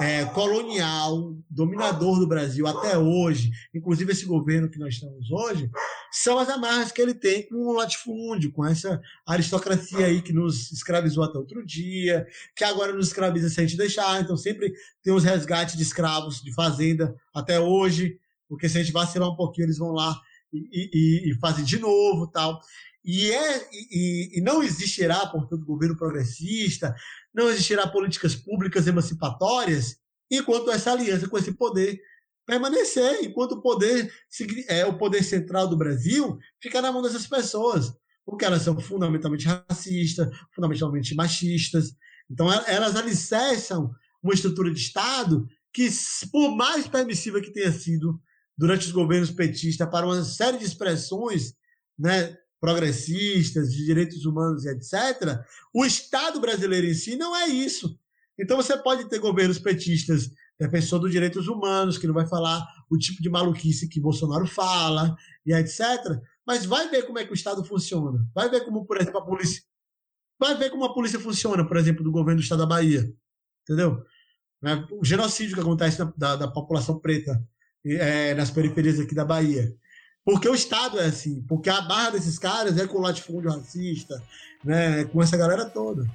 é, 0.00 0.24
colonial, 0.24 1.36
dominador 1.48 2.18
do 2.18 2.26
Brasil 2.26 2.66
até 2.66 2.98
hoje, 2.98 3.48
inclusive 3.72 4.10
esse 4.10 4.26
governo 4.26 4.68
que 4.68 4.78
nós 4.80 4.94
estamos 4.94 5.30
hoje, 5.30 5.70
são 6.10 6.38
as 6.38 6.48
amarras 6.48 6.90
que 6.90 7.00
ele 7.00 7.14
tem 7.14 7.46
com 7.48 7.56
o 7.56 7.72
latifúndio, 7.72 8.52
com 8.52 8.64
essa 8.64 9.00
aristocracia 9.26 10.06
aí 10.06 10.20
que 10.20 10.32
nos 10.32 10.72
escravizou 10.72 11.22
até 11.22 11.38
outro 11.38 11.64
dia, 11.64 12.26
que 12.56 12.64
agora 12.64 12.92
nos 12.92 13.08
escraviza 13.08 13.48
se 13.48 13.60
a 13.60 13.66
gente 13.66 13.76
deixar, 13.76 14.20
então 14.20 14.36
sempre 14.36 14.72
tem 15.02 15.12
os 15.12 15.24
resgates 15.24 15.76
de 15.76 15.82
escravos 15.82 16.42
de 16.42 16.52
fazenda 16.52 17.14
até 17.34 17.60
hoje, 17.60 18.18
porque 18.48 18.68
se 18.68 18.78
a 18.78 18.82
gente 18.82 18.92
vacilar 18.92 19.30
um 19.30 19.36
pouquinho, 19.36 19.66
eles 19.66 19.78
vão 19.78 19.92
lá 19.92 20.20
e, 20.52 20.90
e, 20.92 21.30
e 21.30 21.34
fazem 21.38 21.64
de 21.64 21.78
novo 21.78 22.26
tal. 22.26 22.60
E, 23.04 23.30
é, 23.30 23.68
e, 23.72 24.38
e 24.38 24.40
não 24.40 24.62
existirá, 24.62 25.24
portanto, 25.26 25.64
governo 25.64 25.96
progressista, 25.96 26.94
não 27.32 27.48
existirá 27.48 27.86
políticas 27.86 28.34
públicas 28.34 28.86
emancipatórias 28.86 29.96
enquanto 30.30 30.70
essa 30.70 30.92
aliança 30.92 31.28
com 31.28 31.38
esse 31.38 31.52
poder 31.52 32.00
permanecer, 32.50 33.22
enquanto 33.22 33.52
o 33.52 33.62
poder, 33.62 34.12
é, 34.66 34.84
o 34.84 34.98
poder 34.98 35.22
central 35.22 35.68
do 35.68 35.76
Brasil 35.76 36.36
fica 36.60 36.82
na 36.82 36.90
mão 36.90 37.00
dessas 37.00 37.24
pessoas, 37.24 37.92
porque 38.26 38.44
elas 38.44 38.62
são 38.62 38.78
fundamentalmente 38.80 39.46
racistas, 39.46 40.28
fundamentalmente 40.52 41.14
machistas. 41.14 41.94
Então, 42.28 42.52
elas 42.66 42.96
alicerçam 42.96 43.94
uma 44.20 44.34
estrutura 44.34 44.72
de 44.72 44.80
Estado 44.80 45.46
que, 45.72 45.88
por 46.32 46.56
mais 46.56 46.88
permissiva 46.88 47.40
que 47.40 47.52
tenha 47.52 47.70
sido 47.70 48.20
durante 48.58 48.86
os 48.86 48.92
governos 48.92 49.30
petistas 49.30 49.88
para 49.88 50.04
uma 50.04 50.24
série 50.24 50.58
de 50.58 50.64
expressões 50.64 51.54
né, 51.96 52.36
progressistas, 52.60 53.72
de 53.72 53.84
direitos 53.84 54.26
humanos 54.26 54.64
e 54.64 54.70
etc., 54.70 55.38
o 55.72 55.84
Estado 55.84 56.40
brasileiro 56.40 56.88
em 56.88 56.94
si 56.94 57.14
não 57.14 57.34
é 57.36 57.46
isso. 57.46 57.96
Então 58.36 58.56
você 58.56 58.76
pode 58.76 59.08
ter 59.08 59.20
governos 59.20 59.58
petistas 59.58 60.30
defensor 60.60 61.00
dos 61.00 61.10
direitos 61.10 61.48
humanos, 61.48 61.96
que 61.96 62.06
não 62.06 62.12
vai 62.12 62.26
falar 62.26 62.62
o 62.90 62.98
tipo 62.98 63.22
de 63.22 63.30
maluquice 63.30 63.88
que 63.88 63.98
Bolsonaro 63.98 64.46
fala, 64.46 65.16
e 65.46 65.54
etc. 65.54 65.80
Mas 66.46 66.66
vai 66.66 66.88
ver 66.90 67.06
como 67.06 67.18
é 67.18 67.24
que 67.24 67.32
o 67.32 67.34
Estado 67.34 67.64
funciona. 67.64 68.26
Vai 68.34 68.50
ver 68.50 68.64
como, 68.66 68.84
por 68.84 69.00
exemplo, 69.00 69.18
a 69.18 69.24
polícia. 69.24 69.62
Vai 70.38 70.54
ver 70.56 70.70
como 70.70 70.84
a 70.84 70.92
polícia 70.92 71.18
funciona, 71.18 71.66
por 71.66 71.78
exemplo, 71.78 72.04
do 72.04 72.12
governo 72.12 72.40
do 72.40 72.42
Estado 72.42 72.60
da 72.60 72.66
Bahia. 72.66 73.10
Entendeu? 73.62 74.04
Né? 74.60 74.86
O 74.92 75.04
genocídio 75.04 75.54
que 75.54 75.62
acontece 75.62 75.98
da, 75.98 76.12
da, 76.16 76.36
da 76.36 76.48
população 76.48 76.98
preta 76.98 77.42
é, 77.84 78.34
nas 78.34 78.50
periferias 78.50 79.00
aqui 79.00 79.14
da 79.14 79.24
Bahia. 79.24 79.74
Porque 80.22 80.48
o 80.48 80.54
Estado 80.54 81.00
é 81.00 81.06
assim, 81.06 81.42
porque 81.48 81.70
a 81.70 81.80
barra 81.80 82.10
desses 82.10 82.38
caras 82.38 82.76
é 82.76 82.86
com 82.86 82.98
o 82.98 83.00
latifúndio 83.00 83.50
racista, 83.50 84.22
né, 84.62 85.04
com 85.06 85.22
essa 85.22 85.36
galera 85.36 85.64
toda. 85.64 86.06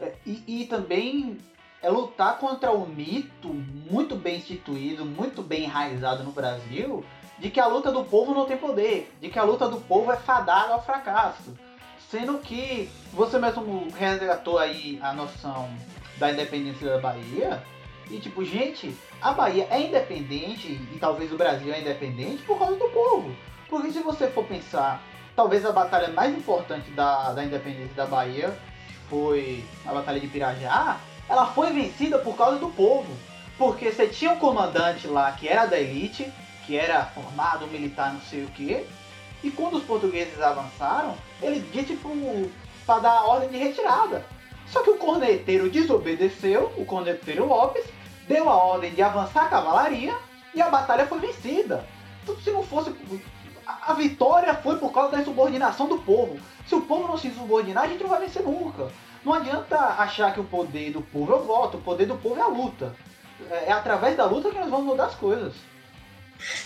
É, 0.00 0.14
e, 0.24 0.62
e 0.62 0.66
também 0.66 1.38
é 1.82 1.90
lutar 1.90 2.38
contra 2.38 2.70
o 2.70 2.86
mito 2.86 3.48
muito 3.90 4.14
bem 4.14 4.36
instituído, 4.36 5.04
muito 5.04 5.42
bem 5.42 5.64
enraizado 5.64 6.22
no 6.22 6.30
Brasil, 6.30 7.04
de 7.38 7.50
que 7.50 7.58
a 7.58 7.66
luta 7.66 7.90
do 7.90 8.04
povo 8.04 8.32
não 8.32 8.46
tem 8.46 8.56
poder, 8.56 9.12
de 9.20 9.28
que 9.28 9.38
a 9.38 9.42
luta 9.42 9.68
do 9.68 9.80
povo 9.80 10.12
é 10.12 10.16
fadada 10.16 10.74
ao 10.74 10.84
fracasso. 10.84 11.52
Sendo 12.08 12.38
que 12.38 12.88
você 13.12 13.38
mesmo 13.38 13.88
resgatou 13.98 14.58
aí 14.58 14.98
a 15.02 15.12
noção 15.12 15.68
da 16.18 16.30
independência 16.30 16.88
da 16.88 16.98
Bahia, 16.98 17.62
e 18.08 18.18
tipo, 18.18 18.44
gente, 18.44 18.96
a 19.20 19.32
Bahia 19.32 19.66
é 19.70 19.80
independente, 19.80 20.68
e 20.94 20.98
talvez 21.00 21.32
o 21.32 21.36
Brasil 21.36 21.72
é 21.72 21.80
independente 21.80 22.42
por 22.44 22.58
causa 22.58 22.76
do 22.76 22.88
povo. 22.90 23.34
Porque 23.68 23.90
se 23.90 24.00
você 24.00 24.28
for 24.28 24.44
pensar, 24.44 25.02
talvez 25.34 25.64
a 25.64 25.72
batalha 25.72 26.08
mais 26.08 26.36
importante 26.36 26.90
da, 26.90 27.32
da 27.32 27.42
independência 27.42 27.94
da 27.94 28.06
Bahia 28.06 28.56
foi 29.08 29.64
a 29.86 29.92
Batalha 29.92 30.20
de 30.20 30.28
Pirajá, 30.28 31.00
ela 31.32 31.46
foi 31.46 31.72
vencida 31.72 32.18
por 32.18 32.36
causa 32.36 32.58
do 32.58 32.68
povo. 32.68 33.10
Porque 33.56 33.90
você 33.90 34.06
tinha 34.06 34.32
um 34.32 34.38
comandante 34.38 35.06
lá 35.06 35.32
que 35.32 35.48
era 35.48 35.64
da 35.64 35.78
elite, 35.78 36.30
que 36.66 36.76
era 36.76 37.06
formado, 37.06 37.66
militar, 37.68 38.12
não 38.12 38.20
sei 38.20 38.44
o 38.44 38.48
que. 38.48 38.86
E 39.42 39.50
quando 39.50 39.78
os 39.78 39.82
portugueses 39.82 40.40
avançaram, 40.42 41.14
ele 41.40 41.60
disse 41.72 41.98
para 42.84 42.98
dar 42.98 43.12
a 43.12 43.24
ordem 43.24 43.48
de 43.48 43.56
retirada. 43.56 44.26
Só 44.66 44.82
que 44.82 44.90
o 44.90 44.98
corneteiro 44.98 45.70
desobedeceu, 45.70 46.70
o 46.76 46.84
corneteiro 46.84 47.46
Lopes, 47.46 47.84
deu 48.28 48.50
a 48.50 48.54
ordem 48.54 48.92
de 48.92 49.00
avançar 49.00 49.46
a 49.46 49.48
cavalaria 49.48 50.14
e 50.54 50.60
a 50.60 50.68
batalha 50.68 51.06
foi 51.06 51.18
vencida. 51.18 51.86
Então, 52.22 52.36
se 52.40 52.50
não 52.50 52.62
fosse. 52.62 52.94
A 53.66 53.94
vitória 53.94 54.54
foi 54.54 54.76
por 54.76 54.92
causa 54.92 55.12
da 55.12 55.22
insubordinação 55.22 55.88
do 55.88 55.98
povo. 55.98 56.38
Se 56.66 56.74
o 56.74 56.82
povo 56.82 57.08
não 57.08 57.16
se 57.16 57.30
subordinar, 57.30 57.84
a 57.84 57.88
gente 57.88 58.02
não 58.02 58.10
vai 58.10 58.20
vencer 58.20 58.42
nunca. 58.42 58.90
Não 59.24 59.34
adianta 59.34 59.78
achar 59.78 60.34
que 60.34 60.40
o 60.40 60.44
poder 60.44 60.92
do 60.92 61.00
povo 61.00 61.32
é 61.32 61.36
o 61.36 61.44
voto, 61.44 61.76
o 61.76 61.82
poder 61.82 62.06
do 62.06 62.16
povo 62.16 62.36
é 62.36 62.42
a 62.42 62.48
luta. 62.48 62.94
É, 63.50 63.66
é 63.66 63.72
através 63.72 64.16
da 64.16 64.24
luta 64.24 64.50
que 64.50 64.58
nós 64.58 64.70
vamos 64.70 64.86
mudar 64.86 65.06
as 65.06 65.14
coisas. 65.14 65.54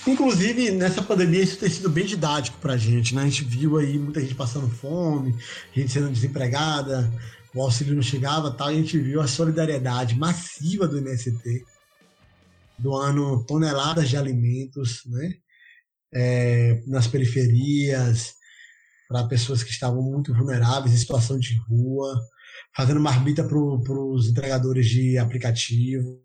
Inclusive, 0.07 0.71
nessa 0.71 1.03
pandemia, 1.03 1.43
isso 1.43 1.59
tem 1.59 1.69
sido 1.69 1.91
bem 1.91 2.07
didático 2.07 2.59
pra 2.59 2.79
gente, 2.79 3.15
né? 3.15 3.23
A 3.23 3.25
gente 3.27 3.45
viu 3.45 3.77
aí 3.77 3.99
muita 3.99 4.21
gente 4.21 4.35
passando 4.35 4.69
fome, 4.69 5.37
gente 5.75 5.93
sendo 5.93 6.09
desempregada, 6.09 7.13
o 7.55 7.61
auxílio 7.61 7.95
não 7.95 8.03
chegava 8.03 8.51
tal, 8.51 8.71
e 8.71 8.75
a 8.75 8.79
gente 8.79 8.99
viu 8.99 9.21
a 9.21 9.27
solidariedade 9.27 10.19
massiva 10.19 10.89
do 10.89 10.97
MST, 10.97 11.65
doando 12.79 13.45
toneladas 13.45 14.09
de 14.09 14.17
alimentos, 14.17 15.03
né? 15.07 15.35
É, 16.15 16.83
nas 16.87 17.07
periferias, 17.07 18.35
para 19.09 19.29
pessoas 19.29 19.63
que 19.63 19.71
estavam 19.71 20.01
muito 20.01 20.33
vulneráveis, 20.33 20.95
em 20.95 20.99
situação 20.99 21.39
de 21.39 21.59
rua 21.69 22.19
fazendo 22.75 23.01
marmita 23.01 23.45
para 23.45 23.59
os 23.59 24.29
entregadores 24.29 24.87
de 24.87 25.19
aplicativo. 25.19 26.23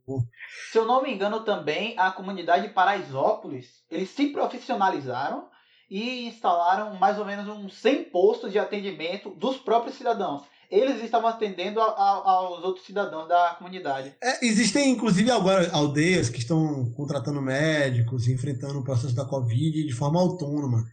Se 0.71 0.77
eu 0.77 0.85
não 0.85 1.01
me 1.01 1.13
engano 1.13 1.43
também, 1.43 1.95
a 1.97 2.11
comunidade 2.11 2.67
de 2.67 2.73
Paraisópolis, 2.73 3.83
eles 3.89 4.09
se 4.09 4.27
profissionalizaram 4.27 5.49
e 5.89 6.25
instalaram 6.27 6.95
mais 6.95 7.19
ou 7.19 7.25
menos 7.25 7.47
uns 7.47 7.73
100 7.75 8.05
postos 8.05 8.51
de 8.51 8.59
atendimento 8.59 9.29
dos 9.31 9.57
próprios 9.57 9.95
cidadãos 9.95 10.43
eles 10.71 11.03
estavam 11.03 11.27
atendendo 11.27 11.81
a, 11.81 11.85
a, 11.85 12.31
aos 12.31 12.63
outros 12.63 12.85
cidadãos 12.85 13.27
da 13.27 13.55
comunidade. 13.55 14.15
É, 14.23 14.45
existem, 14.45 14.89
inclusive, 14.89 15.29
agora 15.29 15.69
aldeias 15.71 16.29
que 16.29 16.39
estão 16.39 16.89
contratando 16.93 17.41
médicos, 17.41 18.29
enfrentando 18.29 18.79
o 18.79 18.83
processo 18.83 19.13
da 19.13 19.25
Covid 19.25 19.85
de 19.85 19.93
forma 19.93 20.19
autônoma. 20.19 20.85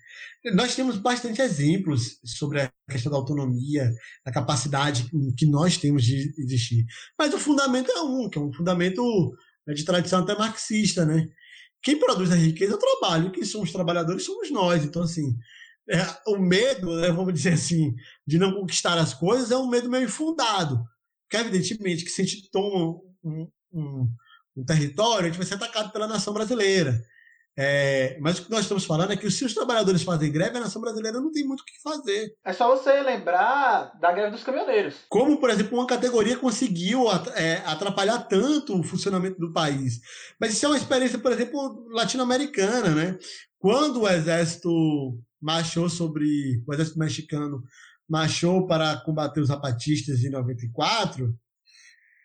Nós 0.52 0.74
temos 0.74 0.96
bastante 0.96 1.40
exemplos 1.40 2.18
sobre 2.24 2.62
a 2.62 2.72
questão 2.90 3.12
da 3.12 3.18
autonomia, 3.18 3.92
da 4.26 4.32
capacidade 4.32 5.08
que 5.36 5.46
nós 5.46 5.76
temos 5.76 6.02
de 6.02 6.34
existir. 6.38 6.84
Mas 7.16 7.32
o 7.32 7.38
fundamento 7.38 7.92
é 7.92 8.00
um, 8.02 8.28
que 8.28 8.38
é 8.38 8.42
um 8.42 8.52
fundamento 8.52 9.32
né, 9.64 9.74
de 9.74 9.84
tradição 9.84 10.20
até 10.20 10.36
marxista, 10.36 11.04
né? 11.04 11.28
Quem 11.80 11.98
produz 11.98 12.32
a 12.32 12.34
riqueza 12.34 12.72
é 12.72 12.76
o 12.76 12.78
trabalho, 12.78 13.30
quem 13.30 13.44
somos 13.44 13.70
trabalhadores 13.70 14.24
somos 14.24 14.50
nós. 14.50 14.84
Então, 14.84 15.02
assim, 15.02 15.36
é, 15.90 16.06
o 16.26 16.38
medo, 16.38 17.00
né, 17.00 17.10
vamos 17.10 17.32
dizer 17.32 17.54
assim, 17.54 17.94
de 18.26 18.38
não 18.38 18.52
conquistar 18.52 18.98
as 18.98 19.14
coisas 19.14 19.50
é 19.50 19.56
um 19.56 19.68
medo 19.68 19.88
meio 19.88 20.04
infundado. 20.04 20.82
Porque, 21.28 21.36
evidentemente, 21.36 22.04
que 22.04 22.10
se 22.10 22.22
a 22.22 22.24
gente 22.24 22.50
toma 22.50 23.00
um, 23.22 23.48
um, 23.72 24.08
um 24.56 24.64
território, 24.64 25.26
a 25.26 25.28
gente 25.28 25.36
vai 25.36 25.46
ser 25.46 25.54
atacado 25.54 25.92
pela 25.92 26.06
nação 26.06 26.32
brasileira. 26.32 27.00
É, 27.60 28.16
mas 28.20 28.38
o 28.38 28.44
que 28.44 28.50
nós 28.52 28.60
estamos 28.60 28.84
falando 28.84 29.12
é 29.12 29.16
que 29.16 29.28
se 29.32 29.44
os 29.44 29.52
trabalhadores 29.52 30.04
fazem 30.04 30.30
greve, 30.30 30.56
a 30.56 30.60
nação 30.60 30.80
brasileira 30.80 31.20
não 31.20 31.32
tem 31.32 31.44
muito 31.44 31.62
o 31.62 31.64
que 31.64 31.82
fazer. 31.82 32.32
É 32.44 32.52
só 32.52 32.68
você 32.68 33.02
lembrar 33.02 33.98
da 33.98 34.12
greve 34.12 34.30
dos 34.30 34.44
caminhoneiros. 34.44 34.94
Como, 35.08 35.40
por 35.40 35.50
exemplo, 35.50 35.76
uma 35.76 35.86
categoria 35.86 36.38
conseguiu 36.38 37.06
é, 37.34 37.56
atrapalhar 37.66 38.20
tanto 38.28 38.78
o 38.78 38.84
funcionamento 38.84 39.40
do 39.40 39.52
país. 39.52 40.00
Mas 40.40 40.52
isso 40.52 40.66
é 40.66 40.68
uma 40.68 40.78
experiência, 40.78 41.18
por 41.18 41.32
exemplo, 41.32 41.84
latino-americana, 41.90 42.90
né? 42.90 43.18
Quando 43.58 44.02
o 44.02 44.08
exército 44.08 45.18
marchou 45.40 45.88
sobre. 45.88 46.62
O 46.66 46.74
exército 46.74 46.98
mexicano 46.98 47.62
marchou 48.08 48.66
para 48.66 48.96
combater 48.98 49.40
os 49.40 49.48
zapatistas 49.48 50.24
em 50.24 50.30
94, 50.30 51.36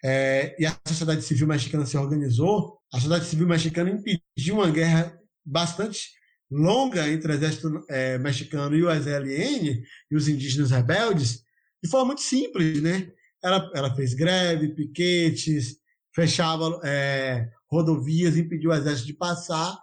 é, 0.03 0.55
e 0.59 0.65
a 0.65 0.77
sociedade 0.85 1.21
civil 1.21 1.47
mexicana 1.47 1.85
se 1.85 1.97
organizou, 1.97 2.77
a 2.91 2.97
sociedade 2.97 3.25
civil 3.25 3.47
mexicana 3.47 3.89
impediu 3.89 4.55
uma 4.55 4.69
guerra 4.69 5.17
bastante 5.45 6.11
longa 6.51 7.09
entre 7.09 7.31
o 7.31 7.35
exército 7.35 7.85
é, 7.89 8.17
mexicano 8.17 8.75
e 8.75 8.83
o 8.83 8.91
SLN 8.91 9.83
e 10.11 10.15
os 10.15 10.27
indígenas 10.27 10.71
rebeldes, 10.71 11.43
de 11.81 11.89
forma 11.89 12.07
muito 12.07 12.21
simples, 12.21 12.81
né? 12.81 13.11
Ela, 13.41 13.71
ela 13.73 13.95
fez 13.95 14.13
greve, 14.13 14.75
piquetes, 14.75 15.77
fechava 16.13 16.79
é, 16.83 17.49
rodovias, 17.69 18.37
impediu 18.37 18.71
o 18.71 18.73
exército 18.73 19.07
de 19.07 19.13
passar 19.13 19.77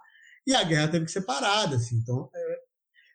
e 0.45 0.55
a 0.55 0.63
guerra 0.63 0.87
teve 0.87 1.05
que 1.05 1.11
ser 1.11 1.21
parada, 1.21 1.75
assim. 1.75 1.97
Então, 1.97 2.29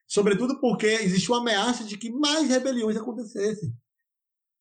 sobretudo 0.07 0.61
porque 0.61 0.87
existe 0.87 1.31
uma 1.31 1.41
ameaça 1.41 1.85
de 1.85 1.97
que 1.97 2.11
mais 2.11 2.49
rebeliões 2.49 2.97
acontecessem. 2.97 3.73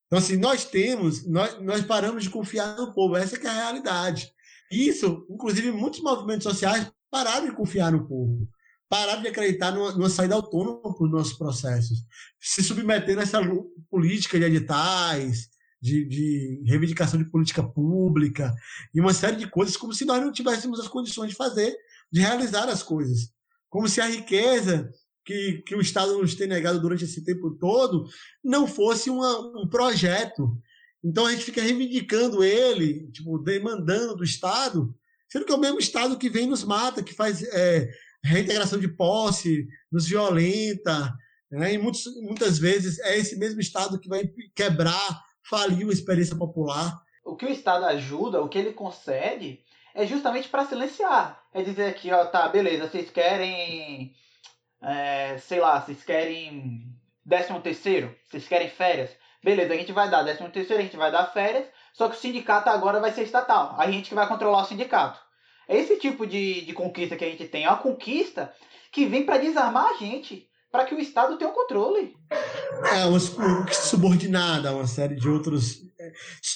Então, 0.07 0.19
assim, 0.19 0.37
nós 0.37 0.65
temos, 0.65 1.25
nós, 1.27 1.59
nós 1.61 1.83
paramos 1.83 2.23
de 2.23 2.29
confiar 2.29 2.75
no 2.77 2.93
povo, 2.93 3.15
essa 3.15 3.35
é 3.37 3.47
a 3.47 3.53
realidade. 3.53 4.31
Isso, 4.71 5.25
inclusive, 5.29 5.71
muitos 5.71 6.01
movimentos 6.01 6.43
sociais 6.43 6.91
pararam 7.09 7.45
de 7.47 7.55
confiar 7.55 7.91
no 7.91 8.07
povo, 8.07 8.47
pararam 8.89 9.21
de 9.21 9.27
acreditar 9.27 9.71
numa, 9.71 9.91
numa 9.93 10.09
saída 10.09 10.35
autônoma 10.35 10.93
para 10.93 11.05
os 11.05 11.11
nossos 11.11 11.33
processos, 11.33 11.99
se 12.39 12.63
submetendo 12.63 13.19
a 13.19 13.23
essa 13.23 13.41
política 13.89 14.37
de 14.37 14.45
editais, 14.45 15.49
de, 15.81 16.05
de, 16.05 16.63
reivindicação 16.65 17.19
de 17.19 17.29
política 17.29 17.63
pública 17.63 18.55
e 18.93 18.99
uma 18.99 19.13
série 19.13 19.35
de 19.35 19.47
coisas, 19.47 19.77
como 19.77 19.93
se 19.93 20.03
nós 20.03 20.21
não 20.21 20.31
tivéssemos 20.31 20.79
as 20.79 20.87
condições 20.87 21.29
de 21.29 21.35
fazer, 21.35 21.75
de 22.11 22.21
realizar 22.21 22.67
as 22.67 22.81
coisas. 22.81 23.31
Como 23.69 23.87
se 23.87 24.01
a 24.01 24.07
riqueza 24.07 24.89
que, 25.26 25.63
que 25.65 25.76
o 25.76 25.82
Estado 25.82 26.17
nos 26.17 26.36
tem 26.36 26.47
negado 26.47 26.80
durante 26.80 27.03
esse 27.03 27.23
tempo 27.23 27.51
todo 27.59 28.07
não 28.43 28.67
fosse 28.67 29.09
uma, 29.09 29.39
um 29.59 29.67
projeto. 29.67 30.55
Então 31.03 31.26
a 31.26 31.32
gente 31.32 31.43
fica 31.43 31.61
reivindicando 31.61 32.43
ele, 32.43 33.11
tipo, 33.11 33.38
demandando 33.39 34.15
do 34.15 34.23
Estado, 34.23 34.95
sendo 35.28 35.45
que 35.45 35.51
é 35.51 35.55
o 35.55 35.59
mesmo 35.59 35.80
Estado 35.80 36.17
que 36.17 36.30
vem 36.30 36.47
nos 36.47 36.63
mata, 36.63 37.03
que 37.03 37.13
faz 37.13 37.41
é, 37.41 37.89
reintegração 38.23 38.80
de 38.80 38.88
posse, 38.88 39.67
nos 39.91 40.07
violenta, 40.07 41.11
né? 41.51 41.73
e 41.73 41.78
muitos, 41.78 42.05
muitas 42.21 42.59
vezes 42.59 42.99
é 42.99 43.17
esse 43.17 43.38
mesmo 43.38 43.59
Estado 43.59 43.99
que 43.99 44.07
vai 44.07 44.30
quebrar, 44.55 45.23
falir 45.49 45.88
a 45.88 45.93
experiência 45.93 46.36
popular. 46.36 46.95
O 47.23 47.36
que 47.36 47.45
o 47.45 47.51
Estado 47.51 47.86
ajuda, 47.86 48.41
o 48.41 48.49
que 48.49 48.59
ele 48.59 48.73
concede, 48.73 49.59
é 49.95 50.05
justamente 50.05 50.49
para 50.49 50.65
silenciar. 50.65 51.43
É 51.51 51.63
dizer 51.63 51.86
aqui, 51.86 52.11
ó, 52.11 52.26
tá, 52.26 52.47
beleza, 52.47 52.88
vocês 52.88 53.09
querem 53.09 54.13
é, 54.86 55.38
sei 55.39 55.59
lá, 55.59 55.81
vocês 55.81 56.03
querem 56.03 56.86
décimo 57.25 57.59
terceiro, 57.59 58.15
vocês 58.23 58.47
querem 58.47 58.69
férias, 58.69 59.09
beleza, 59.43 59.73
a 59.73 59.77
gente 59.77 59.91
vai 59.91 60.09
dar 60.09 60.21
décimo 60.21 60.49
terceiro, 60.49 60.81
a 60.81 60.86
gente 60.86 60.97
vai 60.97 61.11
dar 61.11 61.25
férias, 61.33 61.65
só 61.91 62.07
que 62.07 62.15
o 62.15 62.19
sindicato 62.19 62.69
agora 62.69 62.99
vai 62.99 63.11
ser 63.11 63.23
estatal, 63.23 63.75
a 63.79 63.89
gente 63.89 64.09
que 64.09 64.15
vai 64.15 64.27
controlar 64.27 64.61
o 64.61 64.65
sindicato. 64.65 65.19
É 65.67 65.75
esse 65.75 65.97
tipo 65.97 66.27
de, 66.27 66.61
de 66.61 66.73
conquista 66.73 67.15
que 67.15 67.25
a 67.25 67.29
gente 67.29 67.47
tem, 67.47 67.63
é 67.63 67.69
uma 67.69 67.77
conquista 67.77 68.53
que 68.91 69.07
vem 69.07 69.25
para 69.25 69.39
desarmar 69.39 69.88
a 69.88 69.97
gente, 69.97 70.47
para 70.71 70.86
que 70.86 70.93
o 70.93 70.99
Estado 70.99 71.38
tenha 71.38 71.49
o 71.49 71.53
um 71.53 71.55
controle. 71.55 72.15
É, 72.93 73.05
uma 73.05 73.19
subordinada 73.71 74.69
a 74.69 74.73
uma 74.73 74.86
série 74.86 75.15
de 75.15 75.27
outros 75.27 75.84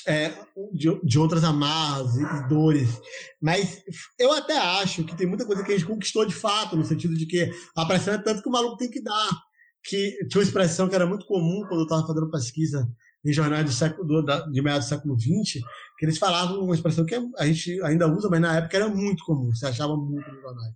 é, 0.08 0.34
de, 0.74 1.00
de 1.04 1.20
outras 1.20 1.44
amarras 1.44 2.16
e 2.16 2.48
dores. 2.48 2.90
Mas 3.42 3.82
eu 4.18 4.32
até 4.34 4.58
acho 4.58 5.04
que 5.04 5.16
tem 5.16 5.28
muita 5.28 5.46
coisa 5.46 5.64
que 5.64 5.72
a 5.72 5.78
gente 5.78 5.88
conquistou 5.88 6.26
de 6.26 6.34
fato, 6.34 6.76
no 6.76 6.86
sentido 6.86 7.16
de 7.16 7.26
que 7.26 7.52
a 7.76 7.86
pressão 7.86 8.14
é 8.14 8.18
tanto 8.18 8.42
que 8.42 8.50
o 8.50 8.52
maluco 8.52 8.78
tem 8.78 8.90
que 8.90 9.02
dar. 9.02 9.30
Que 9.84 10.28
tinha 10.28 10.42
uma 10.42 10.44
expressão 10.44 10.90
que 10.90 10.96
era 10.96 11.06
muito 11.06 11.26
comum 11.26 11.62
quando 11.68 11.82
eu 11.82 11.84
estava 11.84 12.06
fazendo 12.06 12.30
pesquisa 12.30 12.88
em 13.26 13.34
jornais 13.34 13.66
do 13.66 13.72
século, 13.72 14.06
do, 14.06 14.52
de 14.52 14.62
meados 14.62 14.86
do 14.86 14.90
século 14.90 15.20
XX, 15.20 15.62
que 15.98 16.06
eles 16.06 16.18
falavam 16.18 16.64
uma 16.64 16.76
expressão 16.76 17.06
que 17.06 17.16
a 17.38 17.46
gente 17.46 17.82
ainda 17.84 18.08
usa, 18.08 18.30
mas 18.30 18.40
na 18.40 18.58
época 18.58 18.78
era 18.78 18.88
muito 18.88 19.24
comum, 19.26 19.54
você 19.54 19.66
achava 19.66 19.96
muito 19.96 20.30
nos 20.30 20.42
jornais. 20.42 20.74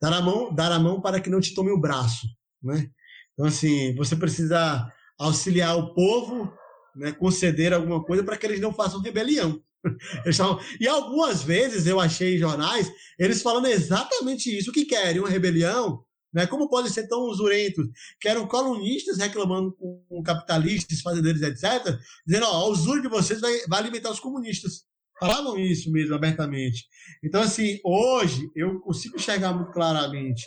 Dar 0.00 0.12
a 0.12 0.20
mão, 0.20 0.54
dar 0.54 0.72
a 0.72 0.78
mão 0.78 1.00
para 1.00 1.20
que 1.20 1.30
não 1.30 1.40
te 1.40 1.54
tome 1.54 1.70
o 1.70 1.80
braço. 1.80 2.26
Né? 2.62 2.90
Então, 3.32 3.46
assim, 3.46 3.94
você 3.94 4.14
precisa 4.14 4.90
auxiliar 5.18 5.76
o 5.76 5.94
povo 5.94 6.52
né, 6.96 7.12
conceder 7.12 7.72
alguma 7.72 8.02
coisa 8.02 8.22
para 8.24 8.36
que 8.36 8.46
eles 8.46 8.60
não 8.60 8.72
façam 8.72 9.00
rebelião. 9.00 9.60
Tavam... 10.36 10.58
E 10.80 10.88
algumas 10.88 11.42
vezes 11.42 11.86
eu 11.86 12.00
achei 12.00 12.36
em 12.36 12.38
jornais 12.38 12.90
eles 13.18 13.42
falando 13.42 13.66
exatamente 13.66 14.56
isso, 14.56 14.70
o 14.70 14.72
que 14.72 14.84
querem, 14.84 15.20
uma 15.20 15.28
rebelião, 15.28 16.04
né? 16.36 16.46
Como 16.46 16.68
podem 16.68 16.92
ser 16.92 17.08
tão 17.08 17.22
usurentos? 17.22 17.86
Que 18.20 18.28
eram 18.28 18.46
colunistas 18.46 19.16
reclamando 19.16 19.72
com 19.72 20.22
capitalistas, 20.22 21.00
fazendeiros, 21.00 21.40
etc., 21.40 21.98
dizendo, 22.26 22.46
ó, 22.46 22.66
a 22.66 22.68
usura 22.68 23.00
de 23.00 23.08
vocês 23.08 23.40
vai, 23.40 23.58
vai 23.68 23.80
alimentar 23.80 24.10
os 24.10 24.20
comunistas. 24.20 24.84
Falavam 25.18 25.58
isso 25.58 25.90
mesmo 25.90 26.14
abertamente. 26.14 26.84
Então, 27.24 27.40
assim, 27.40 27.80
hoje 27.82 28.50
eu 28.54 28.80
consigo 28.80 29.16
enxergar 29.16 29.54
muito 29.54 29.72
claramente 29.72 30.44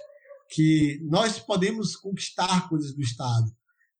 que 0.51 0.99
nós 1.09 1.39
podemos 1.39 1.95
conquistar 1.95 2.69
coisas 2.69 2.93
do 2.93 3.01
Estado. 3.01 3.47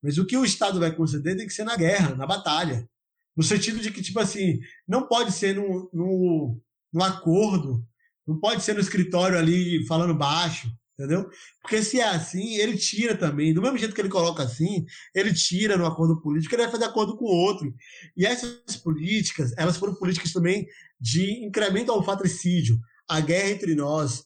Mas 0.02 0.18
o 0.18 0.26
que 0.26 0.38
o 0.38 0.46
Estado 0.46 0.80
vai 0.80 0.96
conceder 0.96 1.36
tem 1.36 1.46
que 1.46 1.54
ser 1.54 1.64
na 1.64 1.76
guerra, 1.76 2.16
na 2.16 2.26
batalha. 2.26 2.88
No 3.36 3.44
sentido 3.44 3.80
de 3.80 3.92
que, 3.92 4.02
tipo 4.02 4.20
assim, 4.20 4.60
não 4.88 5.08
pode 5.08 5.32
ser 5.32 5.56
no, 5.56 5.90
no, 5.94 6.62
no 6.92 7.04
acordo, 7.04 7.86
não 8.28 8.40
pode 8.40 8.64
ser 8.64 8.74
no 8.74 8.80
escritório 8.80 9.38
ali 9.38 9.86
falando 9.86 10.14
baixo, 10.14 10.72
entendeu? 10.94 11.30
Porque 11.62 11.82
se 11.82 12.00
é 12.00 12.08
assim, 12.08 12.56
ele 12.56 12.78
tira 12.78 13.16
também. 13.16 13.54
Do 13.54 13.62
mesmo 13.62 13.78
jeito 13.78 13.94
que 13.94 14.02
ele 14.02 14.10
coloca 14.10 14.44
assim, 14.44 14.86
ele 15.14 15.34
tira 15.34 15.78
no 15.78 15.86
acordo 15.86 16.22
político, 16.22 16.54
ele 16.54 16.64
vai 16.64 16.72
fazer 16.72 16.86
acordo 16.86 17.18
com 17.18 17.26
o 17.26 17.36
outro. 17.36 17.74
E 18.16 18.26
essas 18.26 18.76
políticas, 18.84 19.54
elas 19.58 19.78
foram 19.78 19.96
políticas 19.96 20.32
também 20.32 20.68
de 21.00 21.46
incremento 21.46 21.92
ao 21.92 22.04
fratricídio, 22.04 22.80
a 23.08 23.20
guerra 23.20 23.50
entre 23.50 23.76
nós. 23.76 24.24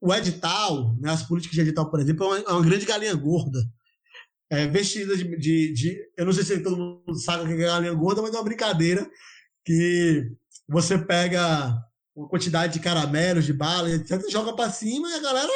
O 0.00 0.12
edital, 0.12 0.96
né, 1.00 1.10
as 1.10 1.22
políticas 1.22 1.54
de 1.54 1.60
edital, 1.62 1.88
por 1.90 2.00
exemplo, 2.00 2.24
é 2.24 2.28
uma, 2.28 2.38
é 2.38 2.52
uma 2.52 2.64
grande 2.64 2.86
galinha 2.86 3.14
gorda 3.14 3.60
é, 4.52 4.66
vestida 4.66 5.16
de, 5.16 5.24
de, 5.38 5.72
de, 5.72 6.10
Eu 6.14 6.26
não 6.26 6.32
sei 6.32 6.44
se 6.44 6.62
todo 6.62 6.76
mundo 6.76 7.18
sabe 7.18 7.44
o 7.44 7.46
que 7.46 7.54
é 7.54 7.66
galinha 7.66 7.94
gorda, 7.94 8.20
mas 8.20 8.34
é 8.34 8.36
uma 8.36 8.44
brincadeira 8.44 9.10
que 9.64 10.30
você 10.68 10.98
pega 10.98 11.74
uma 12.14 12.28
quantidade 12.28 12.74
de 12.74 12.80
caramelos, 12.80 13.46
de 13.46 13.54
balas, 13.54 13.94
etc., 13.94 14.30
joga 14.30 14.54
pra 14.54 14.68
cima 14.68 15.08
e 15.08 15.14
a 15.14 15.22
galera, 15.22 15.50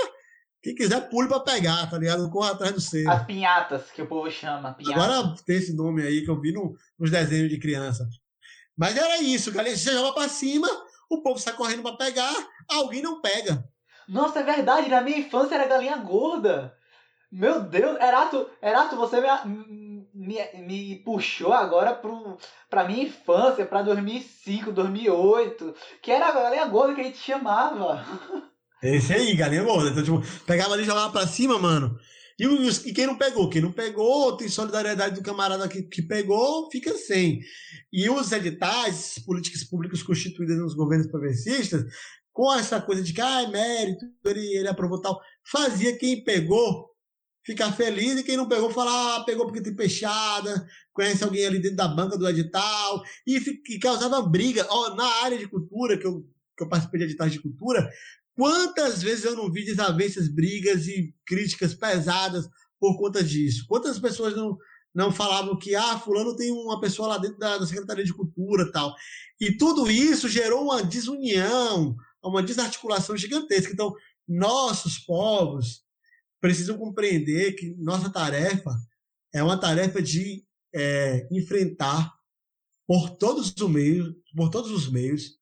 quem 0.62 0.74
quiser, 0.74 1.10
pule 1.10 1.28
pra 1.28 1.40
pegar, 1.40 1.90
tá 1.90 1.98
ligado? 1.98 2.30
Corre 2.30 2.50
atrás 2.50 2.72
do 2.72 2.80
seu. 2.80 3.10
As 3.10 3.26
pinhatas, 3.26 3.90
que 3.90 4.00
o 4.00 4.06
povo 4.06 4.30
chama. 4.30 4.72
Pinhata. 4.72 5.04
Agora 5.04 5.34
tem 5.44 5.58
esse 5.58 5.74
nome 5.76 6.00
aí 6.00 6.24
que 6.24 6.30
eu 6.30 6.40
vi 6.40 6.52
no, 6.52 6.74
nos 6.98 7.10
desenhos 7.10 7.50
de 7.50 7.58
criança. 7.58 8.08
Mas 8.74 8.96
era 8.96 9.20
isso, 9.20 9.52
galera. 9.52 9.76
Você 9.76 9.92
joga 9.92 10.14
pra 10.14 10.26
cima, 10.26 10.68
o 11.10 11.20
povo 11.20 11.38
sai 11.38 11.52
correndo 11.52 11.82
pra 11.82 11.98
pegar, 11.98 12.34
alguém 12.66 13.02
não 13.02 13.20
pega. 13.20 13.62
Nossa, 14.08 14.40
é 14.40 14.42
verdade. 14.42 14.88
Na 14.88 15.02
minha 15.02 15.18
infância 15.18 15.54
era 15.54 15.68
galinha 15.68 15.98
gorda. 15.98 16.74
Meu 17.36 17.60
Deus, 17.60 18.00
Erato, 18.00 18.48
Erato 18.62 18.96
você 18.96 19.20
me, 19.20 20.06
me, 20.14 20.38
me 20.66 20.96
puxou 21.04 21.52
agora 21.52 21.92
pro, 21.92 22.38
pra 22.70 22.88
minha 22.88 23.04
infância, 23.04 23.66
pra 23.66 23.82
2005, 23.82 24.72
2008, 24.72 25.74
que 26.00 26.10
era 26.10 26.28
a 26.28 26.32
galinha 26.32 26.64
gorda 26.64 26.94
que 26.94 27.02
a 27.02 27.04
gente 27.04 27.18
chamava. 27.18 28.02
Esse 28.82 29.12
aí, 29.12 29.36
galinha 29.36 29.62
gorda. 29.64 29.90
Então, 29.90 30.02
tipo, 30.02 30.44
pegava 30.46 30.72
ali 30.72 30.84
e 30.84 30.86
jogava 30.86 31.12
pra 31.12 31.26
cima, 31.26 31.58
mano. 31.58 31.98
E, 32.40 32.46
e, 32.88 32.94
quem 32.94 33.06
não 33.06 33.18
pegou? 33.18 33.50
Quem 33.50 33.60
não 33.60 33.72
pegou, 33.72 34.34
tem 34.34 34.48
solidariedade 34.48 35.16
do 35.16 35.22
camarada 35.22 35.68
que, 35.68 35.82
que 35.82 36.00
pegou, 36.00 36.70
fica 36.70 36.96
sem. 36.96 37.40
E 37.92 38.08
os 38.08 38.32
editais, 38.32 39.18
políticas 39.26 39.62
públicas 39.62 40.02
constituídas 40.02 40.56
nos 40.56 40.74
governos 40.74 41.08
progressistas, 41.08 41.84
com 42.32 42.50
essa 42.54 42.80
coisa 42.80 43.02
de 43.02 43.12
que, 43.12 43.20
ah, 43.20 43.42
é 43.42 43.46
mérito, 43.46 44.06
ele, 44.24 44.56
ele 44.56 44.68
aprovou 44.68 45.02
tal, 45.02 45.20
fazia 45.44 45.98
quem 45.98 46.24
pegou 46.24 46.95
ficar 47.46 47.72
feliz 47.72 48.18
e 48.18 48.24
quem 48.24 48.36
não 48.36 48.48
pegou 48.48 48.70
falar, 48.70 49.16
ah, 49.16 49.24
pegou 49.24 49.46
porque 49.46 49.62
tem 49.62 49.74
peixada, 49.74 50.66
conhece 50.92 51.22
alguém 51.22 51.46
ali 51.46 51.60
dentro 51.60 51.76
da 51.76 51.86
banca 51.86 52.18
do 52.18 52.28
edital 52.28 53.02
e, 53.24 53.36
e 53.68 53.78
causava 53.78 54.20
briga. 54.20 54.66
Ó, 54.68 54.96
na 54.96 55.06
área 55.22 55.38
de 55.38 55.46
cultura, 55.46 55.96
que 55.96 56.04
eu, 56.04 56.26
que 56.56 56.64
eu 56.64 56.68
participei 56.68 56.98
de 56.98 57.06
editais 57.06 57.32
de 57.32 57.40
cultura, 57.40 57.88
quantas 58.34 59.00
vezes 59.00 59.24
eu 59.24 59.36
não 59.36 59.50
vi 59.50 59.64
desavenças, 59.64 60.28
brigas 60.28 60.88
e 60.88 61.14
críticas 61.24 61.72
pesadas 61.72 62.48
por 62.80 62.98
conta 62.98 63.22
disso? 63.22 63.64
Quantas 63.68 63.96
pessoas 63.96 64.34
não, 64.34 64.58
não 64.92 65.12
falavam 65.12 65.56
que, 65.56 65.76
ah, 65.76 65.98
fulano 66.00 66.34
tem 66.34 66.50
uma 66.50 66.80
pessoa 66.80 67.08
lá 67.08 67.18
dentro 67.18 67.38
da, 67.38 67.58
da 67.58 67.66
Secretaria 67.66 68.04
de 68.04 68.12
Cultura 68.12 68.72
tal. 68.72 68.92
E 69.40 69.56
tudo 69.56 69.88
isso 69.88 70.28
gerou 70.28 70.64
uma 70.64 70.82
desunião, 70.82 71.94
uma 72.24 72.42
desarticulação 72.42 73.16
gigantesca. 73.16 73.72
Então, 73.72 73.94
nossos 74.26 74.98
povos 74.98 75.85
precisam 76.46 76.78
compreender 76.78 77.54
que 77.56 77.74
nossa 77.76 78.08
tarefa 78.08 78.70
é 79.34 79.42
uma 79.42 79.58
tarefa 79.58 80.00
de 80.00 80.44
é, 80.72 81.26
enfrentar 81.32 82.14
por 82.86 83.10
todos 83.16 83.52
os 83.60 83.68
meios, 83.68 84.14
por 84.32 84.48
todos 84.48 84.70
os 84.70 84.88
meios, 84.88 85.32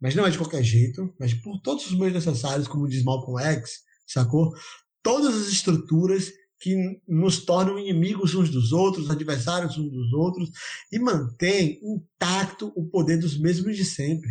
mas 0.00 0.14
não 0.14 0.24
é 0.24 0.30
de 0.30 0.38
qualquer 0.38 0.62
jeito, 0.62 1.12
mas 1.18 1.34
por 1.34 1.60
todos 1.60 1.86
os 1.86 1.98
meios 1.98 2.14
necessários, 2.14 2.68
como 2.68 2.86
diz 2.86 3.02
Malcolm 3.02 3.42
X, 3.42 3.80
sacou? 4.06 4.54
Todas 5.02 5.34
as 5.34 5.48
estruturas 5.48 6.30
que 6.60 7.00
nos 7.08 7.44
tornam 7.44 7.76
inimigos 7.76 8.36
uns 8.36 8.48
dos 8.48 8.70
outros, 8.70 9.10
adversários 9.10 9.76
uns 9.76 9.90
dos 9.90 10.12
outros, 10.12 10.50
e 10.92 11.00
mantém 11.00 11.80
intacto 11.82 12.72
o 12.76 12.88
poder 12.88 13.18
dos 13.18 13.36
mesmos 13.36 13.76
de 13.76 13.84
sempre. 13.84 14.30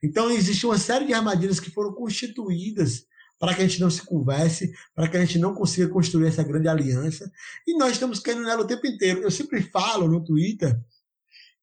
Então, 0.00 0.30
existe 0.30 0.64
uma 0.64 0.78
série 0.78 1.06
de 1.06 1.12
armadilhas 1.12 1.58
que 1.58 1.72
foram 1.72 1.92
constituídas 1.92 3.04
para 3.38 3.54
que 3.54 3.62
a 3.62 3.66
gente 3.66 3.80
não 3.80 3.90
se 3.90 4.02
converse, 4.02 4.72
para 4.94 5.08
que 5.08 5.16
a 5.16 5.24
gente 5.24 5.38
não 5.38 5.54
consiga 5.54 5.88
construir 5.88 6.28
essa 6.28 6.42
grande 6.42 6.68
aliança. 6.68 7.30
E 7.66 7.76
nós 7.76 7.92
estamos 7.92 8.18
caindo 8.18 8.42
nela 8.42 8.62
o 8.62 8.66
tempo 8.66 8.86
inteiro. 8.86 9.22
Eu 9.22 9.30
sempre 9.30 9.62
falo 9.62 10.08
no 10.08 10.24
Twitter 10.24 10.78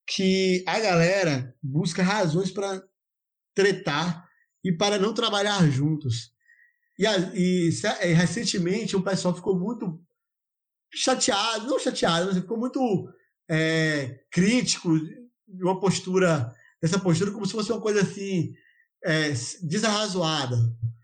que 0.05 0.63
a 0.67 0.80
galera 0.80 1.55
busca 1.61 2.03
razões 2.03 2.51
para 2.51 2.84
tretar 3.55 4.28
e 4.63 4.71
para 4.71 4.99
não 4.99 5.13
trabalhar 5.13 5.67
juntos. 5.69 6.32
E, 6.97 7.05
e, 7.34 7.69
e 7.69 8.13
recentemente 8.13 8.95
o 8.95 9.01
pessoal 9.01 9.36
ficou 9.36 9.57
muito 9.57 9.99
chateado, 10.93 11.67
não 11.67 11.80
chateado, 11.80 12.28
mas 12.28 12.38
ficou 12.38 12.57
muito 12.57 13.09
é, 13.49 14.19
crítico 14.32 14.99
de 14.99 15.63
uma 15.63 15.80
postura, 15.80 16.53
dessa 16.82 16.99
postura 16.99 17.32
como 17.32 17.45
se 17.45 17.51
fosse 17.51 17.71
uma 17.71 17.82
coisa 17.82 18.01
assim, 18.01 18.53
é, 19.03 19.34
desarrazoada. 19.63 20.55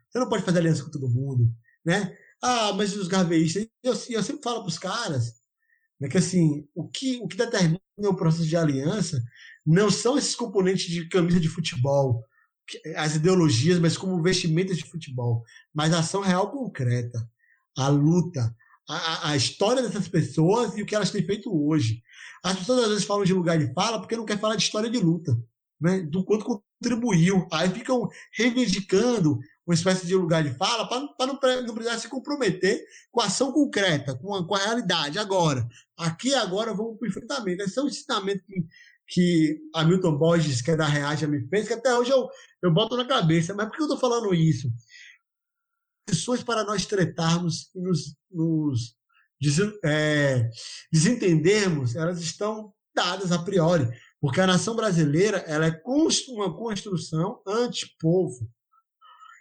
Você 0.09 0.19
não 0.19 0.29
pode 0.29 0.43
fazer 0.43 0.59
aliança 0.59 0.83
com 0.83 0.91
todo 0.91 1.09
mundo, 1.09 1.51
né? 1.85 2.15
Ah, 2.41 2.73
mas 2.73 2.95
os 2.95 3.07
garveístas, 3.07 3.67
eu, 3.83 3.93
eu 4.09 4.23
sempre 4.23 4.41
falo 4.41 4.61
para 4.61 4.69
os 4.69 4.79
caras 4.79 5.39
né, 5.99 6.07
que 6.07 6.17
assim, 6.17 6.65
o 6.73 6.87
que, 6.87 7.19
o 7.21 7.27
que 7.27 7.35
determina 7.35 7.79
o 7.97 8.15
processo 8.15 8.47
de 8.47 8.55
aliança 8.55 9.21
não 9.65 9.91
são 9.91 10.17
esses 10.17 10.35
componentes 10.35 10.85
de 10.85 11.07
camisa 11.09 11.39
de 11.39 11.49
futebol, 11.49 12.23
as 12.95 13.15
ideologias, 13.15 13.79
mas 13.79 13.97
como 13.97 14.21
vestimentas 14.21 14.77
de 14.77 14.85
futebol, 14.85 15.43
mas 15.73 15.93
a 15.93 15.99
ação 15.99 16.21
real 16.21 16.51
concreta, 16.51 17.19
a 17.77 17.89
luta, 17.89 18.55
a, 18.87 19.31
a, 19.31 19.35
história 19.35 19.81
dessas 19.81 20.07
pessoas 20.07 20.77
e 20.77 20.81
o 20.81 20.85
que 20.85 20.95
elas 20.95 21.11
têm 21.11 21.25
feito 21.25 21.51
hoje. 21.51 22.01
As 22.43 22.57
pessoas 22.57 22.83
às 22.83 22.89
vezes 22.89 23.03
falam 23.03 23.23
de 23.23 23.33
lugar 23.33 23.57
de 23.57 23.73
fala 23.73 23.99
porque 23.99 24.15
não 24.15 24.25
quer 24.25 24.39
falar 24.39 24.55
de 24.55 24.63
história 24.63 24.89
de 24.89 24.99
luta, 24.99 25.37
né? 25.79 26.01
do 26.01 26.23
quanto 26.23 26.45
contribuiu. 26.79 27.47
Aí 27.51 27.69
ficam 27.69 28.07
reivindicando 28.33 29.39
uma 29.65 29.75
espécie 29.75 30.07
de 30.07 30.15
lugar 30.15 30.43
de 30.43 30.51
fala 30.55 30.87
para 30.87 31.27
não, 31.27 31.39
não 31.63 31.75
precisar 31.75 31.99
se 31.99 32.07
comprometer 32.07 32.83
com 33.11 33.21
a 33.21 33.25
ação 33.25 33.51
concreta, 33.51 34.15
com 34.15 34.33
a, 34.33 34.47
com 34.47 34.55
a 34.55 34.59
realidade. 34.59 35.19
Agora, 35.19 35.67
aqui 35.97 36.33
agora 36.33 36.73
vamos 36.73 36.97
para 36.97 37.05
o 37.05 37.09
enfrentamento. 37.09 37.63
Esse 37.63 37.77
é 37.77 37.83
um 37.83 37.87
ensinamento 37.87 38.43
que, 38.45 38.65
que 39.07 39.61
Hamilton 39.75 40.17
Borges, 40.17 40.61
que 40.61 40.71
é 40.71 40.75
da 40.75 40.87
Reage, 40.87 41.27
me 41.27 41.47
fez, 41.49 41.67
que 41.67 41.73
até 41.73 41.95
hoje 41.95 42.09
eu, 42.09 42.27
eu 42.63 42.73
boto 42.73 42.97
na 42.97 43.07
cabeça. 43.07 43.53
Mas 43.53 43.67
por 43.67 43.75
que 43.75 43.81
eu 43.81 43.85
estou 43.85 43.99
falando 43.99 44.33
isso? 44.33 44.71
Condições 46.07 46.43
para 46.43 46.63
nós 46.63 46.87
tretarmos 46.87 47.69
e 47.75 47.79
nos, 47.79 48.15
nos 48.31 48.95
é, 49.85 50.49
desentendermos, 50.91 51.95
elas 51.95 52.19
estão 52.21 52.73
dadas 52.95 53.31
a 53.31 53.39
priori. 53.39 53.87
Porque 54.21 54.41
a 54.41 54.47
nação 54.47 54.75
brasileira 54.75 55.37
ela 55.47 55.67
é 55.67 55.81
uma 56.29 56.55
construção 56.55 57.41
anti-povo. 57.47 58.49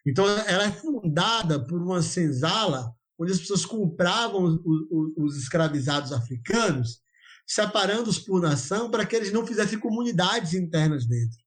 Então, 0.07 0.27
ela 0.27 0.65
é 0.65 0.73
fundada 0.73 1.65
por 1.65 1.83
uma 1.83 2.01
senzala 2.01 2.95
onde 3.19 3.33
as 3.33 3.41
pessoas 3.41 3.67
compravam 3.67 4.45
os, 4.45 4.61
os, 4.65 5.13
os 5.17 5.37
escravizados 5.37 6.13
africanos, 6.13 7.01
separando-os 7.47 8.19
por 8.19 8.41
nação 8.41 8.91
para 8.91 9.05
que 9.05 9.17
eles 9.17 9.33
não 9.33 9.47
fizessem 9.47 9.79
comunidades 9.79 10.55
internas 10.55 11.07
dentro. 11.07 11.39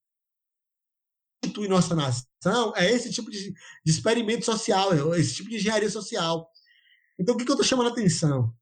Em 1.57 1.67
nossa 1.67 1.95
nação 1.95 2.73
é 2.75 2.91
esse 2.91 3.11
tipo 3.11 3.31
de, 3.31 3.51
de 3.51 3.91
experimento 3.91 4.45
social, 4.45 4.93
é 4.93 5.19
esse 5.19 5.35
tipo 5.35 5.49
de 5.49 5.55
engenharia 5.55 5.89
social. 5.89 6.49
Então, 7.17 7.35
o 7.35 7.37
que, 7.37 7.45
que 7.45 7.51
eu 7.51 7.55
estou 7.55 7.67
chamando 7.67 7.87
a 7.87 7.91
atenção? 7.91 8.53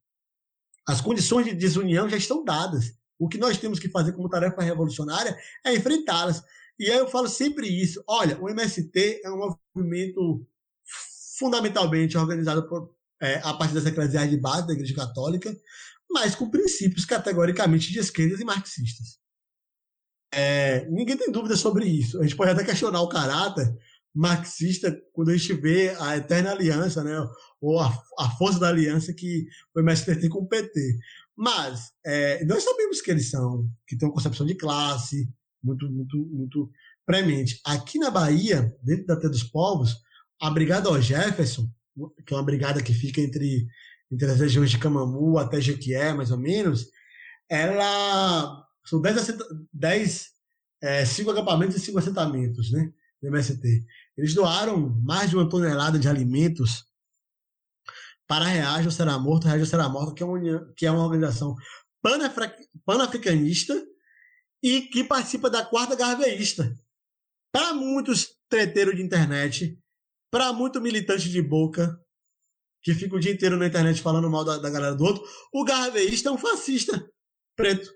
As 0.88 1.02
condições 1.02 1.46
de 1.46 1.54
desunião 1.54 2.08
já 2.08 2.18
estão 2.18 2.44
dadas. 2.44 2.99
O 3.20 3.28
que 3.28 3.38
nós 3.38 3.58
temos 3.58 3.78
que 3.78 3.90
fazer 3.90 4.14
como 4.14 4.30
tarefa 4.30 4.62
revolucionária 4.62 5.38
é 5.66 5.76
enfrentá-las. 5.76 6.42
E 6.80 6.90
aí 6.90 6.98
eu 6.98 7.10
falo 7.10 7.28
sempre 7.28 7.68
isso. 7.68 8.02
Olha, 8.08 8.40
o 8.42 8.50
MST 8.50 9.22
é 9.24 9.30
um 9.30 9.58
movimento 9.76 10.48
fundamentalmente 11.38 12.18
organizado 12.18 12.68
por, 12.68 12.96
é, 13.22 13.36
a 13.44 13.54
partir 13.54 13.74
das 13.74 13.86
eclesiais 13.86 14.30
de 14.30 14.38
base 14.38 14.66
da 14.66 14.74
Igreja 14.74 14.96
Católica, 14.96 15.56
mas 16.10 16.36
com 16.36 16.50
princípios 16.50 17.06
categoricamente 17.06 17.92
de 17.92 18.00
esquerdas 18.00 18.40
e 18.40 18.46
marxistas. 18.46 19.20
É, 20.32 20.86
ninguém 20.90 21.18
tem 21.18 21.32
dúvida 21.32 21.56
sobre 21.56 21.86
isso. 21.86 22.20
A 22.20 22.24
gente 22.24 22.36
pode 22.36 22.52
até 22.52 22.64
questionar 22.64 23.02
o 23.02 23.10
caráter 23.10 23.76
marxista 24.14 24.96
quando 25.14 25.30
a 25.30 25.38
gente 25.38 25.54
vê 25.54 25.96
a 26.00 26.18
eterna 26.18 26.52
aliança, 26.52 27.04
né, 27.04 27.16
ou 27.62 27.80
a, 27.80 27.88
a 28.18 28.30
força 28.32 28.60
da 28.60 28.68
aliança 28.68 29.14
que 29.14 29.48
o 29.76 29.80
MST 29.80 30.16
tem 30.16 30.30
com 30.30 30.40
o 30.40 30.48
PT. 30.48 30.98
Mas 31.42 31.94
é, 32.06 32.44
nós 32.44 32.66
sabemos 32.66 33.00
que 33.00 33.10
eles 33.10 33.30
são, 33.30 33.66
que 33.88 33.96
têm 33.96 34.10
uma 34.10 34.14
concepção 34.14 34.46
de 34.46 34.56
classe, 34.56 35.32
muito, 35.64 35.90
muito, 35.90 36.18
muito 36.18 36.70
premente. 37.06 37.62
Aqui 37.64 37.98
na 37.98 38.12
Bahia, 38.12 38.76
dentro 38.84 39.06
da 39.06 39.16
Terra 39.16 39.32
dos 39.32 39.44
Povos, 39.44 39.96
a 40.42 40.50
Brigada 40.50 40.92
O 40.92 41.00
Jefferson, 41.00 41.72
que 42.28 42.34
é 42.34 42.36
uma 42.36 42.44
brigada 42.44 42.84
que 42.84 42.94
fica 42.94 43.22
entre, 43.22 43.66
entre 44.12 44.30
as 44.30 44.38
regiões 44.38 44.70
de 44.70 44.78
Camamu 44.78 45.38
até 45.38 45.62
Jequié, 45.62 46.14
mais 46.14 46.30
ou 46.30 46.38
menos, 46.38 46.88
ela 47.50 48.62
são 48.84 49.00
10, 49.00 49.38
10 49.72 50.28
é, 50.82 51.06
cinco 51.06 51.32
acampamentos 51.32 51.78
e 51.78 51.80
cinco 51.80 52.00
assentamentos, 52.00 52.70
né, 52.70 52.92
do 53.22 53.30
MST. 53.30 53.86
Eles 54.18 54.34
doaram 54.34 54.90
mais 55.02 55.30
de 55.30 55.38
uma 55.38 55.48
tonelada 55.48 55.98
de 55.98 56.10
alimentos 56.10 56.84
para 58.30 58.46
Reage 58.46 58.92
Será 58.92 59.18
Morto, 59.18 59.48
Reage 59.48 59.66
Será 59.66 59.90
Morto, 59.90 60.14
que 60.14 60.22
é 60.22 60.26
uma, 60.26 60.74
que 60.78 60.86
é 60.86 60.92
uma 60.92 61.04
organização 61.04 61.56
panafricanista 62.86 63.74
e 64.62 64.84
que 64.84 65.04
participa 65.04 65.50
da 65.50 65.66
quarta 65.66 65.96
garveísta. 65.96 66.78
Para 67.52 67.74
muitos 67.74 68.38
treteiros 68.48 68.96
de 68.96 69.02
internet, 69.02 69.82
para 70.32 70.54
muito 70.54 70.80
militante 70.80 71.28
de 71.28 71.42
boca, 71.42 72.00
que 72.84 72.94
fica 72.94 73.16
o 73.16 73.20
dia 73.20 73.32
inteiro 73.32 73.58
na 73.58 73.66
internet 73.66 74.00
falando 74.00 74.30
mal 74.30 74.46
da, 74.46 74.60
da 74.60 74.70
galera 74.70 74.96
do 74.96 75.04
outro, 75.04 75.24
o 75.52 75.66
garveísta 75.66 76.30
é 76.30 76.32
um 76.32 76.38
fascista 76.38 77.12
preto. 77.56 77.90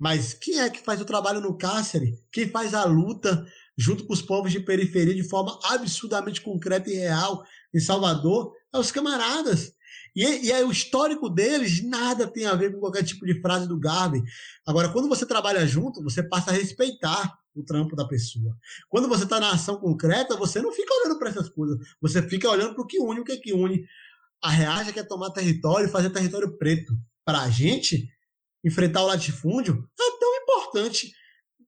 Mas 0.00 0.32
quem 0.32 0.60
é 0.60 0.70
que 0.70 0.80
faz 0.80 0.98
o 1.02 1.04
trabalho 1.04 1.42
no 1.42 1.58
cárcere? 1.58 2.18
Quem 2.32 2.48
faz 2.48 2.72
a 2.72 2.84
luta 2.84 3.46
junto 3.76 4.06
com 4.06 4.14
os 4.14 4.22
povos 4.22 4.50
de 4.50 4.60
periferia 4.60 5.14
de 5.14 5.28
forma 5.28 5.58
absurdamente 5.62 6.40
concreta 6.40 6.90
e 6.90 6.94
real 6.94 7.44
em 7.72 7.78
Salvador? 7.78 8.54
É 8.74 8.78
os 8.78 8.90
camaradas. 8.90 9.72
E, 10.16 10.46
e 10.46 10.52
aí, 10.52 10.64
o 10.64 10.70
histórico 10.70 11.28
deles 11.28 11.82
nada 11.82 12.26
tem 12.26 12.46
a 12.46 12.54
ver 12.54 12.72
com 12.72 12.80
qualquer 12.80 13.04
tipo 13.04 13.24
de 13.24 13.40
frase 13.40 13.68
do 13.68 13.78
Garvey. 13.78 14.22
Agora, 14.66 14.88
quando 14.90 15.08
você 15.08 15.24
trabalha 15.26 15.66
junto, 15.66 16.02
você 16.02 16.22
passa 16.22 16.50
a 16.50 16.54
respeitar 16.54 17.38
o 17.54 17.64
trampo 17.64 17.94
da 17.94 18.06
pessoa. 18.06 18.56
Quando 18.88 19.08
você 19.08 19.24
está 19.24 19.38
na 19.38 19.52
ação 19.52 19.76
concreta, 19.76 20.36
você 20.36 20.60
não 20.60 20.72
fica 20.72 20.92
olhando 20.94 21.18
para 21.18 21.30
essas 21.30 21.48
coisas. 21.48 21.78
Você 22.00 22.22
fica 22.22 22.50
olhando 22.50 22.74
para 22.74 22.82
o 22.82 22.86
que 22.86 22.98
une, 22.98 23.20
o 23.20 23.24
que 23.24 23.32
é 23.32 23.36
que 23.36 23.52
une. 23.52 23.86
A 24.42 24.50
Reage 24.50 24.92
quer 24.92 25.06
tomar 25.06 25.30
território 25.30 25.86
e 25.86 25.90
fazer 25.90 26.10
território 26.10 26.56
preto. 26.58 26.92
Para 27.24 27.42
a 27.42 27.50
gente, 27.50 28.08
enfrentar 28.64 29.02
o 29.02 29.06
latifúndio 29.06 29.88
é 29.98 30.18
tão 30.18 30.34
importante 30.36 31.12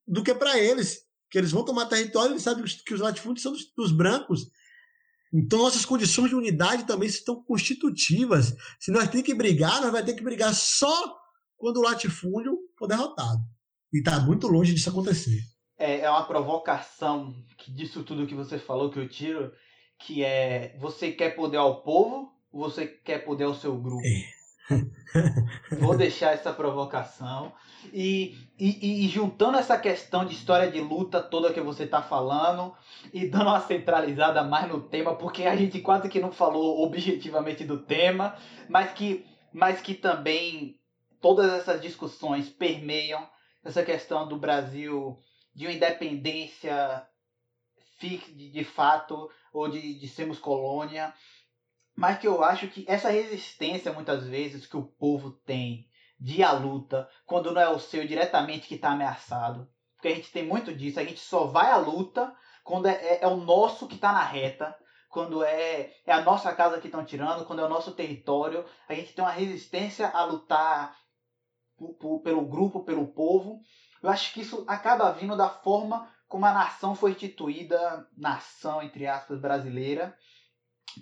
do 0.07 0.23
que 0.23 0.35
para 0.35 0.59
eles. 0.59 1.05
Que 1.31 1.39
eles 1.39 1.51
vão 1.51 1.65
tomar 1.65 1.87
território, 1.87 2.33
eles 2.33 2.43
sabem 2.43 2.65
que 2.65 2.95
os 2.95 3.01
latifúndios 3.01 3.43
são 3.43 3.53
dos, 3.53 3.73
dos 3.77 3.93
brancos. 3.93 4.49
Então, 5.37 5.59
nossas 5.59 5.85
condições 5.85 6.31
de 6.31 6.35
unidade 6.35 6.87
também 6.87 7.07
estão 7.07 7.43
constitutivas. 7.45 8.55
Se 8.81 8.91
nós 8.91 9.07
temos 9.09 9.27
que 9.27 9.35
brigar, 9.35 9.83
nós 9.83 9.93
vamos 9.93 10.07
ter 10.07 10.15
que 10.15 10.25
brigar 10.25 10.55
só 10.55 11.15
quando 11.59 11.77
o 11.77 11.83
latifúndio 11.83 12.57
for 12.79 12.87
derrotado. 12.87 13.41
E 13.93 13.99
está 13.99 14.19
muito 14.19 14.49
longe 14.49 14.73
disso 14.73 14.89
acontecer. 14.89 15.39
É, 15.79 16.01
é 16.01 16.11
uma 16.11 16.27
provocação 16.27 17.35
que 17.59 17.71
disso 17.71 18.03
tudo 18.03 18.27
que 18.27 18.35
você 18.35 18.59
falou 18.59 18.91
que 18.91 18.99
eu 18.99 19.07
tiro, 19.07 19.53
que 19.99 20.25
é 20.25 20.75
você 20.79 21.13
quer 21.13 21.37
poder 21.37 21.59
ao 21.59 21.83
povo, 21.83 22.33
você 22.51 22.87
quer 22.87 23.19
poder 23.19 23.45
ao 23.45 23.55
seu 23.55 23.77
grupo. 23.79 24.07
É. 24.07 24.36
Vou 25.81 25.97
deixar 25.97 26.33
essa 26.33 26.53
provocação. 26.53 27.53
E, 27.93 28.37
e, 28.59 29.05
e, 29.05 29.09
juntando 29.09 29.59
essa 29.59 29.79
questão 29.79 30.25
de 30.25 30.35
história 30.35 30.71
de 30.71 30.81
luta 30.81 31.23
toda 31.23 31.53
que 31.53 31.61
você 31.61 31.85
está 31.85 32.03
falando 32.03 32.75
e 33.13 33.29
dando 33.29 33.49
uma 33.49 33.61
centralizada 33.61 34.43
mais 34.43 34.69
no 34.69 34.81
tema, 34.81 35.15
porque 35.15 35.45
a 35.45 35.55
gente 35.55 35.81
quase 35.81 36.09
que 36.09 36.21
não 36.21 36.33
falou 36.33 36.83
objetivamente 36.83 37.65
do 37.65 37.79
tema, 37.79 38.37
mas 38.69 38.93
que, 38.93 39.25
mas 39.53 39.81
que 39.81 39.95
também 39.95 40.81
todas 41.21 41.53
essas 41.53 41.81
discussões 41.81 42.49
permeiam 42.49 43.29
essa 43.65 43.85
questão 43.85 44.27
do 44.27 44.37
Brasil 44.37 45.19
de 45.55 45.67
uma 45.67 45.73
independência 45.73 47.07
de, 48.01 48.51
de 48.51 48.65
fato 48.65 49.31
ou 49.53 49.69
de, 49.69 49.99
de 49.99 50.09
sermos 50.09 50.39
colônia, 50.39 51.15
mas 51.97 52.19
que 52.19 52.29
eu 52.29 52.45
acho 52.45 52.69
que 52.69 52.85
essa 52.87 53.09
resistência 53.11 53.93
muitas 53.93 54.27
vezes 54.27 54.67
que 54.67 54.77
o 54.77 54.85
povo 54.85 55.31
tem 55.31 55.89
de 56.21 56.43
a 56.43 56.53
luta 56.53 57.09
quando 57.25 57.53
não 57.53 57.61
é 57.61 57.69
o 57.69 57.79
seu 57.79 58.07
diretamente 58.07 58.69
que 58.69 58.75
está 58.75 58.91
ameaçado, 58.91 59.69
porque 59.95 60.09
a 60.09 60.15
gente 60.15 60.31
tem 60.31 60.47
muito 60.47 60.75
disso, 60.75 61.01
a 61.01 61.05
gente 61.05 61.21
só 61.21 61.47
vai 61.47 61.71
à 61.71 61.77
luta 61.77 62.35
quando 62.63 62.87
é, 62.87 62.93
é, 62.93 63.19
é 63.23 63.27
o 63.27 63.37
nosso 63.37 63.87
que 63.87 63.95
está 63.95 64.13
na 64.13 64.25
reta, 64.25 64.77
quando 65.09 65.43
é, 65.43 65.93
é 66.05 66.13
a 66.13 66.21
nossa 66.21 66.53
casa 66.55 66.79
que 66.81 66.89
estão 66.89 67.05
tirando, 67.05 67.47
quando 67.47 67.61
é 67.61 67.65
o 67.65 67.69
nosso 67.69 67.93
território, 67.93 68.65
a 68.89 68.95
gente 68.95 69.15
tem 69.15 69.25
uma 69.25 69.31
resistência 69.31 70.09
a 70.09 70.25
lutar 70.25 70.95
por, 71.77 71.95
por, 71.95 72.21
pelo 72.21 72.45
grupo, 72.45 72.85
pelo 72.85 73.07
povo. 73.07 73.61
Eu 74.03 74.11
acho 74.11 74.35
que 74.35 74.43
isso 74.43 74.65
acaba 74.67 75.13
vindo 75.13 75.37
da 75.37 75.49
forma 75.49 76.13
como 76.29 76.45
a 76.45 76.53
nação 76.53 76.95
foi 76.95 77.13
instituída, 77.13 78.07
nação 78.17 78.83
entre 78.83 79.07
aspas 79.07 79.41
brasileira, 79.41 80.17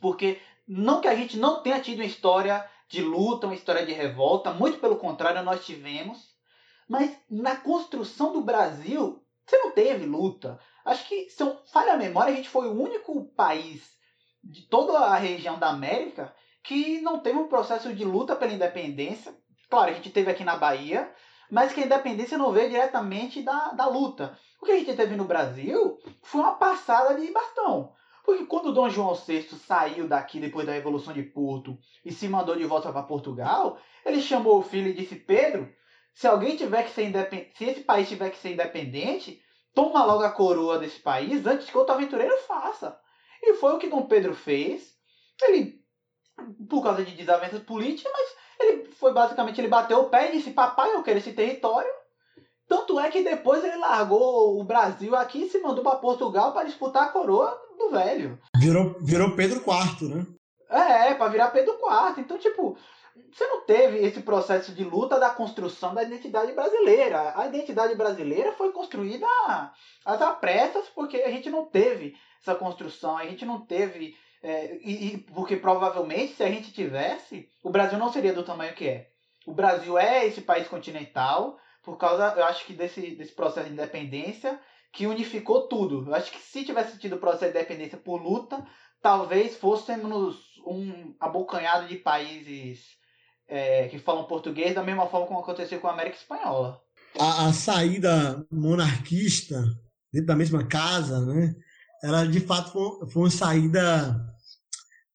porque 0.01 0.41
não 0.67 1.01
que 1.01 1.09
a 1.09 1.15
gente 1.15 1.37
não 1.37 1.63
tenha 1.63 1.81
tido 1.81 1.99
uma 1.99 2.07
história 2.07 2.69
de 2.89 3.03
luta, 3.03 3.47
uma 3.47 3.55
história 3.55 3.85
de 3.85 3.93
revolta, 3.93 4.53
muito 4.53 4.79
pelo 4.79 4.97
contrário, 4.97 5.43
nós 5.43 5.65
tivemos, 5.65 6.35
mas 6.89 7.17
na 7.31 7.57
construção 7.57 8.33
do 8.33 8.41
Brasil, 8.41 9.23
você 9.45 9.59
não 9.59 9.71
teve 9.71 10.07
luta. 10.07 10.59
Acho 10.85 11.07
que, 11.09 11.29
se 11.31 11.43
eu 11.43 11.59
falha 11.67 11.95
a 11.95 11.99
memória, 11.99 12.33
a 12.33 12.37
gente 12.37 12.49
foi 12.49 12.69
o 12.69 12.81
único 12.81 13.25
país 13.35 13.95
de 14.43 14.63
toda 14.69 14.99
a 14.99 15.17
região 15.17 15.59
da 15.59 15.69
América 15.69 16.35
que 16.63 17.01
não 17.01 17.21
teve 17.21 17.39
um 17.39 17.49
processo 17.49 17.93
de 17.95 18.05
luta 18.05 18.37
pela 18.37 18.53
independência. 18.53 19.35
Claro, 19.69 19.91
a 19.91 19.95
gente 19.95 20.11
teve 20.11 20.31
aqui 20.31 20.45
na 20.45 20.57
Bahia, 20.57 21.13
mas 21.51 21.73
que 21.73 21.81
a 21.81 21.87
independência 21.87 22.39
não 22.39 22.53
veio 22.53 22.71
diretamente 22.71 23.43
da, 23.43 23.71
da 23.73 23.87
luta. 23.87 24.39
O 24.61 24.67
que 24.67 24.73
a 24.73 24.79
gente 24.79 24.95
teve 24.95 25.15
no 25.17 25.25
Brasil 25.25 25.99
foi 26.23 26.41
uma 26.41 26.55
passada 26.55 27.15
de 27.15 27.31
bastão. 27.31 27.93
Porque 28.25 28.47
quando 28.47 28.73
Dom 28.73 28.89
João 28.89 29.15
VI 29.15 29.43
saiu 29.67 30.09
daqui 30.09 30.41
depois 30.41 30.67
da 30.67 30.73
Revolução 30.73 31.13
de 31.13 31.23
Porto 31.23 31.79
e 32.03 32.11
se 32.11 32.27
mandou 32.27 32.57
de 32.57 32.65
volta 32.65 32.91
para 32.91 33.03
Portugal, 33.03 33.79
ele 34.05 34.23
chamou 34.23 34.59
o 34.59 34.63
filho 34.63 34.89
e 34.89 34.95
disse: 34.95 35.15
Pedro, 35.15 35.71
se 36.15 36.27
alguém 36.27 36.57
tiver 36.57 36.85
que 36.85 36.91
ser 36.91 37.05
independente, 37.05 37.59
se 37.59 37.65
esse 37.65 37.81
país 37.83 38.09
tiver 38.09 38.31
que 38.31 38.39
ser 38.39 38.53
independente, 38.53 39.43
toma 39.75 40.05
logo 40.05 40.23
a 40.23 40.31
coroa 40.31 40.79
desse 40.79 41.01
país 41.01 41.47
antes 41.47 41.69
que 41.69 41.77
outro 41.77 41.95
aventureiro 41.95 42.35
faça. 42.49 42.99
E 43.43 43.55
foi 43.55 43.75
o 43.75 43.79
que 43.79 43.91
Dom 43.91 44.07
Pedro 44.07 44.35
fez. 44.35 44.95
Ele, 45.43 45.85
por 46.71 46.83
causa 46.83 47.05
de 47.05 47.15
desavenças 47.15 47.63
políticas, 47.63 48.11
mas 48.11 48.37
ele 48.59 48.87
foi 48.93 49.13
basicamente, 49.13 49.61
ele 49.61 49.69
bateu 49.69 50.01
o 50.01 50.09
pé 50.09 50.31
e 50.31 50.39
disse, 50.39 50.53
papai, 50.53 50.95
eu 50.95 51.03
quero 51.03 51.19
esse 51.19 51.35
território. 51.35 51.93
Tanto 52.67 52.99
é 52.99 53.11
que 53.11 53.23
depois 53.23 53.63
ele 53.63 53.77
largou 53.77 54.59
o 54.59 54.65
Brasil 54.65 55.15
aqui 55.15 55.43
e 55.43 55.51
se 55.51 55.59
mandou 55.59 55.85
para 55.85 55.99
Portugal 55.99 56.53
para 56.53 56.65
disputar 56.65 57.03
a 57.03 57.13
coroa 57.13 57.64
velho. 57.91 58.39
Virou, 58.57 58.97
virou 59.01 59.37
Pedro 59.37 59.59
IV, 59.59 60.09
né? 60.09 60.27
É, 60.69 61.15
para 61.15 61.31
virar 61.31 61.51
Pedro 61.51 61.75
IV. 61.75 62.21
Então, 62.21 62.39
tipo, 62.39 62.77
você 63.33 63.47
não 63.47 63.65
teve 63.65 63.99
esse 63.99 64.21
processo 64.23 64.73
de 64.73 64.83
luta 64.83 65.19
da 65.19 65.31
construção 65.31 65.95
da 65.95 66.03
identidade 66.03 66.53
brasileira. 66.53 67.33
A 67.37 67.47
identidade 67.47 67.95
brasileira 67.95 68.53
foi 68.53 68.73
construída 68.73 69.27
às 70.05 70.21
apressas 70.21 70.89
porque 70.89 71.19
a 71.19 71.31
gente 71.31 71.49
não 71.51 71.67
teve 71.67 72.17
essa 72.41 72.55
construção, 72.55 73.17
a 73.17 73.25
gente 73.27 73.45
não 73.45 73.65
teve. 73.65 74.17
É, 74.43 74.77
e, 74.83 75.07
e, 75.07 75.19
porque 75.19 75.57
provavelmente, 75.57 76.35
se 76.35 76.43
a 76.43 76.49
gente 76.49 76.73
tivesse, 76.73 77.49
o 77.63 77.71
Brasil 77.71 77.99
não 77.99 78.13
seria 78.13 78.33
do 78.33 78.43
tamanho 78.43 78.75
que 78.75 78.89
é. 78.89 79.09
O 79.47 79.53
Brasil 79.53 79.97
é 79.99 80.27
esse 80.27 80.41
país 80.41 80.69
continental 80.69 81.59
por 81.85 81.99
causa, 81.99 82.35
eu 82.37 82.45
acho 82.45 82.65
que 82.65 82.73
desse, 82.73 83.15
desse 83.15 83.33
processo 83.33 83.67
de 83.69 83.75
independência 83.75 84.59
que 84.95 85.07
unificou 85.07 85.69
tudo. 85.69 86.09
Eu 86.09 86.15
acho 86.15 86.31
que 86.31 86.41
se 86.41 86.65
tivesse 86.65 86.99
tido 86.99 87.17
o 87.17 87.19
processo 87.19 87.53
de 87.53 87.59
independência 87.59 87.99
por 87.99 88.23
luta, 88.23 88.65
talvez 89.03 89.57
fôssemos 89.57 90.37
um 90.67 91.15
abocanhado 91.21 91.89
de 91.89 91.97
países 91.97 92.81
é, 93.49 93.89
que 93.89 93.99
falam 93.99 94.25
português 94.25 94.75
da 94.75 94.83
mesma 94.83 95.09
forma 95.09 95.27
como 95.27 95.41
aconteceu 95.41 95.81
com 95.81 95.89
a 95.89 95.93
América 95.93 96.17
Espanhola. 96.17 96.81
A, 97.19 97.49
a 97.49 97.53
saída 97.53 98.47
monarquista 98.51 99.63
dentro 100.13 100.29
da 100.29 100.37
mesma 100.37 100.65
casa, 100.65 101.25
né? 101.27 101.55
Ela 102.03 102.25
de 102.25 102.41
fato 102.41 102.73
foi, 102.73 103.11
foi 103.11 103.23
uma 103.23 103.31
saída 103.31 104.17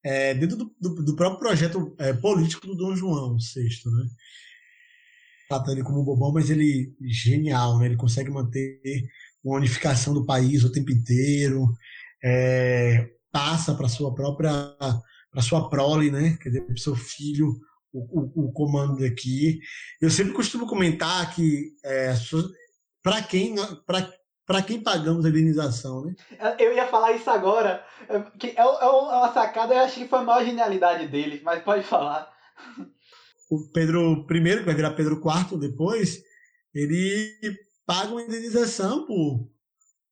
é, 0.04 0.34
dentro 0.34 0.56
do, 0.56 0.76
do, 0.78 1.04
do, 1.04 1.16
próprio 1.16 1.40
projeto 1.40 1.94
é, 1.98 2.12
político 2.12 2.66
do 2.66 2.76
Dom 2.76 2.94
João 2.94 3.36
VI, 3.36 3.90
né? 3.90 4.08
Tratando 5.48 5.72
ele 5.72 5.82
como 5.82 6.04
bobão, 6.04 6.32
mas 6.32 6.50
ele 6.50 6.94
genial, 7.00 7.78
né? 7.78 7.86
Ele 7.86 7.96
consegue 7.96 8.30
manter 8.30 8.80
uma 9.42 9.56
unificação 9.56 10.14
do 10.14 10.24
país 10.24 10.64
o 10.64 10.72
tempo 10.72 10.90
inteiro, 10.90 11.66
é, 12.22 13.08
passa 13.32 13.74
para 13.74 13.88
sua 13.88 14.14
própria 14.14 14.52
para 15.30 15.42
sua 15.42 15.68
prole, 15.68 16.10
né? 16.10 16.36
Quer 16.42 16.48
dizer, 16.48 16.66
para 16.66 16.76
seu 16.76 16.96
filho 16.96 17.54
o, 17.92 18.00
o, 18.00 18.48
o, 18.48 18.52
comando 18.52 18.98
daqui. 18.98 19.60
Eu 20.00 20.10
sempre 20.10 20.32
costumo 20.32 20.66
comentar 20.66 21.32
que 21.34 21.72
é, 21.84 22.14
para 23.02 23.22
quem 23.22 23.54
para 24.46 24.62
quem 24.62 24.82
pagamos 24.82 25.24
a 25.24 25.28
indenização, 25.28 26.04
né? 26.04 26.14
Eu 26.58 26.74
ia 26.74 26.88
falar 26.88 27.12
isso 27.12 27.30
agora, 27.30 27.84
é, 28.08 28.20
que 28.36 28.48
é, 28.48 28.60
é 28.60 28.64
uma 28.64 29.32
sacada, 29.32 29.74
eu 29.74 29.80
acho 29.80 29.94
que 29.94 30.08
foi 30.08 30.18
a 30.18 30.22
maior 30.22 30.44
genialidade 30.44 31.06
dele, 31.06 31.40
mas 31.44 31.62
pode 31.62 31.84
falar. 31.84 32.28
O 33.48 33.70
Pedro 33.72 34.26
I, 34.28 34.58
que 34.58 34.64
vai 34.64 34.74
virar 34.74 34.90
Pedro 34.92 35.22
IV 35.24 35.56
depois, 35.58 36.20
ele 36.74 37.32
paga 37.90 38.12
uma 38.12 38.22
indenização 38.22 39.04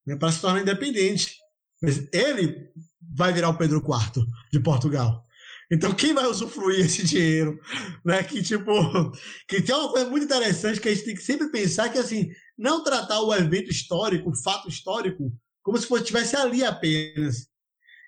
né, 0.05 0.17
para 0.17 0.33
se 0.33 0.41
tornar 0.41 0.63
independente. 0.63 1.37
Mas 1.81 2.09
ele 2.13 2.73
vai 3.15 3.33
virar 3.33 3.51
o 3.51 3.57
Pedro 3.57 3.79
IV 3.79 4.27
de 4.53 4.59
Portugal. 4.59 5.25
Então, 5.71 5.95
quem 5.95 6.13
vai 6.13 6.27
usufruir 6.27 6.85
esse 6.85 7.05
dinheiro? 7.07 7.57
Né? 8.05 8.21
Que, 8.25 8.43
tipo, 8.43 8.73
que 9.47 9.63
tem 9.63 9.73
uma 9.77 9.93
coisa 9.93 10.11
muito 10.11 10.25
interessante 10.25 10.81
que 10.81 10.89
a 10.89 10.93
gente 10.93 11.05
tem 11.05 11.15
que 11.15 11.23
sempre 11.23 11.53
pensar 11.53 11.89
que, 11.89 11.99
assim, 11.99 12.29
não 12.59 12.83
tratar 12.83 13.21
o 13.21 13.33
evento 13.33 13.71
histórico, 13.71 14.31
o 14.31 14.43
fato 14.43 14.69
histórico, 14.69 15.33
como 15.63 15.79
se 15.79 15.87
estivesse 15.95 16.35
ali 16.35 16.65
apenas. 16.65 17.47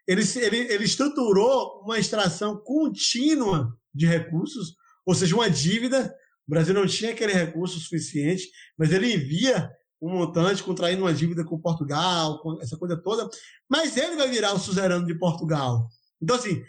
Ele, 0.04 0.22
ele, 0.34 0.56
ele 0.72 0.84
estruturou 0.84 1.84
uma 1.84 1.96
extração 1.96 2.56
contínua 2.56 3.72
de 3.94 4.04
recursos, 4.04 4.74
ou 5.06 5.14
seja, 5.14 5.36
uma 5.36 5.48
dívida. 5.48 6.12
O 6.50 6.52
Brasil 6.52 6.74
não 6.74 6.84
tinha 6.84 7.12
aquele 7.12 7.32
recurso 7.32 7.78
suficiente, 7.78 8.50
mas 8.76 8.90
ele 8.90 9.14
envia 9.14 9.70
um 10.02 10.10
montante 10.10 10.64
contraindo 10.64 11.04
uma 11.04 11.14
dívida 11.14 11.44
com 11.44 11.60
Portugal, 11.60 12.42
com 12.42 12.60
essa 12.60 12.76
coisa 12.76 13.00
toda. 13.00 13.30
Mas 13.68 13.96
ele 13.96 14.16
vai 14.16 14.28
virar 14.28 14.52
o 14.52 14.58
suzerano 14.58 15.06
de 15.06 15.16
Portugal. 15.16 15.86
Então, 16.20 16.34
assim, 16.34 16.60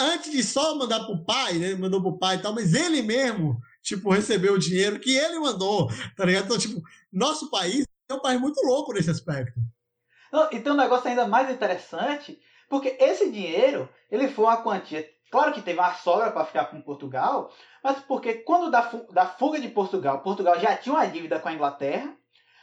antes 0.00 0.32
de 0.32 0.42
só 0.42 0.74
mandar 0.74 1.04
pro 1.04 1.24
pai, 1.24 1.58
né? 1.58 1.76
Mandou 1.76 2.02
pro 2.02 2.18
pai 2.18 2.38
e 2.38 2.38
tal, 2.40 2.52
mas 2.52 2.74
ele 2.74 3.02
mesmo, 3.02 3.56
tipo, 3.84 4.10
recebeu 4.10 4.54
o 4.54 4.58
dinheiro 4.58 4.98
que 4.98 5.16
ele 5.16 5.38
mandou, 5.38 5.88
tá 6.16 6.24
ligado? 6.24 6.46
Então, 6.46 6.58
tipo, 6.58 6.82
nosso 7.12 7.48
país 7.52 7.84
é 8.08 8.14
um 8.14 8.20
país 8.20 8.40
muito 8.40 8.60
louco 8.66 8.92
nesse 8.92 9.10
aspecto. 9.10 9.60
Não, 10.32 10.50
e 10.50 10.58
tem 10.58 10.72
um 10.72 10.76
negócio 10.76 11.08
ainda 11.08 11.28
mais 11.28 11.48
interessante, 11.48 12.36
porque 12.68 12.96
esse 12.98 13.30
dinheiro, 13.30 13.88
ele 14.10 14.26
foi 14.26 14.46
uma 14.46 14.60
quantia. 14.60 15.08
Claro 15.30 15.52
que 15.52 15.62
teve 15.62 15.78
uma 15.78 15.94
sogra 15.94 16.30
para 16.30 16.44
ficar 16.44 16.64
com 16.66 16.80
Portugal, 16.80 17.50
mas 17.82 18.00
porque 18.00 18.34
quando 18.34 18.70
da, 18.70 18.90
da 19.10 19.26
fuga 19.26 19.60
de 19.60 19.68
Portugal, 19.68 20.20
Portugal 20.20 20.58
já 20.58 20.76
tinha 20.76 20.94
uma 20.94 21.06
dívida 21.06 21.38
com 21.38 21.48
a 21.48 21.52
Inglaterra, 21.52 22.16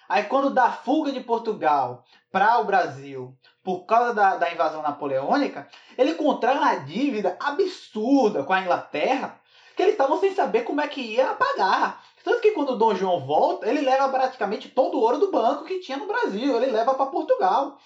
Aí 0.10 0.24
quando 0.24 0.50
da 0.50 0.72
fuga 0.72 1.12
de 1.12 1.20
Portugal 1.20 2.06
para 2.32 2.60
o 2.60 2.64
Brasil, 2.64 3.36
por 3.64 3.86
causa 3.86 4.14
da, 4.14 4.38
da 4.38 4.52
invasão 4.52 4.82
napoleônica, 4.82 5.68
ele 5.98 6.14
contrai 6.14 6.58
uma 6.58 6.76
dívida 6.76 7.36
absurda 7.40 8.44
com 8.44 8.54
a 8.54 8.62
Inglaterra, 8.62 9.40
que 9.76 9.82
eles 9.82 9.94
estavam 9.94 10.20
sem 10.20 10.34
saber 10.34 10.64
como 10.64 10.80
é 10.80 10.88
que 10.88 11.02
ia 11.02 11.34
pagar. 11.34 12.02
Tanto 12.24 12.42
que 12.42 12.52
quando 12.52 12.72
o 12.72 12.78
Dom 12.78 12.96
João 12.96 13.26
volta, 13.26 13.70
ele 13.70 13.82
leva 13.82 14.08
praticamente 14.10 14.70
todo 14.70 14.98
o 14.98 15.02
ouro 15.02 15.18
do 15.18 15.32
banco 15.32 15.66
que 15.66 15.80
tinha 15.80 15.98
no 15.98 16.08
Brasil, 16.08 16.56
ele 16.56 16.72
leva 16.72 16.94
para 16.94 17.06
Portugal. 17.08 17.78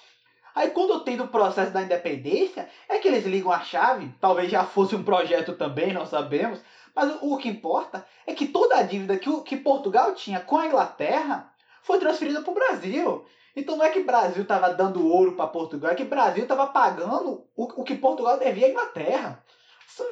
Aí 0.56 0.70
quando 0.72 1.04
tem 1.04 1.18
do 1.18 1.28
processo 1.28 1.72
da 1.72 1.82
independência, 1.82 2.68
é 2.90 3.00
que 3.00 3.08
eles 3.08 3.26
ligam 3.26 3.52
a 3.52 3.62
chave, 3.62 4.14
talvez 4.20 4.52
já 4.52 4.64
fosse 4.66 4.96
um 4.96 5.04
projeto 5.04 5.54
também, 5.54 5.94
não 5.94 6.06
sabemos, 6.06 6.60
mas 6.96 7.12
o, 7.22 7.34
o 7.34 7.38
que 7.38 7.50
importa 7.50 8.06
é 8.28 8.34
que 8.34 8.48
toda 8.48 8.78
a 8.78 8.84
dívida 8.84 9.18
que, 9.18 9.30
o, 9.30 9.42
que 9.42 9.58
Portugal 9.58 10.14
tinha 10.14 10.40
com 10.40 10.58
a 10.58 10.68
Inglaterra 10.68 11.52
foi 11.84 12.00
transferida 12.00 12.42
para 12.42 12.52
o 12.52 12.56
Brasil. 12.56 13.26
Então 13.56 13.76
não 13.76 13.86
é 13.86 13.90
que 13.90 14.00
o 14.00 14.06
Brasil 14.06 14.44
estava 14.44 14.74
dando 14.74 15.06
ouro 15.06 15.36
para 15.36 15.48
Portugal, 15.48 15.92
é 15.92 15.96
que 15.96 16.04
o 16.04 16.10
Brasil 16.10 16.44
estava 16.44 16.68
pagando 16.68 17.46
o, 17.56 17.82
o 17.82 17.84
que 17.84 17.96
Portugal 17.96 18.40
devia 18.40 18.68
à 18.68 18.70
Inglaterra. 18.70 19.44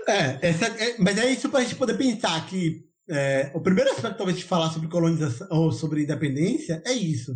É, 0.07 0.49
essa, 0.49 0.65
é, 0.65 0.95
mas 0.99 1.17
é 1.17 1.29
isso 1.29 1.49
para 1.49 1.59
a 1.59 1.63
gente 1.63 1.75
poder 1.75 1.97
pensar 1.97 2.45
que 2.47 2.83
é, 3.09 3.51
o 3.55 3.61
primeiro 3.61 3.89
aspecto 3.91 4.17
talvez 4.17 4.37
de 4.37 4.43
falar 4.43 4.69
sobre 4.69 4.89
colonização 4.89 5.47
ou 5.51 5.71
sobre 5.71 6.03
independência 6.03 6.81
é 6.85 6.91
isso. 6.91 7.35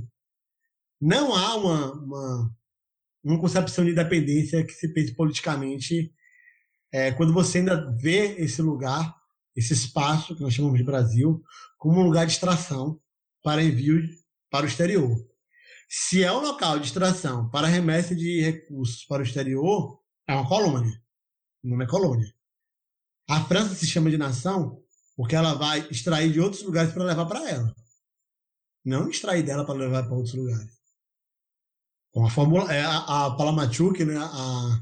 Não 1.01 1.33
há 1.33 1.55
uma, 1.55 1.93
uma, 1.93 2.51
uma 3.23 3.39
concepção 3.39 3.85
de 3.85 3.91
independência 3.91 4.63
que 4.65 4.73
se 4.73 4.93
pense 4.93 5.13
politicamente 5.13 6.13
é, 6.91 7.11
quando 7.11 7.33
você 7.33 7.59
ainda 7.59 7.89
vê 7.95 8.35
esse 8.35 8.61
lugar, 8.61 9.15
esse 9.55 9.73
espaço 9.73 10.35
que 10.35 10.41
nós 10.41 10.53
chamamos 10.53 10.77
de 10.77 10.83
Brasil, 10.83 11.41
como 11.77 11.99
um 11.99 12.03
lugar 12.03 12.25
de 12.25 12.33
extração 12.33 12.99
para 13.41 13.63
envio 13.63 14.07
para 14.49 14.65
o 14.65 14.69
exterior. 14.69 15.17
Se 15.89 16.23
é 16.23 16.31
um 16.31 16.41
local 16.41 16.79
de 16.79 16.85
extração 16.85 17.49
para 17.49 17.67
remessa 17.67 18.15
de 18.15 18.41
recursos 18.41 19.05
para 19.05 19.21
o 19.21 19.25
exterior, 19.25 19.99
é 20.27 20.33
uma 20.33 20.47
colônia. 20.47 21.01
O 21.63 21.69
nome 21.69 21.83
é 21.83 21.87
colônia. 21.87 22.33
A 23.29 23.43
França 23.45 23.73
se 23.73 23.87
chama 23.87 24.11
de 24.11 24.17
nação 24.17 24.81
porque 25.15 25.35
ela 25.35 25.53
vai 25.53 25.87
extrair 25.89 26.31
de 26.31 26.39
outros 26.39 26.63
lugares 26.63 26.93
para 26.93 27.03
levar 27.03 27.25
para 27.25 27.49
ela. 27.49 27.75
Não 28.83 29.09
extrair 29.09 29.43
dela 29.43 29.65
para 29.65 29.75
levar 29.75 30.03
para 30.03 30.15
outros 30.15 30.35
lugares. 30.35 30.82
Fórmula, 32.29 32.71
é, 32.73 32.81
a, 32.81 33.25
a 33.25 33.31
Palamachuk, 33.31 34.03
né, 34.05 34.17
a, 34.17 34.79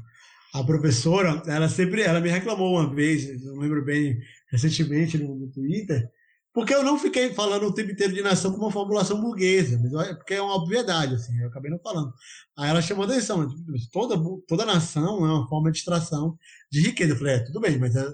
a 0.54 0.64
professora, 0.64 1.42
ela 1.46 1.68
sempre, 1.68 2.02
ela 2.02 2.20
me 2.20 2.28
reclamou 2.28 2.74
uma 2.74 2.94
vez, 2.94 3.42
não 3.42 3.58
lembro 3.58 3.84
bem, 3.84 4.18
recentemente 4.50 5.16
no, 5.16 5.34
no 5.34 5.50
Twitter, 5.50 6.10
porque 6.52 6.74
eu 6.74 6.82
não 6.82 6.98
fiquei 6.98 7.32
falando 7.32 7.64
o 7.64 7.72
tempo 7.72 7.92
inteiro 7.92 8.12
de 8.12 8.20
nação 8.20 8.52
como 8.52 8.64
uma 8.64 8.70
formulação 8.70 9.18
burguesa, 9.18 9.80
porque 10.16 10.34
é 10.34 10.42
uma 10.42 10.56
obviedade, 10.56 11.14
assim, 11.14 11.34
eu 11.40 11.48
acabei 11.48 11.70
não 11.70 11.78
falando. 11.78 12.12
Aí 12.58 12.68
ela 12.68 12.82
chamou 12.82 13.06
atenção, 13.06 13.48
toda, 13.90 14.22
toda 14.46 14.66
nação 14.66 15.24
é 15.24 15.32
uma 15.32 15.48
forma 15.48 15.72
de 15.72 15.78
extração 15.78 16.36
de 16.70 16.82
riqueza. 16.82 17.12
Eu 17.12 17.16
falei, 17.16 17.36
é, 17.36 17.38
tudo 17.38 17.58
bem, 17.58 17.78
mas 17.78 17.96
é, 17.96 18.06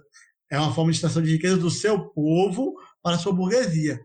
é 0.52 0.58
uma 0.60 0.72
forma 0.72 0.92
de 0.92 0.98
extração 0.98 1.20
de 1.20 1.32
riqueza 1.32 1.56
do 1.56 1.68
seu 1.68 2.08
povo 2.10 2.76
para 3.02 3.16
a 3.16 3.18
sua 3.18 3.32
burguesia. 3.32 4.00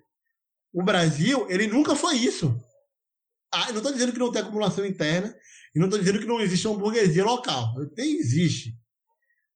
O 0.74 0.82
Brasil, 0.84 1.46
ele 1.48 1.68
nunca 1.68 1.96
foi 1.96 2.18
isso. 2.18 2.60
Ah, 3.54 3.68
não 3.70 3.78
estou 3.78 3.94
dizendo 3.94 4.12
que 4.12 4.20
não 4.20 4.32
tem 4.32 4.42
acumulação 4.42 4.86
interna, 4.86 5.34
e 5.76 5.80
não 5.80 5.86
estou 5.86 6.00
dizendo 6.00 6.20
que 6.20 6.26
não 6.26 6.42
existe 6.42 6.68
uma 6.68 6.78
burguesia 6.78 7.24
local. 7.24 7.74
Nem 7.96 8.18
existe. 8.18 8.76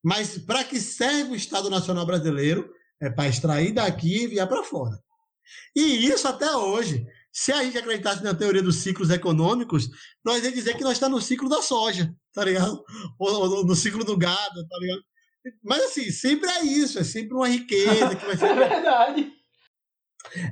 Mas 0.03 0.37
para 0.37 0.63
que 0.63 0.79
serve 0.79 1.31
o 1.31 1.35
Estado 1.35 1.69
Nacional 1.69 2.05
Brasileiro? 2.05 2.71
É 2.99 3.09
para 3.09 3.27
extrair 3.27 3.73
daqui 3.73 4.17
e 4.17 4.23
enviar 4.23 4.47
para 4.47 4.63
fora. 4.63 4.97
E 5.75 6.07
isso 6.07 6.27
até 6.27 6.49
hoje. 6.55 7.05
Se 7.31 7.51
a 7.51 7.63
gente 7.63 7.77
acreditasse 7.77 8.23
na 8.23 8.33
teoria 8.33 8.63
dos 8.63 8.77
ciclos 8.77 9.11
econômicos, 9.11 9.87
nós 10.25 10.43
ia 10.43 10.51
dizer 10.51 10.75
que 10.75 10.83
nós 10.83 10.93
estamos 10.93 11.21
no 11.21 11.27
ciclo 11.27 11.47
da 11.47 11.61
soja, 11.61 12.11
tá 12.33 12.43
ligado? 12.43 12.83
Ou, 13.19 13.31
ou 13.31 13.65
no 13.65 13.75
ciclo 13.75 14.03
do 14.03 14.17
gado, 14.17 14.67
tá 14.67 14.77
ligado? 14.79 15.03
Mas 15.63 15.83
assim, 15.83 16.09
sempre 16.09 16.49
é 16.49 16.63
isso, 16.63 16.97
é 16.97 17.03
sempre 17.03 17.35
uma 17.35 17.47
riqueza 17.47 18.15
que 18.15 18.25
vai 18.25 18.37
ser. 18.37 18.45
é 18.49 18.55
verdade. 18.55 19.33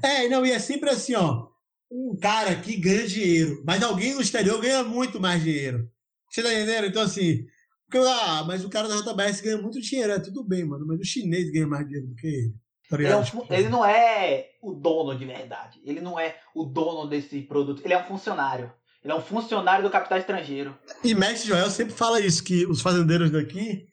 É, 0.03 0.29
não, 0.29 0.45
e 0.45 0.51
é 0.51 0.59
sempre 0.59 0.89
assim, 0.91 1.15
ó. 1.15 1.47
Um 1.91 2.17
cara 2.19 2.55
que 2.55 2.75
ganha 2.77 3.07
dinheiro, 3.07 3.63
mas 3.65 3.83
alguém 3.83 4.15
no 4.15 4.21
exterior 4.21 4.59
ganha 4.59 4.83
muito 4.83 5.19
mais 5.19 5.43
dinheiro. 5.43 5.88
Você 6.29 6.41
tá 6.41 6.51
entendendo? 6.51 6.88
Então, 6.88 7.03
assim, 7.03 7.45
porque, 7.89 7.97
ah, 7.97 8.43
mas 8.45 8.65
o 8.65 8.69
cara 8.69 8.88
da 8.88 8.97
JBS 8.97 9.41
ganha 9.41 9.61
muito 9.61 9.79
dinheiro, 9.79 10.13
é 10.13 10.19
tudo 10.19 10.43
bem, 10.43 10.65
mano, 10.65 10.86
mas 10.88 10.99
o 10.99 11.05
chinês 11.05 11.51
ganha 11.51 11.67
mais 11.67 11.86
dinheiro 11.86 12.07
do 12.07 12.15
que 12.15 12.27
ele. 12.27 12.53
Tá 12.89 12.97
ele, 12.97 13.07
é 13.07 13.17
um, 13.17 13.23
ele 13.49 13.69
não 13.69 13.83
é 13.83 14.49
o 14.61 14.73
dono 14.73 15.17
de 15.17 15.25
verdade. 15.25 15.79
Ele 15.83 16.01
não 16.01 16.19
é 16.19 16.36
o 16.53 16.65
dono 16.65 17.09
desse 17.09 17.41
produto. 17.41 17.81
Ele 17.83 17.93
é 17.93 18.01
um 18.01 18.05
funcionário. 18.05 18.71
Ele 19.03 19.11
é 19.11 19.15
um 19.15 19.21
funcionário 19.21 19.83
do 19.83 19.89
capital 19.89 20.17
estrangeiro. 20.17 20.75
E 21.03 21.15
Mestre 21.15 21.47
Joel 21.47 21.69
sempre 21.69 21.93
fala 21.93 22.19
isso, 22.19 22.43
que 22.43 22.65
os 22.65 22.81
fazendeiros 22.81 23.31
daqui, 23.31 23.88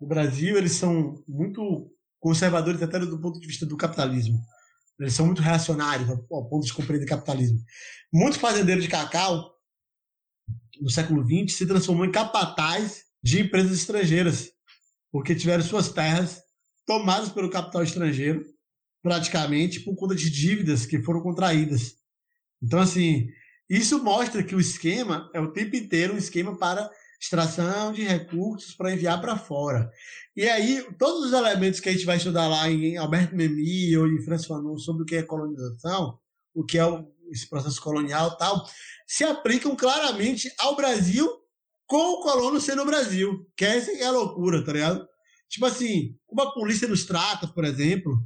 no 0.00 0.06
Brasil, 0.06 0.56
eles 0.56 0.72
são 0.72 1.22
muito 1.26 1.90
conservadores 2.20 2.82
até 2.82 2.98
do 2.98 3.20
ponto 3.20 3.40
de 3.40 3.46
vista 3.46 3.64
do 3.66 3.76
capitalismo. 3.76 4.38
Eles 4.98 5.14
são 5.14 5.26
muito 5.26 5.42
reacionários 5.42 6.08
ao 6.08 6.48
ponto 6.48 6.64
de 6.64 6.72
compreender 6.72 7.06
capitalismo. 7.06 7.58
Muitos 8.12 8.40
fazendeiros 8.40 8.84
de 8.84 8.90
cacau, 8.90 9.54
no 10.80 10.90
século 10.90 11.24
XX, 11.24 11.56
se 11.56 11.66
transformou 11.66 12.06
em 12.06 12.12
capataz 12.12 13.04
de 13.22 13.40
empresas 13.40 13.78
estrangeiras, 13.78 14.50
porque 15.10 15.34
tiveram 15.34 15.62
suas 15.62 15.90
terras 15.90 16.42
tomadas 16.86 17.28
pelo 17.28 17.50
capital 17.50 17.82
estrangeiro, 17.82 18.44
praticamente 19.02 19.80
por 19.80 19.96
conta 19.96 20.14
de 20.14 20.30
dívidas 20.30 20.86
que 20.86 21.02
foram 21.02 21.20
contraídas. 21.20 21.96
Então, 22.62 22.80
assim, 22.80 23.28
isso 23.68 24.02
mostra 24.02 24.42
que 24.42 24.54
o 24.54 24.60
esquema 24.60 25.30
é 25.34 25.40
o 25.40 25.52
tempo 25.52 25.76
inteiro 25.76 26.14
um 26.14 26.18
esquema 26.18 26.56
para 26.56 26.88
extração 27.20 27.92
de 27.92 28.02
recursos 28.02 28.74
para 28.74 28.92
enviar 28.92 29.20
para 29.20 29.36
fora. 29.36 29.90
E 30.36 30.48
aí, 30.48 30.86
todos 30.98 31.26
os 31.26 31.32
elementos 31.32 31.80
que 31.80 31.88
a 31.88 31.92
gente 31.92 32.04
vai 32.04 32.16
estudar 32.16 32.46
lá 32.48 32.68
em 32.70 32.96
Alberto 32.96 33.34
Memmi 33.34 33.96
ou 33.96 34.06
em 34.06 34.22
François 34.22 34.60
Fanon 34.60 34.78
sobre 34.78 35.02
o 35.02 35.06
que 35.06 35.16
é 35.16 35.22
colonização, 35.22 36.18
o 36.54 36.64
que 36.64 36.78
é 36.78 36.86
o, 36.86 37.06
esse 37.30 37.48
processo 37.48 37.80
colonial 37.80 38.36
tal, 38.36 38.64
se 39.06 39.24
aplicam 39.24 39.74
claramente 39.74 40.52
ao 40.58 40.76
Brasil 40.76 41.28
com 41.86 41.96
o 41.96 42.20
colono 42.20 42.60
sendo 42.60 42.82
o 42.82 42.86
Brasil. 42.86 43.46
Que 43.56 43.64
essa 43.64 43.90
é 43.92 44.04
a 44.04 44.10
loucura, 44.10 44.64
tá 44.64 44.72
ligado? 44.72 45.06
Tipo 45.48 45.66
assim, 45.66 46.16
como 46.26 46.42
a 46.42 46.52
polícia 46.52 46.88
nos 46.88 47.04
trata, 47.04 47.46
por 47.46 47.64
exemplo, 47.64 48.20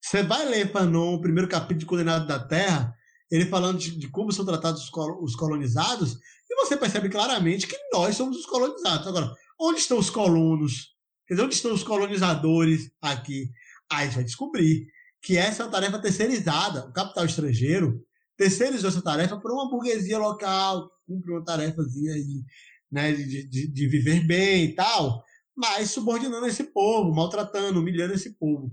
você 0.00 0.22
vai 0.22 0.44
ler 0.46 0.70
Fanon, 0.70 1.14
o 1.14 1.20
primeiro 1.20 1.48
capítulo 1.48 1.80
de 1.80 1.86
Condenado 1.86 2.26
da 2.26 2.38
Terra, 2.38 2.94
ele 3.30 3.46
falando 3.46 3.78
de, 3.78 3.96
de 3.96 4.08
como 4.08 4.30
são 4.32 4.44
tratados 4.44 4.90
os 5.20 5.34
colonizados, 5.34 6.18
e 6.54 6.64
você 6.64 6.76
percebe 6.76 7.08
claramente 7.08 7.66
que 7.66 7.76
nós 7.92 8.16
somos 8.16 8.38
os 8.38 8.46
colonizados. 8.46 9.06
Agora, 9.06 9.34
onde 9.60 9.80
estão 9.80 9.98
os 9.98 10.08
colonos? 10.08 10.94
Quer 11.26 11.34
dizer, 11.34 11.46
onde 11.46 11.54
estão 11.54 11.72
os 11.72 11.82
colonizadores 11.82 12.90
aqui? 13.02 13.50
Aí 13.90 14.06
gente 14.06 14.14
vai 14.14 14.24
descobrir 14.24 14.86
que 15.22 15.36
essa 15.36 15.62
é 15.62 15.66
uma 15.66 15.72
tarefa 15.72 15.98
terceirizada. 15.98 16.86
O 16.86 16.92
capital 16.92 17.24
estrangeiro 17.24 18.04
terceirizou 18.36 18.88
essa 18.88 19.02
tarefa 19.02 19.38
para 19.38 19.52
uma 19.52 19.68
burguesia 19.68 20.18
local, 20.18 20.90
cumpre 21.06 21.32
uma 21.32 21.44
tarefazinha 21.44 22.14
de, 22.14 22.44
né, 22.90 23.12
de, 23.12 23.48
de, 23.48 23.68
de 23.68 23.88
viver 23.88 24.26
bem 24.26 24.64
e 24.66 24.74
tal, 24.74 25.24
mas 25.56 25.90
subordinando 25.90 26.46
esse 26.46 26.64
povo, 26.64 27.14
maltratando, 27.14 27.80
humilhando 27.80 28.14
esse 28.14 28.34
povo. 28.34 28.70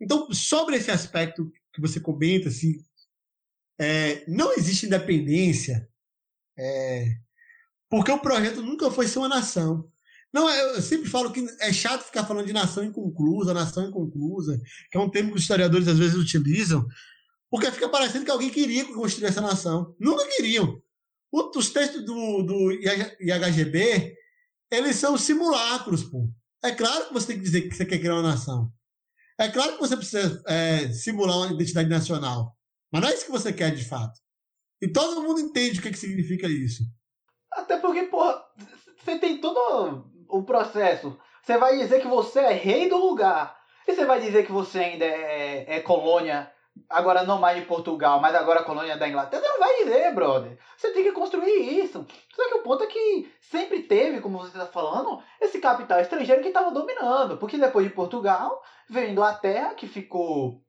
Então, 0.00 0.32
sobre 0.32 0.76
esse 0.76 0.90
aspecto 0.90 1.50
que 1.72 1.80
você 1.80 2.00
comenta, 2.00 2.48
assim, 2.48 2.74
é, 3.80 4.24
não 4.28 4.52
existe 4.54 4.86
independência 4.86 5.88
é, 6.58 7.06
porque 7.88 8.10
o 8.10 8.18
projeto 8.18 8.62
nunca 8.62 8.90
foi 8.90 9.06
ser 9.06 9.18
uma 9.18 9.28
nação. 9.28 9.88
Não, 10.32 10.48
eu 10.50 10.82
sempre 10.82 11.08
falo 11.08 11.32
que 11.32 11.46
é 11.60 11.72
chato 11.72 12.04
ficar 12.04 12.24
falando 12.24 12.46
de 12.46 12.52
nação 12.52 12.84
inconclusa, 12.84 13.54
nação 13.54 13.88
inconclusa, 13.88 14.60
que 14.90 14.98
é 14.98 15.00
um 15.00 15.08
termo 15.08 15.30
que 15.30 15.36
os 15.36 15.42
historiadores 15.42 15.88
às 15.88 15.98
vezes 15.98 16.16
utilizam, 16.16 16.86
porque 17.50 17.70
fica 17.72 17.88
parecendo 17.88 18.26
que 18.26 18.30
alguém 18.30 18.50
queria 18.50 18.84
construir 18.92 19.28
essa 19.28 19.40
nação. 19.40 19.94
Nunca 19.98 20.26
queriam. 20.36 20.80
Os 21.32 21.70
textos 21.70 22.04
do, 22.04 22.42
do 22.42 22.72
IHGB, 22.72 24.14
eles 24.70 24.96
são 24.96 25.16
simulacros, 25.16 26.04
pô. 26.04 26.28
É 26.62 26.72
claro 26.72 27.08
que 27.08 27.14
você 27.14 27.28
tem 27.28 27.36
que 27.36 27.42
dizer 27.42 27.62
que 27.62 27.74
você 27.74 27.86
quer 27.86 27.98
criar 27.98 28.14
uma 28.14 28.22
nação. 28.22 28.70
É 29.38 29.48
claro 29.48 29.74
que 29.74 29.80
você 29.80 29.96
precisa 29.96 30.42
é, 30.46 30.92
simular 30.92 31.36
uma 31.38 31.52
identidade 31.52 31.88
nacional. 31.88 32.56
Mas 32.92 33.02
não 33.02 33.08
é 33.08 33.14
isso 33.14 33.26
que 33.26 33.30
você 33.30 33.52
quer 33.52 33.74
de 33.74 33.84
fato. 33.84 34.18
E 34.80 34.88
todo 34.88 35.22
mundo 35.22 35.40
entende 35.40 35.80
o 35.80 35.82
que, 35.82 35.90
que 35.90 35.98
significa 35.98 36.46
isso. 36.46 36.84
Até 37.52 37.78
porque, 37.78 38.04
porra, 38.04 38.42
você 38.96 39.18
tem 39.18 39.38
todo 39.38 40.06
o 40.28 40.42
processo. 40.42 41.18
Você 41.42 41.56
vai 41.58 41.78
dizer 41.78 42.00
que 42.00 42.06
você 42.06 42.40
é 42.40 42.52
rei 42.52 42.88
do 42.88 42.96
lugar. 42.96 43.56
E 43.86 43.94
você 43.94 44.04
vai 44.04 44.20
dizer 44.20 44.44
que 44.44 44.52
você 44.52 44.78
ainda 44.80 45.04
é, 45.04 45.76
é 45.76 45.80
colônia, 45.80 46.52
agora 46.90 47.24
não 47.24 47.38
mais 47.38 47.58
de 47.58 47.64
Portugal, 47.64 48.20
mas 48.20 48.34
agora 48.34 48.62
colônia 48.62 48.98
da 48.98 49.08
Inglaterra. 49.08 49.42
Você 49.42 49.48
não 49.48 49.58
vai 49.58 49.76
dizer, 49.82 50.14
brother. 50.14 50.58
Você 50.76 50.92
tem 50.92 51.02
que 51.02 51.12
construir 51.12 51.82
isso. 51.82 52.06
Só 52.34 52.48
que 52.48 52.54
o 52.54 52.62
ponto 52.62 52.84
é 52.84 52.86
que 52.86 53.32
sempre 53.40 53.82
teve, 53.84 54.20
como 54.20 54.38
você 54.38 54.48
está 54.48 54.66
falando, 54.66 55.22
esse 55.40 55.58
capital 55.58 56.00
estrangeiro 56.00 56.42
que 56.42 56.48
estava 56.48 56.70
dominando. 56.70 57.38
Porque 57.38 57.56
depois 57.56 57.86
de 57.86 57.94
Portugal, 57.94 58.62
veio 58.88 59.08
a 59.08 59.10
Inglaterra, 59.10 59.74
que 59.74 59.86
ficou 59.86 60.62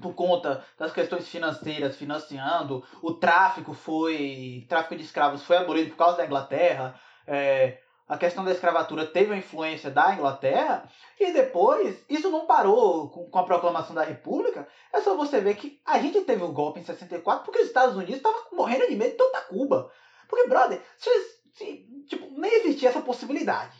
por 0.00 0.14
conta 0.14 0.64
das 0.78 0.92
questões 0.92 1.28
financeiras 1.28 1.96
financiando, 1.96 2.84
o 3.02 3.14
tráfico 3.14 3.72
foi. 3.72 4.66
tráfico 4.68 4.96
de 4.96 5.02
escravos 5.02 5.42
foi 5.42 5.56
abolido 5.56 5.90
por 5.90 5.96
causa 5.96 6.18
da 6.18 6.26
Inglaterra. 6.26 7.00
É, 7.26 7.78
a 8.08 8.16
questão 8.16 8.44
da 8.44 8.52
escravatura 8.52 9.04
teve 9.04 9.34
a 9.34 9.36
influência 9.36 9.90
da 9.90 10.14
Inglaterra, 10.14 10.88
e 11.18 11.32
depois, 11.32 12.04
isso 12.08 12.30
não 12.30 12.46
parou 12.46 13.10
com, 13.10 13.28
com, 13.28 13.38
a 13.38 13.44
proclamação 13.44 13.94
da 13.96 14.04
República, 14.04 14.68
é 14.92 15.00
só 15.00 15.16
você 15.16 15.40
ver 15.40 15.56
que 15.56 15.80
a 15.84 15.98
gente 15.98 16.20
teve 16.20 16.42
o 16.42 16.46
um 16.46 16.52
golpe 16.52 16.78
em 16.78 16.84
64 16.84 17.44
porque 17.44 17.60
os 17.60 17.66
Estados 17.66 17.96
Unidos 17.96 18.16
estavam 18.16 18.42
morrendo 18.52 18.86
de 18.86 18.94
medo 18.94 19.10
de 19.10 19.16
toda 19.16 19.40
Cuba. 19.42 19.90
Porque, 20.28 20.48
brother, 20.48 20.80
se, 20.96 21.10
se, 21.54 22.04
tipo, 22.06 22.30
nem 22.38 22.60
existia 22.60 22.90
essa 22.90 23.00
possibilidade. 23.00 23.76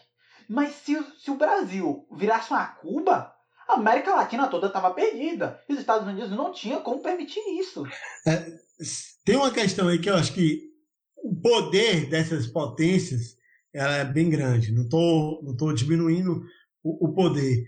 Mas 0.49 0.73
se, 0.75 1.01
se 1.19 1.31
o 1.31 1.37
Brasil 1.37 2.07
virasse 2.11 2.51
uma 2.51 2.67
Cuba, 2.67 3.36
a 3.69 3.75
América 3.75 4.15
Latina 4.15 4.49
toda 4.49 4.69
estava 4.69 4.93
perdida. 4.93 5.61
E 5.69 5.73
os 5.73 5.81
Estados 5.81 6.07
Unidos 6.07 6.31
não 6.31 6.53
tinham 6.53 6.83
como 6.83 7.03
permitir 7.03 7.41
isso. 7.59 7.85
É, 8.27 8.59
tem 9.25 9.37
uma 9.37 9.51
questão 9.51 9.89
aí 9.89 9.99
que 9.99 10.09
eu 10.09 10.15
acho 10.15 10.33
que 10.33 10.71
o 11.17 11.35
poder 11.35 12.09
dessas 12.09 12.47
potências 12.47 13.37
ela 13.75 13.97
é 13.97 14.05
bem 14.05 14.31
grande. 14.31 14.73
Não 14.73 14.85
estou 14.85 15.43
não 15.43 15.57
tô 15.57 15.73
diminuindo 15.73 16.45
o, 16.83 17.07
o, 17.07 17.15
poder. 17.15 17.65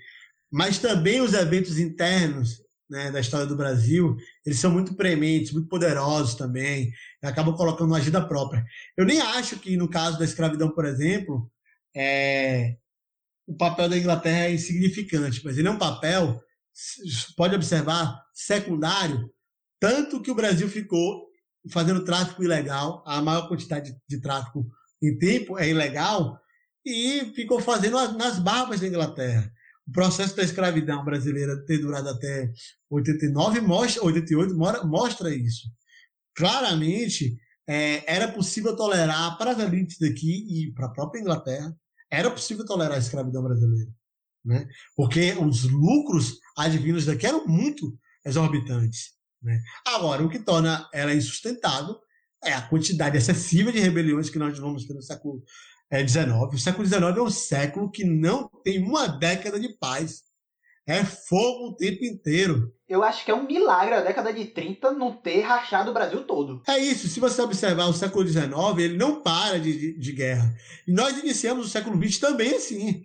Mas 0.51 0.79
também 0.79 1.21
os 1.21 1.35
eventos 1.35 1.79
internos 1.79 2.63
né, 2.89 3.11
da 3.11 3.21
história 3.21 3.47
do 3.47 3.57
Brasil, 3.57 4.17
eles 4.47 4.59
são 4.59 4.71
muito 4.71 4.95
prementes, 4.95 5.53
muito 5.53 5.69
poderosos 5.69 6.35
também, 6.35 6.91
acabam 7.23 7.55
colocando 7.55 7.89
uma 7.89 7.99
agenda 7.99 8.27
própria. 8.27 8.65
Eu 8.97 9.05
nem 9.05 9.21
acho 9.21 9.59
que, 9.59 9.77
no 9.77 9.91
caso 9.91 10.19
da 10.19 10.25
escravidão, 10.25 10.71
por 10.71 10.87
exemplo, 10.87 11.51
é, 11.95 12.77
o 13.49 13.57
papel 13.57 13.89
da 13.89 13.97
Inglaterra 13.97 14.45
é 14.45 14.53
insignificante, 14.53 15.41
mas 15.43 15.57
ele 15.57 15.69
é 15.69 15.71
um 15.71 15.79
papel, 15.79 16.39
pode 17.35 17.55
observar, 17.55 18.23
secundário, 18.35 19.33
tanto 19.81 20.21
que 20.21 20.31
o 20.31 20.35
Brasil 20.35 20.69
ficou 20.69 21.27
fazendo 21.73 22.05
tráfico 22.05 22.45
ilegal, 22.45 23.03
a 23.07 23.23
maior 23.23 23.49
quantidade 23.49 23.97
de, 24.07 24.21
tráfico 24.21 24.67
em 25.03 25.17
tempo 25.17 25.59
é 25.59 25.67
ilegal, 25.67 26.39
e 26.85 27.33
ficou 27.35 27.59
fazendo 27.59 27.97
nas 28.19 28.39
barbas 28.39 28.81
da 28.81 28.87
Inglaterra. 28.87 29.51
O 29.87 29.93
processo 29.93 30.37
da 30.37 30.43
escravidão 30.43 31.03
brasileira 31.03 31.65
ter 31.65 31.79
durado 31.79 32.11
até 32.11 32.53
89, 32.91 33.63
mostra, 33.63 34.05
88, 34.05 34.55
mostra 34.87 35.35
isso. 35.35 35.69
Claramente, 36.37 37.35
é, 37.67 38.15
era 38.15 38.29
possível 38.29 38.77
tolerar 38.77 39.39
para 39.39 39.53
as 39.53 39.59
elites 39.59 39.99
daqui 39.99 40.47
e 40.49 40.73
para 40.73 40.87
a 40.87 40.93
própria 40.93 41.21
Inglaterra, 41.21 41.75
era 42.11 42.31
possível 42.31 42.65
tolerar 42.65 42.97
a 42.97 43.01
escravidão 43.01 43.43
brasileira. 43.43 43.91
Né? 44.45 44.67
Porque 44.97 45.33
os 45.33 45.65
lucros 45.65 46.39
advindos 46.57 47.05
daqui 47.05 47.27
eram 47.27 47.47
muito 47.47 47.99
exorbitantes. 48.25 49.13
Né? 49.43 49.61
Agora, 49.87 50.25
o 50.25 50.29
que 50.29 50.39
torna 50.39 50.89
ela 50.93 51.15
insustentável 51.15 51.97
é 52.45 52.53
a 52.53 52.63
quantidade 52.63 53.17
excessiva 53.17 53.73
de 53.73 53.81
rebeliões 53.81 54.31
que 54.31 54.39
nós 54.39 54.59
vamos 54.59 54.87
ter 54.87 54.95
no 54.95 55.03
século 55.03 55.43
XIX. 55.93 56.27
É, 56.29 56.55
o 56.55 56.59
século 56.59 56.87
XIX 56.87 57.03
é 57.03 57.23
um 57.23 57.31
século 57.31 57.91
que 57.91 58.05
não 58.05 58.49
tem 58.63 58.83
uma 58.83 59.07
década 59.07 59.59
de 59.59 59.77
paz. 59.79 60.23
É 60.89 61.05
fogo 61.05 61.69
o 61.69 61.77
tempo 61.77 62.03
inteiro. 62.03 62.75
Eu 62.89 63.05
acho 63.05 63.23
que 63.23 63.31
é 63.31 63.35
um 63.35 63.47
milagre 63.47 63.95
a 63.95 64.01
década 64.01 64.33
de 64.33 64.47
30 64.47 64.93
não 64.93 65.15
ter 65.15 65.43
rachado 65.43 65.91
o 65.91 65.95
Brasil 65.95 66.25
todo. 66.25 66.63
É 66.67 66.79
isso. 66.79 67.09
Se 67.09 67.21
você 67.21 67.43
observar 67.43 67.89
o 67.89 67.93
século 67.93 68.27
XIX, 68.27 68.49
ele 68.79 68.97
não 68.97 69.23
para 69.23 69.61
de, 69.61 69.77
de, 69.79 69.99
de 69.99 70.13
guerra. 70.13 70.57
E 70.87 70.93
nós 70.93 71.19
iniciamos 71.19 71.67
o 71.67 71.69
século 71.69 72.03
XX 72.03 72.19
também 72.19 72.55
assim. 72.55 73.05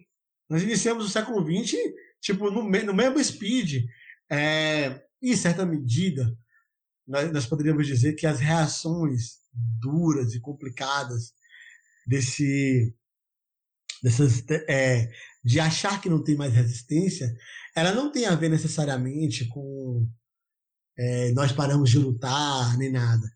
Nós 0.49 0.63
iniciamos 0.63 1.05
o 1.05 1.09
século 1.09 1.45
XX, 1.45 1.77
tipo, 2.21 2.49
no, 2.49 2.63
no 2.63 2.93
mesmo 2.93 3.21
speed. 3.21 3.83
É, 4.31 5.01
em 5.21 5.35
certa 5.35 5.65
medida, 5.65 6.33
nós, 7.05 7.29
nós 7.33 7.45
poderíamos 7.45 7.85
dizer 7.85 8.13
que 8.13 8.25
as 8.25 8.39
reações 8.39 9.39
duras 9.81 10.33
e 10.33 10.39
complicadas 10.39 11.33
desse 12.07 12.95
dessas 14.01 14.43
é, 14.67 15.09
de 15.43 15.59
achar 15.59 16.01
que 16.01 16.09
não 16.09 16.21
tem 16.21 16.35
mais 16.35 16.53
resistência, 16.53 17.33
ela 17.75 17.91
não 17.93 18.11
tem 18.11 18.25
a 18.25 18.35
ver 18.35 18.49
necessariamente 18.49 19.45
com 19.47 20.07
é, 20.97 21.31
nós 21.31 21.51
paramos 21.51 21.89
de 21.89 21.97
lutar 21.97 22.77
nem 22.77 22.91
nada. 22.91 23.27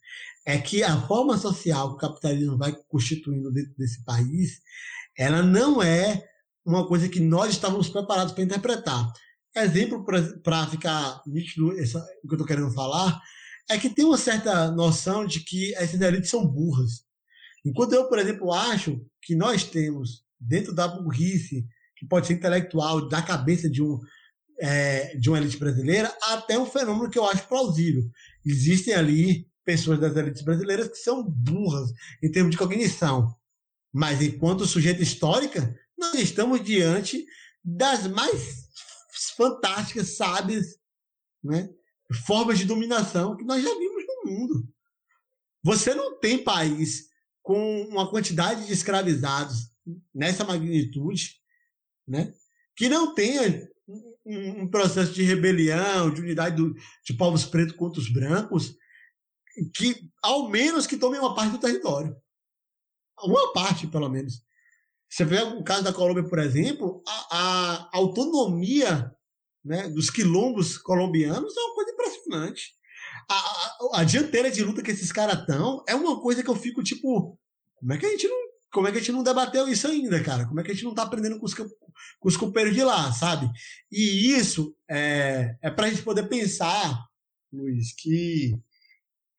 É 0.45 0.57
que 0.57 0.84
a 0.84 1.01
forma 1.07 1.38
social 1.38 1.89
que 1.89 1.95
o 1.95 2.09
capitalismo 2.09 2.57
vai 2.57 2.76
constituindo 2.88 3.51
dentro 3.51 3.73
desse 3.77 4.03
país, 4.03 4.61
ela 5.18 5.41
não 5.41 5.81
é 5.81 6.23
uma 6.65 6.88
coisa 6.88 7.09
que 7.09 7.19
nós 7.19 7.51
estávamos 7.51 7.89
preparados 7.89 8.34
para 8.34 8.43
interpretar. 8.43 9.11
Exemplo 9.55 10.05
para 10.43 10.68
ficar 10.68 11.22
nítido 11.26 11.77
essa, 11.80 11.99
o 12.23 12.27
que 12.27 12.34
eu 12.34 12.38
estou 12.38 12.45
querendo 12.45 12.72
falar 12.72 13.19
é 13.69 13.77
que 13.77 13.89
tem 13.89 14.05
uma 14.05 14.18
certa 14.18 14.72
noção 14.72 15.26
de 15.26 15.41
que 15.41 15.73
essas 15.76 15.99
elites 15.99 16.30
são 16.30 16.45
burras. 16.45 17.05
Enquanto 17.65 17.93
eu, 17.93 18.07
por 18.07 18.19
exemplo, 18.19 18.53
acho 18.53 19.01
que 19.22 19.35
nós 19.35 19.64
temos, 19.64 20.23
dentro 20.39 20.73
da 20.73 20.88
burrice, 20.88 21.65
que 21.97 22.05
pode 22.07 22.27
ser 22.27 22.34
intelectual, 22.34 23.09
da 23.09 23.22
cabeça 23.22 23.69
de, 23.69 23.81
um, 23.81 23.99
é, 24.59 25.15
de 25.15 25.29
uma 25.29 25.38
elite 25.38 25.57
brasileira, 25.57 26.15
até 26.21 26.57
um 26.57 26.65
fenômeno 26.65 27.09
que 27.09 27.17
eu 27.17 27.25
acho 27.25 27.47
plausível. 27.47 28.03
Existem 28.45 28.93
ali 28.93 29.47
pessoas 29.63 29.99
das 29.99 30.15
elites 30.15 30.41
brasileiras 30.41 30.88
que 30.88 30.97
são 30.97 31.23
burras 31.23 31.91
em 32.23 32.31
termos 32.31 32.51
de 32.51 32.57
cognição. 32.57 33.35
Mas 33.93 34.21
enquanto 34.21 34.65
sujeito 34.65 35.01
histórica, 35.01 35.75
nós 35.97 36.15
estamos 36.15 36.63
diante 36.63 37.25
das 37.63 38.07
mais 38.07 38.67
fantásticas, 39.35 40.15
sábias, 40.15 40.77
né? 41.43 41.69
formas 42.25 42.57
de 42.57 42.65
dominação 42.65 43.35
que 43.35 43.43
nós 43.43 43.61
já 43.61 43.69
vimos 43.77 44.03
no 44.07 44.31
mundo. 44.31 44.69
Você 45.63 45.93
não 45.93 46.19
tem 46.19 46.43
país 46.43 47.09
com 47.41 47.81
uma 47.84 48.09
quantidade 48.09 48.65
de 48.65 48.73
escravizados 48.73 49.69
nessa 50.13 50.43
magnitude, 50.43 51.35
né? 52.07 52.34
que 52.75 52.88
não 52.88 53.13
tenha 53.13 53.67
um, 54.28 54.64
um 54.64 54.68
processo 54.68 55.14
de 55.14 55.24
rebelião, 55.24 56.12
de 56.12 56.22
unidade 56.22 56.58
do, 56.58 56.74
de 57.06 57.14
povos 57.14 57.45
pretos 57.45 57.76
contra 57.76 57.99
os 57.99 58.12
brancos, 58.12 58.76
que 59.74 60.10
ao 60.22 60.49
menos 60.49 60.86
que 60.86 60.98
tomem 60.98 61.20
uma 61.20 61.34
parte 61.34 61.54
do 61.54 61.60
território. 61.60 62.16
Uma 63.24 63.54
parte, 63.54 63.88
pelo 63.88 64.10
menos. 64.10 64.45
Você 65.10 65.24
vê 65.24 65.41
o 65.41 65.64
caso 65.64 65.84
da 65.84 65.94
Colômbia, 65.94 66.28
por 66.28 66.38
exemplo, 66.38 67.02
a, 67.08 67.38
a 67.38 67.90
autonomia 67.94 69.12
né, 69.64 69.88
dos 69.88 70.10
quilombos 70.10 70.78
colombianos 70.78 71.56
é 71.56 71.60
uma 71.62 71.76
coisa 71.76 71.91
impressionante. 71.91 72.76
A, 73.30 73.36
a, 73.36 74.02
a 74.02 74.04
dianteira 74.04 74.52
de 74.52 74.64
luta 74.64 74.84
que 74.84 74.91
esses 74.91 75.12
caras 75.12 75.40
estão 75.40 75.84
é 75.88 75.95
uma 75.95 76.22
coisa 76.22 76.44
que 76.44 76.49
eu 76.49 76.56
fico 76.56 76.84
tipo, 76.84 77.40
como 77.76 77.94
é 77.94 77.98
que 77.98 78.06
a 78.06 78.10
gente 78.10 78.28
não, 78.28 78.47
como 78.78 78.88
é 78.88 78.91
que 78.91 78.98
a 78.98 79.02
gente 79.02 79.12
não 79.12 79.24
debateu 79.24 79.68
isso 79.68 79.88
ainda, 79.88 80.22
cara? 80.22 80.45
Como 80.45 80.60
é 80.60 80.64
que 80.64 80.70
a 80.70 80.74
gente 80.76 80.84
não 80.84 80.91
está 80.91 81.02
aprendendo 81.02 81.40
com 81.40 81.48
os, 81.48 81.56
com 81.56 81.66
os 82.22 82.38
companheiros 82.38 82.78
de 82.78 82.84
lá, 82.84 83.12
sabe? 83.12 83.49
E 83.91 84.36
isso 84.36 84.72
é, 84.88 85.58
é 85.64 85.72
para 85.72 85.88
a 85.88 85.90
gente 85.90 86.04
poder 86.04 86.30
pensar, 86.30 87.04
Luiz, 87.52 87.91
que 87.95 88.56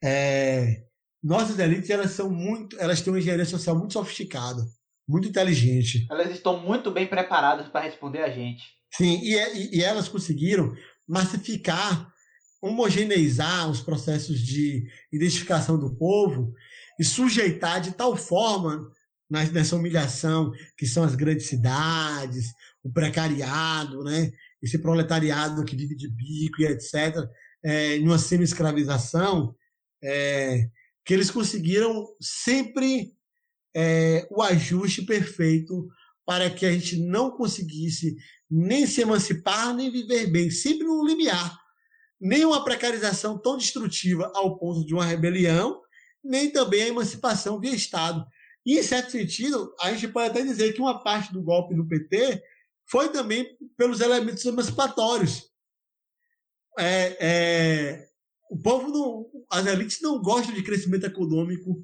é, 0.02 0.82
nossas 1.22 1.56
elites 1.60 1.88
elas 1.88 2.10
são 2.10 2.28
muito, 2.28 2.76
elas 2.80 3.00
têm 3.00 3.12
uma 3.12 3.20
engenharia 3.20 3.44
social 3.44 3.78
muito 3.78 3.92
sofisticada 3.92 4.66
muito 5.08 5.28
inteligente. 5.28 6.04
Elas 6.10 6.30
estão 6.30 6.60
muito 6.60 6.90
bem 6.90 7.06
preparadas 7.06 7.68
para 7.68 7.84
responder 7.86 8.22
a 8.22 8.30
gente. 8.30 8.64
Sim, 8.92 9.20
e, 9.22 9.38
é, 9.38 9.56
e, 9.56 9.76
e 9.76 9.82
elas 9.82 10.08
conseguiram 10.08 10.74
massificar, 11.06 12.12
homogeneizar 12.60 13.70
os 13.70 13.80
processos 13.80 14.38
de 14.40 14.84
identificação 15.12 15.78
do 15.78 15.96
povo 15.96 16.52
e 17.00 17.04
sujeitar 17.04 17.80
de 17.80 17.92
tal 17.92 18.16
forma 18.16 18.90
nessa 19.30 19.76
humilhação 19.76 20.50
que 20.76 20.86
são 20.86 21.04
as 21.04 21.14
grandes 21.14 21.46
cidades, 21.46 22.52
o 22.82 22.90
precariado, 22.90 24.02
né? 24.02 24.32
esse 24.62 24.78
proletariado 24.78 25.64
que 25.64 25.76
vive 25.76 25.94
de 25.94 26.08
bico 26.08 26.62
e 26.62 26.66
etc., 26.66 27.16
é, 27.62 27.96
em 27.96 28.04
uma 28.04 28.18
semi-escravização, 28.18 29.54
é, 30.02 30.68
que 31.04 31.12
eles 31.12 31.30
conseguiram 31.30 32.06
sempre 32.20 33.12
é, 33.74 34.26
o 34.30 34.42
ajuste 34.42 35.02
perfeito 35.02 35.88
para 36.24 36.50
que 36.50 36.66
a 36.66 36.72
gente 36.72 36.96
não 36.98 37.30
conseguisse 37.30 38.16
nem 38.50 38.86
se 38.86 39.00
emancipar, 39.00 39.74
nem 39.74 39.90
viver 39.90 40.26
bem, 40.26 40.50
sempre 40.50 40.86
no 40.86 41.06
limiar. 41.06 41.58
Nem 42.20 42.44
uma 42.44 42.64
precarização 42.64 43.38
tão 43.38 43.56
destrutiva 43.56 44.30
ao 44.34 44.58
ponto 44.58 44.84
de 44.84 44.92
uma 44.92 45.04
rebelião, 45.04 45.80
nem 46.22 46.50
também 46.50 46.82
a 46.82 46.88
emancipação 46.88 47.60
via 47.60 47.74
Estado. 47.74 48.26
E, 48.68 48.78
em 48.78 48.82
certo 48.82 49.12
sentido, 49.12 49.74
a 49.80 49.90
gente 49.94 50.08
pode 50.08 50.28
até 50.28 50.42
dizer 50.42 50.74
que 50.74 50.80
uma 50.82 51.02
parte 51.02 51.32
do 51.32 51.42
golpe 51.42 51.74
do 51.74 51.88
PT 51.88 52.42
foi 52.84 53.08
também 53.08 53.56
pelos 53.78 53.98
elementos 53.98 54.44
emancipatórios. 54.44 55.50
É, 56.78 57.16
é, 57.18 58.08
o 58.50 58.58
povo, 58.58 58.88
não, 58.88 59.26
as 59.50 59.64
elites 59.64 60.02
não 60.02 60.20
gostam 60.20 60.54
de 60.54 60.62
crescimento 60.62 61.06
econômico 61.06 61.82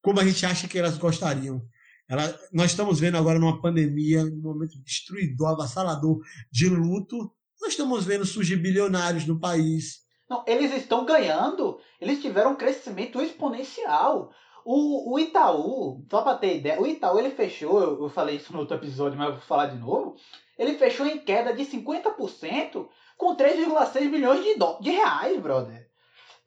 como 0.00 0.18
a 0.18 0.24
gente 0.24 0.46
acha 0.46 0.66
que 0.66 0.78
elas 0.78 0.96
gostariam. 0.96 1.62
Ela, 2.08 2.40
nós 2.50 2.70
estamos 2.70 2.98
vendo 2.98 3.18
agora 3.18 3.38
numa 3.38 3.60
pandemia, 3.60 4.24
num 4.24 4.40
momento 4.40 4.82
destruidor, 4.82 5.50
avassalador 5.50 6.22
de 6.50 6.70
luto, 6.70 7.30
nós 7.60 7.72
estamos 7.72 8.06
vendo 8.06 8.24
surgir 8.24 8.56
bilionários 8.56 9.26
no 9.26 9.38
país. 9.38 10.00
Não, 10.26 10.42
eles 10.48 10.72
estão 10.72 11.04
ganhando, 11.04 11.78
eles 12.00 12.22
tiveram 12.22 12.52
um 12.52 12.56
crescimento 12.56 13.20
exponencial. 13.20 14.32
O, 14.64 15.14
o 15.14 15.18
Itaú, 15.18 16.04
só 16.10 16.22
para 16.22 16.38
ter 16.38 16.56
ideia, 16.58 16.80
o 16.80 16.86
Itaú 16.86 17.18
ele 17.18 17.30
fechou, 17.30 17.80
eu, 17.80 18.02
eu 18.02 18.08
falei 18.08 18.36
isso 18.36 18.52
no 18.52 18.60
outro 18.60 18.76
episódio, 18.76 19.18
mas 19.18 19.28
eu 19.28 19.34
vou 19.34 19.42
falar 19.42 19.66
de 19.66 19.78
novo. 19.78 20.16
Ele 20.58 20.74
fechou 20.74 21.06
em 21.06 21.18
queda 21.18 21.52
de 21.52 21.64
50% 21.64 22.86
com 23.16 23.36
3,6 23.36 24.10
bilhões 24.10 24.44
de, 24.44 24.54
de 24.80 24.90
reais, 24.90 25.40
brother. 25.40 25.88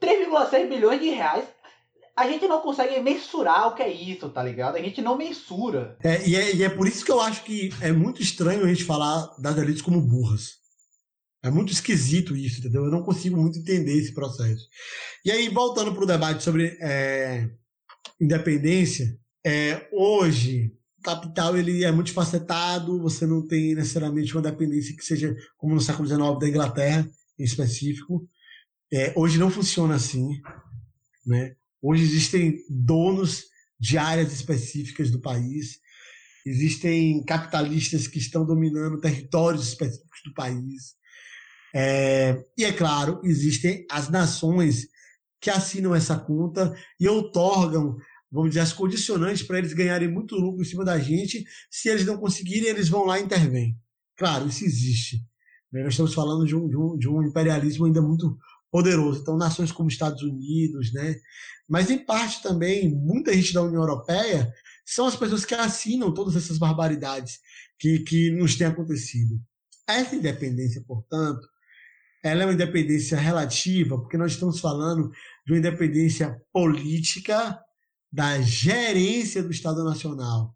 3,6 0.02 0.70
bilhões 0.70 1.00
de 1.00 1.10
reais 1.10 1.46
a 2.16 2.30
gente 2.30 2.48
não 2.48 2.62
consegue 2.62 3.00
mensurar 3.02 3.68
o 3.68 3.76
que 3.76 3.84
é 3.84 3.92
isso, 3.92 4.30
tá 4.30 4.42
ligado? 4.42 4.78
A 4.78 4.82
gente 4.82 5.02
não 5.02 5.18
mensura. 5.18 5.98
É, 6.02 6.26
e, 6.26 6.36
é, 6.36 6.56
e 6.56 6.64
é 6.64 6.70
por 6.70 6.88
isso 6.88 7.04
que 7.04 7.12
eu 7.12 7.20
acho 7.20 7.44
que 7.44 7.70
é 7.82 7.92
muito 7.92 8.22
estranho 8.22 8.64
a 8.64 8.68
gente 8.68 8.86
falar 8.86 9.36
das 9.38 9.58
elites 9.58 9.82
como 9.82 10.00
burras. 10.00 10.54
É 11.44 11.52
muito 11.52 11.74
esquisito 11.74 12.36
isso, 12.36 12.60
entendeu? 12.60 12.86
Eu 12.86 12.92
não 12.92 13.04
consigo 13.04 13.38
muito 13.38 13.60
entender 13.60 13.98
esse 13.98 14.14
processo. 14.14 14.66
E 15.26 15.32
aí, 15.32 15.50
voltando 15.50 15.94
para 15.94 16.04
o 16.04 16.08
debate 16.08 16.44
sobre 16.44 16.78
é, 16.82 17.50
independência, 18.19 19.18
é, 19.45 19.88
hoje 19.91 20.72
capital 21.06 21.56
ele 21.56 21.84
é 21.84 21.91
multifacetado, 21.91 22.99
você 22.99 23.27
não 23.27 23.45
tem 23.45 23.76
necessariamente 23.76 24.34
uma 24.34 24.41
dependência 24.41 24.95
que 24.95 25.06
seja 25.06 25.36
como 25.56 25.76
no 25.76 25.82
século 25.82 26.07
XIX 26.07 26.40
da 26.40 26.49
Inglaterra, 26.49 27.07
em 27.38 27.44
específico. 27.44 28.27
É, 28.91 29.14
hoje 29.15 29.38
não 29.38 29.52
funciona 29.52 29.95
assim. 29.95 30.41
Né? 31.26 31.56
Hoje 31.80 32.03
existem 32.03 32.57
donos 32.68 33.44
de 33.80 33.99
áreas 33.99 34.34
específicas 34.34 35.11
do 35.11 35.22
país, 35.22 35.80
existem 36.45 37.23
capitalistas 37.23 38.07
que 38.07 38.18
estão 38.18 38.44
dominando 38.44 38.99
territórios 38.99 39.68
específicos 39.68 40.22
do 40.26 40.34
país. 40.34 40.95
É, 41.73 42.44
e, 42.57 42.64
é 42.64 42.72
claro, 42.72 43.22
existem 43.23 43.86
as 43.91 44.10
nações 44.10 44.88
que 45.45 45.51
assinam 45.51 45.93
essa 45.93 46.17
conta 46.17 46.76
e 46.99 47.07
outorgam, 47.07 47.95
vamos 48.31 48.49
dizer, 48.49 48.61
as 48.61 48.73
condicionantes 48.73 49.43
para 49.43 49.59
eles 49.59 49.73
ganharem 49.73 50.11
muito 50.11 50.35
lucro 50.35 50.63
em 50.63 50.65
cima 50.65 50.84
da 50.84 50.97
gente. 50.97 51.45
Se 51.69 51.88
eles 51.88 52.03
não 52.03 52.17
conseguirem, 52.17 52.67
eles 52.67 52.89
vão 52.89 53.05
lá 53.05 53.19
e 53.19 53.23
intervêm. 53.23 53.77
Claro, 54.17 54.47
isso 54.47 54.65
existe. 54.65 55.17
Né? 55.72 55.84
Nós 55.84 55.93
estamos 55.93 56.15
falando 56.15 56.47
de 56.47 56.55
um, 56.55 56.67
de 56.67 56.76
um, 56.76 56.97
de 56.97 57.07
um 57.07 57.22
imperialismo 57.22 57.85
ainda 57.85 58.01
muito 58.01 58.35
poderoso. 58.72 59.22
Então, 59.22 59.38
nações 59.38 59.72
como 59.72 59.88
Estados 59.88 60.23
Unidos, 60.23 60.91
né? 60.91 61.15
Mas, 61.69 61.91
em 61.91 62.03
parte 62.03 62.41
também, 62.41 62.89
muita 62.89 63.31
gente 63.31 63.53
da 63.53 63.61
União 63.61 63.84
Europeia 63.84 64.51
são 64.84 65.05
as 65.05 65.15
pessoas 65.15 65.45
que 65.45 65.53
assinam 65.53 66.11
todas 66.11 66.35
essas 66.35 66.57
barbaridades 66.57 67.38
que, 67.77 67.99
que 67.99 68.31
nos 68.31 68.55
têm 68.55 68.65
acontecido. 68.65 69.39
Essa 69.88 70.15
independência, 70.15 70.84
portanto, 70.88 71.47
ela 72.26 72.41
é 72.41 72.45
uma 72.47 72.53
independência 72.53 73.15
relativa, 73.15 73.99
porque 73.99 74.17
nós 74.17 74.31
estamos 74.31 74.59
falando 74.59 75.11
de 75.45 75.53
uma 75.53 75.59
independência 75.59 76.41
política 76.51 77.59
da 78.11 78.41
gerência 78.41 79.43
do 79.43 79.51
Estado 79.51 79.84
Nacional. 79.84 80.55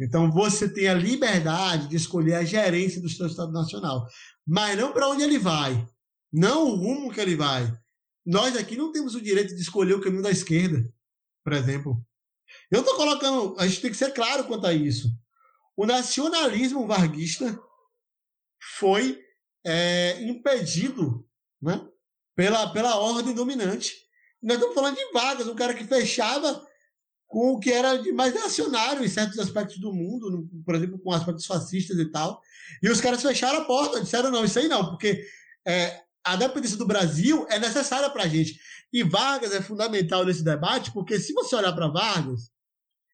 Então 0.00 0.30
você 0.30 0.68
tem 0.68 0.88
a 0.88 0.94
liberdade 0.94 1.88
de 1.88 1.96
escolher 1.96 2.34
a 2.34 2.44
gerência 2.44 3.00
do 3.00 3.08
seu 3.08 3.26
Estado 3.26 3.52
Nacional, 3.52 4.06
mas 4.46 4.76
não 4.76 4.92
para 4.92 5.08
onde 5.08 5.22
ele 5.22 5.38
vai, 5.38 5.86
não 6.32 6.68
o 6.68 6.74
rumo 6.74 7.12
que 7.12 7.20
ele 7.20 7.36
vai. 7.36 7.72
Nós 8.26 8.56
aqui 8.56 8.76
não 8.76 8.90
temos 8.90 9.14
o 9.14 9.20
direito 9.20 9.54
de 9.54 9.60
escolher 9.60 9.94
o 9.94 10.00
caminho 10.00 10.22
da 10.22 10.30
esquerda, 10.30 10.90
por 11.44 11.52
exemplo. 11.52 12.04
Eu 12.70 12.80
estou 12.80 12.96
colocando, 12.96 13.54
a 13.58 13.66
gente 13.66 13.80
tem 13.80 13.90
que 13.90 13.96
ser 13.96 14.12
claro 14.12 14.44
quanto 14.44 14.66
a 14.66 14.72
isso. 14.72 15.08
O 15.76 15.86
nacionalismo 15.86 16.86
varguista 16.86 17.58
foi 18.78 19.20
é, 19.64 20.22
impedido 20.22 21.26
né, 21.60 21.86
pela, 22.34 22.72
pela 22.72 22.96
ordem 22.96 23.34
dominante. 23.34 23.94
Nós 24.42 24.56
estamos 24.56 24.74
falando 24.74 24.96
de 24.96 25.12
Vargas, 25.12 25.46
um 25.46 25.54
cara 25.54 25.74
que 25.74 25.84
fechava 25.84 26.62
com 27.26 27.54
o 27.54 27.58
que 27.58 27.72
era 27.72 27.96
de 27.96 28.12
mais 28.12 28.34
nacionário 28.34 29.04
em 29.04 29.08
certos 29.08 29.38
aspectos 29.38 29.78
do 29.78 29.92
mundo, 29.92 30.48
por 30.64 30.74
exemplo, 30.74 30.98
com 30.98 31.12
aspectos 31.12 31.46
fascistas 31.46 31.98
e 31.98 32.04
tal. 32.10 32.40
E 32.82 32.88
os 32.88 33.00
caras 33.00 33.22
fecharam 33.22 33.60
a 33.60 33.64
porta, 33.64 34.00
disseram 34.00 34.30
não, 34.30 34.44
isso 34.44 34.58
aí 34.58 34.68
não, 34.68 34.90
porque 34.90 35.26
é, 35.66 36.00
a 36.22 36.36
dependência 36.36 36.76
do 36.76 36.86
Brasil 36.86 37.46
é 37.50 37.58
necessária 37.58 38.08
para 38.10 38.24
a 38.24 38.28
gente. 38.28 38.58
E 38.92 39.02
Vargas 39.02 39.52
é 39.52 39.60
fundamental 39.60 40.24
nesse 40.24 40.44
debate, 40.44 40.92
porque 40.92 41.18
se 41.18 41.32
você 41.32 41.56
olhar 41.56 41.72
para 41.72 41.88
Vargas, 41.88 42.50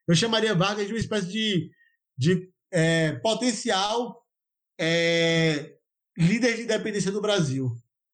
eu 0.07 0.15
chamaria 0.15 0.55
Vargas 0.55 0.87
de 0.87 0.93
uma 0.93 0.99
espécie 0.99 1.29
de, 1.29 1.71
de 2.19 2.53
é, 2.71 3.13
potencial 3.13 4.23
é, 4.79 5.75
líder 6.19 6.57
de 6.57 6.63
independência 6.63 7.11
do 7.11 7.21
Brasil. 7.21 7.71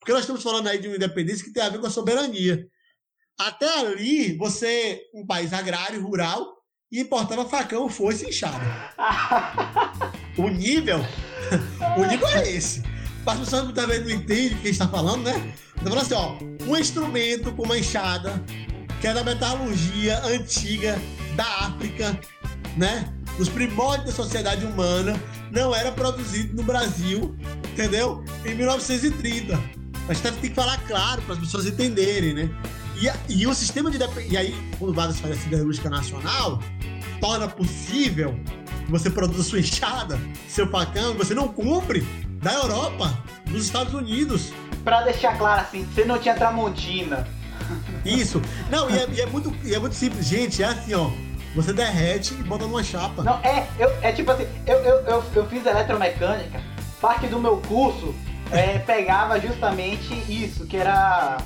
Porque 0.07 0.13
nós 0.13 0.21
estamos 0.21 0.45
falando 0.45 0.69
aí 0.69 0.79
de 0.79 0.87
uma 0.87 0.95
independência 0.95 1.45
que 1.45 1.53
tem 1.53 1.65
a 1.65 1.69
ver 1.69 1.81
com 1.81 1.89
a 1.89 1.91
soberania. 1.91 2.65
Até 3.37 3.81
ali, 3.81 4.37
você, 4.37 5.03
um 5.13 5.27
país 5.27 5.53
agrário, 5.53 6.01
rural, 6.01 6.47
e 6.93 7.01
importava 7.01 7.45
facão, 7.45 7.89
foice 7.89 8.25
e 8.25 8.29
enxada. 8.29 8.57
o 10.39 10.49
nível, 10.49 11.01
o 11.99 12.05
nível 12.05 12.29
é 12.29 12.53
esse. 12.53 12.85
As 13.27 13.41
pessoas 13.41 13.65
muitas 13.65 13.85
vezes 13.85 14.05
não 14.05 14.13
entendem 14.13 14.47
o 14.47 14.51
que 14.51 14.55
a 14.55 14.59
gente 14.59 14.71
está 14.71 14.87
falando, 14.87 15.25
né? 15.25 15.55
Está 15.77 15.91
falando 15.91 16.03
assim, 16.03 16.15
ó, 16.15 16.71
um 16.71 16.77
instrumento 16.77 17.51
com 17.51 17.65
uma 17.65 17.77
enxada, 17.77 18.41
que 19.01 19.09
é 19.09 19.13
da 19.13 19.25
metalurgia 19.25 20.25
antiga 20.25 20.97
da 21.35 21.67
África, 21.67 22.17
né? 22.77 23.13
Os 23.41 23.49
primórdios 23.49 24.15
da 24.15 24.23
sociedade 24.23 24.65
humana, 24.65 25.21
não 25.51 25.75
era 25.75 25.91
produzido 25.91 26.55
no 26.55 26.63
Brasil, 26.63 27.37
entendeu? 27.73 28.25
Em 28.45 28.55
1930. 28.55 29.86
A 30.09 30.15
gente 30.15 30.33
tem 30.41 30.51
que 30.51 30.55
falar 30.55 30.79
claro 30.87 31.21
para 31.23 31.35
as 31.35 31.41
pessoas 31.41 31.67
entenderem, 31.67 32.33
né? 32.33 32.51
E, 32.97 33.41
e 33.41 33.47
o 33.47 33.55
sistema 33.55 33.91
de 33.91 33.99
E 34.31 34.37
aí, 34.37 34.55
quando 34.79 34.93
o 34.93 34.95
Vargas 34.95 35.19
faz 35.19 35.35
a 35.35 35.37
siderúrgica 35.37 35.91
nacional, 35.91 36.63
torna 37.21 37.49
possível 37.49 38.39
que 38.85 38.91
você 38.91 39.11
produza 39.11 39.43
sua 39.43 39.59
enxada, 39.59 40.19
seu 40.49 40.69
facão, 40.69 41.15
você 41.15 41.35
não 41.35 41.49
cumpre 41.49 42.07
da 42.41 42.53
Europa, 42.55 43.19
dos 43.47 43.65
Estados 43.65 43.93
Unidos. 43.95 44.53
Para 44.85 45.03
deixar 45.03 45.37
claro 45.37 45.63
assim, 45.63 45.85
você 45.85 46.05
não 46.05 46.19
tinha 46.19 46.35
Tramontina. 46.35 47.27
Isso. 48.05 48.41
Não, 48.71 48.89
e 48.89 48.97
é, 48.97 49.09
e 49.11 49.21
é, 49.21 49.27
muito, 49.27 49.53
e 49.65 49.75
é 49.75 49.79
muito 49.79 49.97
simples, 49.97 50.27
gente. 50.27 50.63
É 50.63 50.67
assim, 50.67 50.95
ó. 50.95 51.11
Você 51.57 51.73
derrete 51.73 52.35
e 52.35 52.43
bota 52.45 52.65
numa 52.67 52.85
chapa. 52.85 53.25
Não, 53.25 53.39
é, 53.39 53.67
eu, 53.79 53.91
é 54.03 54.13
tipo 54.13 54.31
assim, 54.31 54.47
eu, 54.67 54.77
eu, 54.77 54.97
eu, 55.07 55.25
eu 55.35 55.47
fiz 55.49 55.65
eletromecânica, 55.67 56.61
parte 57.01 57.27
do 57.27 57.41
meu 57.41 57.57
curso 57.57 58.15
é, 58.53 58.79
pegava 58.79 59.41
justamente 59.41 60.15
isso, 60.29 60.67
que 60.67 60.77
era 60.77 61.39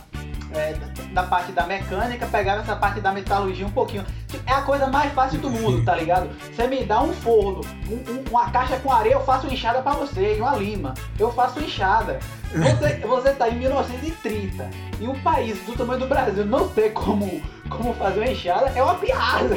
é, 0.53 0.75
da 1.13 1.23
parte 1.23 1.53
da 1.53 1.67
mecânica, 1.67 2.27
pegava 2.27 2.61
essa 2.61 2.77
parte 2.77 3.01
da 3.01 3.13
metalurgia 3.13 3.67
um 3.67 3.71
pouquinho. 3.71 4.05
É 4.47 4.53
a 4.53 4.63
coisa 4.63 4.87
mais 4.87 5.13
fácil 5.13 5.39
do 5.39 5.51
mundo, 5.51 5.85
tá 5.85 5.95
ligado? 5.95 6.31
Você 6.55 6.67
me 6.67 6.85
dá 6.85 7.03
um 7.03 7.13
forno, 7.13 7.61
um, 7.89 8.13
um, 8.13 8.25
uma 8.31 8.51
caixa 8.51 8.79
com 8.79 8.93
areia, 8.93 9.15
eu 9.15 9.25
faço 9.25 9.47
enxada 9.47 9.83
para 9.83 9.93
você, 9.93 10.37
e 10.37 10.41
uma 10.41 10.57
lima. 10.57 10.95
Eu 11.19 11.33
faço 11.33 11.61
enxada. 11.61 12.19
Você, 12.53 12.95
você 13.07 13.33
tá 13.33 13.49
em 13.49 13.59
1930 13.59 14.71
e 15.01 15.07
um 15.07 15.19
país 15.21 15.59
do 15.65 15.73
tamanho 15.73 16.01
do 16.01 16.07
Brasil 16.07 16.45
não 16.45 16.69
ter 16.69 16.91
como, 16.91 17.43
como 17.69 17.95
fazer 17.95 18.21
uma 18.21 18.31
enxada 18.31 18.73
é 18.75 18.83
uma 18.83 18.95
piada. 18.95 19.57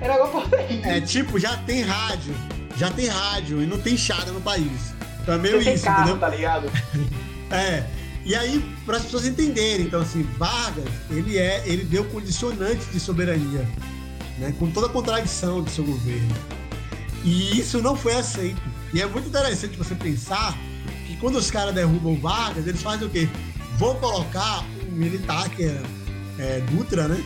É 0.00 0.08
negócio 0.08 0.48
É 0.84 1.00
tipo, 1.00 1.38
já 1.38 1.56
tem 1.58 1.82
rádio, 1.82 2.34
já 2.76 2.90
tem 2.90 3.06
rádio 3.06 3.62
e 3.62 3.66
não 3.66 3.78
tem 3.78 3.94
enxada 3.94 4.32
no 4.32 4.40
país. 4.40 4.99
É 5.26 5.38
meio 5.38 5.60
isso, 5.60 5.84
carro, 5.84 6.00
entendeu? 6.00 6.18
tá 6.18 6.28
ligado? 6.28 6.66
é. 7.50 7.84
E 8.24 8.34
aí, 8.34 8.62
para 8.84 8.98
as 8.98 9.04
pessoas 9.04 9.26
entenderem, 9.26 9.86
então 9.86 10.00
assim, 10.00 10.22
Vargas, 10.38 10.84
ele 11.10 11.38
é, 11.38 11.62
ele 11.66 11.84
deu 11.84 12.04
condicionantes 12.04 12.90
de 12.92 13.00
soberania, 13.00 13.66
né, 14.38 14.54
com 14.58 14.70
toda 14.70 14.86
a 14.86 14.90
contradição 14.90 15.62
do 15.62 15.70
seu 15.70 15.84
governo. 15.84 16.34
E 17.24 17.58
isso 17.58 17.80
não 17.80 17.96
foi 17.96 18.14
aceito. 18.14 18.60
E 18.92 19.00
é 19.00 19.06
muito 19.06 19.28
interessante 19.28 19.76
você 19.76 19.94
pensar 19.94 20.56
que 21.06 21.16
quando 21.16 21.36
os 21.36 21.50
caras 21.50 21.74
derrubam 21.74 22.16
Vargas, 22.20 22.66
eles 22.66 22.82
fazem 22.82 23.06
o 23.06 23.10
quê? 23.10 23.28
Vão 23.78 23.94
colocar 23.96 24.64
um 24.88 24.92
militar 24.92 25.48
que 25.50 25.64
é, 25.64 25.82
é 26.38 26.60
Dutra, 26.70 27.08
né? 27.08 27.22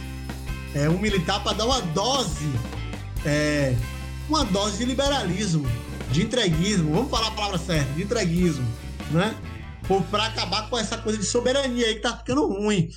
É 0.75 0.89
um 0.89 0.99
militar 0.99 1.43
para 1.43 1.53
dar 1.53 1.67
uma 1.67 1.81
dose, 1.81 2.51
é, 3.25 3.75
uma 4.29 4.45
dose 4.45 4.79
de 4.79 4.85
liberalismo, 4.85 5.69
de 6.11 6.23
entreguismo. 6.23 6.93
Vamos 6.93 7.11
falar 7.11 7.29
a 7.29 7.33
palavra 7.33 7.59
certa, 7.59 7.93
de 7.93 8.03
entreguismo, 8.03 8.65
né? 9.11 9.35
para 10.11 10.27
acabar 10.27 10.71
com 10.71 10.79
essa 10.79 10.97
coisa 10.97 11.19
de 11.19 11.27
soberania 11.27 11.87
aí 11.87 11.97
que 11.97 12.01
tá 12.01 12.17
ficando 12.17 12.47
ruim. 12.47 12.89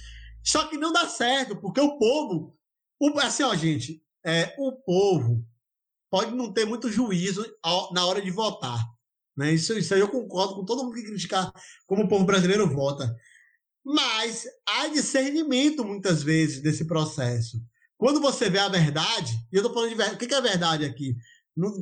Só 0.43 0.65
que 0.67 0.77
não 0.77 0.93
dá 0.93 1.07
certo, 1.07 1.59
porque 1.59 1.81
o 1.81 1.97
povo. 1.97 2.55
O, 2.99 3.19
assim, 3.19 3.43
ó, 3.43 3.53
gente, 3.55 4.01
é, 4.25 4.55
o 4.57 4.71
povo 4.71 5.45
pode 6.09 6.33
não 6.33 6.51
ter 6.51 6.65
muito 6.65 6.91
juízo 6.91 7.45
ao, 7.61 7.91
na 7.93 8.05
hora 8.05 8.21
de 8.21 8.31
votar. 8.31 8.79
Né? 9.35 9.53
Isso, 9.53 9.77
isso 9.77 9.93
aí 9.93 9.99
eu 9.99 10.07
concordo 10.07 10.55
com 10.55 10.65
todo 10.65 10.83
mundo 10.83 10.95
que 10.95 11.03
criticar 11.03 11.51
como 11.85 12.03
o 12.03 12.07
povo 12.07 12.25
brasileiro 12.25 12.67
vota. 12.67 13.13
Mas 13.85 14.45
há 14.67 14.87
discernimento, 14.87 15.83
muitas 15.83 16.23
vezes, 16.23 16.61
desse 16.61 16.85
processo. 16.85 17.61
Quando 17.97 18.19
você 18.19 18.49
vê 18.49 18.59
a 18.59 18.69
verdade, 18.69 19.33
e 19.51 19.55
eu 19.55 19.61
estou 19.61 19.73
falando 19.73 19.89
de 19.89 19.95
verdade, 19.95 20.15
o 20.15 20.27
que 20.27 20.33
é 20.33 20.41
verdade 20.41 20.85
aqui? 20.85 21.15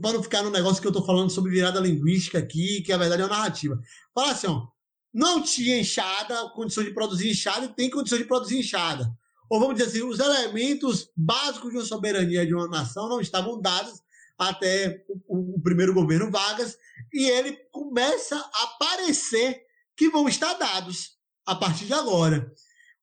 Para 0.01 0.13
não 0.13 0.23
ficar 0.23 0.43
no 0.43 0.49
negócio 0.49 0.81
que 0.81 0.87
eu 0.87 0.91
estou 0.91 1.05
falando 1.05 1.29
sobre 1.29 1.51
virada 1.51 1.79
linguística 1.79 2.39
aqui, 2.39 2.81
que 2.81 2.93
a 2.93 2.97
verdade 2.97 3.21
é 3.21 3.25
uma 3.25 3.35
narrativa. 3.35 3.79
Fala 4.13 4.31
assim, 4.31 4.47
ó, 4.47 4.67
não 5.13 5.41
tinha 5.41 5.79
enxada, 5.79 6.49
condição 6.49 6.83
de 6.83 6.93
produzir 6.93 7.29
enxada, 7.29 7.67
tem 7.67 7.89
condição 7.89 8.17
de 8.17 8.25
produzir 8.25 8.59
enxada. 8.59 9.11
Ou 9.49 9.59
vamos 9.59 9.75
dizer 9.75 9.89
assim, 9.89 10.03
os 10.03 10.19
elementos 10.19 11.09
básicos 11.15 11.71
de 11.71 11.77
uma 11.77 11.85
soberania 11.85 12.45
de 12.45 12.53
uma 12.53 12.67
nação 12.67 13.07
não 13.07 13.21
estavam 13.21 13.61
dados 13.61 14.01
até 14.37 15.03
o, 15.27 15.55
o 15.55 15.61
primeiro 15.61 15.93
governo 15.93 16.31
Vargas, 16.31 16.77
e 17.13 17.29
ele 17.29 17.57
começa 17.71 18.37
a 18.37 18.67
parecer 18.79 19.61
que 19.95 20.09
vão 20.09 20.27
estar 20.27 20.53
dados 20.55 21.11
a 21.45 21.55
partir 21.55 21.85
de 21.85 21.93
agora. 21.93 22.51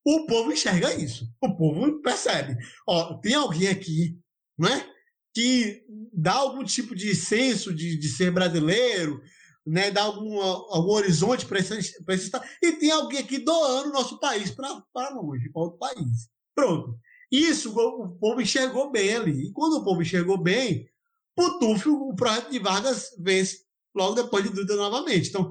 O 0.04 0.26
povo 0.26 0.52
enxerga 0.52 0.92
isso. 0.94 1.26
O 1.40 1.56
povo 1.56 2.02
percebe. 2.02 2.56
Ó, 2.86 3.14
tem 3.18 3.34
alguém 3.34 3.68
aqui, 3.68 4.18
né? 4.58 4.91
Que 5.34 5.84
dá 6.12 6.34
algum 6.34 6.62
tipo 6.64 6.94
de 6.94 7.14
senso 7.14 7.74
de, 7.74 7.96
de 7.98 8.08
ser 8.08 8.30
brasileiro, 8.30 9.22
né, 9.66 9.90
dar 9.90 10.02
algum, 10.02 10.40
algum 10.40 10.92
horizonte 10.92 11.46
para 11.46 11.58
esse, 11.58 11.74
esse 11.74 12.24
estado. 12.24 12.44
E 12.62 12.72
tem 12.72 12.90
alguém 12.90 13.20
aqui 13.20 13.38
doando 13.38 13.90
o 13.90 13.92
nosso 13.92 14.18
país 14.18 14.50
para 14.50 15.08
longe, 15.10 15.50
para 15.50 15.62
outro 15.62 15.78
país. 15.78 16.28
Pronto. 16.54 16.98
Isso 17.30 17.70
o 17.70 18.18
povo 18.18 18.40
enxergou 18.40 18.90
bem 18.90 19.14
ali. 19.14 19.48
E 19.48 19.52
quando 19.52 19.74
o 19.74 19.84
povo 19.84 20.02
enxergou 20.02 20.36
bem, 20.36 20.86
Putuf, 21.34 21.88
o 21.88 22.14
projeto 22.14 22.50
de 22.50 22.58
Vargas 22.58 23.08
vence 23.18 23.64
logo 23.94 24.14
depois 24.14 24.44
de 24.44 24.50
Duda 24.50 24.76
novamente. 24.76 25.30
Então, 25.30 25.50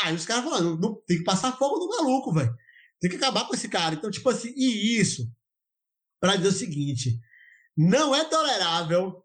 aí 0.00 0.14
os 0.14 0.26
caras 0.26 0.44
falando, 0.44 0.78
não, 0.78 0.94
tem 1.06 1.18
que 1.18 1.24
passar 1.24 1.56
fogo 1.56 1.78
no 1.78 1.88
maluco, 1.88 2.34
velho. 2.34 2.54
Tem 3.00 3.10
que 3.10 3.16
acabar 3.16 3.46
com 3.46 3.54
esse 3.54 3.68
cara. 3.68 3.94
Então, 3.94 4.10
tipo 4.10 4.28
assim, 4.28 4.52
e 4.54 4.98
isso, 4.98 5.26
para 6.20 6.36
dizer 6.36 6.48
o 6.48 6.52
seguinte, 6.52 7.18
não 7.76 8.14
é 8.14 8.24
tolerável, 8.24 9.21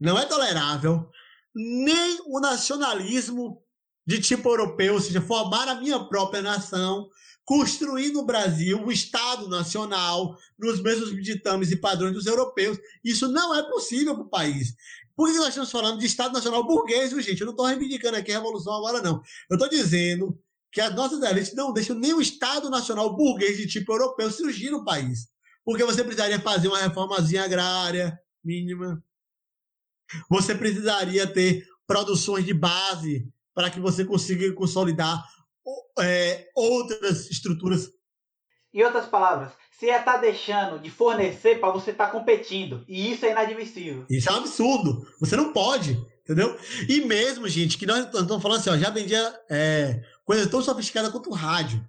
não 0.00 0.18
é 0.18 0.24
tolerável 0.26 1.08
nem 1.54 2.20
o 2.26 2.40
nacionalismo 2.40 3.62
de 4.06 4.20
tipo 4.20 4.48
europeu, 4.48 4.94
ou 4.94 5.00
seja, 5.00 5.20
formar 5.20 5.68
a 5.68 5.76
minha 5.76 5.98
própria 6.04 6.42
nação 6.42 7.08
construir 7.44 8.10
no 8.10 8.24
Brasil 8.24 8.78
um 8.78 8.90
Estado 8.90 9.48
nacional 9.48 10.36
nos 10.58 10.80
mesmos 10.82 11.10
ditames 11.22 11.70
e 11.70 11.76
padrões 11.76 12.14
dos 12.14 12.26
europeus. 12.26 12.78
Isso 13.04 13.28
não 13.28 13.54
é 13.54 13.62
possível 13.62 14.14
para 14.14 14.24
o 14.24 14.30
país. 14.30 14.74
Por 15.14 15.30
que 15.30 15.36
nós 15.36 15.48
estamos 15.48 15.70
falando 15.70 15.98
de 15.98 16.06
Estado 16.06 16.32
Nacional 16.32 16.66
burguês, 16.66 17.10
viu, 17.10 17.20
gente? 17.20 17.40
Eu 17.40 17.46
não 17.46 17.52
estou 17.52 17.66
reivindicando 17.66 18.16
aqui 18.16 18.32
a 18.32 18.36
revolução 18.36 18.74
agora, 18.74 19.00
não. 19.00 19.22
Eu 19.48 19.54
estou 19.54 19.68
dizendo 19.68 20.36
que 20.72 20.80
as 20.80 20.92
nossas 20.94 21.22
elites 21.22 21.54
não 21.54 21.72
deixam 21.72 21.96
nenhum 21.96 22.20
Estado 22.20 22.68
Nacional 22.68 23.14
burguês 23.14 23.56
de 23.56 23.66
tipo 23.66 23.92
europeu 23.92 24.30
surgir 24.30 24.70
no 24.70 24.84
país. 24.84 25.28
Porque 25.64 25.84
você 25.84 26.02
precisaria 26.02 26.40
fazer 26.40 26.68
uma 26.68 26.80
reformazinha 26.80 27.44
agrária 27.44 28.18
mínima. 28.42 29.02
Você 30.28 30.54
precisaria 30.54 31.26
ter 31.26 31.64
produções 31.86 32.44
de 32.44 32.54
base 32.54 33.28
para 33.54 33.70
que 33.70 33.80
você 33.80 34.04
consiga 34.04 34.52
consolidar 34.52 35.22
é, 36.00 36.48
outras 36.54 37.30
estruturas. 37.30 37.90
Em 38.72 38.82
outras 38.82 39.06
palavras, 39.06 39.52
você 39.70 39.86
ia 39.86 39.98
estar 39.98 40.14
tá 40.14 40.18
deixando 40.18 40.80
de 40.80 40.90
fornecer 40.90 41.60
para 41.60 41.70
você 41.70 41.92
estar 41.92 42.06
tá 42.06 42.12
competindo. 42.12 42.84
E 42.88 43.12
isso 43.12 43.24
é 43.24 43.30
inadmissível. 43.30 44.04
Isso 44.10 44.28
é 44.28 44.32
um 44.32 44.36
absurdo. 44.36 45.06
Você 45.20 45.36
não 45.36 45.52
pode, 45.52 45.92
entendeu? 46.22 46.58
E 46.88 47.00
mesmo, 47.02 47.48
gente, 47.48 47.78
que 47.78 47.86
nós 47.86 48.04
estamos 48.04 48.42
falando 48.42 48.58
assim, 48.58 48.70
ó, 48.70 48.76
já 48.76 48.90
vendia 48.90 49.40
é, 49.48 50.02
coisa 50.24 50.48
tão 50.48 50.60
sofisticada 50.60 51.10
quanto 51.10 51.30
o 51.30 51.34
rádio. 51.34 51.84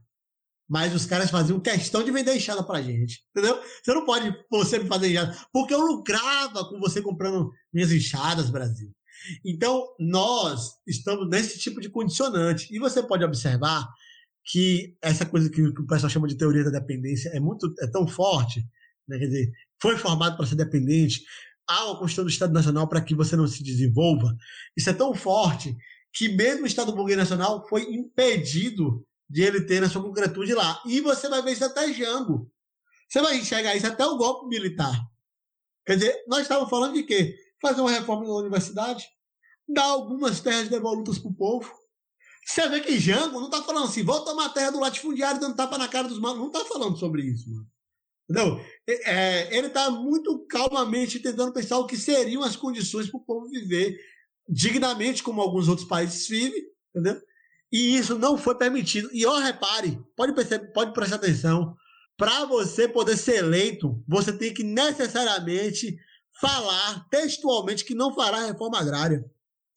Mas 0.68 0.96
os 0.96 1.06
caras 1.06 1.30
faziam 1.30 1.60
questão 1.60 2.04
de 2.04 2.12
vender 2.12 2.36
enxada 2.36 2.64
pra 2.64 2.82
gente. 2.82 3.24
Entendeu? 3.30 3.62
Você 3.84 3.94
não 3.94 4.06
pode 4.06 4.36
você 4.50 4.80
me 4.80 4.88
fazer 4.88 5.12
enxada. 5.12 5.38
Porque 5.54 5.74
eu 5.74 5.80
lucrava 5.80 6.68
com 6.68 6.80
você 6.80 7.02
comprando 7.02 7.52
minhas 7.72 7.92
enxadas, 7.92 8.50
Brasil. 8.50 8.92
Então, 9.46 9.86
nós 10.00 10.72
estamos 10.88 11.30
nesse 11.30 11.60
tipo 11.60 11.80
de 11.80 11.90
condicionante. 11.90 12.68
E 12.74 12.80
você 12.80 13.04
pode 13.04 13.24
observar 13.24 13.88
que 14.46 14.96
essa 15.02 15.26
coisa 15.26 15.50
que, 15.50 15.62
o 15.62 15.88
pessoal 15.88 16.10
chama 16.10 16.28
de 16.28 16.38
teoria 16.38 16.64
da 16.64 16.80
dependência 16.80 17.30
é 17.30 17.40
muito 17.40 17.74
é 17.80 17.88
tão 17.88 18.08
forte, 18.08 18.64
né? 19.08 19.18
quer 19.18 19.26
dizer, 19.26 19.52
foi 19.82 19.98
formado 19.98 20.38
para 20.38 20.46
ser 20.46 20.56
dependente, 20.56 21.24
há 21.68 21.86
uma 21.86 21.98
Constituição 21.98 22.26
do 22.26 22.30
Estado 22.30 22.54
Nacional 22.54 22.88
para 22.88 23.02
que 23.02 23.16
você 23.16 23.36
não 23.36 23.48
se 23.48 23.64
desenvolva. 23.64 24.36
Isso 24.78 24.90
é 24.90 24.94
tão 24.94 25.16
forte 25.16 25.76
que 26.14 26.30
mesmo 26.30 26.64
o 26.64 26.68
Estado 26.68 26.96
burguês 26.96 27.18
nacional 27.18 27.68
foi 27.68 27.84
impedido 27.94 29.06
de 29.30 29.41
ele 29.41 29.61
ter 29.61 29.81
na 29.81 29.89
sua 29.89 30.02
concretude 30.02 30.53
lá. 30.53 30.81
E 30.85 31.02
você 31.02 31.27
vai 31.27 31.41
ver 31.41 31.53
isso 31.53 31.65
até 31.65 31.91
Jango. 31.91 32.52
Você 33.10 33.22
vai 33.22 33.38
enxergar 33.38 33.76
isso 33.76 33.88
até 33.88 34.06
o 34.06 34.18
golpe 34.18 34.47
militar. 34.47 34.93
Quer 35.85 35.97
dizer, 35.97 36.23
nós 36.27 36.41
estávamos 36.41 36.69
falando 36.69 36.93
de 36.93 37.03
quê? 37.03 37.35
Fazer 37.61 37.81
uma 37.81 37.91
reforma 37.91 38.26
na 38.26 38.34
universidade, 38.34 39.06
dar 39.68 39.85
algumas 39.85 40.39
terras 40.39 40.68
devolutas 40.68 41.19
para 41.19 41.30
o 41.30 41.35
povo. 41.35 41.72
Você 42.45 42.68
vê 42.69 42.81
que 42.81 42.99
Jango 42.99 43.39
não 43.39 43.45
está 43.45 43.64
falando 43.64 43.88
assim, 43.88 44.03
vou 44.03 44.23
tomar 44.23 44.45
a 44.45 44.49
terra 44.49 44.72
do 44.72 44.80
latifundiário 44.80 45.39
dando 45.39 45.56
tapa 45.56 45.77
na 45.77 45.88
cara 45.88 46.07
dos 46.07 46.19
manos. 46.19 46.39
Não 46.39 46.47
está 46.47 46.64
falando 46.65 46.97
sobre 46.97 47.23
isso, 47.23 47.49
mano. 47.49 47.68
Entendeu? 48.30 48.65
É, 48.88 49.56
ele 49.56 49.68
está 49.68 49.89
muito 49.89 50.45
calmamente 50.47 51.19
tentando 51.19 51.53
pensar 51.53 51.77
o 51.77 51.85
que 51.85 51.97
seriam 51.97 52.43
as 52.43 52.56
condições 52.56 53.10
para 53.10 53.19
o 53.19 53.23
povo 53.23 53.47
viver 53.49 53.99
dignamente, 54.47 55.23
como 55.23 55.41
alguns 55.41 55.68
outros 55.68 55.88
países 55.88 56.27
vivem, 56.27 56.64
entendeu? 56.89 57.22
E 57.72 57.98
isso 57.98 58.18
não 58.18 58.38
foi 58.38 58.56
permitido. 58.56 59.10
E 59.12 59.26
ó, 59.26 59.38
repare, 59.38 60.00
pode, 60.16 60.34
perceber, 60.34 60.72
pode 60.72 60.94
prestar 60.94 61.18
atenção, 61.18 61.76
para 62.18 62.46
você 62.46 62.88
poder 62.88 63.18
ser 63.18 63.38
eleito, 63.38 64.02
você 64.08 64.32
tem 64.32 64.54
que 64.54 64.64
necessariamente 64.64 65.98
falar 66.40 67.06
textualmente 67.10 67.84
que 67.84 67.96
não 67.96 68.14
fará 68.14 68.46
reforma 68.46 68.80
agrária. 68.80 69.24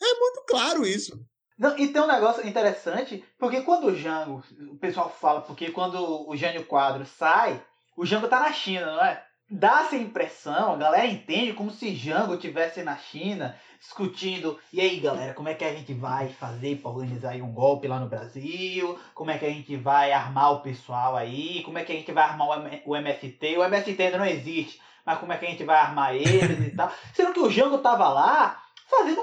É 0.00 0.14
muito 0.18 0.44
claro 0.46 0.86
isso. 0.86 1.20
Não, 1.58 1.76
e 1.76 1.88
tem 1.88 2.00
um 2.00 2.06
negócio 2.06 2.46
interessante, 2.46 3.24
porque 3.36 3.62
quando 3.62 3.88
o 3.88 3.96
Jango, 3.96 4.44
o 4.70 4.76
pessoal 4.76 5.10
fala, 5.10 5.40
porque 5.40 5.72
quando 5.72 6.28
o 6.28 6.36
Jânio 6.36 6.64
Quadro 6.64 7.04
sai, 7.04 7.60
o 7.96 8.06
Jango 8.06 8.28
tá 8.28 8.38
na 8.38 8.52
China, 8.52 8.86
não 8.86 9.04
é? 9.04 9.24
Dá 9.50 9.80
essa 9.80 9.96
impressão, 9.96 10.74
a 10.74 10.76
galera 10.76 11.06
entende 11.06 11.54
como 11.54 11.70
se 11.70 11.94
Jango 11.94 12.36
tivesse 12.36 12.82
na 12.82 12.96
China 12.96 13.56
discutindo, 13.80 14.58
e 14.70 14.78
aí 14.78 15.00
galera, 15.00 15.32
como 15.32 15.48
é 15.48 15.54
que 15.54 15.64
a 15.64 15.72
gente 15.72 15.94
vai 15.94 16.28
fazer 16.28 16.76
para 16.76 16.90
organizar 16.90 17.34
um 17.36 17.50
golpe 17.50 17.88
lá 17.88 17.98
no 17.98 18.10
Brasil? 18.10 18.98
Como 19.14 19.30
é 19.30 19.38
que 19.38 19.46
a 19.46 19.50
gente 19.50 19.74
vai 19.76 20.12
armar 20.12 20.52
o 20.52 20.60
pessoal 20.60 21.16
aí? 21.16 21.62
Como 21.62 21.78
é 21.78 21.84
que 21.84 21.92
a 21.92 21.94
gente 21.94 22.12
vai 22.12 22.24
armar 22.24 22.46
o 22.84 22.94
MST? 22.94 23.56
O 23.56 23.64
MST 23.64 24.02
ainda 24.02 24.18
não 24.18 24.26
existe, 24.26 24.82
mas 25.02 25.18
como 25.18 25.32
é 25.32 25.38
que 25.38 25.46
a 25.46 25.50
gente 25.50 25.64
vai 25.64 25.78
armar 25.78 26.14
eles 26.14 26.66
e 26.66 26.76
tal? 26.76 26.92
Sendo 27.14 27.32
que 27.32 27.40
o 27.40 27.50
Jango 27.50 27.78
tava 27.78 28.06
lá 28.10 28.62
fazendo 28.86 29.22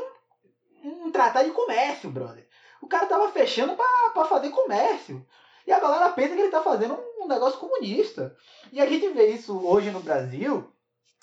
um, 0.83 1.05
um 1.05 1.11
tratado 1.11 1.47
de 1.47 1.53
comércio, 1.53 2.09
brother. 2.09 2.47
O 2.81 2.87
cara 2.87 3.05
tava 3.05 3.31
fechando 3.31 3.75
para 3.75 4.25
fazer 4.25 4.49
comércio. 4.49 5.23
E 5.67 5.71
a 5.71 5.79
galera 5.79 6.09
pensa 6.09 6.33
que 6.35 6.41
ele 6.41 6.51
tá 6.51 6.61
fazendo 6.61 6.95
um 6.95 7.14
negócio 7.27 7.59
comunista. 7.59 8.35
E 8.71 8.81
a 8.81 8.85
gente 8.85 9.09
vê 9.09 9.27
isso 9.27 9.57
hoje 9.65 9.91
no 9.91 9.99
Brasil 9.99 10.71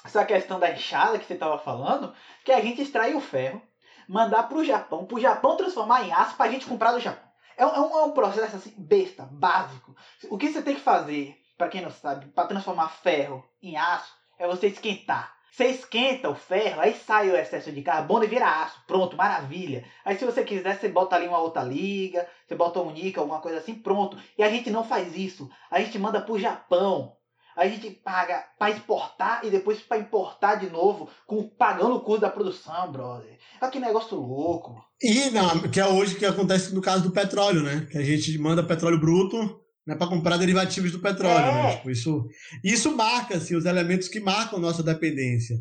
essa 0.05 0.25
questão 0.25 0.59
da 0.59 0.71
enxada 0.71 1.19
que 1.19 1.25
você 1.25 1.35
estava 1.35 1.59
falando, 1.59 2.15
que 2.45 2.53
a 2.53 2.61
gente 2.61 2.83
extrair 2.83 3.15
o 3.15 3.21
ferro, 3.21 3.63
mandar 4.09 4.45
para 4.45 4.59
o 4.59 4.65
Japão, 4.65 5.07
para 5.07 5.17
o 5.17 5.21
Japão 5.21 5.57
transformar 5.57 6.05
em 6.05 6.13
aço 6.13 6.37
para 6.37 6.47
a 6.47 6.53
gente 6.53 6.67
comprar 6.67 6.93
do 6.93 7.01
Japão. 7.01 7.31
É 7.57 7.65
um, 7.65 7.71
é 7.71 8.05
um 8.07 8.11
é 8.11 8.15
processo 8.15 8.57
assim, 8.57 8.75
besta, 8.77 9.29
básico. 9.31 9.95
O 10.29 10.39
que 10.39 10.53
você 10.53 10.63
tem 10.63 10.75
que 10.75 10.81
fazer, 10.81 11.37
para 11.57 11.69
quem 11.69 11.83
não 11.83 11.91
sabe, 11.91 12.27
para 12.27 12.49
transformar 12.49 12.89
ferro 12.89 13.45
em 13.63 13.77
aço, 13.77 14.13
é 14.39 14.47
você 14.47 14.69
esquentar. 14.69 15.37
Você 15.53 15.67
esquenta 15.67 16.31
o 16.31 16.35
ferro, 16.35 16.81
aí 16.81 16.95
sai 16.95 17.31
o 17.31 17.37
excesso 17.37 17.71
de 17.71 17.83
carbono 17.83 18.25
e 18.25 18.27
vira 18.27 18.63
aço. 18.63 18.83
Pronto, 18.87 19.19
maravilha. 19.19 19.85
Aí 20.03 20.17
se 20.17 20.25
você 20.25 20.43
quiser, 20.43 20.81
você 20.81 20.89
bota 20.89 21.15
ali 21.15 21.29
uma 21.29 21.41
outra 21.41 21.63
liga, 21.63 22.27
você 22.49 22.55
bota 22.55 22.81
um 22.81 22.91
níquel, 22.91 23.25
alguma 23.25 23.39
coisa 23.39 23.59
assim, 23.59 23.75
pronto. 23.75 24.17
E 24.39 24.43
a 24.43 24.49
gente 24.49 24.71
não 24.71 24.83
faz 24.83 25.15
isso. 25.15 25.51
A 25.71 25.79
gente 25.79 25.99
manda 25.99 26.23
pro 26.23 26.39
Japão 26.39 27.19
a 27.55 27.67
gente 27.69 27.91
paga 27.91 28.47
para 28.59 28.71
exportar 28.71 29.45
e 29.45 29.51
depois 29.51 29.79
para 29.81 29.99
importar 29.99 30.55
de 30.55 30.71
novo, 30.71 31.11
com, 31.27 31.47
pagando 31.47 31.97
o 31.97 32.01
custo 32.01 32.23
da 32.23 32.31
produção, 32.31 32.91
brother. 32.91 33.39
Olha 33.61 33.71
que 33.71 33.79
negócio 33.79 34.19
louco. 34.19 34.83
E 35.03 35.29
não, 35.29 35.61
que 35.71 35.79
é 35.79 35.87
hoje 35.87 36.15
que 36.15 36.25
acontece 36.25 36.75
no 36.75 36.81
caso 36.81 37.03
do 37.03 37.11
petróleo, 37.13 37.63
né? 37.63 37.87
Que 37.91 37.99
a 37.99 38.03
gente 38.03 38.39
manda 38.39 38.63
petróleo 38.63 38.99
bruto 38.99 39.62
né, 39.87 39.95
para 39.95 40.07
comprar 40.07 40.37
derivativos 40.37 40.93
do 40.93 41.01
petróleo. 41.01 41.47
Né? 41.47 41.61
É. 41.61 41.63
Né? 41.63 41.77
Tipo, 41.77 41.91
isso, 41.91 42.29
isso 42.63 42.97
marca 42.97 43.37
assim, 43.37 43.55
os 43.55 43.65
elementos 43.65 44.09
que 44.09 44.21
marcam 44.21 44.59
nossa 44.59 44.83
dependência. 44.83 45.59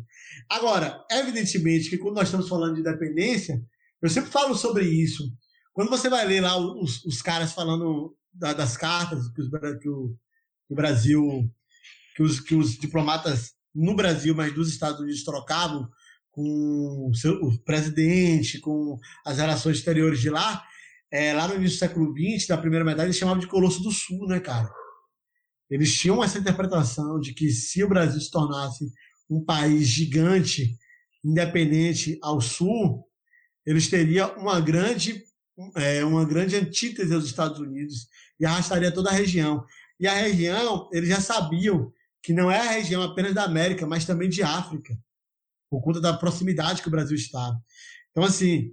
Agora, 0.48 1.04
evidentemente 1.10 1.90
que 1.90 1.98
quando 1.98 2.16
nós 2.16 2.28
estamos 2.28 2.48
falando 2.48 2.76
de 2.76 2.82
dependência, 2.82 3.60
eu 4.00 4.08
sempre 4.08 4.30
falo 4.30 4.54
sobre 4.54 4.84
isso. 4.84 5.32
Quando 5.72 5.90
você 5.90 6.08
vai 6.08 6.26
ler 6.26 6.40
lá 6.40 6.56
os, 6.56 7.04
os 7.04 7.22
caras 7.22 7.52
falando 7.52 8.16
da, 8.32 8.52
das 8.52 8.76
cartas 8.76 9.28
que, 9.28 9.40
os, 9.40 9.48
que, 9.48 9.88
o, 9.88 10.08
que 10.66 10.72
o 10.72 10.76
Brasil 10.76 11.50
que 12.14 12.22
os, 12.22 12.40
que 12.40 12.54
os 12.54 12.76
diplomatas 12.76 13.52
no 13.74 13.94
Brasil, 13.94 14.34
mas 14.34 14.54
dos 14.54 14.68
Estados 14.68 15.00
Unidos 15.00 15.24
trocavam 15.24 15.88
com 16.30 17.08
o, 17.10 17.14
seu, 17.14 17.34
o 17.34 17.58
presidente, 17.62 18.60
com 18.60 18.98
as 19.24 19.38
relações 19.38 19.78
exteriores 19.78 20.20
de 20.20 20.30
lá, 20.30 20.62
é, 21.12 21.34
lá 21.34 21.46
no 21.46 21.56
início 21.56 21.76
do 21.76 21.80
século 21.80 22.14
XX, 22.16 22.46
da 22.46 22.56
primeira 22.56 22.84
metade, 22.84 23.08
eles 23.08 23.16
chamavam 23.16 23.40
de 23.40 23.46
Colosso 23.46 23.82
do 23.82 23.90
Sul, 23.90 24.26
né, 24.26 24.40
cara? 24.40 24.72
Eles 25.70 25.94
tinham 25.94 26.24
essa 26.24 26.38
interpretação 26.38 27.20
de 27.20 27.34
que 27.34 27.50
se 27.50 27.84
o 27.84 27.88
Brasil 27.88 28.20
se 28.20 28.30
tornasse 28.30 28.90
um 29.28 29.44
país 29.44 29.86
gigante, 29.88 30.76
independente 31.22 32.18
ao 32.22 32.40
sul, 32.40 33.06
eles 33.66 33.88
teriam 33.88 34.34
uma 34.36 34.60
grande, 34.60 35.22
é, 35.76 36.04
uma 36.04 36.24
grande 36.24 36.56
antítese 36.56 37.14
aos 37.14 37.24
Estados 37.24 37.58
Unidos 37.58 38.08
e 38.40 38.46
arrastaria 38.46 38.92
toda 38.92 39.10
a 39.10 39.14
região. 39.14 39.64
E 40.00 40.06
a 40.06 40.14
região, 40.14 40.88
eles 40.92 41.08
já 41.08 41.20
sabiam 41.20 41.92
que 42.22 42.32
não 42.32 42.50
é 42.50 42.58
a 42.58 42.72
região 42.72 43.02
apenas 43.02 43.34
da 43.34 43.44
América, 43.44 43.86
mas 43.86 44.04
também 44.04 44.28
de 44.28 44.42
África, 44.42 44.98
por 45.70 45.82
conta 45.82 46.00
da 46.00 46.12
proximidade 46.12 46.82
que 46.82 46.88
o 46.88 46.90
Brasil 46.90 47.16
está. 47.16 47.54
Então, 48.10 48.24
assim, 48.24 48.72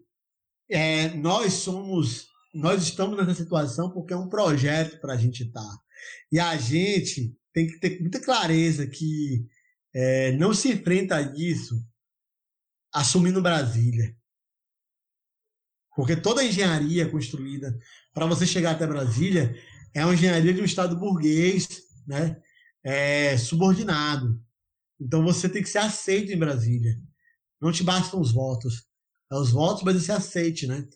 é, 0.69 1.13
nós 1.15 1.53
somos, 1.53 2.27
nós 2.53 2.83
estamos 2.83 3.17
nessa 3.17 3.35
situação 3.35 3.91
porque 3.91 4.13
é 4.13 4.17
um 4.17 4.29
projeto 4.29 4.99
para 4.99 5.13
a 5.13 5.17
gente 5.17 5.43
estar. 5.43 5.61
Tá. 5.61 5.79
E 6.31 6.39
a 6.39 6.55
gente 6.57 7.35
tem 7.53 7.67
que 7.67 7.79
ter 7.79 7.99
muita 8.01 8.19
clareza 8.19 8.87
que 8.87 9.45
é, 9.93 10.31
não 10.33 10.53
se 10.53 10.71
enfrenta 10.71 11.19
isso 11.35 11.75
assumindo 12.93 13.41
Brasília. 13.41 14.15
Porque 15.95 16.15
toda 16.15 16.41
a 16.41 16.45
engenharia 16.45 17.09
construída 17.09 17.77
para 18.13 18.25
você 18.25 18.45
chegar 18.45 18.71
até 18.71 18.87
Brasília 18.87 19.53
é 19.93 20.05
uma 20.05 20.13
engenharia 20.13 20.53
de 20.53 20.61
um 20.61 20.65
Estado 20.65 20.97
burguês, 20.97 21.67
né? 22.07 22.39
é, 22.83 23.37
subordinado. 23.37 24.41
Então 24.99 25.23
você 25.23 25.47
tem 25.47 25.61
que 25.61 25.69
ser 25.69 25.79
aceito 25.79 26.31
em 26.31 26.37
Brasília. 26.39 26.95
Não 27.61 27.71
te 27.71 27.83
bastam 27.83 28.19
os 28.19 28.31
votos. 28.31 28.87
Os 29.31 29.51
votos, 29.51 29.83
mas 29.83 29.95
você 29.95 30.11
aceite, 30.11 30.65
né? 30.67 30.87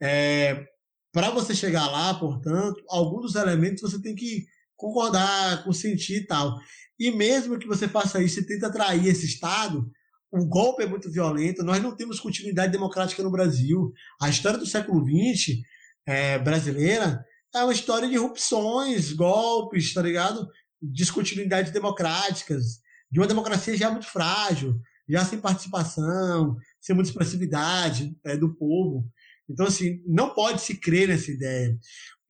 É, 0.00 0.66
Para 1.12 1.30
você 1.30 1.54
chegar 1.54 1.88
lá, 1.90 2.14
portanto, 2.14 2.82
alguns 2.88 3.22
dos 3.22 3.34
elementos 3.34 3.82
você 3.82 4.00
tem 4.00 4.14
que 4.14 4.46
concordar, 4.76 5.64
consentir 5.64 6.18
e 6.18 6.26
tal. 6.26 6.58
E 6.98 7.10
mesmo 7.10 7.58
que 7.58 7.66
você 7.66 7.88
faça 7.88 8.22
isso 8.22 8.40
e 8.40 8.46
tente 8.46 8.64
atrair 8.64 9.06
esse 9.06 9.26
Estado, 9.26 9.90
o 10.30 10.44
golpe 10.46 10.82
é 10.82 10.86
muito 10.86 11.10
violento, 11.10 11.64
nós 11.64 11.82
não 11.82 11.96
temos 11.96 12.20
continuidade 12.20 12.72
democrática 12.72 13.22
no 13.22 13.30
Brasil. 13.30 13.92
A 14.20 14.28
história 14.28 14.58
do 14.58 14.66
século 14.66 15.04
XX 15.04 15.58
é, 16.06 16.38
brasileira 16.38 17.24
é 17.54 17.62
uma 17.62 17.72
história 17.72 18.08
de 18.08 18.14
irrupções, 18.14 19.12
golpes, 19.12 19.94
tá 19.94 20.02
ligado? 20.02 20.46
Descontinuidades 20.80 21.72
democráticas, 21.72 22.80
de 23.10 23.18
uma 23.18 23.26
democracia 23.26 23.76
já 23.76 23.90
muito 23.90 24.06
frágil, 24.06 24.78
já 25.08 25.24
sem 25.24 25.40
participação, 25.40 26.56
sem 26.80 26.94
muita 26.94 27.10
expressividade 27.10 28.16
é, 28.24 28.36
do 28.36 28.54
povo. 28.54 29.08
Então, 29.48 29.66
assim, 29.66 30.02
não 30.06 30.34
pode 30.34 30.60
se 30.60 30.74
crer 30.74 31.08
nessa 31.08 31.30
ideia. 31.30 31.76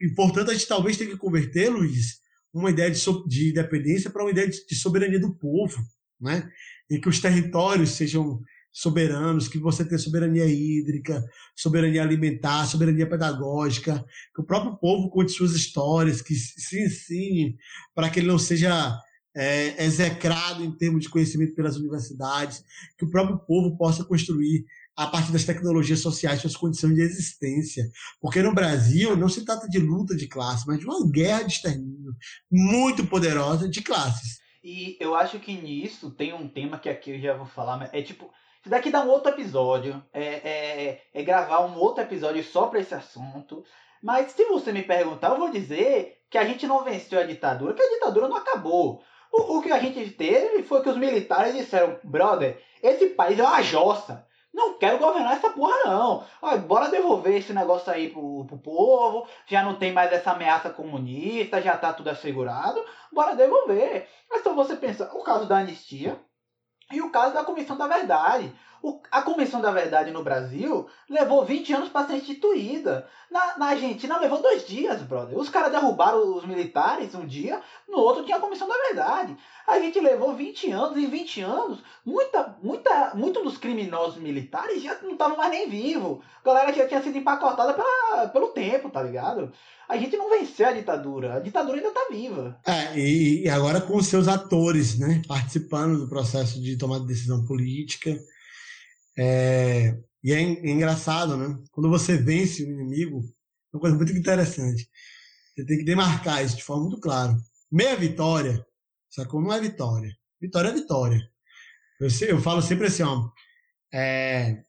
E, 0.01 0.09
portanto, 0.15 0.51
a 0.51 0.55
gente 0.55 0.69
talvez 0.69 0.97
tenha 0.97 1.11
que 1.11 1.17
converter, 1.17 1.69
Luiz, 1.69 2.19
uma 2.53 2.71
ideia 2.71 2.91
de, 2.91 2.99
so 2.99 3.27
de 3.27 3.51
independência 3.51 4.11
para 4.11 4.23
uma 4.23 4.31
ideia 4.31 4.49
de, 4.49 4.65
de 4.65 4.75
soberania 4.77 5.19
do 5.19 5.35
povo, 5.35 5.77
né? 6.21 6.49
E 6.89 6.99
que 6.99 7.09
os 7.09 7.21
territórios 7.21 7.91
sejam 7.91 8.41
soberanos, 8.73 9.49
que 9.49 9.59
você 9.59 9.85
tenha 9.85 9.99
soberania 9.99 10.47
hídrica, 10.47 11.25
soberania 11.57 12.03
alimentar, 12.03 12.67
soberania 12.67 13.09
pedagógica, 13.09 14.05
que 14.35 14.41
o 14.41 14.45
próprio 14.45 14.77
povo 14.77 15.11
conte 15.11 15.33
suas 15.33 15.53
histórias, 15.53 16.23
que 16.23 16.35
se 16.35 16.85
ensine 16.85 17.57
para 17.95 18.09
que 18.09 18.21
ele 18.21 18.29
não 18.29 18.39
seja 18.39 18.97
é, 19.39 19.85
execrado 19.85 20.65
em 20.65 20.73
termos 20.73 21.03
de 21.03 21.09
conhecimento 21.09 21.55
pelas 21.55 21.77
universidades, 21.77 22.65
que 22.99 23.05
o 23.05 23.11
próprio 23.11 23.39
povo 23.39 23.77
possa 23.77 24.05
construir 24.05 24.65
a 24.97 25.07
partir 25.07 25.31
das 25.31 25.45
tecnologias 25.45 26.01
sociais 26.01 26.41
suas 26.41 26.57
condições 26.57 26.97
de 26.97 27.03
existência. 27.03 27.89
Porque 28.21 28.43
no 28.43 28.53
Brasil 28.53 29.17
não 29.17 29.29
se 29.29 29.45
trata 29.45 29.69
de 29.69 29.79
luta 29.79 30.17
de 30.17 30.27
classe, 30.27 30.67
mas 30.67 30.81
de 30.81 30.85
uma 30.85 31.09
guerra 31.09 31.45
de 31.45 31.53
extermínio 31.53 32.17
muito 32.51 33.07
poderosa 33.07 33.69
de 33.69 33.81
classes. 33.81 34.41
E 34.63 34.97
eu 34.99 35.15
acho 35.15 35.39
que 35.39 35.53
nisso 35.53 36.11
tem 36.11 36.33
um 36.33 36.49
tema 36.49 36.81
que 36.81 36.89
aqui 36.89 37.13
eu 37.13 37.21
já 37.21 37.37
vou 37.37 37.47
falar, 37.47 37.89
é 37.93 38.03
tipo, 38.03 38.29
isso 38.61 38.69
daqui 38.69 38.91
dá 38.91 39.05
um 39.05 39.09
outro 39.09 39.31
episódio, 39.31 40.03
é, 40.13 40.25
é, 40.25 41.03
é 41.15 41.23
gravar 41.23 41.65
um 41.65 41.79
outro 41.79 42.03
episódio 42.03 42.43
só 42.43 42.67
para 42.67 42.81
esse 42.81 42.93
assunto. 42.93 43.63
Mas 44.03 44.33
se 44.33 44.45
você 44.47 44.73
me 44.73 44.83
perguntar, 44.83 45.31
eu 45.31 45.39
vou 45.39 45.51
dizer 45.51 46.19
que 46.29 46.37
a 46.37 46.45
gente 46.45 46.67
não 46.67 46.83
venceu 46.83 47.21
a 47.21 47.25
ditadura, 47.25 47.73
que 47.73 47.83
a 47.83 47.89
ditadura 47.89 48.29
não 48.29 48.37
acabou. 48.37 49.01
O, 49.33 49.59
o 49.59 49.63
que 49.63 49.73
a 49.73 49.79
gente 49.79 50.11
teve 50.11 50.63
foi 50.63 50.83
que 50.83 50.89
os 50.89 50.97
militares 50.97 51.55
disseram, 51.55 51.99
brother, 52.03 52.63
esse 52.83 53.07
país 53.11 53.39
é 53.39 53.43
uma 53.43 53.63
jossa. 53.63 54.27
Não 54.53 54.79
quero 54.79 54.99
governar 54.99 55.35
essa 55.35 55.51
porra, 55.51 55.77
não. 55.85 56.25
Olha, 56.43 56.59
bora 56.59 56.89
devolver 56.91 57.37
esse 57.37 57.53
negócio 57.53 57.93
aí 57.93 58.11
pro, 58.11 58.45
pro 58.47 58.59
povo. 58.59 59.27
Já 59.47 59.63
não 59.63 59.77
tem 59.77 59.93
mais 59.93 60.13
essa 60.13 60.33
ameaça 60.33 60.71
comunista, 60.71 61.63
já 61.63 61.77
tá 61.77 61.93
tudo 61.93 62.11
assegurado. 62.11 62.83
Bora 63.13 63.37
devolver. 63.37 64.09
Mas 64.29 64.41
então 64.41 64.57
você 64.57 64.75
pensa, 64.75 65.11
o 65.15 65.23
caso 65.23 65.47
da 65.47 65.59
anistia 65.59 66.19
e 66.91 67.01
o 67.01 67.11
caso 67.11 67.35
da 67.35 67.45
Comissão 67.45 67.77
da 67.77 67.87
Verdade. 67.87 68.53
O, 68.83 69.01
a 69.11 69.23
Comissão 69.23 69.61
da 69.61 69.71
Verdade 69.71 70.11
no 70.11 70.23
Brasil 70.23 70.87
levou 71.09 71.45
20 71.45 71.73
anos 71.73 71.89
para 71.89 72.07
ser 72.07 72.17
instituída. 72.17 73.09
Na, 73.31 73.59
na 73.59 73.67
Argentina 73.67 74.19
levou 74.19 74.41
dois 74.41 74.67
dias, 74.67 75.03
brother. 75.03 75.39
Os 75.39 75.49
caras 75.49 75.73
derrubaram 75.73 76.37
os 76.37 76.47
militares 76.47 77.15
um 77.15 77.27
dia, 77.27 77.61
no 77.89 77.99
outro 77.99 78.25
tinha 78.25 78.37
a 78.37 78.41
Comissão 78.41 78.69
da 78.69 78.75
Verdade. 78.89 79.37
A 79.67 79.79
gente 79.81 80.01
levou 80.01 80.35
20 80.35 80.71
anos, 80.71 80.97
em 80.97 81.07
20 81.07 81.41
anos, 81.43 81.83
muita, 82.05 82.57
muita, 82.63 83.15
muitos 83.15 83.43
dos 83.43 83.59
criminosos 83.59 84.17
militares 84.17 84.83
já 84.83 84.97
não 85.03 85.13
estavam 85.13 85.37
mais 85.37 85.51
nem 85.51 85.69
vivos. 85.69 86.19
A 86.43 86.47
galera 86.47 86.73
já 86.73 86.87
tinha 86.87 87.03
sido 87.03 87.19
empacotada 87.19 87.75
pela, 87.75 88.29
pelo 88.29 88.49
tempo, 88.49 88.89
tá 88.89 89.03
ligado? 89.03 89.53
A 89.89 89.97
gente 89.97 90.17
não 90.17 90.31
venceu 90.31 90.69
a 90.69 90.73
ditadura. 90.73 91.35
A 91.35 91.41
ditadura 91.41 91.79
ainda 91.79 91.91
tá 91.91 92.07
viva. 92.11 92.59
É, 92.65 92.99
e, 92.99 93.45
e 93.45 93.49
agora 93.49 93.81
com 93.81 93.97
os 93.97 94.07
seus 94.07 94.29
atores, 94.29 94.99
né? 94.99 95.21
Participando 95.27 95.99
do 95.99 96.09
processo 96.09 96.61
de 96.61 96.77
tomada 96.77 97.03
de 97.03 97.09
decisão 97.09 97.45
política 97.45 98.19
é, 99.19 99.99
e 100.23 100.33
é, 100.33 100.41
é, 100.41 100.71
engraçado, 100.71 101.37
né? 101.37 101.59
Quando 101.73 101.89
você 101.89 102.17
vence 102.17 102.63
o 102.63 102.71
inimigo, 102.71 103.21
é 103.73 103.77
uma 103.77 103.81
coisa 103.81 103.97
muito 103.97 104.13
interessante. 104.13 104.89
Você 105.55 105.65
tem 105.65 105.79
que 105.79 105.85
demarcar 105.85 106.45
isso 106.45 106.57
de 106.57 106.63
forma 106.63 106.85
muito 106.85 107.01
clara. 107.01 107.37
Meia 107.71 107.97
vitória, 107.97 108.65
sacou? 109.11 109.43
Não 109.43 109.53
é 109.53 109.61
vitória. 109.61 110.17
Vitória 110.41 110.69
é 110.69 110.75
vitória. 110.75 111.21
Eu, 112.01 112.09
eu 112.29 112.41
falo 112.41 112.63
sempre 112.63 112.87
assim, 112.87 113.03
ó. 113.03 113.29
É, 113.93 114.63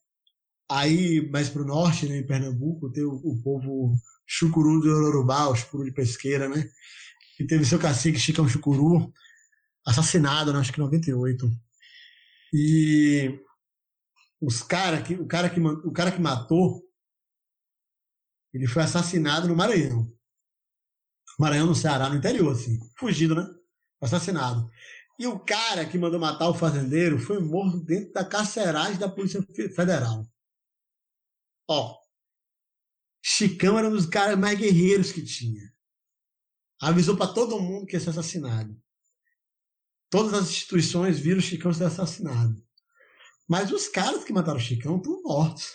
aí, 0.69 1.30
mais 1.30 1.49
para 1.49 1.61
o 1.61 1.65
norte, 1.65 2.07
né, 2.07 2.17
em 2.17 2.26
Pernambuco, 2.26 2.91
tem 2.91 3.03
o, 3.03 3.13
o 3.13 3.41
povo 3.43 3.95
chucuru 4.26 4.80
do 4.80 4.89
Urubá, 4.89 5.47
o 5.47 5.55
chucuru 5.55 5.85
de 5.85 5.91
pesqueira, 5.91 6.49
né? 6.49 6.67
Que 7.38 7.45
teve 7.45 7.65
seu 7.65 7.80
cacique 7.80 8.19
Chicão 8.19 8.47
Chucuru 8.47 9.13
assassinado, 9.85 10.51
né, 10.51 10.59
acho 10.59 10.73
que 10.73 10.80
em 10.80 10.84
98. 10.84 11.49
E 12.53 13.39
os 14.41 14.63
cara 14.63 15.01
que, 15.01 15.15
o, 15.15 15.27
cara 15.27 15.49
que, 15.49 15.59
o 15.59 15.91
cara 15.91 16.11
que 16.11 16.21
matou, 16.21 16.81
ele 18.53 18.67
foi 18.67 18.83
assassinado 18.83 19.47
no 19.47 19.55
Maranhão. 19.55 20.11
Maranhão, 21.39 21.67
no 21.67 21.75
Ceará, 21.75 22.09
no 22.09 22.15
interior, 22.15 22.51
assim. 22.51 22.79
Fugido, 22.97 23.35
né? 23.35 23.47
Assassinado. 24.01 24.69
E 25.17 25.27
o 25.27 25.39
cara 25.39 25.85
que 25.85 25.97
mandou 25.97 26.19
matar 26.19 26.49
o 26.49 26.53
fazendeiro 26.53 27.19
foi 27.19 27.39
morto 27.39 27.79
dentro 27.81 28.13
da 28.13 28.25
carceragem 28.25 28.97
da 28.97 29.09
Polícia 29.09 29.41
Federal. 29.75 30.25
Ó, 31.69 31.99
Chicão 33.21 33.77
era 33.77 33.89
um 33.89 33.91
dos 33.91 34.05
caras 34.05 34.39
mais 34.39 34.57
guerreiros 34.57 35.11
que 35.11 35.23
tinha. 35.23 35.73
Avisou 36.81 37.17
para 37.17 37.33
todo 37.33 37.59
mundo 37.59 37.85
que 37.85 37.95
ia 37.95 37.99
ser 37.99 38.11
assassinado. 38.11 38.81
Todas 40.09 40.33
as 40.33 40.49
instituições 40.49 41.19
viram 41.19 41.41
Chicão 41.41 41.73
ser 41.73 41.83
assassinado. 41.83 42.65
Mas 43.49 43.71
os 43.71 43.88
caras 43.88 44.23
que 44.23 44.31
mataram 44.31 44.59
o 44.59 44.61
Chicão 44.61 44.97
estão 44.97 45.23
mortos. 45.23 45.73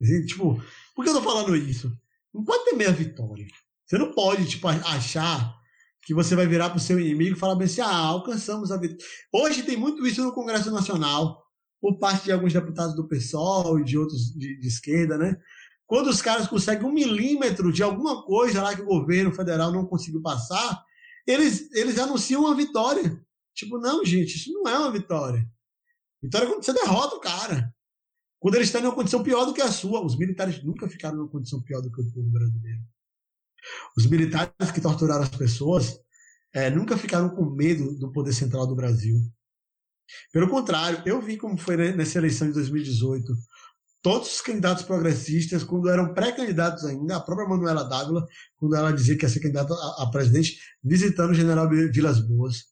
E, 0.00 0.24
tipo, 0.24 0.62
por 0.94 1.04
que 1.04 1.10
eu 1.10 1.14
tô 1.14 1.22
falando 1.22 1.56
isso? 1.56 1.92
Não 2.32 2.44
pode 2.44 2.64
ter 2.64 2.76
meia 2.76 2.92
vitória. 2.92 3.46
Você 3.84 3.98
não 3.98 4.12
pode, 4.12 4.48
tipo, 4.48 4.68
achar 4.68 5.58
que 6.02 6.14
você 6.14 6.36
vai 6.36 6.46
virar 6.46 6.70
pro 6.70 6.78
seu 6.78 7.00
inimigo 7.00 7.34
e 7.34 7.38
falar 7.38 7.56
bem 7.56 7.66
assim, 7.66 7.80
ah, 7.80 7.96
alcançamos 7.96 8.70
a 8.70 8.76
vitória. 8.76 9.04
Hoje 9.32 9.64
tem 9.64 9.76
muito 9.76 10.06
isso 10.06 10.22
no 10.22 10.32
Congresso 10.32 10.70
Nacional, 10.70 11.42
por 11.80 11.98
parte 11.98 12.24
de 12.24 12.32
alguns 12.32 12.52
deputados 12.52 12.94
do 12.94 13.08
PSOL 13.08 13.80
e 13.80 13.84
de 13.84 13.98
outros 13.98 14.32
de, 14.32 14.58
de 14.58 14.68
esquerda, 14.68 15.18
né? 15.18 15.36
Quando 15.86 16.08
os 16.08 16.22
caras 16.22 16.46
conseguem 16.46 16.86
um 16.86 16.92
milímetro 16.92 17.72
de 17.72 17.82
alguma 17.82 18.24
coisa 18.24 18.62
lá 18.62 18.74
que 18.74 18.82
o 18.82 18.86
governo 18.86 19.32
federal 19.32 19.72
não 19.72 19.84
conseguiu 19.84 20.22
passar, 20.22 20.82
eles, 21.26 21.70
eles 21.72 21.98
anunciam 21.98 22.42
uma 22.42 22.54
vitória. 22.54 23.20
Tipo, 23.54 23.78
não, 23.78 24.04
gente, 24.04 24.36
isso 24.36 24.52
não 24.52 24.68
é 24.68 24.78
uma 24.78 24.92
vitória. 24.92 25.46
Vitória 26.24 26.46
é 26.46 26.48
quando 26.48 26.64
você 26.64 26.72
derrota 26.72 27.16
o 27.16 27.20
cara. 27.20 27.74
Quando 28.40 28.54
eles 28.54 28.68
estão 28.68 28.80
em 28.80 28.84
uma 28.84 28.94
condição 28.94 29.22
pior 29.22 29.44
do 29.44 29.52
que 29.52 29.60
a 29.60 29.70
sua. 29.70 30.02
Os 30.02 30.16
militares 30.16 30.64
nunca 30.64 30.88
ficaram 30.88 31.18
numa 31.18 31.28
condição 31.28 31.60
pior 31.62 31.82
do 31.82 31.92
que 31.92 32.00
o 32.00 32.12
povo 32.12 32.30
brasileiro. 32.30 32.80
Os 33.96 34.06
militares 34.06 34.70
que 34.72 34.80
torturaram 34.80 35.22
as 35.22 35.28
pessoas 35.28 36.00
é, 36.54 36.70
nunca 36.70 36.96
ficaram 36.96 37.28
com 37.28 37.44
medo 37.44 37.94
do 37.98 38.10
poder 38.10 38.32
central 38.32 38.66
do 38.66 38.74
Brasil. 38.74 39.20
Pelo 40.32 40.48
contrário, 40.48 41.02
eu 41.04 41.20
vi 41.20 41.36
como 41.36 41.58
foi 41.58 41.76
nessa 41.92 42.16
eleição 42.16 42.48
de 42.48 42.54
2018. 42.54 43.34
Todos 44.00 44.34
os 44.34 44.40
candidatos 44.40 44.84
progressistas, 44.84 45.62
quando 45.62 45.90
eram 45.90 46.14
pré-candidatos 46.14 46.86
ainda, 46.86 47.16
a 47.16 47.20
própria 47.20 47.48
Manuela 47.48 47.84
Dávila, 47.84 48.26
quando 48.56 48.76
ela 48.76 48.92
dizia 48.92 49.16
que 49.16 49.26
ia 49.26 49.28
ser 49.28 49.40
candidata 49.40 49.74
a 49.98 50.06
presidente, 50.10 50.58
visitando 50.82 51.30
o 51.30 51.34
general 51.34 51.68
Vilas 51.68 52.20
Boas, 52.20 52.64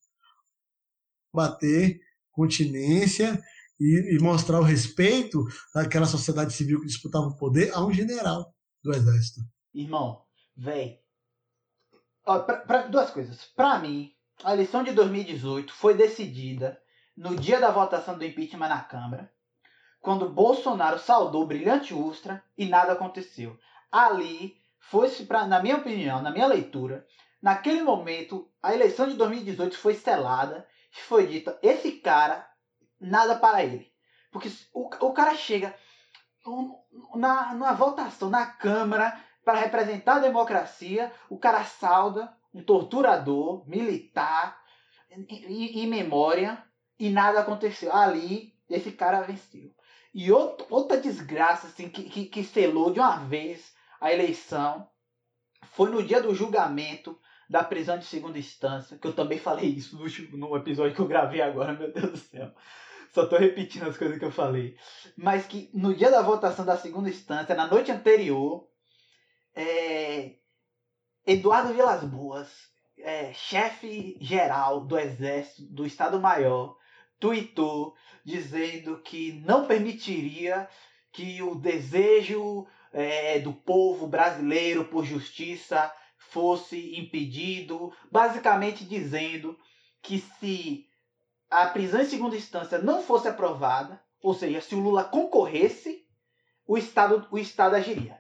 bater 1.34 2.00
continência 2.32 3.40
e, 3.78 4.16
e, 4.16 4.18
mostrar 4.20 4.60
o 4.60 4.64
respeito 4.64 5.44
daquela 5.74 6.06
sociedade 6.06 6.52
civil 6.52 6.80
que 6.80 6.86
disputava 6.86 7.26
o 7.26 7.36
poder 7.36 7.72
a 7.74 7.84
um 7.84 7.92
general 7.92 8.54
do 8.82 8.92
exército. 8.92 9.40
Irmão, 9.74 10.22
velho, 10.56 10.98
duas 12.90 13.10
coisas. 13.10 13.44
Para 13.56 13.78
mim, 13.78 14.12
a 14.44 14.52
eleição 14.52 14.82
de 14.82 14.92
2018 14.92 15.72
foi 15.72 15.94
decidida 15.94 16.80
no 17.16 17.36
dia 17.36 17.60
da 17.60 17.70
votação 17.70 18.16
do 18.16 18.24
impeachment 18.24 18.68
na 18.68 18.80
Câmara, 18.80 19.30
quando 20.00 20.28
Bolsonaro 20.28 20.98
saudou 20.98 21.46
brilhante 21.46 21.94
Ustra 21.94 22.42
e 22.56 22.66
nada 22.66 22.92
aconteceu. 22.92 23.58
Ali 23.90 24.56
foi-se, 24.80 25.26
na 25.48 25.62
minha 25.62 25.76
opinião, 25.76 26.22
na 26.22 26.30
minha 26.30 26.46
leitura, 26.46 27.06
naquele 27.40 27.82
momento, 27.82 28.50
a 28.62 28.74
eleição 28.74 29.08
de 29.08 29.14
2018 29.14 29.76
foi 29.76 29.94
selada 29.94 30.66
foi 31.00 31.26
dita, 31.26 31.58
esse 31.62 31.92
cara, 31.92 32.46
nada 33.00 33.36
para 33.36 33.64
ele. 33.64 33.90
Porque 34.30 34.50
o, 34.72 34.88
o 35.06 35.12
cara 35.12 35.34
chega 35.34 35.74
na, 37.14 37.54
na 37.54 37.72
votação, 37.72 38.28
na 38.28 38.46
Câmara, 38.46 39.18
para 39.44 39.58
representar 39.60 40.16
a 40.16 40.20
democracia, 40.20 41.12
o 41.28 41.38
cara 41.38 41.64
sauda 41.64 42.34
um 42.54 42.62
torturador 42.62 43.66
militar 43.68 44.60
em, 45.10 45.86
memória 45.86 46.62
e 46.98 47.10
nada 47.10 47.40
aconteceu. 47.40 47.92
Ali, 47.94 48.54
esse 48.68 48.92
cara 48.92 49.22
venceu. 49.22 49.74
E 50.14 50.30
outro, 50.30 50.66
outra 50.70 51.00
desgraça 51.00 51.66
assim, 51.66 51.88
que, 51.88 52.04
que, 52.04 52.26
que 52.26 52.44
selou 52.44 52.92
de 52.92 53.00
uma 53.00 53.16
vez 53.16 53.74
a 54.00 54.12
eleição 54.12 54.88
foi 55.72 55.90
no 55.90 56.02
dia 56.02 56.20
do 56.20 56.34
julgamento 56.34 57.18
da 57.52 57.62
prisão 57.62 57.98
de 57.98 58.06
segunda 58.06 58.38
instância, 58.38 58.96
que 58.96 59.06
eu 59.06 59.12
também 59.12 59.38
falei 59.38 59.66
isso 59.66 59.98
no, 59.98 60.38
no 60.38 60.56
episódio 60.56 60.94
que 60.94 61.00
eu 61.02 61.06
gravei 61.06 61.42
agora, 61.42 61.74
meu 61.78 61.92
Deus 61.92 62.12
do 62.12 62.16
céu. 62.16 62.50
Só 63.12 63.26
tô 63.26 63.36
repetindo 63.36 63.86
as 63.86 63.98
coisas 63.98 64.18
que 64.18 64.24
eu 64.24 64.32
falei. 64.32 64.74
Mas 65.14 65.44
que 65.44 65.68
no 65.74 65.94
dia 65.94 66.10
da 66.10 66.22
votação 66.22 66.64
da 66.64 66.78
segunda 66.78 67.10
instância, 67.10 67.54
na 67.54 67.66
noite 67.66 67.92
anterior, 67.92 68.66
é, 69.54 70.36
Eduardo 71.26 71.74
Vilas 71.74 72.02
Boas, 72.04 72.48
é, 72.96 73.34
chefe 73.34 74.16
geral 74.18 74.86
do 74.86 74.98
Exército 74.98 75.70
do 75.74 75.84
Estado-Maior, 75.84 76.74
tweetou 77.20 77.94
dizendo 78.24 78.96
que 79.02 79.42
não 79.44 79.66
permitiria 79.66 80.66
que 81.12 81.42
o 81.42 81.54
desejo 81.54 82.66
é, 82.94 83.40
do 83.40 83.52
povo 83.52 84.06
brasileiro 84.06 84.86
por 84.86 85.04
justiça 85.04 85.92
fosse 86.32 86.98
impedido, 86.98 87.92
basicamente 88.10 88.84
dizendo 88.84 89.58
que 90.00 90.18
se 90.18 90.86
a 91.50 91.66
prisão 91.66 92.00
em 92.00 92.06
segunda 92.06 92.36
instância 92.36 92.78
não 92.78 93.02
fosse 93.02 93.28
aprovada, 93.28 94.02
ou 94.22 94.34
seja, 94.34 94.60
se 94.60 94.74
o 94.74 94.80
Lula 94.80 95.04
concorresse, 95.04 96.06
o 96.66 96.78
Estado, 96.78 97.26
o 97.30 97.38
Estado 97.38 97.76
agiria. 97.76 98.18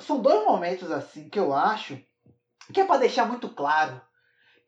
São 0.00 0.22
dois 0.22 0.44
momentos 0.44 0.90
assim 0.90 1.28
que 1.28 1.38
eu 1.38 1.52
acho 1.52 2.00
que 2.72 2.80
é 2.80 2.84
para 2.84 3.00
deixar 3.00 3.26
muito 3.26 3.48
claro 3.48 4.00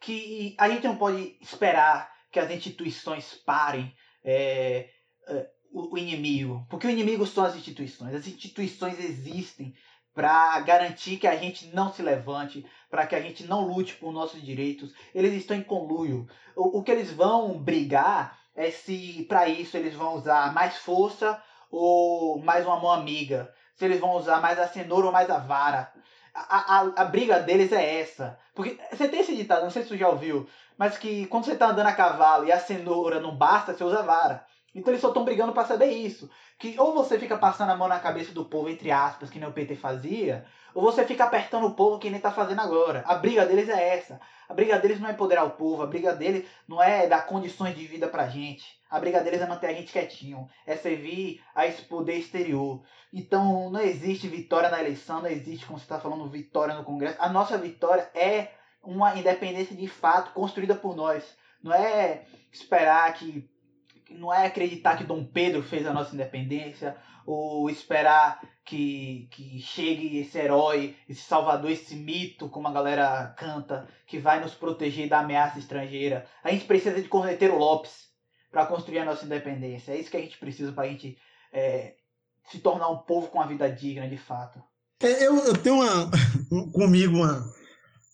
que 0.01 0.57
a 0.59 0.69
gente 0.69 0.85
não 0.85 0.97
pode 0.97 1.39
esperar 1.41 2.13
que 2.33 2.41
as 2.41 2.51
instituições 2.51 3.35
parem 3.35 3.95
é, 4.25 4.91
é, 5.29 5.51
o, 5.71 5.95
o 5.95 5.99
inimigo, 5.99 6.67
porque 6.69 6.87
o 6.87 6.91
inimigo 6.91 7.25
são 7.25 7.45
as 7.45 7.55
instituições. 7.55 8.15
As 8.15 8.27
instituições 8.27 8.99
existem 8.99 9.75
para 10.17 10.59
garantir 10.61 11.19
que 11.19 11.27
a 11.27 11.37
gente 11.37 11.67
não 11.75 11.93
se 11.93 12.01
levante, 12.01 12.65
para 12.91 13.07
que 13.07 13.15
a 13.15 13.21
gente 13.21 13.45
não 13.45 13.67
lute 13.67 13.97
por 13.97 14.11
nossos 14.11 14.43
direitos. 14.43 14.95
Eles 15.15 15.35
estão 15.35 15.55
em 15.55 15.63
conluio. 15.63 16.27
O, 16.57 16.79
o 16.79 16.83
que 16.83 16.91
eles 16.91 17.13
vão 17.13 17.59
brigar 17.59 18.39
é 18.57 18.71
se 18.71 19.27
para 19.29 19.47
isso 19.47 19.77
eles 19.77 19.95
vão 19.95 20.15
usar 20.15 20.55
mais 20.55 20.79
força 20.79 21.39
ou 21.71 22.39
mais 22.39 22.65
uma 22.65 22.81
mão 22.81 22.91
amiga. 22.91 23.53
Se 23.75 23.85
eles 23.85 24.01
vão 24.01 24.17
usar 24.17 24.41
mais 24.41 24.59
a 24.59 24.67
cenoura 24.67 25.09
ou 25.09 25.13
mais 25.13 25.29
a 25.29 25.37
vara. 25.37 25.93
A, 26.33 26.79
a, 26.79 26.81
a 26.97 27.05
briga 27.05 27.41
deles 27.41 27.71
é 27.71 28.01
essa. 28.01 28.39
Porque 28.55 28.79
você 28.91 29.07
tem 29.09 29.21
esse 29.21 29.37
ditado, 29.37 29.65
não 29.65 29.71
sei 29.71 29.83
se 29.83 29.91
você 29.91 29.99
já 29.99 30.09
ouviu, 30.09 30.49
mas 30.79 30.97
que 30.97 31.27
quando 31.27 31.45
você 31.45 31.53
está 31.53 31.69
andando 31.69 31.89
a 31.89 31.93
cavalo 31.93 32.47
e 32.47 32.53
a 32.53 32.59
cenoura 32.59 33.21
não 33.21 33.37
basta, 33.37 33.75
você 33.75 33.85
usa 33.85 33.99
a 33.99 34.03
vara. 34.03 34.47
Então 34.77 34.93
eles 34.93 35.01
só 35.01 35.09
estão 35.09 35.25
brigando 35.25 35.55
para 35.55 35.65
saber 35.65 35.91
isso. 35.91 36.29
Que 36.59 36.79
ou 36.79 36.93
você 36.93 37.19
fica 37.19 37.39
passando 37.39 37.71
a 37.71 37.77
mão 37.77 37.89
na 37.89 37.99
cabeça 37.99 38.33
do 38.33 38.45
povo, 38.45 38.69
entre 38.69 38.91
aspas, 38.91 39.31
que 39.31 39.39
nem 39.39 39.49
o 39.49 39.53
PT 39.53 39.75
fazia, 39.75 40.45
ou 40.75 40.83
você 40.83 41.07
fica 41.07 41.25
apertando 41.25 41.67
o 41.67 41.75
povo 41.75 41.99
que 41.99 42.11
nem 42.11 42.21
tá 42.21 42.31
fazendo 42.31 42.61
agora. 42.61 43.03
A 43.07 43.15
briga 43.15 43.47
deles 43.47 43.71
é 43.71 43.97
essa. 43.97 44.21
A 44.47 44.53
briga 44.53 44.79
deles 44.79 45.01
não 45.01 45.09
é 45.09 45.13
empoderar 45.13 45.45
o 45.45 45.53
povo, 45.53 45.83
a 45.83 45.87
briga 45.87 46.15
deles 46.15 46.47
não 46.69 46.83
é 46.83 47.07
dar 47.07 47.27
condições 47.27 47.75
de 47.75 47.87
vida 47.87 48.07
pra 48.07 48.29
gente. 48.29 48.79
A 48.91 49.01
briga 49.01 49.23
deles 49.23 49.41
é 49.41 49.47
manter 49.47 49.69
a 49.69 49.73
gente 49.73 49.91
quietinho, 49.91 50.47
é 50.67 50.77
servir 50.77 51.43
a 51.55 51.67
esse 51.67 51.81
poder 51.83 52.19
exterior. 52.19 52.83
Então 53.11 53.71
não 53.71 53.81
existe 53.81 54.29
vitória 54.29 54.69
na 54.69 54.79
eleição, 54.79 55.23
não 55.23 55.31
existe, 55.31 55.65
como 55.65 55.79
você 55.79 55.87
está 55.87 55.99
falando, 55.99 56.29
vitória 56.29 56.75
no 56.75 56.85
Congresso. 56.85 57.17
A 57.19 57.31
nossa 57.31 57.57
vitória 57.57 58.11
é 58.15 58.49
uma 58.83 59.17
independência 59.17 59.75
de 59.75 59.89
fato 59.89 60.33
construída 60.33 60.75
por 60.75 60.95
nós. 60.95 61.25
Não 61.63 61.73
é 61.73 62.25
esperar 62.53 63.13
que 63.15 63.49
não 64.11 64.33
é 64.33 64.47
acreditar 64.47 64.97
que 64.97 65.05
Dom 65.05 65.25
Pedro 65.25 65.63
fez 65.63 65.87
a 65.87 65.93
nossa 65.93 66.15
independência, 66.15 66.97
ou 67.27 67.69
esperar 67.69 68.41
que, 68.65 69.29
que 69.33 69.61
chegue 69.61 70.19
esse 70.19 70.39
herói, 70.39 70.95
esse 71.09 71.23
salvador, 71.23 71.71
esse 71.71 71.97
mito, 71.97 72.49
como 72.49 72.69
a 72.69 72.73
galera 72.73 73.35
canta, 73.37 73.89
que 74.07 74.19
vai 74.19 74.41
nos 74.41 74.55
proteger 74.55 75.09
da 75.09 75.21
ameaça 75.21 75.59
estrangeira. 75.59 76.27
A 76.43 76.51
gente 76.51 76.67
precisa 76.67 77.01
de 77.01 77.09
Corneteiro 77.09 77.59
Lopes 77.59 78.07
para 78.51 78.67
construir 78.67 79.01
a 79.01 79.05
nossa 79.05 79.25
independência. 79.25 79.93
É 79.93 79.99
isso 79.99 80.11
que 80.11 80.17
a 80.17 80.21
gente 80.21 80.39
precisa 80.39 80.73
para 80.73 80.85
a 80.85 80.89
gente 80.89 81.19
é, 81.53 81.95
se 82.49 82.61
tornar 82.61 82.89
um 82.89 82.99
povo 82.99 83.29
com 83.29 83.39
uma 83.39 83.47
vida 83.47 83.69
digna, 83.69 84.09
de 84.09 84.17
fato. 84.17 84.63
É, 85.01 85.27
eu, 85.27 85.37
eu 85.39 85.57
tenho 85.57 85.77
uma, 85.77 86.11
comigo 86.73 87.17
uma, 87.17 87.53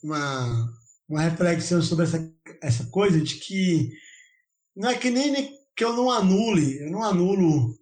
uma, 0.03 0.75
uma 1.09 1.21
reflexão 1.21 1.83
sobre 1.83 2.05
essa, 2.05 2.35
essa 2.63 2.87
coisa 2.87 3.21
de 3.21 3.37
que 3.37 3.91
não 4.75 4.89
é 4.89 4.97
que 4.97 5.11
nem, 5.11 5.31
nem 5.31 5.62
que 5.77 5.85
eu 5.85 5.95
não 5.95 6.11
anule, 6.11 6.79
eu 6.81 6.91
não 6.91 7.03
anulo 7.03 7.75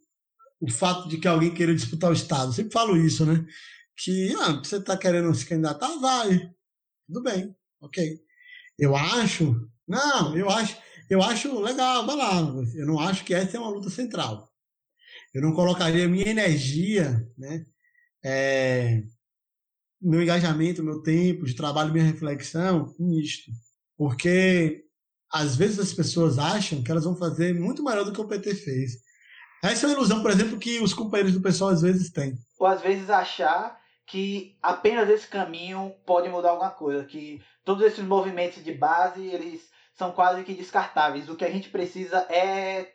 o 0.60 0.70
fato 0.70 1.08
de 1.08 1.18
que 1.18 1.26
alguém 1.26 1.52
queira 1.52 1.74
disputar 1.74 2.10
o 2.10 2.14
Estado. 2.14 2.50
Eu 2.50 2.52
sempre 2.52 2.72
falo 2.72 2.96
isso, 2.96 3.24
né? 3.24 3.44
Que 3.96 4.34
ah, 4.40 4.52
você 4.52 4.76
está 4.76 4.96
querendo 4.96 5.34
se 5.34 5.46
candidatar, 5.46 5.98
vai. 5.98 6.50
Tudo 7.06 7.22
bem, 7.22 7.54
ok. 7.80 8.20
Eu 8.78 8.94
acho, 8.96 9.68
não, 9.86 10.36
eu 10.36 10.48
acho, 10.48 10.76
eu 11.08 11.22
acho 11.22 11.60
legal, 11.60 12.06
vai 12.06 12.16
lá. 12.16 12.40
Eu 12.74 12.86
não 12.86 12.98
acho 12.98 13.24
que 13.24 13.34
essa 13.34 13.56
é 13.56 13.60
uma 13.60 13.70
luta 13.70 13.90
central. 13.90 14.48
Eu 15.34 15.42
não 15.42 15.52
colocaria 15.52 16.08
minha 16.08 16.28
energia, 16.28 17.26
né? 17.36 17.66
É, 18.24 19.02
meu 20.00 20.22
engajamento, 20.22 20.82
meu 20.82 21.02
tempo 21.02 21.44
de 21.44 21.54
trabalho, 21.54 21.92
minha 21.92 22.04
reflexão 22.04 22.94
nisto. 22.98 23.50
Porque 23.96 24.84
às 25.32 25.56
vezes 25.56 25.78
as 25.78 25.92
pessoas 25.92 26.38
acham 26.38 26.82
que 26.82 26.90
elas 26.90 27.04
vão 27.04 27.16
fazer 27.16 27.54
muito 27.54 27.82
melhor 27.84 28.04
do 28.04 28.12
que 28.12 28.20
o 28.20 28.26
PT 28.26 28.54
fez. 28.54 28.92
Essa 29.62 29.86
é 29.86 29.88
uma 29.88 29.96
ilusão, 29.96 30.22
por 30.22 30.30
exemplo, 30.30 30.58
que 30.58 30.80
os 30.80 30.94
companheiros 30.94 31.34
do 31.34 31.42
pessoal 31.42 31.70
às 31.70 31.82
vezes 31.82 32.10
têm. 32.10 32.34
Ou 32.58 32.66
às 32.66 32.80
vezes 32.80 33.10
achar 33.10 33.78
que 34.06 34.56
apenas 34.60 35.08
esse 35.08 35.28
caminho 35.28 35.94
pode 36.04 36.28
mudar 36.28 36.50
alguma 36.50 36.70
coisa, 36.70 37.04
que 37.04 37.40
todos 37.64 37.84
esses 37.84 38.04
movimentos 38.04 38.64
de 38.64 38.72
base, 38.72 39.24
eles 39.24 39.60
são 39.96 40.12
quase 40.12 40.42
que 40.42 40.54
descartáveis. 40.54 41.28
O 41.28 41.36
que 41.36 41.44
a 41.44 41.50
gente 41.50 41.68
precisa 41.68 42.26
é, 42.30 42.88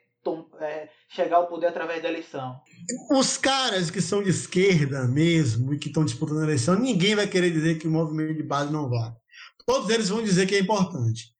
é 0.60 0.90
chegar 1.08 1.38
ao 1.38 1.48
poder 1.48 1.68
através 1.68 2.02
da 2.02 2.10
eleição. 2.10 2.60
Os 3.12 3.38
caras 3.38 3.92
que 3.92 4.02
são 4.02 4.24
de 4.24 4.32
esquerda 4.32 5.08
mesmo 5.08 5.74
e 5.74 5.78
que 5.78 5.88
estão 5.88 6.04
disputando 6.04 6.40
a 6.40 6.44
eleição, 6.44 6.78
ninguém 6.78 7.16
vai 7.16 7.28
querer 7.28 7.52
dizer 7.52 7.78
que 7.78 7.88
o 7.88 7.92
movimento 7.92 8.36
de 8.36 8.44
base 8.44 8.74
não 8.74 8.90
vale. 8.90 9.14
Todos 9.66 9.90
eles 9.90 10.10
vão 10.10 10.24
dizer 10.24 10.48
que 10.48 10.56
é 10.56 10.60
importante. 10.60 11.35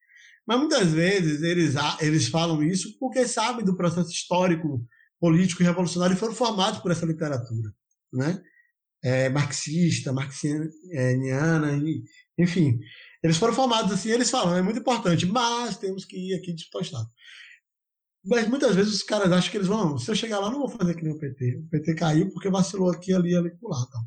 Mas 0.46 0.58
muitas 0.58 0.92
vezes 0.92 1.42
eles, 1.42 1.74
eles 2.00 2.28
falam 2.28 2.62
isso 2.62 2.96
porque 2.98 3.26
sabem 3.26 3.64
do 3.64 3.76
processo 3.76 4.10
histórico, 4.10 4.86
político 5.18 5.62
e 5.62 5.64
revolucionário 5.64 6.14
e 6.14 6.18
foram 6.18 6.34
formados 6.34 6.80
por 6.80 6.90
essa 6.90 7.06
literatura, 7.06 7.72
né? 8.12 8.40
É, 9.02 9.28
marxista, 9.28 10.12
marxiana, 10.12 10.70
enfim. 12.38 12.78
Eles 13.22 13.36
foram 13.36 13.54
formados 13.54 13.92
assim, 13.92 14.10
eles 14.10 14.30
falam, 14.30 14.56
é 14.56 14.62
muito 14.62 14.78
importante, 14.78 15.26
mas 15.26 15.76
temos 15.76 16.04
que 16.04 16.16
ir 16.16 16.34
aqui 16.34 16.52
dispostar. 16.52 17.04
Mas 18.26 18.48
muitas 18.48 18.74
vezes 18.74 18.94
os 18.94 19.02
caras 19.02 19.30
acham 19.30 19.50
que 19.50 19.56
eles 19.56 19.68
vão, 19.68 19.96
se 19.96 20.10
eu 20.10 20.14
chegar 20.14 20.40
lá, 20.40 20.50
não 20.50 20.58
vou 20.58 20.68
fazer 20.68 20.94
que 20.94 21.04
nem 21.04 21.12
o 21.12 21.18
PT. 21.18 21.62
O 21.64 21.68
PT 21.68 21.94
caiu 21.94 22.30
porque 22.32 22.50
vacilou 22.50 22.90
aqui, 22.90 23.14
ali, 23.14 23.36
ali, 23.36 23.50
lá. 23.62 23.86
Tal. 23.92 24.02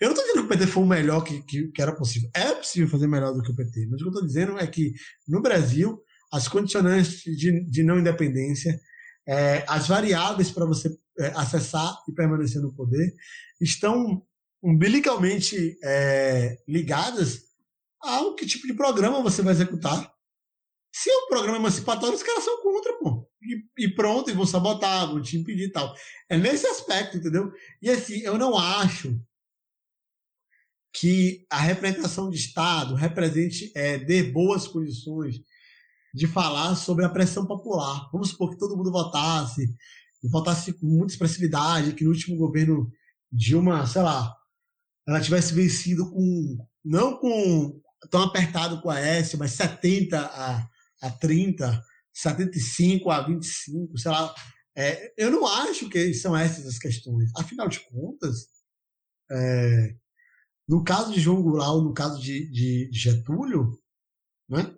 Eu 0.00 0.08
não 0.08 0.16
estou 0.16 0.26
dizendo 0.26 0.40
que 0.40 0.54
o 0.54 0.58
PT 0.58 0.66
foi 0.66 0.82
o 0.82 0.86
melhor 0.86 1.22
que, 1.22 1.42
que, 1.42 1.68
que, 1.68 1.82
era 1.82 1.94
possível. 1.94 2.28
É 2.34 2.54
possível 2.54 2.88
fazer 2.88 3.06
melhor 3.06 3.32
do 3.32 3.40
que 3.40 3.52
o 3.52 3.54
PT. 3.54 3.86
Mas 3.88 4.00
o 4.00 4.04
que 4.04 4.08
eu 4.08 4.12
estou 4.12 4.26
dizendo 4.26 4.58
é 4.58 4.66
que, 4.66 4.92
no 5.28 5.40
Brasil, 5.40 6.02
as 6.32 6.48
condicionantes 6.48 7.20
de, 7.22 7.64
de 7.64 7.82
não 7.84 8.00
independência, 8.00 8.80
é, 9.28 9.64
as 9.68 9.86
variáveis 9.86 10.50
para 10.50 10.66
você 10.66 10.88
é, 11.20 11.26
acessar 11.36 11.96
e 12.08 12.12
permanecer 12.12 12.60
no 12.60 12.74
poder, 12.74 13.14
estão 13.60 14.22
umbilicalmente 14.62 15.76
é, 15.84 16.56
ligadas 16.66 17.42
ao 18.00 18.34
que 18.34 18.46
tipo 18.46 18.66
de 18.66 18.74
programa 18.74 19.22
você 19.22 19.42
vai 19.42 19.52
executar. 19.52 20.12
Se 20.92 21.10
é 21.10 21.16
um 21.16 21.28
programa 21.28 21.58
emancipatório, 21.58 22.16
os 22.16 22.22
caras 22.22 22.44
são 22.44 22.60
contra, 22.62 22.98
pô. 22.98 23.31
E, 23.42 23.84
e 23.84 23.88
pronto, 23.88 24.30
e 24.30 24.34
vão 24.34 24.46
sabotar, 24.46 25.08
vão 25.08 25.20
te 25.20 25.36
impedir 25.36 25.64
e 25.64 25.72
tal. 25.72 25.94
É 26.28 26.36
nesse 26.36 26.66
aspecto, 26.66 27.16
entendeu? 27.16 27.52
E 27.80 27.90
assim, 27.90 28.20
eu 28.20 28.38
não 28.38 28.56
acho 28.56 29.20
que 30.92 31.46
a 31.50 31.58
representação 31.58 32.28
de 32.30 32.36
Estado 32.36 32.94
represente, 32.94 33.72
é, 33.74 33.98
dê 33.98 34.22
boas 34.22 34.68
condições 34.68 35.40
de 36.14 36.26
falar 36.26 36.74
sobre 36.76 37.04
a 37.04 37.08
pressão 37.08 37.46
popular. 37.46 38.10
Vamos 38.12 38.28
supor 38.28 38.50
que 38.50 38.58
todo 38.58 38.76
mundo 38.76 38.92
votasse, 38.92 39.74
e 40.22 40.28
votasse 40.28 40.72
com 40.74 40.86
muita 40.86 41.14
expressividade, 41.14 41.94
que 41.94 42.04
no 42.04 42.10
último 42.10 42.36
governo 42.36 42.90
Dilma, 43.30 43.86
sei 43.86 44.02
lá, 44.02 44.36
ela 45.08 45.20
tivesse 45.20 45.54
vencido 45.54 46.10
com, 46.10 46.58
não 46.84 47.16
com 47.16 47.80
tão 48.10 48.22
apertado 48.22 48.80
com 48.80 48.90
a 48.90 49.00
S, 49.00 49.36
mas 49.36 49.52
70 49.52 50.20
a, 50.20 50.68
a 51.00 51.10
30, 51.10 51.82
75 52.12 53.10
a 53.10 53.22
25, 53.22 53.98
sei 53.98 54.10
lá. 54.10 54.34
É, 54.76 55.12
eu 55.16 55.30
não 55.30 55.46
acho 55.46 55.88
que 55.88 56.14
são 56.14 56.36
essas 56.36 56.66
as 56.66 56.78
questões. 56.78 57.30
Afinal 57.36 57.68
de 57.68 57.80
contas, 57.80 58.46
é, 59.30 59.94
no 60.68 60.82
caso 60.82 61.12
de 61.12 61.20
João 61.20 61.42
Goulart, 61.42 61.82
no 61.82 61.94
caso 61.94 62.20
de, 62.20 62.50
de, 62.50 62.88
de 62.90 62.98
Getúlio, 62.98 63.78
né, 64.48 64.74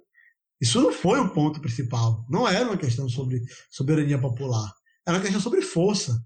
isso 0.60 0.80
não 0.80 0.92
foi 0.92 1.20
o 1.20 1.32
ponto 1.32 1.60
principal. 1.60 2.24
Não 2.28 2.48
era 2.48 2.66
uma 2.66 2.78
questão 2.78 3.08
sobre 3.08 3.42
soberania 3.70 4.18
popular. 4.18 4.72
Era 5.06 5.16
uma 5.16 5.22
questão 5.22 5.40
sobre 5.40 5.60
força. 5.60 6.24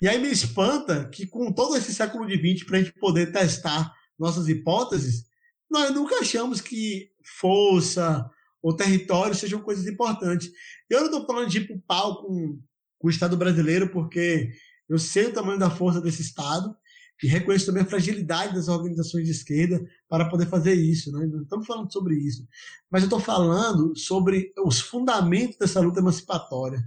E 0.00 0.08
aí 0.08 0.20
me 0.20 0.30
espanta 0.30 1.08
que 1.08 1.26
com 1.26 1.52
todo 1.52 1.76
esse 1.76 1.92
século 1.94 2.24
XX, 2.28 2.64
para 2.64 2.78
a 2.78 2.82
gente 2.82 2.92
poder 2.94 3.32
testar 3.32 3.92
nossas 4.18 4.48
hipóteses, 4.48 5.24
nós 5.70 5.90
nunca 5.92 6.16
achamos 6.20 6.60
que 6.60 7.10
força 7.40 8.28
ou 8.64 8.74
território 8.74 9.34
sejam 9.34 9.60
coisas 9.60 9.86
importantes. 9.86 10.50
Eu 10.88 11.00
não 11.00 11.06
estou 11.06 11.26
falando 11.26 11.50
de 11.50 11.58
ir 11.58 11.66
para 11.66 11.76
o 11.76 11.82
pau 11.82 12.22
com, 12.22 12.58
com 12.98 13.06
o 13.06 13.10
Estado 13.10 13.36
brasileiro, 13.36 13.90
porque 13.90 14.50
eu 14.88 14.98
sei 14.98 15.26
o 15.26 15.34
tamanho 15.34 15.58
da 15.58 15.68
força 15.68 16.00
desse 16.00 16.22
Estado 16.22 16.74
e 17.22 17.26
reconheço 17.26 17.66
também 17.66 17.82
a 17.82 17.86
fragilidade 17.86 18.54
das 18.54 18.68
organizações 18.68 19.26
de 19.26 19.32
esquerda 19.32 19.86
para 20.08 20.30
poder 20.30 20.46
fazer 20.46 20.72
isso. 20.72 21.12
Né? 21.12 21.26
Não 21.26 21.42
estamos 21.42 21.66
falando 21.66 21.92
sobre 21.92 22.16
isso. 22.16 22.48
Mas 22.90 23.02
eu 23.02 23.06
estou 23.06 23.20
falando 23.20 23.94
sobre 23.98 24.50
os 24.64 24.80
fundamentos 24.80 25.58
dessa 25.58 25.80
luta 25.80 26.00
emancipatória. 26.00 26.82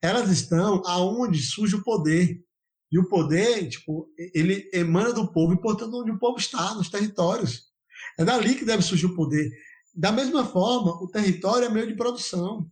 Elas 0.00 0.30
estão 0.30 0.82
aonde 0.86 1.42
surge 1.42 1.76
o 1.76 1.84
poder. 1.84 2.42
E 2.90 2.98
o 2.98 3.06
poder, 3.06 3.68
tipo, 3.68 4.08
ele 4.34 4.70
emana 4.72 5.12
do 5.12 5.30
povo, 5.30 5.52
e 5.52 5.60
portanto 5.60 5.92
onde 5.94 6.10
o 6.10 6.18
povo 6.18 6.38
está, 6.38 6.74
nos 6.74 6.88
territórios. 6.88 7.64
É 8.18 8.24
dali 8.24 8.54
que 8.54 8.64
deve 8.64 8.82
surgir 8.82 9.04
o 9.04 9.14
poder. 9.14 9.50
Da 9.98 10.12
mesma 10.12 10.44
forma, 10.44 10.92
o 11.02 11.08
território 11.08 11.66
é 11.66 11.68
meio 11.68 11.88
de 11.88 11.96
produção. 11.96 12.70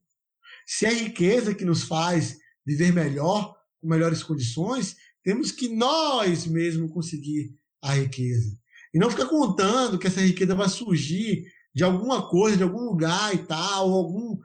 Se 0.64 0.86
é 0.86 0.92
riqueza 0.92 1.52
que 1.52 1.64
nos 1.64 1.82
faz 1.82 2.38
viver 2.64 2.92
melhor, 2.92 3.52
com 3.80 3.88
melhores 3.88 4.22
condições, 4.22 4.94
temos 5.24 5.50
que 5.50 5.68
nós 5.68 6.46
mesmos 6.46 6.92
conseguir 6.92 7.52
a 7.82 7.94
riqueza. 7.94 8.56
E 8.94 8.98
não 9.00 9.10
ficar 9.10 9.26
contando 9.26 9.98
que 9.98 10.06
essa 10.06 10.20
riqueza 10.20 10.54
vai 10.54 10.68
surgir 10.68 11.44
de 11.74 11.82
alguma 11.82 12.28
coisa, 12.28 12.56
de 12.56 12.62
algum 12.62 12.84
lugar 12.84 13.34
e 13.34 13.38
tal, 13.38 13.90
ou 13.90 13.96
algum 13.96 14.38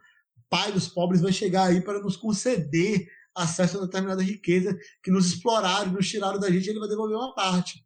pai 0.50 0.72
dos 0.72 0.88
pobres 0.88 1.22
vai 1.22 1.32
chegar 1.32 1.68
aí 1.68 1.82
para 1.82 2.02
nos 2.02 2.18
conceder 2.18 3.08
acesso 3.36 3.78
a 3.78 3.86
determinada 3.86 4.24
riqueza 4.24 4.76
que 5.04 5.12
nos 5.12 5.28
exploraram, 5.28 5.92
nos 5.92 6.10
tiraram 6.10 6.40
da 6.40 6.50
gente, 6.50 6.68
ele 6.68 6.80
vai 6.80 6.90
devolver 6.90 7.16
uma 7.16 7.36
parte. 7.36 7.86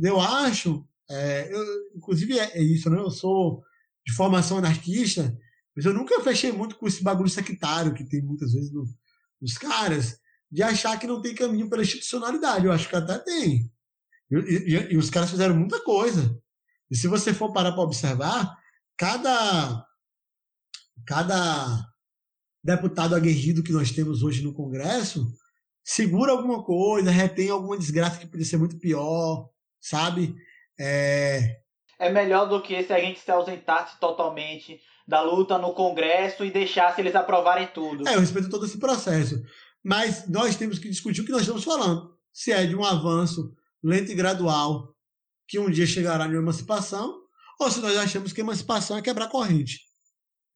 Eu 0.00 0.20
acho, 0.20 0.86
é, 1.10 1.52
eu, 1.52 1.64
inclusive 1.96 2.38
é, 2.38 2.58
é, 2.58 2.62
isso, 2.62 2.88
né? 2.88 2.98
Eu 3.00 3.10
sou 3.10 3.64
de 4.06 4.14
formação 4.14 4.58
anarquista, 4.58 5.36
mas 5.74 5.84
eu 5.84 5.92
nunca 5.92 6.22
fechei 6.22 6.52
muito 6.52 6.76
com 6.76 6.86
esse 6.86 7.02
bagulho 7.02 7.28
sectário 7.28 7.92
que 7.92 8.04
tem 8.04 8.22
muitas 8.22 8.52
vezes 8.52 8.72
no, 8.72 8.86
nos 9.40 9.58
caras 9.58 10.18
de 10.50 10.62
achar 10.62 10.98
que 10.98 11.06
não 11.06 11.20
tem 11.20 11.34
caminho 11.34 11.68
pela 11.68 11.82
institucionalidade. 11.82 12.64
Eu 12.64 12.72
acho 12.72 12.88
que 12.88 12.96
até 12.96 13.18
tem. 13.18 13.70
E, 14.30 14.36
e, 14.36 14.92
e 14.92 14.96
os 14.96 15.10
caras 15.10 15.30
fizeram 15.30 15.56
muita 15.56 15.82
coisa. 15.82 16.38
E 16.90 16.96
se 16.96 17.08
você 17.08 17.34
for 17.34 17.52
parar 17.52 17.72
para 17.72 17.82
observar, 17.82 18.56
cada, 18.96 19.84
cada 21.04 21.84
deputado 22.62 23.14
aguerrido 23.14 23.62
que 23.62 23.72
nós 23.72 23.90
temos 23.90 24.22
hoje 24.22 24.42
no 24.42 24.54
Congresso 24.54 25.26
segura 25.84 26.32
alguma 26.32 26.64
coisa, 26.64 27.10
retém 27.10 27.48
alguma 27.48 27.78
desgraça 27.78 28.18
que 28.18 28.26
podia 28.26 28.44
ser 28.44 28.56
muito 28.56 28.76
pior, 28.78 29.48
sabe? 29.80 30.34
É... 30.78 31.60
é 31.98 32.10
melhor 32.10 32.48
do 32.48 32.62
que 32.62 32.82
se 32.82 32.92
a 32.92 33.00
gente 33.00 33.20
se 33.20 33.30
ausentasse 33.30 33.98
totalmente 33.98 34.80
da 35.06 35.22
luta 35.22 35.56
no 35.58 35.72
Congresso 35.72 36.44
e 36.44 36.50
deixasse 36.50 37.00
eles 37.00 37.14
aprovarem 37.14 37.68
tudo. 37.68 38.08
É, 38.08 38.14
eu 38.14 38.20
respeito 38.20 38.48
todo 38.48 38.66
esse 38.66 38.78
processo. 38.78 39.42
Mas 39.82 40.28
nós 40.28 40.56
temos 40.56 40.78
que 40.78 40.88
discutir 40.88 41.20
o 41.20 41.24
que 41.24 41.30
nós 41.30 41.42
estamos 41.42 41.64
falando. 41.64 42.16
Se 42.32 42.50
é 42.50 42.66
de 42.66 42.74
um 42.74 42.84
avanço 42.84 43.54
lento 43.82 44.10
e 44.10 44.14
gradual 44.14 44.94
que 45.46 45.58
um 45.58 45.70
dia 45.70 45.86
chegará 45.86 46.26
na 46.26 46.34
emancipação, 46.34 47.22
ou 47.58 47.70
se 47.70 47.80
nós 47.80 47.96
achamos 47.96 48.32
que 48.32 48.40
emancipação 48.40 48.96
é 48.96 49.02
quebrar 49.02 49.28
corrente, 49.28 49.80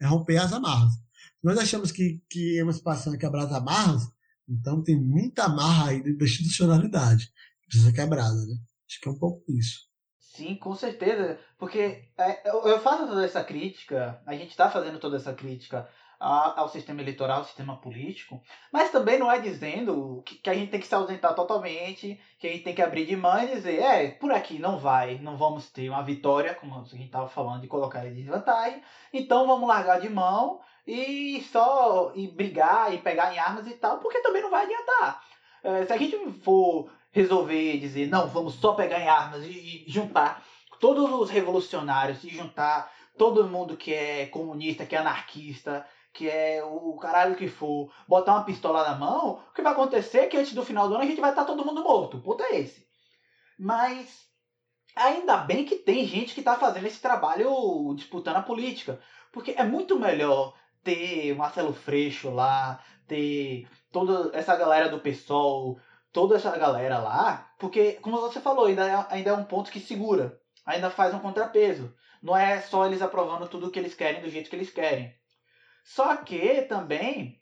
é 0.00 0.06
romper 0.06 0.38
as 0.38 0.52
amarras. 0.52 0.92
Se 0.92 1.44
nós 1.44 1.58
achamos 1.58 1.92
que, 1.92 2.20
que 2.28 2.58
emancipação 2.58 3.14
é 3.14 3.16
quebrar 3.16 3.44
as 3.44 3.52
amarras, 3.52 4.02
então 4.48 4.82
tem 4.82 5.00
muita 5.00 5.44
amarra 5.44 5.90
aí 5.90 6.02
da 6.02 6.24
institucionalidade 6.24 7.26
que 7.26 7.66
precisa 7.68 7.90
ser 7.90 7.94
quebrada, 7.94 8.34
né? 8.34 8.56
Acho 8.88 9.00
que 9.00 9.08
é 9.08 9.12
um 9.12 9.18
pouco 9.18 9.44
isso. 9.52 9.89
Sim, 10.30 10.54
com 10.54 10.74
certeza. 10.76 11.40
Porque 11.58 12.04
é, 12.16 12.48
eu 12.48 12.78
faço 12.80 13.08
toda 13.08 13.24
essa 13.24 13.42
crítica, 13.42 14.22
a 14.24 14.32
gente 14.34 14.50
está 14.50 14.70
fazendo 14.70 15.00
toda 15.00 15.16
essa 15.16 15.34
crítica 15.34 15.88
ao 16.20 16.68
sistema 16.68 17.00
eleitoral, 17.00 17.38
ao 17.38 17.44
sistema 17.44 17.78
político, 17.78 18.42
mas 18.70 18.92
também 18.92 19.18
não 19.18 19.32
é 19.32 19.40
dizendo 19.40 20.22
que, 20.24 20.50
a 20.50 20.54
gente 20.54 20.70
tem 20.70 20.78
que 20.78 20.86
se 20.86 20.94
ausentar 20.94 21.34
totalmente, 21.34 22.20
que 22.38 22.46
a 22.46 22.52
gente 22.52 22.62
tem 22.62 22.74
que 22.74 22.82
abrir 22.82 23.06
de 23.06 23.16
mão 23.16 23.42
e 23.42 23.48
dizer, 23.48 23.80
é, 23.80 24.10
por 24.10 24.30
aqui 24.30 24.58
não 24.58 24.78
vai, 24.78 25.18
não 25.18 25.36
vamos 25.36 25.70
ter 25.70 25.88
uma 25.88 26.02
vitória, 26.02 26.54
como 26.54 26.78
a 26.78 26.84
gente 26.84 27.06
estava 27.06 27.26
falando, 27.26 27.62
de 27.62 27.68
colocar 27.68 28.04
ele 28.04 28.20
em 28.20 28.22
desvantagem, 28.22 28.82
então 29.14 29.46
vamos 29.46 29.66
largar 29.66 29.98
de 29.98 30.10
mão 30.10 30.60
e 30.86 31.42
só 31.50 32.12
e 32.14 32.28
brigar 32.28 32.92
e 32.92 32.98
pegar 32.98 33.34
em 33.34 33.38
armas 33.38 33.66
e 33.66 33.72
tal, 33.72 33.98
porque 33.98 34.20
também 34.20 34.42
não 34.42 34.50
vai 34.50 34.64
adiantar. 34.64 35.22
É, 35.62 35.86
se 35.86 35.92
a 35.92 35.96
gente 35.96 36.16
for 36.40 36.90
resolver 37.10 37.78
dizer, 37.78 38.08
não, 38.08 38.28
vamos 38.28 38.54
só 38.54 38.72
pegar 38.72 39.00
em 39.00 39.08
armas 39.08 39.44
e, 39.44 39.84
e 39.86 39.90
juntar 39.90 40.44
todos 40.78 41.10
os 41.12 41.30
revolucionários 41.30 42.24
e 42.24 42.30
juntar 42.30 42.90
todo 43.18 43.46
mundo 43.46 43.76
que 43.76 43.92
é 43.92 44.26
comunista, 44.26 44.86
que 44.86 44.96
é 44.96 44.98
anarquista, 44.98 45.86
que 46.12 46.28
é 46.28 46.64
o 46.64 46.96
caralho 46.96 47.36
que 47.36 47.48
for, 47.48 47.92
botar 48.08 48.32
uma 48.32 48.44
pistola 48.44 48.82
na 48.82 48.96
mão, 48.96 49.42
o 49.50 49.54
que 49.54 49.62
vai 49.62 49.72
acontecer 49.72 50.20
é 50.20 50.26
que 50.26 50.36
antes 50.36 50.54
do 50.54 50.64
final 50.64 50.88
do 50.88 50.94
ano 50.94 51.04
a 51.04 51.06
gente 51.06 51.20
vai 51.20 51.30
estar 51.30 51.44
todo 51.44 51.64
mundo 51.64 51.82
morto. 51.82 52.16
O 52.16 52.22
ponto 52.22 52.42
é 52.42 52.56
esse. 52.56 52.86
Mas 53.58 54.26
ainda 54.96 55.36
bem 55.38 55.64
que 55.64 55.76
tem 55.76 56.06
gente 56.06 56.34
que 56.34 56.40
está 56.40 56.56
fazendo 56.56 56.86
esse 56.86 57.00
trabalho 57.00 57.94
disputando 57.94 58.36
a 58.36 58.42
política. 58.42 59.00
Porque 59.32 59.54
é 59.56 59.62
muito 59.62 59.98
melhor 59.98 60.54
ter 60.82 61.34
Marcelo 61.36 61.72
Freixo 61.72 62.30
lá, 62.30 62.82
ter 63.06 63.68
toda 63.92 64.36
essa 64.36 64.56
galera 64.56 64.88
do 64.88 64.98
PSOL, 64.98 65.78
toda 66.12 66.36
essa 66.36 66.56
galera 66.56 66.98
lá, 66.98 67.52
porque, 67.58 67.94
como 67.94 68.20
você 68.20 68.40
falou, 68.40 68.66
ainda 68.66 68.86
é, 68.86 69.06
ainda 69.10 69.30
é 69.30 69.32
um 69.34 69.44
ponto 69.44 69.70
que 69.70 69.80
segura, 69.80 70.38
ainda 70.64 70.90
faz 70.90 71.14
um 71.14 71.20
contrapeso. 71.20 71.94
Não 72.22 72.36
é 72.36 72.60
só 72.60 72.86
eles 72.86 73.00
aprovando 73.00 73.48
tudo 73.48 73.68
o 73.68 73.70
que 73.70 73.78
eles 73.78 73.94
querem 73.94 74.20
do 74.20 74.28
jeito 74.28 74.50
que 74.50 74.56
eles 74.56 74.70
querem. 74.70 75.14
Só 75.84 76.16
que 76.16 76.62
também 76.62 77.40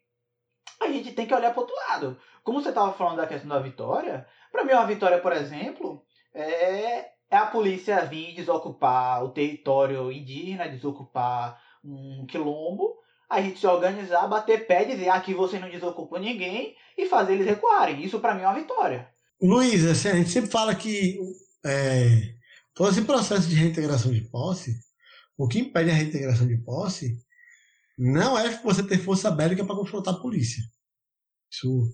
a 0.81 0.89
gente 0.89 1.13
tem 1.13 1.27
que 1.27 1.35
olhar 1.35 1.53
para 1.53 1.61
outro 1.61 1.77
lado. 1.89 2.21
Como 2.45 2.63
você 2.63 2.69
estava 2.69 2.93
falando 2.93 3.17
da 3.17 3.27
questão 3.27 3.49
da 3.49 3.59
vitória, 3.59 4.27
para 4.53 4.65
mim 4.65 4.73
uma 4.73 4.87
vitória, 4.87 5.19
por 5.19 5.33
exemplo, 5.33 6.05
é, 6.33 7.11
é 7.31 7.37
a 7.37 7.47
polícia 7.47 8.05
vir 8.05 8.35
desocupar 8.35 9.25
o 9.25 9.31
território 9.31 10.13
indígena, 10.13 10.69
desocupar 10.69 11.61
um 11.85 12.27
quilombo, 12.27 12.98
a 13.29 13.43
gente 13.43 13.61
se 13.61 13.67
organizar, 13.67 14.27
bater 14.27 14.67
pé, 14.67 14.85
dizer 14.85 15.11
aqui 15.11 15.35
você 15.35 15.59
não 15.59 15.71
desocupa 15.71 16.19
ninguém 16.19 16.75
e 16.97 17.07
fazer 17.07 17.35
eles 17.35 17.47
recuarem. 17.47 18.03
Isso 18.03 18.21
para 18.21 18.35
mim 18.35 18.43
é 18.43 18.47
uma 18.47 18.59
vitória. 18.59 19.09
Luiz, 19.41 19.85
assim, 19.85 20.09
a 20.09 20.15
gente 20.15 20.31
sempre 20.31 20.51
fala 20.51 20.75
que 20.75 21.19
é, 21.65 22.35
todo 22.75 22.91
esse 22.91 23.03
processo 23.03 23.49
de 23.49 23.55
reintegração 23.55 24.13
de 24.13 24.23
posse, 24.23 24.75
o 25.37 25.47
que 25.47 25.61
impede 25.61 25.91
a 25.91 25.95
reintegração 25.95 26.47
de 26.47 26.57
posse 26.57 27.17
não 27.99 28.39
é 28.39 28.51
você 28.63 28.83
ter 28.83 28.99
força 28.99 29.31
bélica 29.31 29.65
para 29.65 29.77
confrontar 29.77 30.15
a 30.15 30.19
polícia. 30.19 30.63
Isso, 31.53 31.93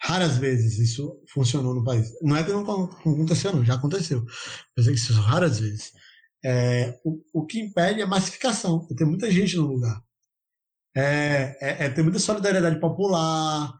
raras 0.00 0.36
vezes, 0.36 0.78
isso 0.78 1.22
funcionou 1.32 1.74
no 1.74 1.84
país. 1.84 2.10
Não 2.20 2.36
é 2.36 2.44
que 2.44 2.50
não 2.50 2.62
aconteceu, 2.62 3.52
não, 3.52 3.64
já 3.64 3.74
aconteceu. 3.74 4.24
Mas 4.76 4.86
é 4.86 4.90
que 4.90 4.96
isso, 4.96 5.12
raras 5.14 5.60
vezes. 5.60 5.92
É, 6.44 6.98
o, 7.04 7.20
o 7.32 7.46
que 7.46 7.60
impede 7.60 8.00
é 8.00 8.04
a 8.04 8.06
massificação, 8.06 8.86
ter 8.96 9.04
muita 9.04 9.30
gente 9.30 9.56
no 9.56 9.66
lugar. 9.66 10.02
É, 10.96 11.56
é, 11.60 11.86
é 11.86 11.88
ter 11.90 12.02
muita 12.02 12.18
solidariedade 12.18 12.80
popular, 12.80 13.72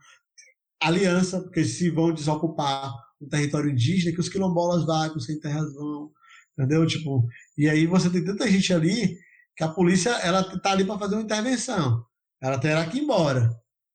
aliança, 0.81 1.41
porque 1.41 1.63
se 1.65 1.89
vão 1.89 2.13
desocupar 2.13 2.93
o 3.19 3.27
território 3.27 3.69
indígena, 3.69 4.13
que 4.13 4.21
os 4.21 4.29
quilombolas 4.29 4.85
vão, 4.85 5.09
que 5.09 5.17
os 5.17 5.25
sem 5.25 5.39
terras 5.39 5.73
vão, 5.73 6.11
entendeu? 6.57 6.85
Tipo, 6.87 7.27
e 7.57 7.69
aí 7.69 7.85
você 7.85 8.09
tem 8.09 8.23
tanta 8.23 8.49
gente 8.49 8.73
ali 8.73 9.17
que 9.55 9.63
a 9.63 9.67
polícia 9.67 10.11
ela 10.21 10.43
tá 10.59 10.71
ali 10.71 10.85
para 10.85 10.97
fazer 10.97 11.15
uma 11.15 11.23
intervenção. 11.23 12.05
Ela 12.41 12.57
terá 12.57 12.85
que 12.85 12.97
ir 12.97 13.01
embora. 13.01 13.49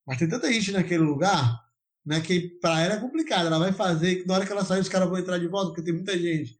Mas 0.06 0.18
tem 0.18 0.28
tanta 0.28 0.52
gente 0.52 0.72
naquele 0.72 1.02
lugar, 1.02 1.58
né, 2.04 2.20
que 2.20 2.58
para 2.60 2.82
ela 2.82 2.94
é 2.94 3.00
complicado. 3.00 3.46
Ela 3.46 3.58
vai 3.58 3.72
fazer 3.72 4.24
na 4.26 4.34
hora 4.34 4.46
que 4.46 4.52
ela 4.52 4.64
sair 4.64 4.80
os 4.80 4.88
caras 4.88 5.08
vão 5.08 5.18
entrar 5.18 5.38
de 5.38 5.48
volta, 5.48 5.68
porque 5.68 5.82
tem 5.82 5.94
muita 5.94 6.18
gente. 6.18 6.54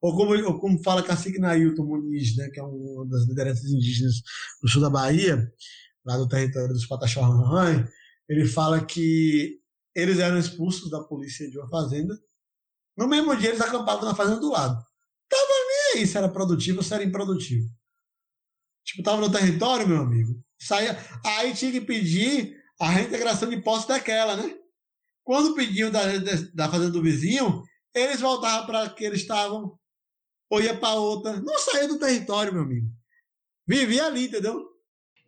Ou 0.00 0.16
como, 0.16 0.34
ou 0.44 0.58
como 0.60 0.82
fala 0.82 1.02
Cacique 1.02 1.38
Nailton 1.38 1.84
Muniz, 1.84 2.36
né, 2.36 2.48
que 2.50 2.58
é 2.58 2.62
uma 2.62 3.06
das 3.06 3.26
lideranças 3.28 3.70
indígenas 3.70 4.14
do 4.62 4.68
sul 4.68 4.82
da 4.82 4.90
Bahia, 4.90 5.48
lá 6.08 6.16
do 6.16 6.26
território 6.26 6.72
dos 6.72 6.86
Pataxó 6.86 7.20
ele 8.26 8.46
fala 8.46 8.84
que 8.84 9.60
eles 9.94 10.18
eram 10.18 10.38
expulsos 10.38 10.90
da 10.90 11.02
polícia 11.04 11.48
de 11.50 11.58
uma 11.58 11.68
fazenda. 11.68 12.18
No 12.96 13.06
mesmo 13.06 13.36
dia 13.36 13.50
eles 13.50 13.60
acampavam 13.60 14.06
na 14.06 14.14
fazenda 14.14 14.40
do 14.40 14.50
lado. 14.50 14.74
Tava 15.28 15.52
nem 15.92 16.00
aí 16.00 16.06
se 16.06 16.16
era 16.16 16.28
produtivo 16.28 16.78
ou 16.78 16.82
se 16.82 16.94
era 16.94 17.04
improdutivo. 17.04 17.68
Tipo, 18.84 19.02
tava 19.02 19.20
no 19.20 19.30
território, 19.30 19.86
meu 19.86 19.98
amigo. 19.98 20.42
Saía, 20.58 20.98
aí 21.24 21.54
tinha 21.54 21.72
que 21.72 21.80
pedir 21.82 22.56
a 22.80 22.88
reintegração 22.88 23.48
de 23.50 23.60
posse 23.60 23.86
daquela, 23.86 24.36
né? 24.36 24.56
Quando 25.22 25.54
pediam 25.54 25.90
da, 25.90 26.00
da 26.54 26.70
fazenda 26.70 26.90
do 26.90 27.02
vizinho, 27.02 27.62
eles 27.94 28.20
voltavam 28.20 28.66
para 28.66 28.88
que 28.90 29.04
eles 29.04 29.20
estavam, 29.20 29.78
ou 30.50 30.62
ia 30.62 30.78
para 30.78 30.94
outra. 30.94 31.38
Não 31.40 31.58
saía 31.58 31.86
do 31.86 31.98
território, 31.98 32.52
meu 32.52 32.62
amigo. 32.62 32.88
Vivia 33.66 34.06
ali, 34.06 34.26
entendeu? 34.26 34.77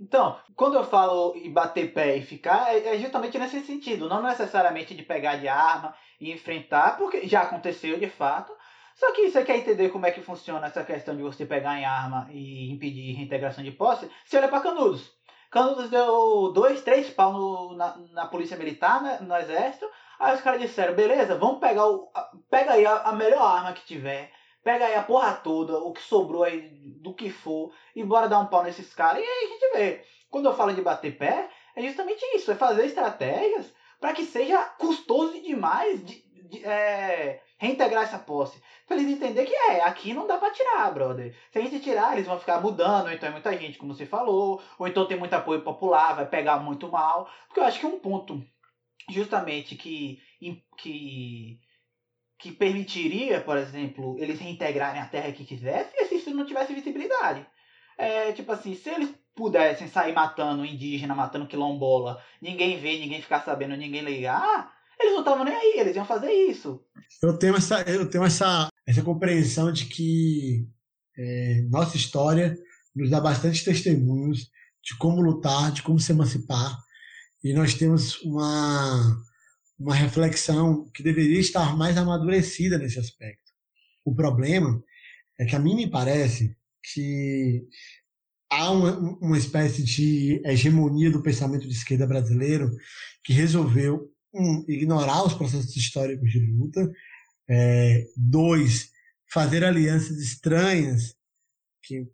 Então, 0.00 0.40
quando 0.56 0.76
eu 0.76 0.84
falo 0.84 1.34
em 1.36 1.52
bater 1.52 1.92
pé 1.92 2.16
e 2.16 2.22
ficar, 2.22 2.74
é, 2.74 2.94
é 2.94 2.98
justamente 2.98 3.38
nesse 3.38 3.60
sentido. 3.60 4.08
Não 4.08 4.22
necessariamente 4.22 4.94
de 4.94 5.02
pegar 5.02 5.36
de 5.36 5.46
arma 5.46 5.94
e 6.18 6.32
enfrentar, 6.32 6.96
porque 6.96 7.28
já 7.28 7.42
aconteceu 7.42 7.98
de 7.98 8.08
fato, 8.08 8.50
só 8.94 9.12
que 9.12 9.30
você 9.30 9.44
quer 9.44 9.58
entender 9.58 9.90
como 9.90 10.06
é 10.06 10.10
que 10.10 10.22
funciona 10.22 10.66
essa 10.66 10.84
questão 10.84 11.16
de 11.16 11.22
você 11.22 11.44
pegar 11.46 11.78
em 11.78 11.84
arma 11.84 12.28
e 12.30 12.70
impedir 12.70 13.14
reintegração 13.14 13.62
de 13.62 13.70
posse? 13.70 14.10
Você 14.24 14.38
olha 14.38 14.48
para 14.48 14.60
Canudos. 14.60 15.10
Canudos 15.50 15.90
deu 15.90 16.52
dois, 16.52 16.82
três 16.82 17.10
pau 17.10 17.32
no, 17.32 17.76
na, 17.76 17.96
na 18.12 18.26
polícia 18.26 18.56
militar, 18.56 19.02
né, 19.02 19.18
no 19.20 19.36
exército. 19.36 19.86
Aí 20.18 20.34
os 20.34 20.40
caras 20.42 20.60
disseram, 20.60 20.94
beleza, 20.94 21.36
vamos 21.36 21.60
pegar 21.60 21.86
o. 21.86 22.10
Pega 22.50 22.72
aí 22.72 22.86
a, 22.86 23.02
a 23.02 23.12
melhor 23.12 23.42
arma 23.42 23.72
que 23.72 23.86
tiver. 23.86 24.30
Pega 24.62 24.86
aí 24.86 24.94
a 24.94 25.02
porra 25.02 25.32
toda, 25.34 25.78
o 25.78 25.92
que 25.92 26.02
sobrou 26.02 26.44
aí 26.44 26.60
do 27.00 27.14
que 27.14 27.30
for, 27.30 27.72
e 27.96 28.04
bora 28.04 28.28
dar 28.28 28.40
um 28.40 28.46
pau 28.46 28.62
nesses 28.62 28.94
caras. 28.94 29.22
E 29.22 29.26
aí 29.26 29.44
a 29.44 29.48
gente 29.48 29.72
vê. 29.72 30.04
Quando 30.30 30.46
eu 30.46 30.54
falo 30.54 30.72
de 30.72 30.82
bater 30.82 31.16
pé, 31.16 31.48
é 31.74 31.82
justamente 31.82 32.22
isso, 32.36 32.52
é 32.52 32.54
fazer 32.54 32.84
estratégias 32.84 33.72
para 34.00 34.12
que 34.12 34.24
seja 34.24 34.62
custoso 34.78 35.40
demais 35.42 36.04
de, 36.04 36.22
de, 36.48 36.64
é, 36.64 37.42
reintegrar 37.58 38.04
essa 38.04 38.18
posse. 38.18 38.62
Pra 38.86 38.96
eles 38.96 39.10
entenderem 39.10 39.48
que 39.48 39.54
é, 39.54 39.82
aqui 39.82 40.14
não 40.14 40.26
dá 40.26 40.38
pra 40.38 40.50
tirar, 40.50 40.92
brother. 40.92 41.36
Se 41.52 41.58
a 41.58 41.62
gente 41.62 41.80
tirar, 41.80 42.14
eles 42.14 42.26
vão 42.26 42.38
ficar 42.38 42.60
mudando, 42.60 43.06
ou 43.06 43.12
então 43.12 43.28
é 43.28 43.32
muita 43.32 43.56
gente, 43.56 43.78
como 43.78 43.94
você 43.94 44.06
falou, 44.06 44.60
ou 44.78 44.88
então 44.88 45.06
tem 45.06 45.18
muito 45.18 45.34
apoio 45.34 45.62
popular, 45.62 46.16
vai 46.16 46.26
pegar 46.26 46.58
muito 46.58 46.88
mal. 46.88 47.30
Porque 47.46 47.60
eu 47.60 47.64
acho 47.64 47.78
que 47.78 47.86
um 47.86 47.98
ponto, 47.98 48.42
justamente, 49.10 49.76
que, 49.76 50.20
que, 50.78 51.60
que 52.40 52.50
permitiria, 52.50 53.40
por 53.40 53.56
exemplo, 53.58 54.16
eles 54.18 54.40
reintegrarem 54.40 55.00
a 55.00 55.06
terra 55.06 55.30
que 55.30 55.44
quisesse, 55.44 55.90
é 55.94 56.06
se 56.06 56.16
isso 56.16 56.30
não 56.30 56.46
tivesse 56.46 56.72
visibilidade. 56.72 57.46
É, 57.98 58.32
tipo 58.32 58.50
assim, 58.50 58.74
se 58.74 58.88
eles 58.88 59.10
pudessem 59.36 59.86
sair 59.86 60.14
matando 60.14 60.64
indígena, 60.64 61.14
matando 61.14 61.46
quilombola, 61.46 62.18
ninguém 62.40 62.80
ver, 62.80 62.98
ninguém 62.98 63.20
ficar 63.20 63.44
sabendo, 63.44 63.76
ninguém 63.76 64.02
ligar, 64.02 64.72
eles 64.98 65.12
não 65.12 65.20
estavam 65.20 65.44
nem 65.44 65.54
aí, 65.54 65.74
eles 65.76 65.94
iam 65.94 66.04
fazer 66.04 66.32
isso. 66.32 66.82
Eu 67.22 67.38
tenho 67.38 67.56
essa, 67.56 67.82
eu 67.82 68.08
tenho 68.08 68.24
essa, 68.24 68.68
essa 68.86 69.02
compreensão 69.02 69.70
de 69.70 69.84
que 69.84 70.66
é, 71.18 71.62
nossa 71.70 71.96
história 71.96 72.56
nos 72.96 73.10
dá 73.10 73.20
bastante 73.20 73.62
testemunhos 73.62 74.50
de 74.82 74.96
como 74.98 75.20
lutar, 75.20 75.72
de 75.72 75.82
como 75.82 75.98
se 75.98 76.12
emancipar, 76.12 76.74
e 77.44 77.52
nós 77.52 77.74
temos 77.74 78.20
uma, 78.22 79.22
uma 79.80 79.94
reflexão 79.94 80.84
que 80.94 81.02
deveria 81.02 81.40
estar 81.40 81.74
mais 81.74 81.96
amadurecida 81.96 82.76
nesse 82.76 82.98
aspecto. 82.98 83.50
O 84.04 84.14
problema 84.14 84.82
é 85.38 85.46
que 85.46 85.56
a 85.56 85.58
mim 85.58 85.74
me 85.74 85.90
parece 85.90 86.54
que 86.92 87.66
há 88.50 88.70
uma, 88.70 88.98
uma 89.20 89.38
espécie 89.38 89.82
de 89.82 90.42
hegemonia 90.44 91.10
do 91.10 91.22
pensamento 91.22 91.66
de 91.66 91.72
esquerda 91.72 92.06
brasileiro 92.06 92.70
que 93.24 93.32
resolveu 93.32 94.12
um, 94.34 94.64
ignorar 94.68 95.24
os 95.24 95.32
processos 95.32 95.74
históricos 95.74 96.30
de 96.30 96.40
luta, 96.40 96.92
é, 97.48 98.06
dois, 98.14 98.90
fazer 99.32 99.64
alianças 99.64 100.18
estranhas, 100.18 101.14
que, 101.82 102.06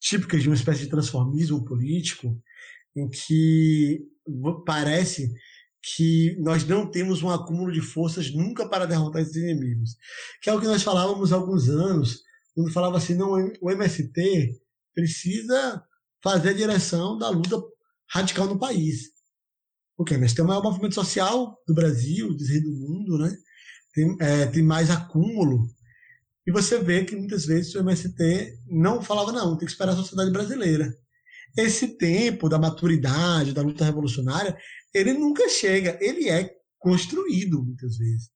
típicas 0.00 0.42
de 0.42 0.48
uma 0.48 0.56
espécie 0.56 0.84
de 0.84 0.90
transformismo 0.90 1.64
político, 1.64 2.42
em 2.96 3.08
que 3.10 4.00
parece 4.64 5.34
que 5.84 6.34
nós 6.38 6.66
não 6.66 6.90
temos 6.90 7.22
um 7.22 7.28
acúmulo 7.28 7.70
de 7.70 7.80
forças 7.80 8.32
nunca 8.32 8.66
para 8.66 8.86
derrotar 8.86 9.20
esses 9.20 9.36
inimigos. 9.36 9.96
Que 10.40 10.48
é 10.48 10.54
o 10.54 10.60
que 10.60 10.66
nós 10.66 10.82
falávamos 10.82 11.32
há 11.32 11.36
alguns 11.36 11.68
anos, 11.68 12.22
quando 12.54 12.72
falava 12.72 12.96
assim, 12.96 13.14
não, 13.14 13.32
o 13.60 13.70
MST 13.70 14.60
precisa 14.94 15.82
fazer 16.22 16.50
a 16.50 16.54
direção 16.54 17.18
da 17.18 17.28
luta 17.28 17.62
radical 18.08 18.46
no 18.46 18.58
país. 18.58 19.12
Ok, 19.98 20.16
mas 20.16 20.32
tem 20.32 20.44
o 20.44 20.48
maior 20.48 20.62
movimento 20.62 20.94
social 20.94 21.56
do 21.68 21.74
Brasil, 21.74 22.28
do 22.28 22.72
mundo, 22.72 23.18
né? 23.18 23.36
Tem, 23.92 24.16
é, 24.20 24.46
tem 24.46 24.62
mais 24.62 24.90
acúmulo. 24.90 25.68
E 26.46 26.50
você 26.50 26.78
vê 26.78 27.04
que 27.04 27.14
muitas 27.14 27.44
vezes 27.44 27.74
o 27.74 27.80
MST 27.80 28.58
não 28.68 29.02
falava, 29.02 29.32
não, 29.32 29.56
tem 29.56 29.66
que 29.66 29.72
esperar 29.72 29.92
a 29.92 29.96
sociedade 29.96 30.30
brasileira. 30.30 30.92
Esse 31.56 31.96
tempo 31.96 32.48
da 32.48 32.58
maturidade, 32.58 33.52
da 33.52 33.62
luta 33.62 33.84
revolucionária, 33.84 34.56
ele 34.94 35.12
nunca 35.12 35.48
chega. 35.48 35.98
Ele 36.00 36.28
é 36.28 36.54
construído, 36.78 37.64
muitas 37.64 37.96
vezes, 37.96 38.30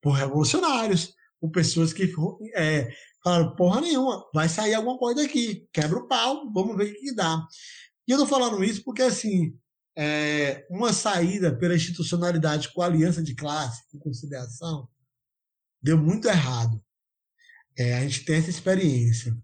por 0.00 0.12
revolucionários, 0.12 1.14
por 1.40 1.50
pessoas 1.50 1.92
que 1.92 2.12
é, 2.54 2.90
falaram, 3.22 3.54
porra 3.54 3.80
nenhuma, 3.80 4.24
vai 4.34 4.48
sair 4.48 4.74
alguma 4.74 4.98
coisa 4.98 5.22
daqui, 5.22 5.68
quebra 5.72 5.98
o 5.98 6.08
pau, 6.08 6.50
vamos 6.52 6.76
ver 6.76 6.92
o 6.92 6.94
que 6.94 7.14
dá. 7.14 7.46
E 8.06 8.12
eu 8.12 8.18
tô 8.18 8.26
falando 8.26 8.64
isso 8.64 8.82
porque, 8.82 9.02
assim, 9.02 9.56
é, 9.96 10.66
uma 10.70 10.92
saída 10.92 11.54
pela 11.56 11.76
institucionalidade 11.76 12.72
com 12.72 12.82
aliança 12.82 13.22
de 13.22 13.34
classe, 13.34 13.82
com 13.90 13.98
conciliação, 13.98 14.88
deu 15.82 15.98
muito 15.98 16.28
errado. 16.28 16.82
É, 17.76 17.96
a 17.96 18.00
gente 18.02 18.24
tem 18.24 18.36
essa 18.36 18.50
experiência. 18.50 19.36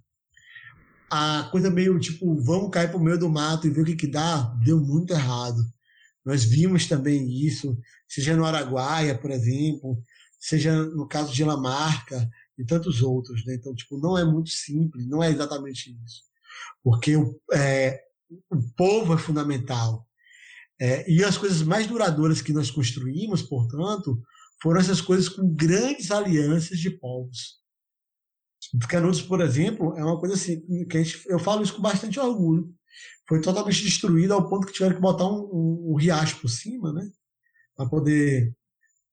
A 1.10 1.48
coisa 1.50 1.70
meio 1.70 1.98
tipo, 1.98 2.40
vamos 2.42 2.70
cair 2.70 2.88
para 2.88 2.98
o 2.98 3.02
meio 3.02 3.18
do 3.18 3.30
mato 3.30 3.66
e 3.66 3.70
ver 3.70 3.82
o 3.82 3.84
que, 3.84 3.96
que 3.96 4.06
dá, 4.06 4.42
deu 4.62 4.78
muito 4.78 5.12
errado. 5.12 5.62
Nós 6.28 6.44
vimos 6.44 6.86
também 6.86 7.26
isso, 7.26 7.74
seja 8.06 8.36
no 8.36 8.44
Araguaia, 8.44 9.16
por 9.16 9.30
exemplo, 9.30 9.98
seja 10.38 10.84
no 10.84 11.08
caso 11.08 11.32
de 11.32 11.42
Lamarca 11.42 12.28
e 12.58 12.66
tantos 12.66 13.00
outros. 13.00 13.46
Né? 13.46 13.54
Então, 13.54 13.74
tipo, 13.74 13.98
não 13.98 14.18
é 14.18 14.26
muito 14.26 14.50
simples, 14.50 15.08
não 15.08 15.22
é 15.24 15.30
exatamente 15.30 15.98
isso. 16.04 16.24
Porque 16.84 17.16
o, 17.16 17.40
é, 17.50 17.98
o 18.50 18.60
povo 18.76 19.14
é 19.14 19.16
fundamental. 19.16 20.06
É, 20.78 21.10
e 21.10 21.24
as 21.24 21.38
coisas 21.38 21.62
mais 21.62 21.86
duradouras 21.86 22.42
que 22.42 22.52
nós 22.52 22.70
construímos, 22.70 23.40
portanto, 23.40 24.22
foram 24.62 24.80
essas 24.80 25.00
coisas 25.00 25.30
com 25.30 25.48
grandes 25.54 26.10
alianças 26.10 26.78
de 26.78 26.90
povos. 26.90 27.56
Canudos, 28.86 29.22
por 29.22 29.40
exemplo, 29.40 29.96
é 29.96 30.04
uma 30.04 30.20
coisa 30.20 30.34
assim, 30.34 30.60
que 30.88 31.02
gente, 31.02 31.26
eu 31.26 31.38
falo 31.38 31.62
isso 31.62 31.74
com 31.74 31.80
bastante 31.80 32.20
orgulho. 32.20 32.70
Foi 33.28 33.40
totalmente 33.40 33.82
destruído 33.82 34.32
ao 34.32 34.48
ponto 34.48 34.66
que 34.66 34.72
tiveram 34.72 34.94
que 34.94 35.00
botar 35.00 35.26
um, 35.26 35.48
um, 35.52 35.92
um 35.92 35.96
riacho 35.96 36.40
por 36.40 36.48
cima, 36.48 36.92
né? 36.92 37.08
Para 37.76 37.88
poder 37.88 38.54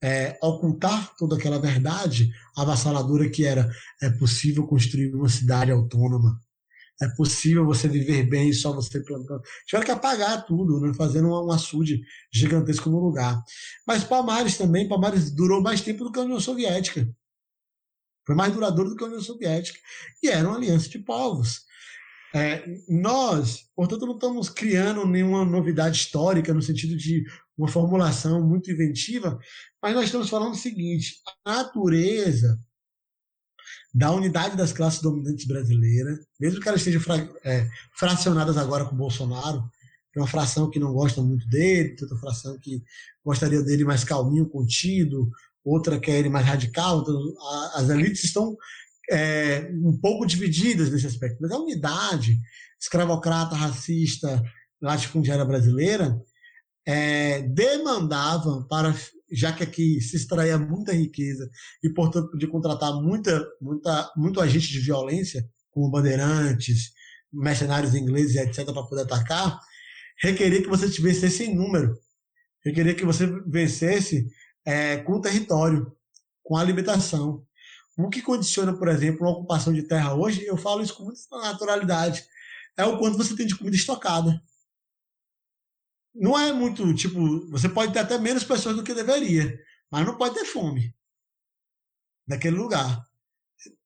é, 0.02 0.38
ocultar 0.42 1.16
toda 1.18 1.36
aquela 1.36 1.60
verdade 1.60 2.32
avassaladora 2.56 3.30
que 3.30 3.46
era 3.46 3.70
é 4.02 4.10
possível 4.10 4.66
construir 4.68 5.14
uma 5.14 5.30
cidade 5.30 5.72
autônoma 5.72 6.40
é 7.02 7.08
possível 7.10 7.66
você 7.66 7.88
viver 7.88 8.24
bem 8.24 8.54
só 8.54 8.74
você 8.74 9.02
plantando. 9.02 9.42
Tiveram 9.66 9.86
que 9.86 9.92
apagar 9.92 10.46
tudo, 10.46 10.80
né? 10.80 10.94
fazendo 10.94 11.30
um, 11.30 11.52
açude 11.52 12.02
gigantesco 12.32 12.90
no 12.90 13.00
lugar. 13.00 13.44
Mas 13.86 14.04
Palmares 14.04 14.58
também, 14.58 14.88
Palmares 14.88 15.30
durou 15.32 15.62
mais 15.62 15.82
tempo 15.82 16.04
do 16.04 16.12
que 16.12 16.20
a 16.20 16.24
União 16.24 16.40
Soviética. 16.40 17.08
Foi 18.26 18.36
mais 18.36 18.54
duradouro 18.54 18.92
do 18.92 18.96
que 18.96 19.04
a 19.04 19.08
União 19.08 19.22
Soviética. 19.22 19.78
E 20.24 20.30
era 20.30 20.48
uma 20.48 20.58
aliança 20.58 20.88
de 20.88 21.00
povos. 21.00 21.66
É, 22.36 22.66
nós, 22.90 23.62
portanto, 23.74 24.06
não 24.06 24.16
estamos 24.16 24.50
criando 24.50 25.08
nenhuma 25.08 25.46
novidade 25.46 25.96
histórica 25.96 26.54
no 26.54 26.62
sentido 26.62 26.98
de 26.98 27.24
uma 27.58 27.70
formulação 27.70 28.46
muito 28.46 28.70
inventiva, 28.70 29.40
mas 29.82 29.96
nós 29.96 30.06
estamos 30.06 30.30
falando 30.30 30.52
o 30.52 30.58
seguinte: 30.58 31.22
a 31.46 31.64
natureza 31.64 32.60
da 33.94 34.12
unidade 34.12 34.58
das 34.58 34.74
classes 34.74 35.02
dominantes 35.02 35.48
brasileiras, 35.48 36.20
mesmo 36.38 36.60
que 36.60 36.68
elas 36.68 36.82
estejam 36.82 37.00
fra 37.00 37.16
é, 37.46 37.70
fracionadas 37.98 38.58
agora 38.58 38.84
com 38.84 38.98
Bolsonaro, 38.98 39.64
tem 40.12 40.22
uma 40.22 40.28
fração 40.28 40.70
que 40.70 40.78
não 40.78 40.92
gosta 40.92 41.22
muito 41.22 41.48
dele, 41.48 41.96
tem 41.96 42.04
outra 42.04 42.20
fração 42.20 42.60
que 42.60 42.84
gostaria 43.24 43.62
dele 43.62 43.86
mais 43.86 44.04
calminho, 44.04 44.50
contido, 44.50 45.32
outra 45.64 45.98
quer 45.98 46.20
ele 46.20 46.28
mais 46.28 46.46
radical. 46.46 47.02
Então, 47.02 47.18
a, 47.40 47.80
as 47.80 47.90
elites 47.90 48.26
estão 48.26 48.58
é, 49.10 49.70
um 49.84 49.98
pouco 50.00 50.26
divididas 50.26 50.90
nesse 50.90 51.08
aspecto. 51.08 51.38
Mas 51.42 51.52
a 51.52 51.60
unidade 51.60 52.40
escravocrata, 52.80 53.56
racista, 53.56 54.44
latifundiária 54.82 55.46
brasileira 55.46 56.20
é, 56.86 57.42
demandava 57.42 58.66
para 58.70 58.94
já 59.32 59.52
que 59.52 59.64
aqui 59.64 60.00
se 60.02 60.16
extraía 60.18 60.58
muita 60.58 60.94
riqueza 60.94 61.50
e, 61.84 61.90
portanto, 61.90 62.30
podia 62.30 62.48
contratar 62.48 62.94
muita, 63.02 63.44
muita, 63.60 64.12
muito 64.16 64.40
agente 64.40 64.68
de 64.68 64.80
violência, 64.80 65.44
como 65.72 65.90
bandeirantes, 65.90 66.92
mercenários 67.34 67.96
ingleses, 67.96 68.36
etc., 68.36 68.66
para 68.66 68.84
poder 68.84 69.02
atacar, 69.02 69.60
requeria 70.22 70.62
que 70.62 70.70
você 70.70 70.88
vencesse 71.02 71.44
em 71.44 71.56
número, 71.56 71.98
requeria 72.64 72.96
que 72.96 73.04
você 73.04 73.26
vencesse 73.48 74.28
é, 74.66 74.98
com 74.98 75.14
o 75.14 75.22
território, 75.22 75.92
com 76.44 76.56
a 76.56 76.62
alimentação. 76.62 77.44
O 77.98 78.10
que 78.10 78.22
condiciona, 78.22 78.74
por 78.78 78.88
exemplo, 78.88 79.26
a 79.26 79.32
ocupação 79.32 79.72
de 79.74 79.84
terra 79.84 80.14
hoje, 80.14 80.46
eu 80.46 80.58
falo 80.58 80.82
isso 80.82 80.96
com 80.96 81.06
muita 81.06 81.20
naturalidade, 81.40 82.26
é 82.76 82.86
o 82.86 82.98
quanto 82.98 83.18
você 83.18 83.36
tem 83.36 83.48
de 83.48 83.56
comida 83.56 83.76
estocada 83.76 84.42
não 86.16 86.40
é 86.40 86.54
muito, 86.54 86.94
tipo, 86.94 87.46
você 87.50 87.68
pode 87.68 87.92
ter 87.92 88.00
até 88.00 88.18
menos 88.18 88.44
pessoas 88.46 88.76
do 88.78 88.84
que 88.84 88.94
deveria, 88.94 89.60
mas 89.92 90.06
não 90.06 90.18
pode 90.18 90.34
ter 90.34 90.46
fome 90.46 90.96
naquele 92.26 92.56
lugar. 92.56 93.06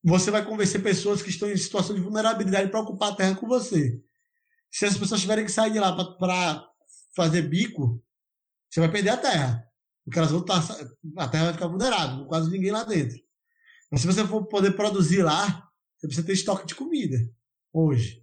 Você 0.04 0.30
vai 0.30 0.46
convencer 0.46 0.82
pessoas 0.82 1.24
que 1.24 1.30
estão 1.30 1.50
em 1.50 1.58
situação 1.58 1.96
de 1.96 2.02
vulnerabilidade 2.02 2.70
para 2.70 2.80
ocupar 2.80 3.12
a 3.12 3.16
terra 3.16 3.36
com 3.36 3.48
você. 3.48 4.00
Se 4.70 4.86
as 4.86 4.96
pessoas 4.96 5.22
tiverem 5.22 5.44
que 5.44 5.52
sair 5.52 5.72
de 5.72 5.80
lá 5.80 5.92
para 6.16 6.70
fazer 7.16 7.42
bico, 7.42 8.02
você 8.70 8.80
vai 8.80 8.92
perder 8.92 9.10
a 9.10 9.18
terra. 9.18 9.68
Porque 10.06 10.20
elas 10.20 10.32
vão 10.32 10.42
estar, 10.42 10.66
tá, 10.66 10.74
a 11.18 11.28
terra 11.28 11.46
vai 11.46 11.54
ficar 11.54 11.68
vulnerável, 11.68 12.26
quase 12.26 12.52
ninguém 12.52 12.72
lá 12.72 12.84
dentro. 12.84 13.20
Mas 13.92 14.02
se 14.02 14.08
você 14.08 14.26
for 14.26 14.46
poder 14.46 14.72
produzir 14.72 15.24
lá, 15.24 15.68
você 15.98 16.08
precisa 16.08 16.26
ter 16.26 16.34
estoque 16.34 16.68
de 16.68 16.76
comida 16.76 17.18
hoje. 17.74 18.22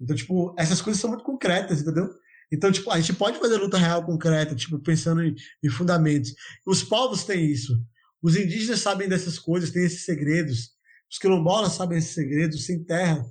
Então, 0.00 0.14
tipo, 0.14 0.54
essas 0.58 0.80
coisas 0.80 1.00
são 1.00 1.10
muito 1.10 1.24
concretas, 1.24 1.80
entendeu? 1.80 2.10
Então, 2.52 2.70
tipo, 2.70 2.90
a 2.90 3.00
gente 3.00 3.14
pode 3.14 3.38
fazer 3.38 3.56
luta 3.56 3.78
real 3.78 4.04
concreta, 4.04 4.54
tipo, 4.54 4.78
pensando 4.78 5.22
em, 5.22 5.34
em 5.62 5.68
fundamentos. 5.68 6.34
Os 6.64 6.82
povos 6.82 7.24
têm 7.24 7.44
isso. 7.46 7.82
Os 8.22 8.36
indígenas 8.36 8.80
sabem 8.80 9.08
dessas 9.08 9.38
coisas, 9.38 9.70
têm 9.70 9.84
esses 9.84 10.04
segredos. 10.04 10.76
Os 11.10 11.18
quilombolas 11.18 11.72
sabem 11.72 11.98
esses 11.98 12.14
segredos, 12.14 12.66
sem 12.66 12.82
terra, 12.84 13.24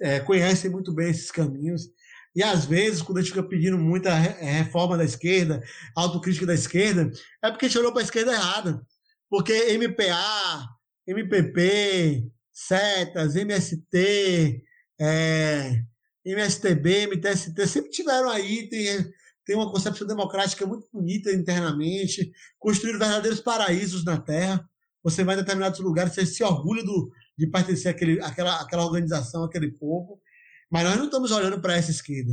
é, 0.00 0.20
conhecem 0.20 0.70
muito 0.70 0.92
bem 0.92 1.10
esses 1.10 1.30
caminhos. 1.30 1.88
E 2.34 2.42
às 2.42 2.64
vezes, 2.64 3.02
quando 3.02 3.18
a 3.18 3.22
gente 3.22 3.32
fica 3.32 3.42
pedindo 3.42 3.78
muita 3.78 4.10
é, 4.10 4.58
reforma 4.58 4.96
da 4.96 5.04
esquerda, 5.04 5.62
autocrítica 5.94 6.46
da 6.46 6.54
esquerda, 6.54 7.10
é 7.42 7.50
porque 7.50 7.66
a 7.66 7.68
gente 7.68 7.78
olhou 7.78 7.92
para 7.92 8.02
a 8.02 8.04
esquerda 8.04 8.32
errada. 8.32 8.86
Porque 9.28 9.52
MPA, 9.78 10.68
MPP, 11.06 12.30
Setas, 12.52 13.36
MST, 13.36 14.62
é, 14.98 15.82
MSTB, 16.24 17.06
MTST, 17.06 17.66
sempre 17.66 17.90
tiveram 17.90 18.30
aí, 18.30 18.68
tem, 18.68 19.12
tem 19.44 19.56
uma 19.56 19.70
concepção 19.70 20.06
democrática 20.06 20.66
muito 20.66 20.88
bonita 20.92 21.30
internamente, 21.32 22.32
construíram 22.58 22.98
verdadeiros 22.98 23.40
paraísos 23.40 24.04
na 24.04 24.18
Terra. 24.18 24.68
Você 25.04 25.22
vai 25.22 25.36
em 25.36 25.38
determinados 25.38 25.78
lugares, 25.78 26.14
você 26.14 26.26
se 26.26 26.42
orgulha 26.42 26.82
do, 26.82 27.12
de 27.38 27.46
pertencer 27.46 27.92
àquele, 27.92 28.20
àquela, 28.20 28.60
àquela 28.60 28.84
organização, 28.84 29.44
àquele 29.44 29.70
povo. 29.70 30.20
Mas 30.68 30.82
nós 30.82 30.96
não 30.96 31.04
estamos 31.04 31.30
olhando 31.30 31.60
para 31.60 31.76
essa 31.76 31.92
esquerda. 31.92 32.32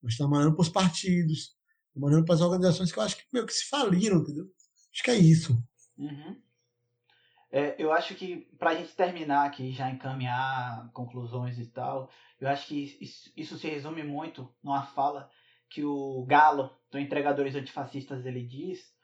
Nós 0.00 0.12
estamos 0.12 0.38
olhando 0.38 0.54
para 0.54 0.62
os 0.62 0.68
partidos, 0.68 1.56
estamos 1.88 2.10
olhando 2.10 2.24
para 2.24 2.34
as 2.36 2.40
organizações 2.40 2.92
que 2.92 2.98
eu 2.98 3.02
acho 3.02 3.16
que 3.16 3.46
que 3.46 3.52
se 3.52 3.68
faliram, 3.68 4.18
entendeu? 4.18 4.46
Acho 4.92 5.02
que 5.02 5.10
é 5.10 5.16
isso. 5.16 5.60
Uhum. 5.96 6.36
É, 7.50 7.74
eu 7.78 7.92
acho 7.92 8.14
que 8.14 8.48
para 8.58 8.70
a 8.70 8.74
gente 8.74 8.94
terminar 8.94 9.46
aqui, 9.46 9.72
já 9.72 9.90
encaminhar 9.90 10.90
conclusões 10.92 11.58
e 11.58 11.66
tal, 11.66 12.10
eu 12.40 12.48
acho 12.48 12.66
que 12.66 12.98
isso, 13.00 13.32
isso, 13.36 13.58
se 13.58 13.68
resume 13.68 14.02
muito 14.02 14.52
numa 14.62 14.82
fala 14.82 15.30
que 15.68 15.82
o 15.84 16.24
Galo, 16.26 16.70
do 16.90 16.98
Entregadores 16.98 17.54
Antifascistas, 17.54 18.26
ele 18.26 18.44
diz, 18.44 18.94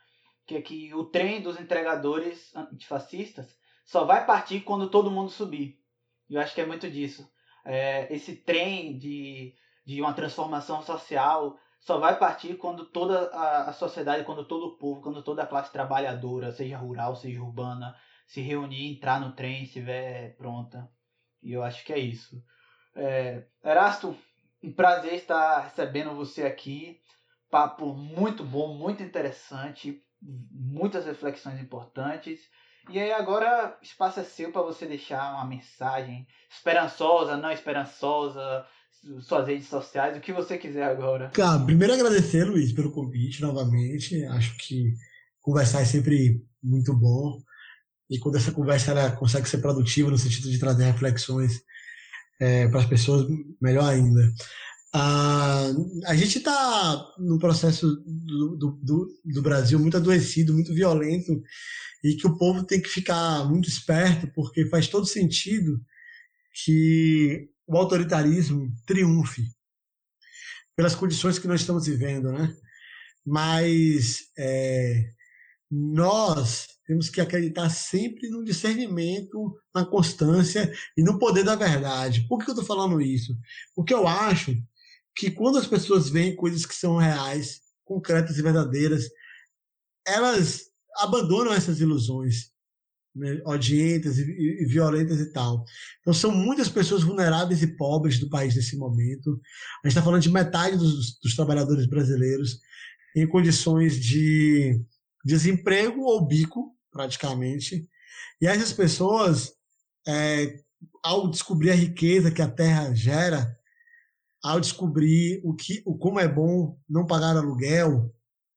que 0.46 0.56
é 0.56 0.62
que 0.62 0.94
o 0.94 1.04
trem 1.04 1.40
dos 1.40 1.58
entregadores 1.58 2.54
antifascistas 2.54 3.58
só 3.84 4.04
vai 4.04 4.26
partir 4.26 4.60
quando 4.60 4.90
todo 4.90 5.10
mundo 5.10 5.30
subir. 5.30 5.78
Eu 6.28 6.40
acho 6.40 6.54
que 6.54 6.60
é 6.60 6.66
muito 6.66 6.90
disso. 6.90 7.30
É, 7.64 8.12
esse 8.14 8.36
trem 8.36 8.98
de, 8.98 9.54
de 9.86 10.00
uma 10.00 10.12
transformação 10.12 10.82
social 10.82 11.58
só 11.80 11.98
vai 11.98 12.18
partir 12.18 12.56
quando 12.56 12.86
toda 12.86 13.28
a, 13.30 13.70
a 13.70 13.72
sociedade, 13.72 14.24
quando 14.24 14.46
todo 14.46 14.66
o 14.66 14.76
povo, 14.76 15.02
quando 15.02 15.22
toda 15.22 15.42
a 15.42 15.46
classe 15.46 15.72
trabalhadora, 15.72 16.50
seja 16.50 16.78
rural, 16.78 17.14
seja 17.16 17.42
urbana, 17.42 17.94
se 18.26 18.40
reunir, 18.40 18.92
entrar 18.92 19.20
no 19.20 19.32
trem, 19.32 19.64
estiver 19.64 20.36
pronta. 20.36 20.88
E 21.42 21.52
eu 21.52 21.62
acho 21.62 21.84
que 21.84 21.92
é 21.92 21.98
isso. 21.98 22.42
É, 22.94 23.44
Erasto, 23.62 24.16
um 24.62 24.72
prazer 24.72 25.14
estar 25.14 25.60
recebendo 25.60 26.14
você 26.14 26.44
aqui. 26.44 26.98
Papo 27.51 27.94
muito 27.94 28.42
bom, 28.42 28.76
muito 28.76 29.02
interessante, 29.02 30.02
muitas 30.51 31.05
reflexões 31.05 31.60
importantes. 31.60 32.40
E 32.90 32.98
aí 32.98 33.12
agora 33.12 33.78
espaço 33.82 34.20
é 34.20 34.24
seu 34.24 34.52
para 34.52 34.62
você 34.62 34.86
deixar 34.86 35.34
uma 35.34 35.46
mensagem 35.46 36.26
esperançosa, 36.51 37.36
não 37.36 37.51
esperançosa, 37.51 38.66
suas 39.20 39.46
redes 39.46 39.68
sociais, 39.68 40.16
o 40.16 40.20
que 40.20 40.32
você 40.32 40.59
quiser 40.59 40.84
agora. 40.84 41.30
Cara, 41.30 41.64
primeiro 41.64 41.94
agradecer, 41.94 42.44
Luiz, 42.44 42.72
pelo 42.72 42.92
convite 42.92 43.40
novamente. 43.40 44.24
Acho 44.26 44.56
que 44.59 44.92
conversar 45.40 45.82
é 45.82 45.84
sempre 45.84 46.42
muito 46.62 46.94
bom. 46.94 47.40
E 48.10 48.18
quando 48.18 48.36
essa 48.36 48.52
conversa 48.52 48.90
ela 48.90 49.10
consegue 49.12 49.48
ser 49.48 49.59
produtiva 49.59 50.10
no 50.10 50.18
sentido 50.18 50.51
de 50.51 50.59
trazer 50.59 50.85
reflexões 50.85 51.62
é, 52.40 52.68
para 52.68 52.81
as 52.81 52.86
pessoas, 52.86 53.26
melhor 53.60 53.89
ainda. 53.89 54.32
Ah, 54.93 55.70
a 56.06 56.14
gente 56.14 56.39
está 56.39 57.12
num 57.18 57.39
processo 57.39 57.86
do, 58.06 58.56
do, 58.56 58.78
do, 58.82 59.09
do 59.24 59.43
Brasil 59.43 59.78
muito 59.78 59.97
adoecido, 59.97 60.52
muito 60.52 60.72
violento, 60.72 61.43
e 62.02 62.14
que 62.14 62.26
o 62.26 62.36
povo 62.36 62.62
tem 62.62 62.81
que 62.81 62.89
ficar 62.89 63.44
muito 63.48 63.68
esperto, 63.68 64.31
porque 64.35 64.66
faz 64.66 64.86
todo 64.86 65.06
sentido 65.06 65.81
que 66.64 67.48
o 67.66 67.76
autoritarismo 67.76 68.72
triunfe 68.86 69.43
pelas 70.76 70.94
condições 70.94 71.39
que 71.39 71.48
nós 71.48 71.60
estamos 71.60 71.86
vivendo, 71.86 72.31
né? 72.31 72.55
Mas 73.26 74.24
é, 74.36 75.12
nós 75.70 76.68
temos 76.86 77.09
que 77.09 77.20
acreditar 77.20 77.69
sempre 77.70 78.28
no 78.28 78.44
discernimento, 78.44 79.56
na 79.74 79.85
constância 79.85 80.73
e 80.97 81.02
no 81.02 81.19
poder 81.19 81.44
da 81.44 81.55
verdade. 81.55 82.27
Por 82.28 82.39
que 82.39 82.51
eu 82.51 82.55
estou 82.55 82.65
falando 82.65 83.01
isso? 83.01 83.36
Porque 83.74 83.94
eu 83.94 84.06
acho 84.06 84.55
que 85.16 85.31
quando 85.31 85.59
as 85.59 85.66
pessoas 85.66 86.09
veem 86.09 86.36
coisas 86.36 86.66
que 86.66 86.74
são 86.74 86.97
reais, 86.97 87.61
concretas 87.85 88.36
e 88.39 88.43
verdadeiras, 88.43 89.09
elas 90.06 90.62
abandonam 90.98 91.52
essas 91.52 91.81
ilusões 91.81 92.52
né, 93.15 93.40
odientas 93.47 94.19
e, 94.19 94.23
e, 94.23 94.66
violentas 94.66 95.20
e 95.20 95.32
tal. 95.32 95.65
Então 96.01 96.12
são 96.12 96.31
muitas 96.31 96.69
pessoas 96.69 97.02
vulneráveis 97.02 97.62
e 97.62 97.77
pobres 97.77 98.19
do 98.19 98.28
país 98.28 98.55
nesse 98.56 98.77
momento. 98.77 99.40
A 99.82 99.89
gente 99.89 99.97
está 99.97 100.02
falando 100.02 100.23
de 100.23 100.31
metade 100.31 100.77
dos, 100.77 101.19
dos 101.20 101.35
trabalhadores 101.35 101.86
brasileiros 101.86 102.59
em 103.16 103.27
condições 103.27 104.01
de 104.01 104.81
desemprego 105.24 106.02
ou 106.02 106.26
bico, 106.26 106.76
praticamente. 106.90 107.88
E 108.40 108.46
essas 108.46 108.72
pessoas, 108.72 109.52
é, 110.06 110.60
ao 111.02 111.30
descobrir 111.30 111.70
a 111.70 111.74
riqueza 111.74 112.30
que 112.30 112.42
a 112.42 112.51
terra 112.51 112.94
gera, 112.94 113.56
ao 114.42 114.60
descobrir 114.60 115.40
o 115.42 115.55
que, 115.55 115.82
o 115.86 115.96
como 115.96 116.20
é 116.20 116.28
bom 116.28 116.78
não 116.88 117.06
pagar 117.06 117.36
aluguel, 117.36 118.14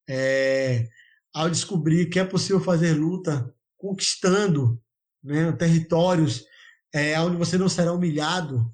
é, 0.10 0.88
ao 1.34 1.50
descobrir 1.50 2.10
que 2.10 2.20
é 2.20 2.26
possível 2.26 2.60
fazer 2.60 2.94
luta 2.94 3.54
conquistando 3.78 4.82
né, 5.24 5.52
territórios 5.54 6.46
é, 6.94 7.20
onde 7.22 7.38
você 7.38 7.58
não 7.58 7.70
será 7.70 7.94
humilhado, 7.94 8.72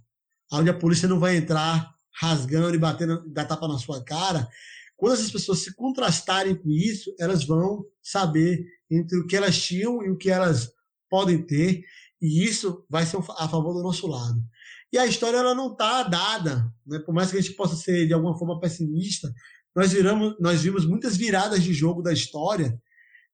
onde 0.52 0.70
a 0.70 0.74
polícia 0.74 1.07
não 1.07 1.20
vai 1.20 1.36
entrar 1.36 1.94
rasgando 2.15 2.76
e 2.76 2.80
batendo, 2.80 3.28
dar 3.30 3.45
tapa 3.45 3.68
na 3.68 3.78
sua 3.78 4.03
cara. 4.03 4.48
Quando 5.04 5.16
essas 5.16 5.32
pessoas 5.32 5.60
se 5.60 5.76
contrastarem 5.76 6.56
com 6.56 6.70
isso, 6.70 7.14
elas 7.20 7.44
vão 7.44 7.84
saber 8.02 8.66
entre 8.90 9.20
o 9.20 9.28
que 9.28 9.36
elas 9.36 9.62
tinham 9.62 10.02
e 10.02 10.10
o 10.10 10.16
que 10.16 10.30
elas 10.30 10.72
podem 11.10 11.46
ter, 11.46 11.84
e 12.22 12.46
isso 12.46 12.86
vai 12.90 13.06
ser 13.06 13.18
a 13.18 13.50
favor 13.50 13.74
do 13.74 13.84
nosso 13.84 14.08
lado. 14.08 14.42
E 14.94 14.98
a 14.98 15.06
história 15.06 15.36
ela 15.36 15.54
não 15.54 15.74
está 15.74 16.04
dada, 16.04 16.74
né? 16.88 17.00
por 17.00 17.14
mais 17.14 17.30
que 17.30 17.38
a 17.38 17.42
gente 17.42 17.54
possa 17.54 17.76
ser 17.76 18.08
de 18.08 18.14
alguma 18.14 18.40
forma 18.40 18.62
pessimista, 18.62 19.30
nós, 19.76 19.92
viramos, 19.92 20.38
nós 20.40 20.62
vimos 20.62 20.86
muitas 20.86 21.18
viradas 21.18 21.62
de 21.62 21.74
jogo 21.74 22.02
da 22.02 22.14
história 22.14 22.82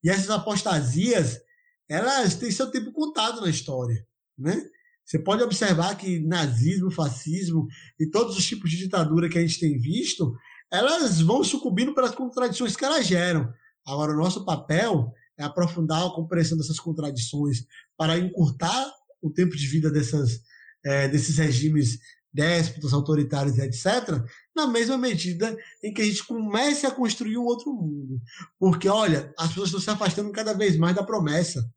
e 0.03 0.09
essas 0.09 0.31
apostasias 0.31 1.39
elas 1.87 2.33
têm 2.33 2.49
seu 2.49 2.71
tempo 2.71 2.91
contado 2.91 3.41
na 3.41 3.49
história, 3.51 4.03
né? 4.35 4.59
Você 5.05 5.19
pode 5.19 5.43
observar 5.43 5.95
que 5.95 6.19
nazismo, 6.19 6.89
fascismo 6.89 7.67
e 7.99 8.07
todos 8.07 8.35
os 8.35 8.45
tipos 8.45 8.71
de 8.71 8.77
ditadura 8.77 9.29
que 9.29 9.37
a 9.37 9.41
gente 9.41 9.59
tem 9.59 9.77
visto, 9.77 10.35
elas 10.71 11.21
vão 11.21 11.43
sucumbindo 11.43 11.93
pelas 11.93 12.13
contradições 12.13 12.75
que 12.75 12.85
elas 12.85 13.05
geram. 13.05 13.51
Agora, 13.85 14.13
o 14.13 14.17
nosso 14.17 14.45
papel 14.45 15.11
é 15.37 15.43
aprofundar 15.43 16.05
a 16.05 16.11
compreensão 16.11 16.57
dessas 16.57 16.79
contradições 16.79 17.65
para 17.97 18.17
encurtar 18.17 18.91
o 19.21 19.31
tempo 19.31 19.55
de 19.55 19.67
vida 19.67 19.89
dessas, 19.89 20.41
é, 20.85 21.07
desses 21.07 21.37
regimes 21.37 21.99
déspotas, 22.31 22.93
autoritários, 22.93 23.57
etc., 23.57 24.23
na 24.55 24.67
mesma 24.67 24.97
medida 24.97 25.57
em 25.83 25.93
que 25.93 26.01
a 26.01 26.05
gente 26.05 26.25
comece 26.25 26.85
a 26.85 26.91
construir 26.91 27.37
um 27.37 27.45
outro 27.45 27.73
mundo. 27.73 28.21
Porque, 28.59 28.87
olha, 28.87 29.33
as 29.37 29.49
pessoas 29.49 29.69
estão 29.69 29.81
se 29.81 29.89
afastando 29.89 30.31
cada 30.31 30.53
vez 30.53 30.77
mais 30.77 30.95
da 30.95 31.03
promessa. 31.03 31.67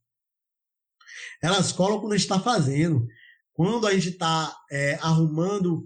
Elas 1.42 1.72
colam 1.72 2.00
quando 2.00 2.12
a 2.12 2.16
gente 2.16 2.26
está 2.26 2.38
fazendo. 2.38 3.06
Quando 3.54 3.86
a 3.86 3.94
gente 3.94 4.10
está 4.10 4.54
é, 4.70 4.94
arrumando 4.96 5.84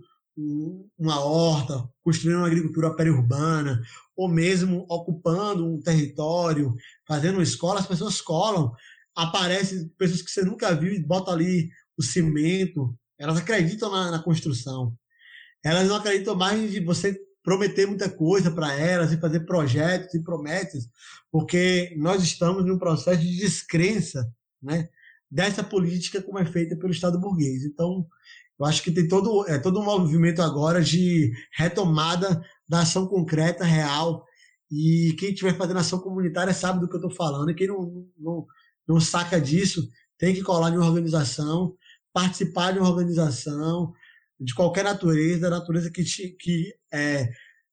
uma 0.99 1.21
horta, 1.21 1.89
construindo 2.03 2.39
uma 2.39 2.47
agricultura 2.47 2.95
periurbana, 2.95 3.81
ou 4.15 4.29
mesmo 4.29 4.85
ocupando 4.89 5.67
um 5.67 5.81
território, 5.81 6.75
fazendo 7.07 7.37
uma 7.37 7.43
escola, 7.43 7.81
as 7.81 7.87
pessoas 7.87 8.21
colam. 8.21 8.73
Aparecem 9.15 9.89
pessoas 9.97 10.23
que 10.23 10.31
você 10.31 10.43
nunca 10.43 10.75
viu 10.75 10.93
e 10.93 11.03
bota 11.03 11.31
ali 11.31 11.71
o 11.97 12.03
cimento, 12.03 12.95
elas 13.19 13.39
acreditam 13.39 13.91
na, 13.91 14.11
na 14.11 14.23
construção. 14.23 14.95
Elas 15.65 15.89
não 15.89 15.97
acreditam 15.97 16.35
mais 16.35 16.71
de 16.71 16.81
você 16.81 17.19
prometer 17.43 17.87
muita 17.87 18.11
coisa 18.11 18.51
para 18.51 18.75
elas 18.75 19.13
e 19.13 19.21
fazer 19.21 19.41
projetos 19.41 20.15
e 20.15 20.23
promessas, 20.23 20.89
porque 21.31 21.95
nós 21.97 22.23
estamos 22.23 22.67
num 22.67 22.79
processo 22.79 23.21
de 23.23 23.37
descrença, 23.37 24.29
né, 24.61 24.89
dessa 25.31 25.63
política 25.63 26.21
como 26.21 26.39
é 26.39 26.45
feita 26.45 26.77
pelo 26.77 26.93
Estado 26.93 27.21
burguês. 27.21 27.65
Então, 27.65 28.07
eu 28.59 28.67
acho 28.67 28.83
que 28.83 28.91
tem 28.91 29.07
todo, 29.07 29.47
é, 29.49 29.59
todo 29.59 29.81
um 29.81 29.85
movimento 29.85 30.41
agora 30.41 30.83
de 30.83 31.33
retomada 31.53 32.43
da 32.69 32.81
ação 32.81 33.07
concreta, 33.07 33.65
real, 33.65 34.25
e 34.71 35.15
quem 35.19 35.31
estiver 35.31 35.57
fazendo 35.57 35.79
ação 35.79 35.99
comunitária 35.99 36.53
sabe 36.53 36.81
do 36.81 36.89
que 36.89 36.95
eu 36.95 37.01
estou 37.01 37.15
falando, 37.15 37.51
e 37.51 37.55
quem 37.55 37.69
não, 37.69 38.07
não, 38.19 38.47
não 38.89 39.01
saca 39.01 39.41
disso 39.41 39.87
tem 40.19 40.35
que 40.35 40.43
colar 40.43 40.71
em 40.71 40.77
uma 40.77 40.87
organização, 40.87 41.75
participar 42.13 42.73
de 42.73 42.79
uma 42.79 42.89
organização 42.89 43.93
de 44.41 44.55
qualquer 44.55 44.85
natureza, 44.85 45.51
natureza 45.51 45.91
que, 45.91 46.05
te, 46.05 46.31
que 46.39 46.75
é, 46.93 47.29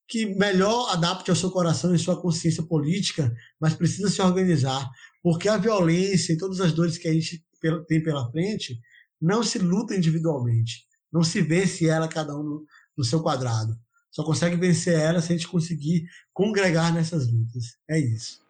que 0.06 0.26
melhor 0.26 0.90
adapte 0.90 1.30
ao 1.30 1.36
seu 1.36 1.50
coração 1.50 1.94
e 1.94 1.98
sua 1.98 2.20
consciência 2.20 2.62
política, 2.62 3.34
mas 3.58 3.74
precisa 3.74 4.10
se 4.10 4.20
organizar, 4.20 4.88
porque 5.22 5.48
a 5.48 5.56
violência 5.56 6.32
e 6.32 6.36
todas 6.36 6.60
as 6.60 6.72
dores 6.72 6.98
que 6.98 7.08
a 7.08 7.12
gente 7.12 7.42
tem 7.88 8.02
pela 8.02 8.30
frente 8.30 8.78
não 9.24 9.42
se 9.42 9.58
luta 9.58 9.96
individualmente, 9.96 10.84
não 11.10 11.24
se 11.24 11.40
vence 11.40 11.88
ela 11.88 12.06
cada 12.06 12.36
um 12.36 12.42
no, 12.42 12.64
no 12.98 13.04
seu 13.04 13.22
quadrado. 13.22 13.74
Só 14.10 14.22
consegue 14.22 14.54
vencer 14.54 14.98
ela 14.98 15.20
se 15.20 15.32
a 15.32 15.36
gente 15.36 15.48
conseguir 15.48 16.04
congregar 16.32 16.92
nessas 16.92 17.26
lutas. 17.32 17.64
É 17.88 17.98
isso. 17.98 18.44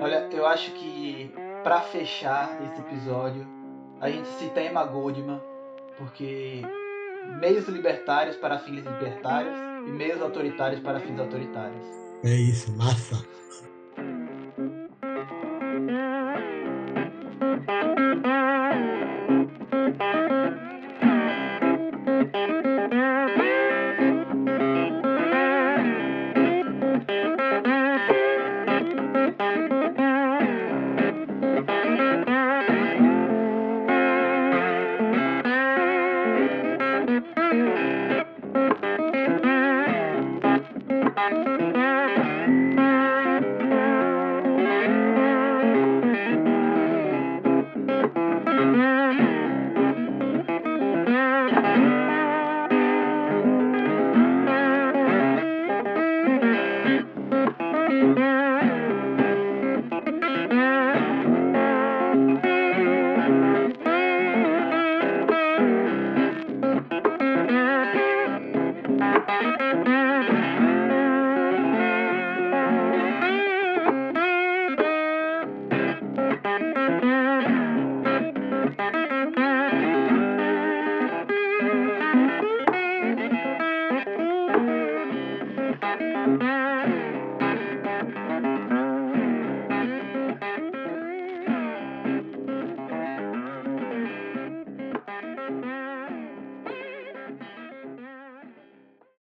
Olha, 0.00 0.28
eu 0.32 0.46
acho 0.46 0.72
que 0.72 1.30
para 1.62 1.82
fechar 1.82 2.58
esse 2.64 2.80
episódio, 2.80 3.46
a 4.00 4.10
gente 4.10 4.26
cita 4.38 4.62
Emma 4.62 4.84
Goldman, 4.84 5.40
porque 5.98 6.62
meios 7.38 7.68
libertários 7.68 8.36
para 8.36 8.58
fins 8.58 8.84
libertários 8.84 9.54
e 9.86 9.90
meios 9.90 10.20
autoritários 10.22 10.80
para 10.80 10.98
fins 10.98 11.18
autoritários. 11.18 11.84
É 12.24 12.34
isso, 12.34 12.72
massa. 12.72 13.22